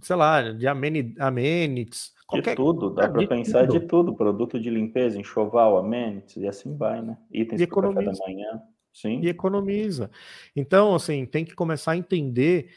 sei 0.00 0.16
lá, 0.16 0.50
de 0.50 0.66
amenities. 0.66 2.14
Qualquer... 2.26 2.52
De 2.52 2.56
tudo, 2.56 2.88
dá 2.88 3.06
para 3.06 3.26
pensar 3.26 3.66
tudo. 3.66 3.78
de 3.78 3.86
tudo. 3.86 4.14
Produto 4.14 4.58
de 4.58 4.70
limpeza, 4.70 5.20
enxoval, 5.20 5.76
amenities, 5.76 6.36
e 6.36 6.48
assim 6.48 6.74
vai, 6.74 7.02
né? 7.02 7.18
Itens 7.30 7.66
para 7.66 7.92
café 7.92 8.02
da 8.02 8.12
manhã. 8.26 8.62
Sim. 8.94 9.20
E 9.20 9.28
economiza. 9.28 10.10
Então, 10.56 10.94
assim, 10.94 11.26
tem 11.26 11.44
que 11.44 11.54
começar 11.54 11.92
a 11.92 11.96
entender 11.96 12.70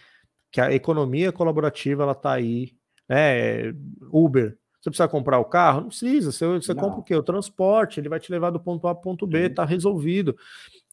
que 0.51 0.59
a 0.59 0.73
economia 0.73 1.31
colaborativa 1.31 2.03
ela 2.03 2.11
está 2.11 2.33
aí. 2.33 2.75
Né? 3.07 3.73
Uber, 4.11 4.57
você 4.87 4.91
precisa 4.91 5.07
comprar 5.07 5.39
o 5.39 5.45
carro? 5.45 5.81
Não 5.81 5.87
precisa. 5.89 6.31
Você, 6.31 6.45
você 6.45 6.73
não. 6.73 6.81
compra 6.81 6.99
o 6.99 7.03
quê? 7.03 7.15
O 7.15 7.23
transporte, 7.23 7.99
ele 7.99 8.09
vai 8.09 8.19
te 8.19 8.31
levar 8.31 8.51
do 8.51 8.59
ponto 8.59 8.87
A 8.87 8.95
para 8.95 9.01
o 9.01 9.03
ponto 9.03 9.27
B, 9.27 9.47
está 9.47 9.65
resolvido. 9.65 10.35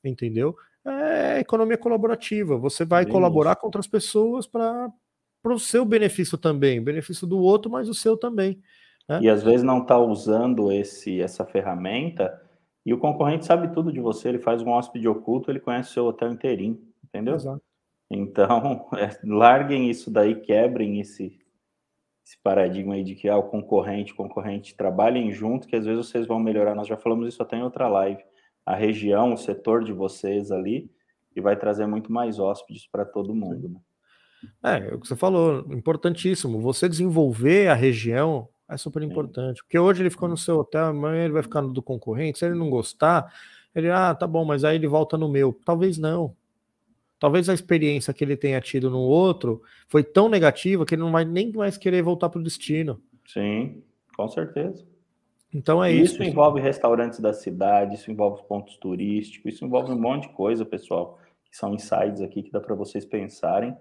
Entendeu? 0.04 0.56
É 0.84 1.38
economia 1.38 1.78
colaborativa. 1.78 2.58
Você 2.58 2.84
vai 2.84 3.04
Bem 3.04 3.12
colaborar 3.12 3.52
isso. 3.52 3.60
com 3.60 3.66
outras 3.66 3.86
pessoas 3.86 4.46
para 4.46 4.92
o 5.44 5.58
seu 5.58 5.84
benefício 5.84 6.36
também, 6.36 6.82
benefício 6.82 7.26
do 7.26 7.38
outro, 7.38 7.70
mas 7.70 7.88
o 7.88 7.94
seu 7.94 8.16
também. 8.16 8.60
Né? 9.08 9.20
E 9.22 9.28
às 9.30 9.42
vezes 9.42 9.62
não 9.62 9.82
está 9.82 9.98
usando 9.98 10.72
esse, 10.72 11.20
essa 11.20 11.44
ferramenta 11.44 12.40
e 12.84 12.92
o 12.92 12.98
concorrente 12.98 13.46
sabe 13.46 13.68
tudo 13.68 13.92
de 13.92 14.00
você, 14.00 14.28
ele 14.28 14.38
faz 14.38 14.60
um 14.60 14.70
hóspede 14.70 15.08
oculto, 15.08 15.50
ele 15.50 15.60
conhece 15.60 15.90
o 15.90 15.92
seu 15.92 16.04
hotel 16.04 16.32
inteirinho, 16.32 16.78
entendeu? 17.02 17.34
Exato. 17.34 17.62
Então, 18.10 18.86
é, 18.98 19.08
larguem 19.24 19.88
isso 19.88 20.10
daí, 20.10 20.34
quebrem 20.34 21.00
esse, 21.00 21.38
esse 22.24 22.38
paradigma 22.42 22.94
aí 22.94 23.04
de 23.04 23.14
que 23.14 23.28
ah, 23.28 23.36
o 23.36 23.42
concorrente, 23.42 24.14
concorrente, 24.14 24.74
trabalhem 24.74 25.30
junto, 25.30 25.68
que 25.68 25.76
às 25.76 25.84
vezes 25.84 26.06
vocês 26.06 26.26
vão 26.26 26.40
melhorar. 26.40 26.74
Nós 26.74 26.88
já 26.88 26.96
falamos 26.96 27.28
isso 27.28 27.42
até 27.42 27.56
em 27.56 27.62
outra 27.62 27.86
live. 27.86 28.22
A 28.64 28.74
região, 28.74 29.34
o 29.34 29.36
setor 29.36 29.84
de 29.84 29.92
vocês 29.92 30.50
ali, 30.50 30.90
e 31.36 31.40
vai 31.40 31.54
trazer 31.54 31.86
muito 31.86 32.10
mais 32.10 32.38
hóspedes 32.38 32.86
para 32.86 33.04
todo 33.04 33.34
mundo. 33.34 33.68
Né? 33.68 33.80
É, 34.62 34.88
é 34.88 34.94
o 34.94 35.00
que 35.00 35.06
você 35.06 35.16
falou, 35.16 35.66
importantíssimo. 35.70 36.60
Você 36.60 36.88
desenvolver 36.88 37.68
a 37.68 37.74
região 37.74 38.48
é 38.68 38.76
super 38.78 39.02
importante. 39.02 39.62
Porque 39.62 39.78
hoje 39.78 40.02
ele 40.02 40.10
ficou 40.10 40.28
no 40.28 40.36
seu 40.36 40.58
hotel, 40.58 40.86
amanhã 40.86 41.24
ele 41.24 41.34
vai 41.34 41.42
ficar 41.42 41.60
no 41.60 41.72
do 41.72 41.82
concorrente. 41.82 42.38
Se 42.38 42.46
ele 42.46 42.54
não 42.54 42.70
gostar, 42.70 43.30
ele, 43.74 43.90
ah, 43.90 44.14
tá 44.14 44.26
bom, 44.26 44.46
mas 44.46 44.64
aí 44.64 44.76
ele 44.76 44.86
volta 44.86 45.18
no 45.18 45.28
meu. 45.28 45.52
Talvez 45.64 45.98
não. 45.98 46.34
Talvez 47.18 47.48
a 47.48 47.54
experiência 47.54 48.12
que 48.12 48.24
ele 48.24 48.36
tenha 48.36 48.60
tido 48.60 48.90
no 48.90 48.98
outro 48.98 49.62
foi 49.88 50.02
tão 50.02 50.28
negativa 50.28 50.84
que 50.84 50.94
ele 50.94 51.02
não 51.02 51.12
vai 51.12 51.24
nem 51.24 51.52
mais 51.52 51.76
querer 51.76 52.02
voltar 52.02 52.28
para 52.28 52.40
o 52.40 52.44
destino. 52.44 53.00
Sim, 53.26 53.82
com 54.16 54.28
certeza. 54.28 54.84
Então 55.52 55.82
é 55.82 55.92
isso. 55.92 56.14
Isso 56.14 56.22
envolve 56.24 56.60
restaurantes 56.60 57.20
da 57.20 57.32
cidade, 57.32 57.94
isso 57.94 58.10
envolve 58.10 58.42
pontos 58.48 58.76
turísticos, 58.76 59.54
isso 59.54 59.64
envolve 59.64 59.92
um 59.92 60.00
monte 60.00 60.28
de 60.28 60.34
coisa, 60.34 60.64
pessoal. 60.64 61.18
Que 61.48 61.56
são 61.56 61.72
insights 61.72 62.20
aqui 62.20 62.42
que 62.42 62.50
dá 62.50 62.60
para 62.60 62.74
vocês 62.74 63.04
pensarem 63.04 63.76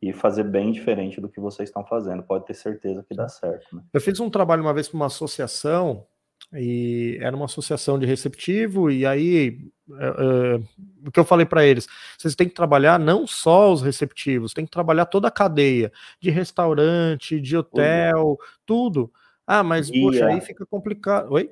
e 0.00 0.12
fazer 0.14 0.44
bem 0.44 0.72
diferente 0.72 1.20
do 1.20 1.28
que 1.28 1.38
vocês 1.38 1.68
estão 1.68 1.84
fazendo. 1.84 2.22
Pode 2.22 2.46
ter 2.46 2.54
certeza 2.54 3.04
que 3.06 3.14
dá 3.14 3.28
certo. 3.28 3.76
Né? 3.76 3.82
Eu 3.92 4.00
fiz 4.00 4.18
um 4.18 4.30
trabalho 4.30 4.62
uma 4.62 4.72
vez 4.72 4.88
com 4.88 4.96
uma 4.96 5.06
associação 5.06 6.06
e 6.52 7.18
era 7.20 7.34
uma 7.34 7.44
associação 7.44 7.98
de 7.98 8.06
receptivo, 8.06 8.90
e 8.90 9.06
aí 9.06 9.58
é, 9.98 10.06
é, 10.06 10.60
o 11.06 11.10
que 11.12 11.20
eu 11.20 11.24
falei 11.24 11.46
para 11.46 11.64
eles, 11.64 11.86
vocês 12.18 12.34
têm 12.34 12.48
que 12.48 12.54
trabalhar 12.54 12.98
não 12.98 13.26
só 13.26 13.72
os 13.72 13.82
receptivos, 13.82 14.52
tem 14.52 14.64
que 14.64 14.70
trabalhar 14.70 15.06
toda 15.06 15.28
a 15.28 15.32
cadeia 15.32 15.92
de 16.20 16.30
restaurante, 16.30 17.40
de 17.40 17.56
hotel, 17.56 18.38
tudo. 18.66 19.12
Ah, 19.46 19.62
mas 19.62 19.90
Guia. 19.90 20.02
poxa, 20.02 20.26
aí 20.26 20.40
fica 20.40 20.66
complicado. 20.66 21.32
Oi? 21.32 21.50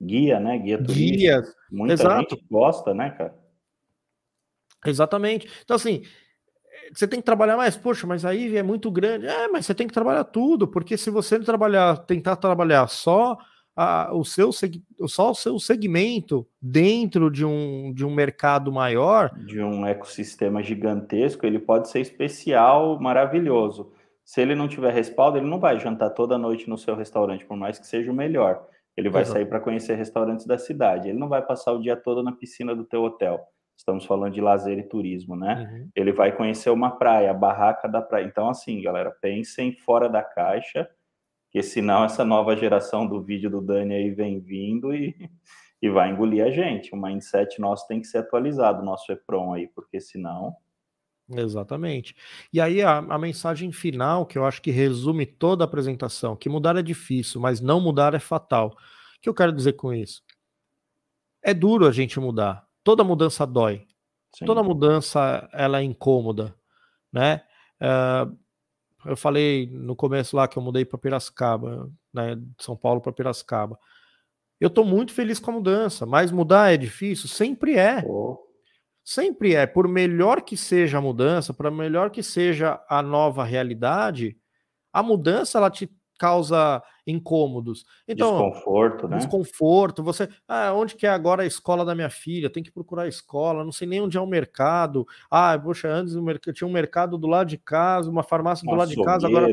Guia, 0.00 0.38
né? 0.38 0.58
Guia 0.58 0.78
turístico. 0.78 1.16
Guia. 1.16 1.42
Muita 1.70 1.94
Exato. 1.94 2.30
gente 2.30 2.46
gosta, 2.50 2.94
né, 2.94 3.10
cara? 3.10 3.34
Exatamente. 4.86 5.48
Então, 5.64 5.74
assim, 5.74 6.02
você 6.92 7.06
tem 7.06 7.20
que 7.20 7.26
trabalhar 7.26 7.56
mais, 7.56 7.76
poxa, 7.76 8.06
mas 8.06 8.24
aí 8.24 8.56
é 8.56 8.62
muito 8.62 8.90
grande. 8.90 9.26
É, 9.26 9.48
mas 9.48 9.66
você 9.66 9.74
tem 9.74 9.86
que 9.86 9.94
trabalhar 9.94 10.24
tudo, 10.24 10.66
porque 10.66 10.96
se 10.96 11.10
você 11.10 11.38
trabalhar, 11.38 11.96
tentar 11.98 12.36
trabalhar 12.36 12.88
só 12.88 13.36
a, 13.80 14.12
o 14.12 14.24
seu 14.24 14.50
só 15.06 15.30
o 15.30 15.34
seu 15.36 15.56
segmento 15.60 16.44
dentro 16.60 17.30
de 17.30 17.44
um, 17.44 17.92
de 17.94 18.04
um 18.04 18.12
mercado 18.12 18.72
maior. 18.72 19.30
De 19.46 19.62
um 19.62 19.86
ecossistema 19.86 20.60
gigantesco, 20.64 21.46
ele 21.46 21.60
pode 21.60 21.88
ser 21.88 22.00
especial, 22.00 22.98
maravilhoso. 22.98 23.92
Se 24.24 24.40
ele 24.40 24.56
não 24.56 24.66
tiver 24.66 24.92
respaldo, 24.92 25.38
ele 25.38 25.46
não 25.46 25.60
vai 25.60 25.78
jantar 25.78 26.10
toda 26.10 26.36
noite 26.36 26.68
no 26.68 26.76
seu 26.76 26.96
restaurante, 26.96 27.46
por 27.46 27.56
mais 27.56 27.78
que 27.78 27.86
seja 27.86 28.10
o 28.10 28.14
melhor. 28.14 28.66
Ele 28.96 29.08
vai 29.08 29.24
sair 29.24 29.46
para 29.46 29.60
conhecer 29.60 29.94
restaurantes 29.94 30.44
da 30.44 30.58
cidade. 30.58 31.08
Ele 31.08 31.18
não 31.18 31.28
vai 31.28 31.40
passar 31.40 31.70
o 31.70 31.80
dia 31.80 31.94
todo 31.94 32.20
na 32.20 32.32
piscina 32.32 32.74
do 32.74 32.82
teu 32.82 33.04
hotel. 33.04 33.40
Estamos 33.76 34.04
falando 34.04 34.34
de 34.34 34.40
lazer 34.40 34.76
e 34.76 34.82
turismo, 34.82 35.36
né? 35.36 35.70
Uhum. 35.72 35.88
Ele 35.94 36.12
vai 36.12 36.32
conhecer 36.32 36.70
uma 36.70 36.90
praia, 36.90 37.30
a 37.30 37.34
barraca 37.34 37.86
da 37.86 38.02
praia. 38.02 38.24
Então, 38.24 38.48
assim, 38.48 38.82
galera, 38.82 39.12
pensem 39.22 39.72
fora 39.72 40.08
da 40.08 40.20
caixa 40.20 40.90
porque 41.48 41.62
senão 41.62 42.04
essa 42.04 42.24
nova 42.24 42.54
geração 42.54 43.06
do 43.06 43.22
vídeo 43.22 43.50
do 43.50 43.62
Dani 43.62 43.94
aí 43.94 44.10
vem 44.10 44.38
vindo 44.38 44.94
e, 44.94 45.16
e 45.80 45.88
vai 45.88 46.10
engolir 46.10 46.44
a 46.44 46.50
gente. 46.50 46.92
O 46.92 46.96
mindset 46.96 47.58
nosso 47.58 47.88
tem 47.88 48.00
que 48.00 48.06
ser 48.06 48.18
atualizado, 48.18 48.82
o 48.82 48.84
nosso 48.84 49.10
EPROM 49.10 49.54
aí, 49.54 49.66
porque 49.66 49.98
senão. 49.98 50.54
Exatamente. 51.30 52.14
E 52.52 52.60
aí 52.60 52.82
a, 52.82 52.98
a, 52.98 53.18
mensagem 53.18 53.72
final, 53.72 54.26
que 54.26 54.36
eu 54.36 54.44
acho 54.44 54.60
que 54.60 54.70
resume 54.70 55.24
toda 55.24 55.64
a 55.64 55.66
apresentação, 55.66 56.36
que 56.36 56.48
mudar 56.48 56.76
é 56.76 56.82
difícil, 56.82 57.40
mas 57.40 57.60
não 57.60 57.80
mudar 57.80 58.14
é 58.14 58.18
fatal. 58.18 58.76
O 59.16 59.20
que 59.20 59.28
eu 59.28 59.34
quero 59.34 59.52
dizer 59.52 59.72
com 59.72 59.92
isso? 59.92 60.22
É 61.42 61.54
duro 61.54 61.86
a 61.86 61.92
gente 61.92 62.20
mudar. 62.20 62.66
Toda 62.84 63.02
mudança 63.02 63.46
dói. 63.46 63.86
Sim. 64.34 64.44
Toda 64.44 64.62
mudança 64.62 65.48
ela 65.52 65.80
é 65.80 65.82
incômoda, 65.82 66.54
né? 67.10 67.42
Uh, 67.80 68.36
eu 69.04 69.16
falei 69.16 69.68
no 69.70 69.94
começo 69.94 70.36
lá 70.36 70.48
que 70.48 70.58
eu 70.58 70.62
mudei 70.62 70.84
para 70.84 70.98
Piracicaba, 70.98 71.90
né, 72.12 72.34
de 72.34 72.64
São 72.64 72.76
Paulo 72.76 73.00
para 73.00 73.12
Piracicaba. 73.12 73.78
Eu 74.60 74.68
estou 74.68 74.84
muito 74.84 75.12
feliz 75.12 75.38
com 75.38 75.50
a 75.50 75.54
mudança, 75.54 76.04
mas 76.04 76.32
mudar 76.32 76.72
é 76.72 76.76
difícil? 76.76 77.28
Sempre 77.28 77.76
é. 77.76 78.02
Oh. 78.04 78.38
Sempre 79.04 79.54
é. 79.54 79.66
Por 79.66 79.86
melhor 79.88 80.42
que 80.42 80.56
seja 80.56 80.98
a 80.98 81.00
mudança, 81.00 81.54
por 81.54 81.70
melhor 81.70 82.10
que 82.10 82.22
seja 82.22 82.82
a 82.88 83.00
nova 83.00 83.44
realidade, 83.44 84.36
a 84.92 85.02
mudança 85.02 85.58
ela 85.58 85.70
te 85.70 85.88
causa 86.18 86.82
incômodos. 87.06 87.86
Então, 88.06 88.50
desconforto, 88.50 89.08
né? 89.08 89.16
Desconforto. 89.16 90.02
Você, 90.02 90.28
ah, 90.46 90.72
onde 90.74 90.94
que 90.96 91.06
é 91.06 91.10
agora 91.10 91.44
a 91.44 91.46
escola 91.46 91.84
da 91.84 91.94
minha 91.94 92.10
filha? 92.10 92.50
Tem 92.50 92.62
que 92.62 92.70
procurar 92.70 93.04
a 93.04 93.08
escola, 93.08 93.64
não 93.64 93.72
sei 93.72 93.88
nem 93.88 94.00
onde 94.00 94.18
é 94.18 94.20
o 94.20 94.26
mercado. 94.26 95.06
Ah, 95.30 95.58
poxa, 95.58 95.88
antes 95.88 96.14
tinha 96.54 96.68
um 96.68 96.72
mercado 96.72 97.16
do 97.16 97.26
lado 97.26 97.48
de 97.48 97.56
casa, 97.56 98.10
uma 98.10 98.22
farmácia 98.22 98.68
do 98.68 98.74
lado 98.74 98.90
de 98.90 99.02
casa, 99.02 99.26
agora 99.26 99.48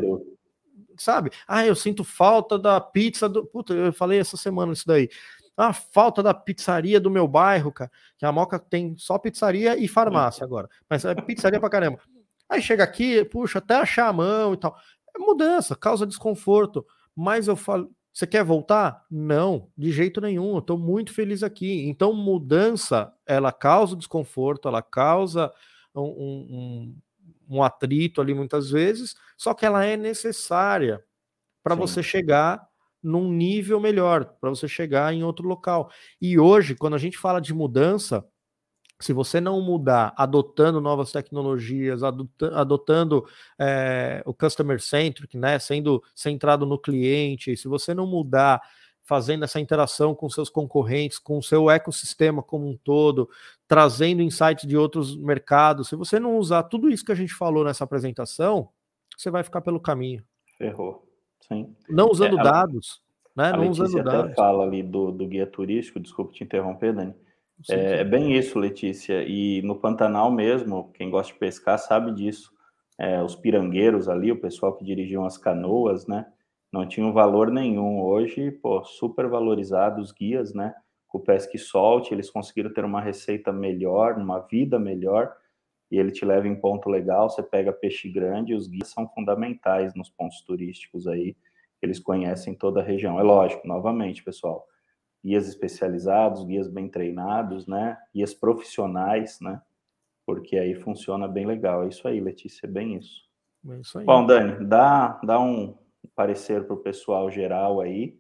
sabe? 0.97 1.31
Ah, 1.47 1.65
eu 1.65 1.75
sinto 1.75 2.03
falta 2.03 2.57
da 2.57 2.79
pizza 2.79 3.27
do. 3.27 3.45
Puta, 3.45 3.73
eu 3.73 3.93
falei 3.93 4.19
essa 4.19 4.37
semana 4.37 4.73
isso 4.73 4.87
daí. 4.87 5.09
A 5.57 5.67
ah, 5.67 5.73
falta 5.73 6.21
da 6.21 6.33
pizzaria 6.33 6.99
do 6.99 7.09
meu 7.09 7.27
bairro, 7.27 7.71
cara. 7.71 7.89
Que 8.17 8.25
a 8.25 8.31
Moca 8.31 8.59
tem 8.59 8.95
só 8.97 9.17
pizzaria 9.17 9.77
e 9.77 9.87
farmácia 9.87 10.43
agora. 10.43 10.69
Mas 10.89 11.05
é 11.05 11.15
pizzaria 11.15 11.59
pra 11.59 11.69
caramba. 11.69 11.99
Aí 12.49 12.61
chega 12.61 12.83
aqui, 12.83 13.23
puxa, 13.25 13.59
até 13.59 13.75
achar 13.75 14.07
a 14.07 14.13
mão 14.13 14.53
e 14.53 14.57
tal. 14.57 14.75
É 15.15 15.19
mudança, 15.19 15.75
causa 15.75 16.05
desconforto. 16.05 16.85
Mas 17.15 17.47
eu 17.47 17.55
falo, 17.55 17.89
você 18.13 18.27
quer 18.27 18.43
voltar? 18.43 19.05
Não, 19.09 19.69
de 19.77 19.91
jeito 19.91 20.21
nenhum. 20.21 20.53
Eu 20.53 20.59
estou 20.59 20.77
muito 20.77 21.13
feliz 21.13 21.43
aqui. 21.43 21.87
Então, 21.87 22.13
mudança, 22.13 23.13
ela 23.25 23.51
causa 23.51 23.95
desconforto, 23.95 24.67
ela 24.67 24.81
causa 24.81 25.51
um, 25.93 26.01
um, 26.01 26.95
um 27.49 27.63
atrito 27.63 28.21
ali 28.21 28.33
muitas 28.33 28.69
vezes, 28.69 29.15
só 29.37 29.53
que 29.53 29.65
ela 29.65 29.83
é 29.85 29.95
necessária 29.95 31.03
para 31.63 31.75
você 31.75 32.03
chegar 32.03 32.65
num 33.01 33.31
nível 33.31 33.79
melhor, 33.79 34.25
para 34.39 34.49
você 34.49 34.67
chegar 34.67 35.13
em 35.13 35.23
outro 35.23 35.47
local. 35.47 35.89
E 36.21 36.39
hoje, 36.39 36.75
quando 36.75 36.95
a 36.95 36.99
gente 36.99 37.17
fala 37.17 37.39
de 37.39 37.53
mudança, 37.53 38.25
se 38.99 39.11
você 39.11 39.41
não 39.41 39.61
mudar 39.61 40.13
adotando 40.17 40.79
novas 40.79 41.11
tecnologias, 41.11 42.01
adotando 42.03 43.25
é, 43.59 44.23
o 44.25 44.33
customer 44.33 44.81
centric, 44.81 45.37
né, 45.37 45.59
sendo 45.59 46.01
centrado 46.13 46.65
no 46.65 46.79
cliente, 46.79 47.57
se 47.57 47.67
você 47.67 47.93
não 47.93 48.07
mudar 48.07 48.61
fazendo 49.03 49.43
essa 49.43 49.59
interação 49.59 50.15
com 50.15 50.29
seus 50.29 50.49
concorrentes, 50.49 51.19
com 51.19 51.37
o 51.37 51.43
seu 51.43 51.69
ecossistema 51.69 52.41
como 52.41 52.67
um 52.67 52.75
todo, 52.75 53.29
trazendo 53.67 54.21
insights 54.21 54.67
de 54.67 54.75
outros 54.75 55.15
mercados, 55.15 55.89
se 55.89 55.95
você 55.95 56.19
não 56.19 56.37
usar 56.37 56.63
tudo 56.63 56.89
isso 56.89 57.05
que 57.05 57.11
a 57.11 57.15
gente 57.15 57.33
falou 57.33 57.63
nessa 57.63 57.83
apresentação, 57.83 58.69
você 59.15 59.29
vai 59.29 59.43
ficar 59.43 59.61
pelo 59.61 59.79
caminho. 59.79 60.23
Ferrou. 60.57 61.07
Sim. 61.47 61.75
Não 61.87 62.09
usando 62.09 62.37
é, 62.37 62.41
a, 62.41 62.43
dados, 62.43 63.01
né? 63.35 63.51
não 63.51 63.69
usando 63.69 64.03
dados. 64.03 64.31
até 64.31 64.35
fala 64.35 64.63
ali 64.63 64.81
do, 64.81 65.11
do 65.11 65.27
guia 65.27 65.45
turístico, 65.45 65.99
desculpa 65.99 66.33
te 66.33 66.43
interromper, 66.43 66.93
Dani, 66.93 67.13
é, 67.69 68.01
é, 68.01 68.03
bem 68.03 68.37
isso, 68.37 68.59
Letícia. 68.59 69.23
E 69.23 69.61
no 69.61 69.75
Pantanal 69.75 70.31
mesmo, 70.31 70.91
quem 70.93 71.09
gosta 71.09 71.33
de 71.33 71.39
pescar 71.39 71.79
sabe 71.79 72.13
disso. 72.13 72.51
É, 72.97 73.21
os 73.21 73.35
pirangueiros 73.35 74.07
ali, 74.07 74.31
o 74.31 74.39
pessoal 74.39 74.73
que 74.75 74.83
dirigiam 74.83 75.25
as 75.25 75.37
canoas, 75.37 76.07
né? 76.07 76.25
Não 76.71 76.87
tinham 76.87 77.13
valor 77.13 77.51
nenhum. 77.51 78.01
Hoje, 78.01 78.51
pô, 78.51 78.83
super 78.83 79.27
valorizados 79.27 80.09
os 80.09 80.11
guias, 80.11 80.53
né? 80.53 80.73
Com 81.07 81.17
o 81.17 81.21
pesque 81.21 81.57
solte, 81.57 82.13
eles 82.13 82.29
conseguiram 82.29 82.73
ter 82.73 82.83
uma 82.83 83.01
receita 83.01 83.51
melhor, 83.51 84.17
uma 84.17 84.39
vida 84.39 84.77
melhor, 84.77 85.33
e 85.89 85.97
ele 85.97 86.11
te 86.11 86.25
leva 86.25 86.47
em 86.47 86.55
ponto 86.55 86.89
legal. 86.89 87.29
Você 87.29 87.41
pega 87.41 87.71
peixe 87.71 88.09
grande, 88.09 88.53
os 88.53 88.67
guias 88.67 88.89
são 88.89 89.07
fundamentais 89.09 89.93
nos 89.95 90.09
pontos 90.09 90.41
turísticos 90.41 91.07
aí, 91.07 91.35
eles 91.81 91.99
conhecem 91.99 92.53
toda 92.53 92.81
a 92.81 92.83
região. 92.83 93.19
É 93.19 93.23
lógico, 93.23 93.65
novamente, 93.67 94.23
pessoal 94.23 94.65
guias 95.25 95.47
especializados, 95.47 96.45
guias 96.45 96.67
bem 96.67 96.87
treinados, 96.87 97.65
né? 97.65 97.97
Guias 98.13 98.31
profissionais, 98.31 99.39
né? 99.41 99.59
Porque 100.23 100.55
aí 100.55 100.75
funciona 100.75 101.27
bem 101.27 101.47
legal. 101.47 101.83
É 101.83 101.87
isso 101.87 102.07
aí, 102.07 102.21
Letícia, 102.21 102.67
é 102.67 102.69
bem 102.69 102.95
isso. 102.95 103.23
É 103.67 103.79
isso 103.79 103.97
aí. 103.97 104.05
Bom, 104.05 104.23
Dani, 104.23 104.63
dá, 104.63 105.19
dá 105.23 105.39
um 105.39 105.75
parecer 106.15 106.65
para 106.65 106.75
o 106.75 106.79
pessoal 106.79 107.31
geral 107.31 107.81
aí, 107.81 108.19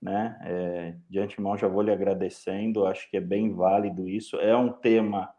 né? 0.00 0.38
É, 0.44 0.96
de 1.10 1.18
antemão 1.18 1.56
já 1.56 1.66
vou 1.66 1.82
lhe 1.82 1.90
agradecendo, 1.90 2.86
acho 2.86 3.10
que 3.10 3.16
é 3.16 3.20
bem 3.20 3.52
válido 3.52 4.08
isso. 4.08 4.36
É 4.36 4.56
um 4.56 4.72
tema 4.72 5.34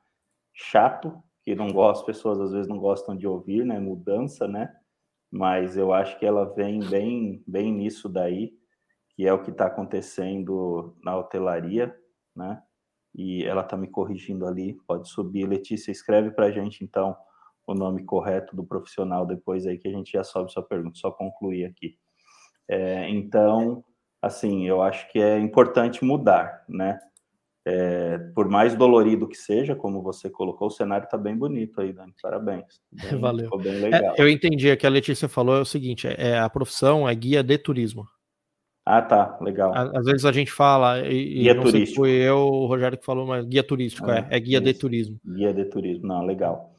chato, 0.54 1.24
que 1.46 1.56
não 1.56 1.72
gosta, 1.72 2.02
as 2.02 2.06
pessoas 2.06 2.42
às 2.42 2.52
vezes 2.52 2.68
não 2.68 2.78
gostam 2.78 3.16
de 3.16 3.26
ouvir, 3.26 3.66
né? 3.66 3.80
Mudança, 3.80 4.46
né? 4.46 4.76
Mas 5.32 5.78
eu 5.78 5.94
acho 5.94 6.20
que 6.20 6.26
ela 6.26 6.54
vem 6.54 6.82
bem, 6.82 7.42
bem 7.48 7.72
nisso 7.72 8.10
daí 8.10 8.57
que 9.18 9.26
é 9.26 9.34
o 9.34 9.42
que 9.42 9.50
está 9.50 9.66
acontecendo 9.66 10.96
na 11.04 11.18
hotelaria, 11.18 11.94
né? 12.36 12.62
E 13.16 13.44
ela 13.46 13.62
está 13.62 13.76
me 13.76 13.88
corrigindo 13.88 14.46
ali, 14.46 14.78
pode 14.88 15.10
subir. 15.10 15.48
Letícia, 15.48 15.92
escreve 15.92 16.30
para 16.30 16.46
a 16.46 16.52
gente, 16.52 16.84
então, 16.84 17.18
o 17.66 17.74
nome 17.74 18.04
correto 18.06 18.56
do 18.56 18.64
profissional 18.64 19.26
depois 19.26 19.66
aí, 19.66 19.80
que 19.80 19.88
a 19.88 19.92
gente 19.92 20.12
já 20.12 20.24
sobe 20.24 20.52
sua 20.52 20.62
pergunta, 20.62 21.00
só 21.00 21.10
concluir 21.10 21.66
aqui. 21.66 21.98
É, 22.70 23.10
então, 23.10 23.84
assim, 24.22 24.68
eu 24.68 24.84
acho 24.84 25.12
que 25.12 25.20
é 25.20 25.40
importante 25.40 26.06
mudar, 26.06 26.64
né? 26.70 27.00
É, 27.66 28.20
por 28.36 28.48
mais 28.48 28.76
dolorido 28.76 29.28
que 29.28 29.36
seja, 29.36 29.76
como 29.76 30.04
você 30.04 30.30
colocou, 30.30 30.68
o 30.68 30.72
cenário 30.72 31.06
está 31.06 31.18
bem 31.18 31.36
bonito 31.36 31.82
aí, 31.82 31.92
Dani. 31.92 32.14
Parabéns. 32.22 32.80
Bem, 32.92 33.18
Valeu. 33.20 33.46
Ficou 33.46 33.60
bem 33.60 33.80
legal. 33.80 34.14
É, 34.16 34.22
eu 34.22 34.30
entendi. 34.30 34.72
O 34.72 34.78
que 34.78 34.86
a 34.86 34.92
Letícia 34.92 35.28
falou 35.28 35.58
é 35.58 35.62
o 35.62 35.66
seguinte: 35.66 36.08
é, 36.08 36.38
a 36.38 36.50
profissão 36.50 37.10
é 37.10 37.16
guia 37.16 37.42
de 37.42 37.58
turismo. 37.58 38.08
Ah, 38.90 39.02
tá, 39.02 39.38
legal. 39.42 39.74
Às 39.76 40.06
vezes 40.06 40.24
a 40.24 40.32
gente 40.32 40.50
fala, 40.50 41.06
e, 41.06 41.42
guia 41.42 41.60
turístico. 41.60 42.02
foi 42.02 42.12
eu, 42.12 42.38
o 42.38 42.68
Rogério 42.68 42.98
que 42.98 43.04
falou, 43.04 43.28
mas 43.28 43.46
guia 43.46 43.62
turístico, 43.62 44.10
é, 44.10 44.26
é, 44.30 44.38
é 44.38 44.40
guia 44.40 44.60
isso. 44.60 44.66
de 44.66 44.74
turismo. 44.76 45.20
Guia 45.26 45.54
de 45.54 45.66
turismo, 45.66 46.08
não, 46.08 46.26
legal. 46.26 46.74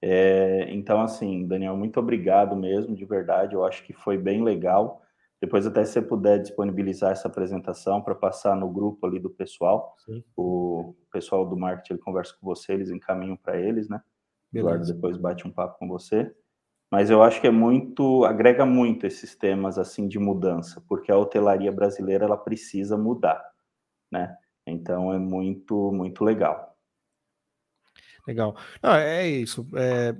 É, 0.00 0.68
então, 0.70 1.02
assim, 1.02 1.46
Daniel, 1.46 1.76
muito 1.76 2.00
obrigado 2.00 2.56
mesmo, 2.56 2.96
de 2.96 3.04
verdade, 3.04 3.54
eu 3.54 3.62
acho 3.62 3.84
que 3.84 3.92
foi 3.92 4.16
bem 4.16 4.42
legal. 4.42 5.02
Depois, 5.38 5.66
até 5.66 5.84
se 5.84 5.92
você 5.92 6.00
puder 6.00 6.38
disponibilizar 6.38 7.12
essa 7.12 7.28
apresentação 7.28 8.00
para 8.00 8.14
passar 8.14 8.56
no 8.56 8.70
grupo 8.70 9.06
ali 9.06 9.18
do 9.18 9.28
pessoal, 9.28 9.94
Sim. 10.06 10.24
o 10.34 10.94
pessoal 11.12 11.46
do 11.46 11.58
marketing 11.58 11.92
ele 11.92 12.02
conversa 12.02 12.34
com 12.40 12.46
você, 12.46 12.72
eles 12.72 12.88
encaminham 12.88 13.36
para 13.36 13.60
eles, 13.60 13.86
né? 13.86 14.00
Beleza. 14.50 14.70
Eduardo 14.70 14.94
depois 14.94 15.18
bate 15.18 15.46
um 15.46 15.50
papo 15.50 15.78
com 15.78 15.86
você 15.86 16.34
mas 16.90 17.08
eu 17.08 17.22
acho 17.22 17.40
que 17.40 17.46
é 17.46 17.50
muito 17.50 18.24
agrega 18.24 18.66
muito 18.66 19.06
esses 19.06 19.34
temas 19.36 19.78
assim 19.78 20.08
de 20.08 20.18
mudança, 20.18 20.82
porque 20.88 21.12
a 21.12 21.16
hotelaria 21.16 21.70
brasileira 21.70 22.24
ela 22.24 22.36
precisa 22.36 22.98
mudar, 22.98 23.42
né? 24.10 24.36
Então 24.66 25.12
é 25.12 25.18
muito 25.18 25.92
muito 25.92 26.24
legal. 26.24 26.76
Legal. 28.26 28.56
Não, 28.82 28.94
é 28.94 29.26
isso. 29.26 29.66
É, 29.74 30.14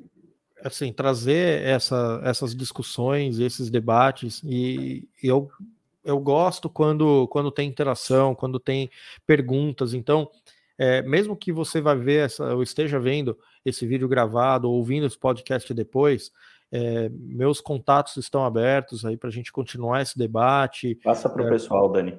assim 0.64 0.92
trazer 0.92 1.62
essa, 1.62 2.20
essas 2.24 2.54
discussões, 2.54 3.38
esses 3.38 3.70
debates 3.70 4.42
e, 4.44 5.08
e 5.22 5.26
eu 5.26 5.50
eu 6.02 6.18
gosto 6.18 6.70
quando 6.70 7.28
quando 7.28 7.50
tem 7.50 7.68
interação, 7.68 8.34
quando 8.34 8.60
tem 8.60 8.90
perguntas. 9.26 9.92
Então 9.92 10.30
é, 10.78 11.02
mesmo 11.02 11.36
que 11.36 11.52
você 11.52 11.80
vai 11.80 11.94
ver 11.96 12.24
essa, 12.24 12.54
ou 12.54 12.62
esteja 12.62 12.98
vendo 12.98 13.38
esse 13.66 13.86
vídeo 13.86 14.08
gravado 14.08 14.66
ou 14.66 14.76
ouvindo 14.76 15.06
esse 15.06 15.18
podcast 15.18 15.74
depois, 15.74 16.32
é, 16.72 17.08
meus 17.10 17.60
contatos 17.60 18.16
estão 18.16 18.44
abertos 18.44 19.04
aí 19.04 19.16
para 19.16 19.28
a 19.28 19.32
gente 19.32 19.50
continuar 19.50 20.02
esse 20.02 20.16
debate. 20.16 20.94
Passa 21.02 21.28
para 21.28 21.42
o 21.42 21.46
é, 21.46 21.50
pessoal, 21.50 21.90
Dani. 21.90 22.18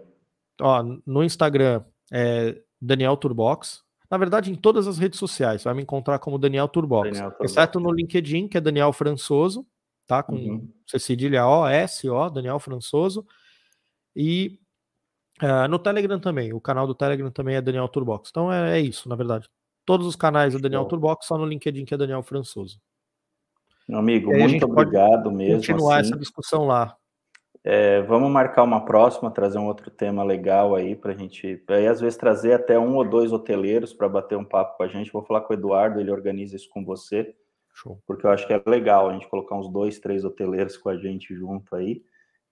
Ó, 0.59 0.83
no 1.05 1.23
Instagram 1.23 1.83
é 2.11 2.61
Daniel 2.79 3.15
Turbox. 3.15 3.83
Na 4.09 4.17
verdade, 4.17 4.51
em 4.51 4.55
todas 4.55 4.87
as 4.87 4.97
redes 4.97 5.17
sociais, 5.17 5.63
vai 5.63 5.73
me 5.73 5.81
encontrar 5.81 6.19
como 6.19 6.37
Daniel 6.37 6.67
Turbox. 6.67 7.09
Daniel 7.11 7.31
Turbox. 7.31 7.51
Exceto 7.51 7.79
no 7.79 7.91
LinkedIn, 7.91 8.49
que 8.49 8.57
é 8.57 8.61
Daniel 8.61 8.91
Françoso, 8.91 9.65
tá? 10.05 10.21
Com 10.21 10.35
uhum. 10.35 10.73
cedilha 10.85 11.47
O, 11.47 11.65
S, 11.65 12.09
O, 12.09 12.29
Daniel 12.29 12.59
Françoso. 12.59 13.25
E 14.13 14.59
uh, 15.41 15.65
no 15.69 15.79
Telegram 15.79 16.19
também. 16.19 16.51
O 16.51 16.59
canal 16.59 16.85
do 16.85 16.93
Telegram 16.93 17.31
também 17.31 17.55
é 17.55 17.61
Daniel 17.61 17.87
Turbox. 17.87 18.29
Então 18.29 18.51
é, 18.51 18.77
é 18.77 18.81
isso, 18.81 19.07
na 19.07 19.15
verdade. 19.15 19.49
Todos 19.85 20.05
os 20.05 20.15
canais 20.17 20.53
é 20.53 20.59
Daniel 20.59 20.85
Turbox, 20.85 21.25
só 21.25 21.37
no 21.37 21.45
LinkedIn 21.45 21.85
que 21.85 21.93
é 21.93 21.97
Daniel 21.97 22.21
Françoso. 22.21 22.79
Meu 23.91 23.99
amigo, 23.99 24.31
muito 24.33 24.63
obrigado 24.63 25.29
mesmo. 25.29 25.57
Continuar 25.57 25.99
assim. 25.99 26.11
essa 26.11 26.17
discussão 26.17 26.65
lá. 26.65 26.95
É, 27.61 28.01
vamos 28.03 28.31
marcar 28.31 28.63
uma 28.63 28.85
próxima, 28.85 29.29
trazer 29.29 29.57
um 29.57 29.67
outro 29.67 29.91
tema 29.91 30.23
legal 30.23 30.73
aí 30.73 30.95
para 30.95 31.11
a 31.11 31.15
gente. 31.17 31.61
Aí, 31.67 31.85
às 31.85 31.99
vezes, 31.99 32.17
trazer 32.17 32.53
até 32.53 32.79
um 32.79 32.95
ou 32.95 33.03
dois 33.03 33.33
hoteleiros 33.33 33.91
para 33.91 34.07
bater 34.07 34.37
um 34.37 34.45
papo 34.45 34.77
com 34.77 34.83
a 34.83 34.87
gente. 34.87 35.11
Vou 35.11 35.21
falar 35.21 35.41
com 35.41 35.51
o 35.51 35.57
Eduardo, 35.57 35.99
ele 35.99 36.09
organiza 36.09 36.55
isso 36.55 36.69
com 36.69 36.85
você. 36.85 37.35
Show. 37.73 38.01
Porque 38.07 38.25
eu 38.25 38.31
acho 38.31 38.47
que 38.47 38.53
é 38.53 38.61
legal 38.65 39.09
a 39.09 39.13
gente 39.13 39.27
colocar 39.27 39.57
uns 39.57 39.69
dois, 39.69 39.99
três 39.99 40.23
hoteleiros 40.23 40.77
com 40.77 40.87
a 40.87 40.95
gente 40.95 41.35
junto 41.35 41.75
aí 41.75 42.01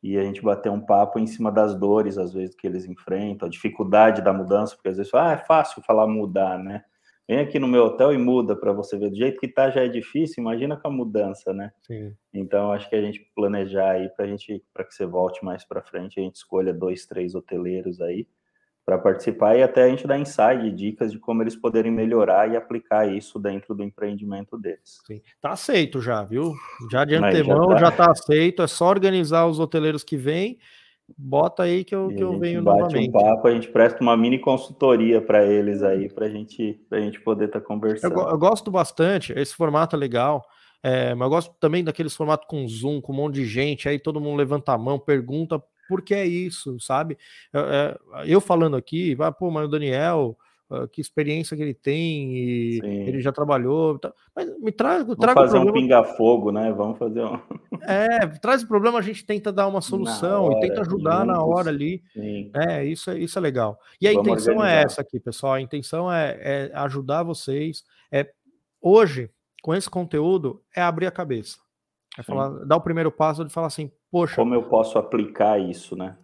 e 0.03 0.17
a 0.17 0.23
gente 0.23 0.41
bater 0.41 0.69
um 0.69 0.81
papo 0.81 1.19
em 1.19 1.27
cima 1.27 1.49
das 1.49 1.73
dores, 1.73 2.17
às 2.17 2.33
vezes, 2.33 2.53
que 2.53 2.67
eles 2.67 2.83
enfrentam, 2.83 3.47
a 3.47 3.51
dificuldade 3.51 4.21
da 4.21 4.33
mudança, 4.33 4.75
porque 4.75 4.89
às 4.89 4.97
vezes, 4.97 5.13
ah, 5.13 5.31
é 5.31 5.37
fácil 5.37 5.81
falar 5.83 6.05
mudar, 6.05 6.59
né? 6.59 6.83
Vem 7.29 7.37
aqui 7.37 7.59
no 7.59 7.67
meu 7.67 7.83
hotel 7.83 8.11
e 8.11 8.17
muda 8.17 8.55
para 8.55 8.73
você 8.73 8.97
ver. 8.97 9.11
Do 9.11 9.15
jeito 9.15 9.39
que 9.39 9.47
tá 9.47 9.69
já 9.69 9.81
é 9.81 9.87
difícil, 9.87 10.41
imagina 10.41 10.75
com 10.75 10.87
a 10.87 10.91
mudança, 10.91 11.53
né? 11.53 11.71
Sim. 11.79 12.11
Então 12.33 12.71
acho 12.71 12.89
que 12.89 12.95
a 12.95 13.01
gente 13.03 13.23
planejar 13.35 13.91
aí 13.91 14.09
para 14.09 14.25
gente, 14.25 14.63
para 14.73 14.83
que 14.83 14.95
você 14.95 15.05
volte 15.05 15.45
mais 15.45 15.63
para 15.63 15.83
frente, 15.83 16.19
a 16.19 16.23
gente 16.23 16.37
escolha 16.37 16.73
dois, 16.73 17.05
três 17.05 17.35
hoteleiros 17.35 18.01
aí 18.01 18.27
para 18.83 18.97
participar 18.97 19.55
e 19.55 19.61
até 19.61 19.83
a 19.83 19.89
gente 19.89 20.07
dar 20.07 20.17
insight 20.17 20.71
dicas 20.71 21.11
de 21.11 21.19
como 21.19 21.43
eles 21.43 21.55
poderem 21.55 21.91
melhorar 21.91 22.49
e 22.49 22.57
aplicar 22.57 23.07
isso 23.07 23.37
dentro 23.37 23.75
do 23.75 23.83
empreendimento 23.83 24.57
deles. 24.57 24.99
Sim, 25.05 25.21
tá 25.39 25.51
aceito 25.51 26.01
já, 26.01 26.23
viu? 26.23 26.55
Já 26.91 27.05
de 27.05 27.13
antemão 27.13 27.73
já, 27.73 27.75
tá. 27.75 27.77
já 27.77 27.91
tá 27.91 28.11
aceito, 28.11 28.63
é 28.63 28.67
só 28.67 28.87
organizar 28.87 29.45
os 29.45 29.59
hoteleiros 29.59 30.03
que 30.03 30.17
vêm 30.17 30.57
bota 31.17 31.63
aí 31.63 31.83
que 31.83 31.93
eu, 31.93 32.09
que 32.09 32.21
eu 32.21 32.37
venho 32.37 32.63
bate 32.63 32.79
novamente. 32.79 33.09
um 33.09 33.11
papo, 33.11 33.47
a 33.47 33.51
gente 33.51 33.67
presta 33.69 34.01
uma 34.01 34.15
mini 34.15 34.39
consultoria 34.39 35.21
para 35.21 35.45
eles 35.45 35.83
aí, 35.83 36.09
para 36.09 36.29
gente, 36.29 36.79
a 36.91 36.99
gente 36.99 37.19
poder 37.19 37.45
estar 37.45 37.59
tá 37.59 37.65
conversando. 37.65 38.19
Eu, 38.19 38.29
eu, 38.29 38.37
gosto 38.37 38.71
bastante, 38.71 39.33
esse 39.33 39.55
formato 39.55 39.95
é 39.95 39.99
legal, 39.99 40.43
é, 40.83 41.13
mas 41.13 41.25
eu 41.25 41.29
gosto 41.29 41.55
também 41.59 41.83
daqueles 41.83 42.15
formatos 42.15 42.47
com 42.47 42.67
Zoom, 42.67 43.01
com 43.01 43.13
um 43.13 43.15
monte 43.15 43.35
de 43.35 43.45
gente, 43.45 43.87
aí 43.87 43.99
todo 43.99 44.21
mundo 44.21 44.37
levanta 44.37 44.73
a 44.73 44.77
mão, 44.77 44.99
pergunta 44.99 45.61
por 45.87 46.03
que 46.03 46.13
é 46.13 46.25
isso, 46.25 46.79
sabe? 46.79 47.17
Eu, 47.51 47.61
é, 47.61 47.97
eu 48.25 48.39
falando 48.39 48.75
aqui, 48.75 49.15
vai, 49.15 49.31
pô, 49.31 49.49
mas 49.49 49.65
o 49.65 49.69
Daniel 49.69 50.37
ah, 50.71 50.87
que 50.87 51.01
experiência 51.01 51.57
que 51.57 51.63
ele 51.63 51.73
tem 51.73 52.35
e 52.35 52.79
Sim. 52.79 53.01
ele 53.07 53.21
já 53.21 53.31
trabalhou. 53.31 53.97
Tá, 53.97 54.13
mas 54.35 54.55
me 54.59 54.71
traz, 54.71 55.01
Vamos 55.01 55.17
traga 55.17 55.41
fazer 55.41 55.57
um 55.57 55.71
pinga-fogo, 55.71 56.51
né? 56.51 56.71
Vamos 56.71 56.97
fazer 56.99 57.23
um. 57.23 57.39
É, 57.81 58.27
traz 58.39 58.61
o 58.61 58.67
problema, 58.67 58.99
a 58.99 59.01
gente 59.01 59.25
tenta 59.25 59.51
dar 59.51 59.67
uma 59.67 59.81
solução 59.81 60.45
hora, 60.45 60.57
e 60.57 60.59
tenta 60.61 60.81
ajudar 60.81 61.21
juntos. 61.21 61.27
na 61.27 61.43
hora 61.43 61.69
ali. 61.69 62.03
Sim. 62.13 62.51
É, 62.53 62.85
isso, 62.85 63.09
é, 63.09 63.17
isso 63.17 63.39
é 63.39 63.41
legal. 63.41 63.79
E 63.99 64.07
a 64.07 64.11
Vamos 64.11 64.27
intenção 64.27 64.53
é 64.53 64.57
organizar. 64.57 64.79
é 64.79 64.83
essa 64.83 65.01
aqui, 65.01 65.19
pessoal. 65.19 65.53
A 65.53 65.61
intenção 65.61 66.11
é, 66.11 66.37
é 66.39 66.71
ajudar 66.75 67.23
vocês. 67.23 67.83
É, 68.11 68.29
hoje, 68.81 69.31
com 69.63 69.73
esse 69.73 69.89
conteúdo, 69.89 70.61
é 70.75 70.81
abrir 70.81 71.07
a 71.07 71.11
cabeça. 71.11 71.57
É 72.17 72.21
falar, 72.23 72.49
dar 72.65 72.75
o 72.75 72.81
primeiro 72.81 73.11
passo 73.11 73.45
de 73.45 73.51
falar 73.51 73.67
assim, 73.67 73.91
poxa. 74.11 74.35
Como 74.35 74.53
eu 74.53 74.63
posso 74.63 74.97
aplicar 74.99 75.59
isso, 75.59 75.95
né? 75.95 76.17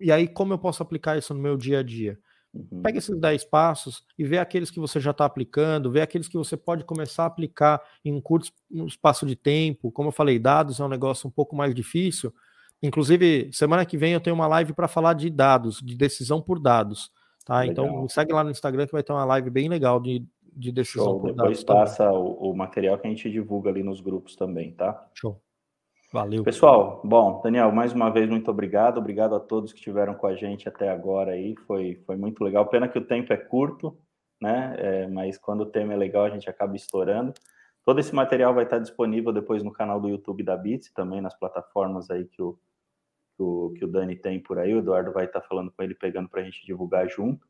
E 0.00 0.10
aí, 0.10 0.26
como 0.26 0.54
eu 0.54 0.58
posso 0.58 0.82
aplicar 0.82 1.18
isso 1.18 1.34
no 1.34 1.40
meu 1.40 1.56
dia 1.56 1.80
a 1.80 1.82
dia? 1.82 2.18
Uhum. 2.52 2.82
Pega 2.82 2.98
esses 2.98 3.16
10 3.16 3.44
passos 3.44 4.04
e 4.18 4.24
vê 4.24 4.38
aqueles 4.38 4.70
que 4.70 4.80
você 4.80 4.98
já 4.98 5.12
está 5.12 5.24
aplicando, 5.24 5.90
vê 5.90 6.00
aqueles 6.00 6.28
que 6.28 6.36
você 6.36 6.56
pode 6.56 6.84
começar 6.84 7.22
a 7.22 7.26
aplicar 7.26 7.80
em 8.04 8.12
um 8.12 8.20
curto 8.20 8.50
espaço 8.86 9.24
de 9.24 9.36
tempo. 9.36 9.92
Como 9.92 10.08
eu 10.08 10.12
falei, 10.12 10.38
dados 10.38 10.80
é 10.80 10.84
um 10.84 10.88
negócio 10.88 11.28
um 11.28 11.30
pouco 11.30 11.54
mais 11.54 11.74
difícil. 11.74 12.34
Inclusive, 12.82 13.50
semana 13.52 13.84
que 13.84 13.96
vem 13.96 14.14
eu 14.14 14.20
tenho 14.20 14.34
uma 14.34 14.46
live 14.46 14.72
para 14.72 14.88
falar 14.88 15.12
de 15.12 15.30
dados, 15.30 15.80
de 15.80 15.94
decisão 15.94 16.40
por 16.40 16.58
dados. 16.58 17.12
Tá? 17.44 17.66
Então, 17.66 18.02
me 18.02 18.10
segue 18.10 18.32
lá 18.32 18.42
no 18.42 18.50
Instagram 18.50 18.86
que 18.86 18.92
vai 18.92 19.02
ter 19.02 19.12
uma 19.12 19.24
live 19.24 19.50
bem 19.50 19.68
legal 19.68 20.00
de, 20.00 20.24
de 20.56 20.72
decisão 20.72 21.04
Show. 21.04 21.20
por 21.20 21.26
Depois 21.28 21.36
dados. 21.36 21.58
Depois 21.60 21.78
passa 21.78 22.10
o, 22.10 22.50
o 22.50 22.56
material 22.56 22.98
que 22.98 23.06
a 23.06 23.10
gente 23.10 23.30
divulga 23.30 23.70
ali 23.70 23.82
nos 23.82 24.00
grupos 24.00 24.34
também, 24.34 24.72
tá? 24.72 25.08
Show. 25.14 25.40
Valeu. 26.12 26.42
Pessoal, 26.42 27.00
bom, 27.04 27.40
Daniel, 27.40 27.70
mais 27.70 27.92
uma 27.92 28.10
vez, 28.10 28.28
muito 28.28 28.50
obrigado. 28.50 28.98
Obrigado 28.98 29.36
a 29.36 29.38
todos 29.38 29.72
que 29.72 29.78
estiveram 29.78 30.12
com 30.14 30.26
a 30.26 30.34
gente 30.34 30.68
até 30.68 30.88
agora 30.88 31.32
aí. 31.32 31.54
Foi, 31.68 32.02
foi 32.04 32.16
muito 32.16 32.42
legal. 32.42 32.66
Pena 32.66 32.88
que 32.88 32.98
o 32.98 33.04
tempo 33.04 33.32
é 33.32 33.36
curto, 33.36 33.96
né? 34.42 34.74
É, 34.78 35.06
mas 35.06 35.38
quando 35.38 35.60
o 35.60 35.66
tema 35.66 35.92
é 35.92 35.96
legal, 35.96 36.24
a 36.24 36.30
gente 36.30 36.50
acaba 36.50 36.74
estourando. 36.74 37.32
Todo 37.84 38.00
esse 38.00 38.12
material 38.12 38.52
vai 38.52 38.64
estar 38.64 38.80
disponível 38.80 39.32
depois 39.32 39.62
no 39.62 39.72
canal 39.72 40.00
do 40.00 40.08
YouTube 40.08 40.42
da 40.42 40.56
Bits 40.56 40.92
também 40.92 41.20
nas 41.20 41.38
plataformas 41.38 42.10
aí 42.10 42.24
que 42.24 42.42
o, 42.42 42.58
que 43.36 43.42
o, 43.42 43.72
que 43.76 43.84
o 43.84 43.88
Dani 43.88 44.16
tem 44.16 44.40
por 44.40 44.58
aí. 44.58 44.74
O 44.74 44.78
Eduardo 44.78 45.12
vai 45.12 45.26
estar 45.26 45.42
falando 45.42 45.70
com 45.70 45.80
ele, 45.80 45.94
pegando 45.94 46.28
para 46.28 46.40
a 46.40 46.44
gente 46.44 46.66
divulgar 46.66 47.08
junto. 47.08 47.46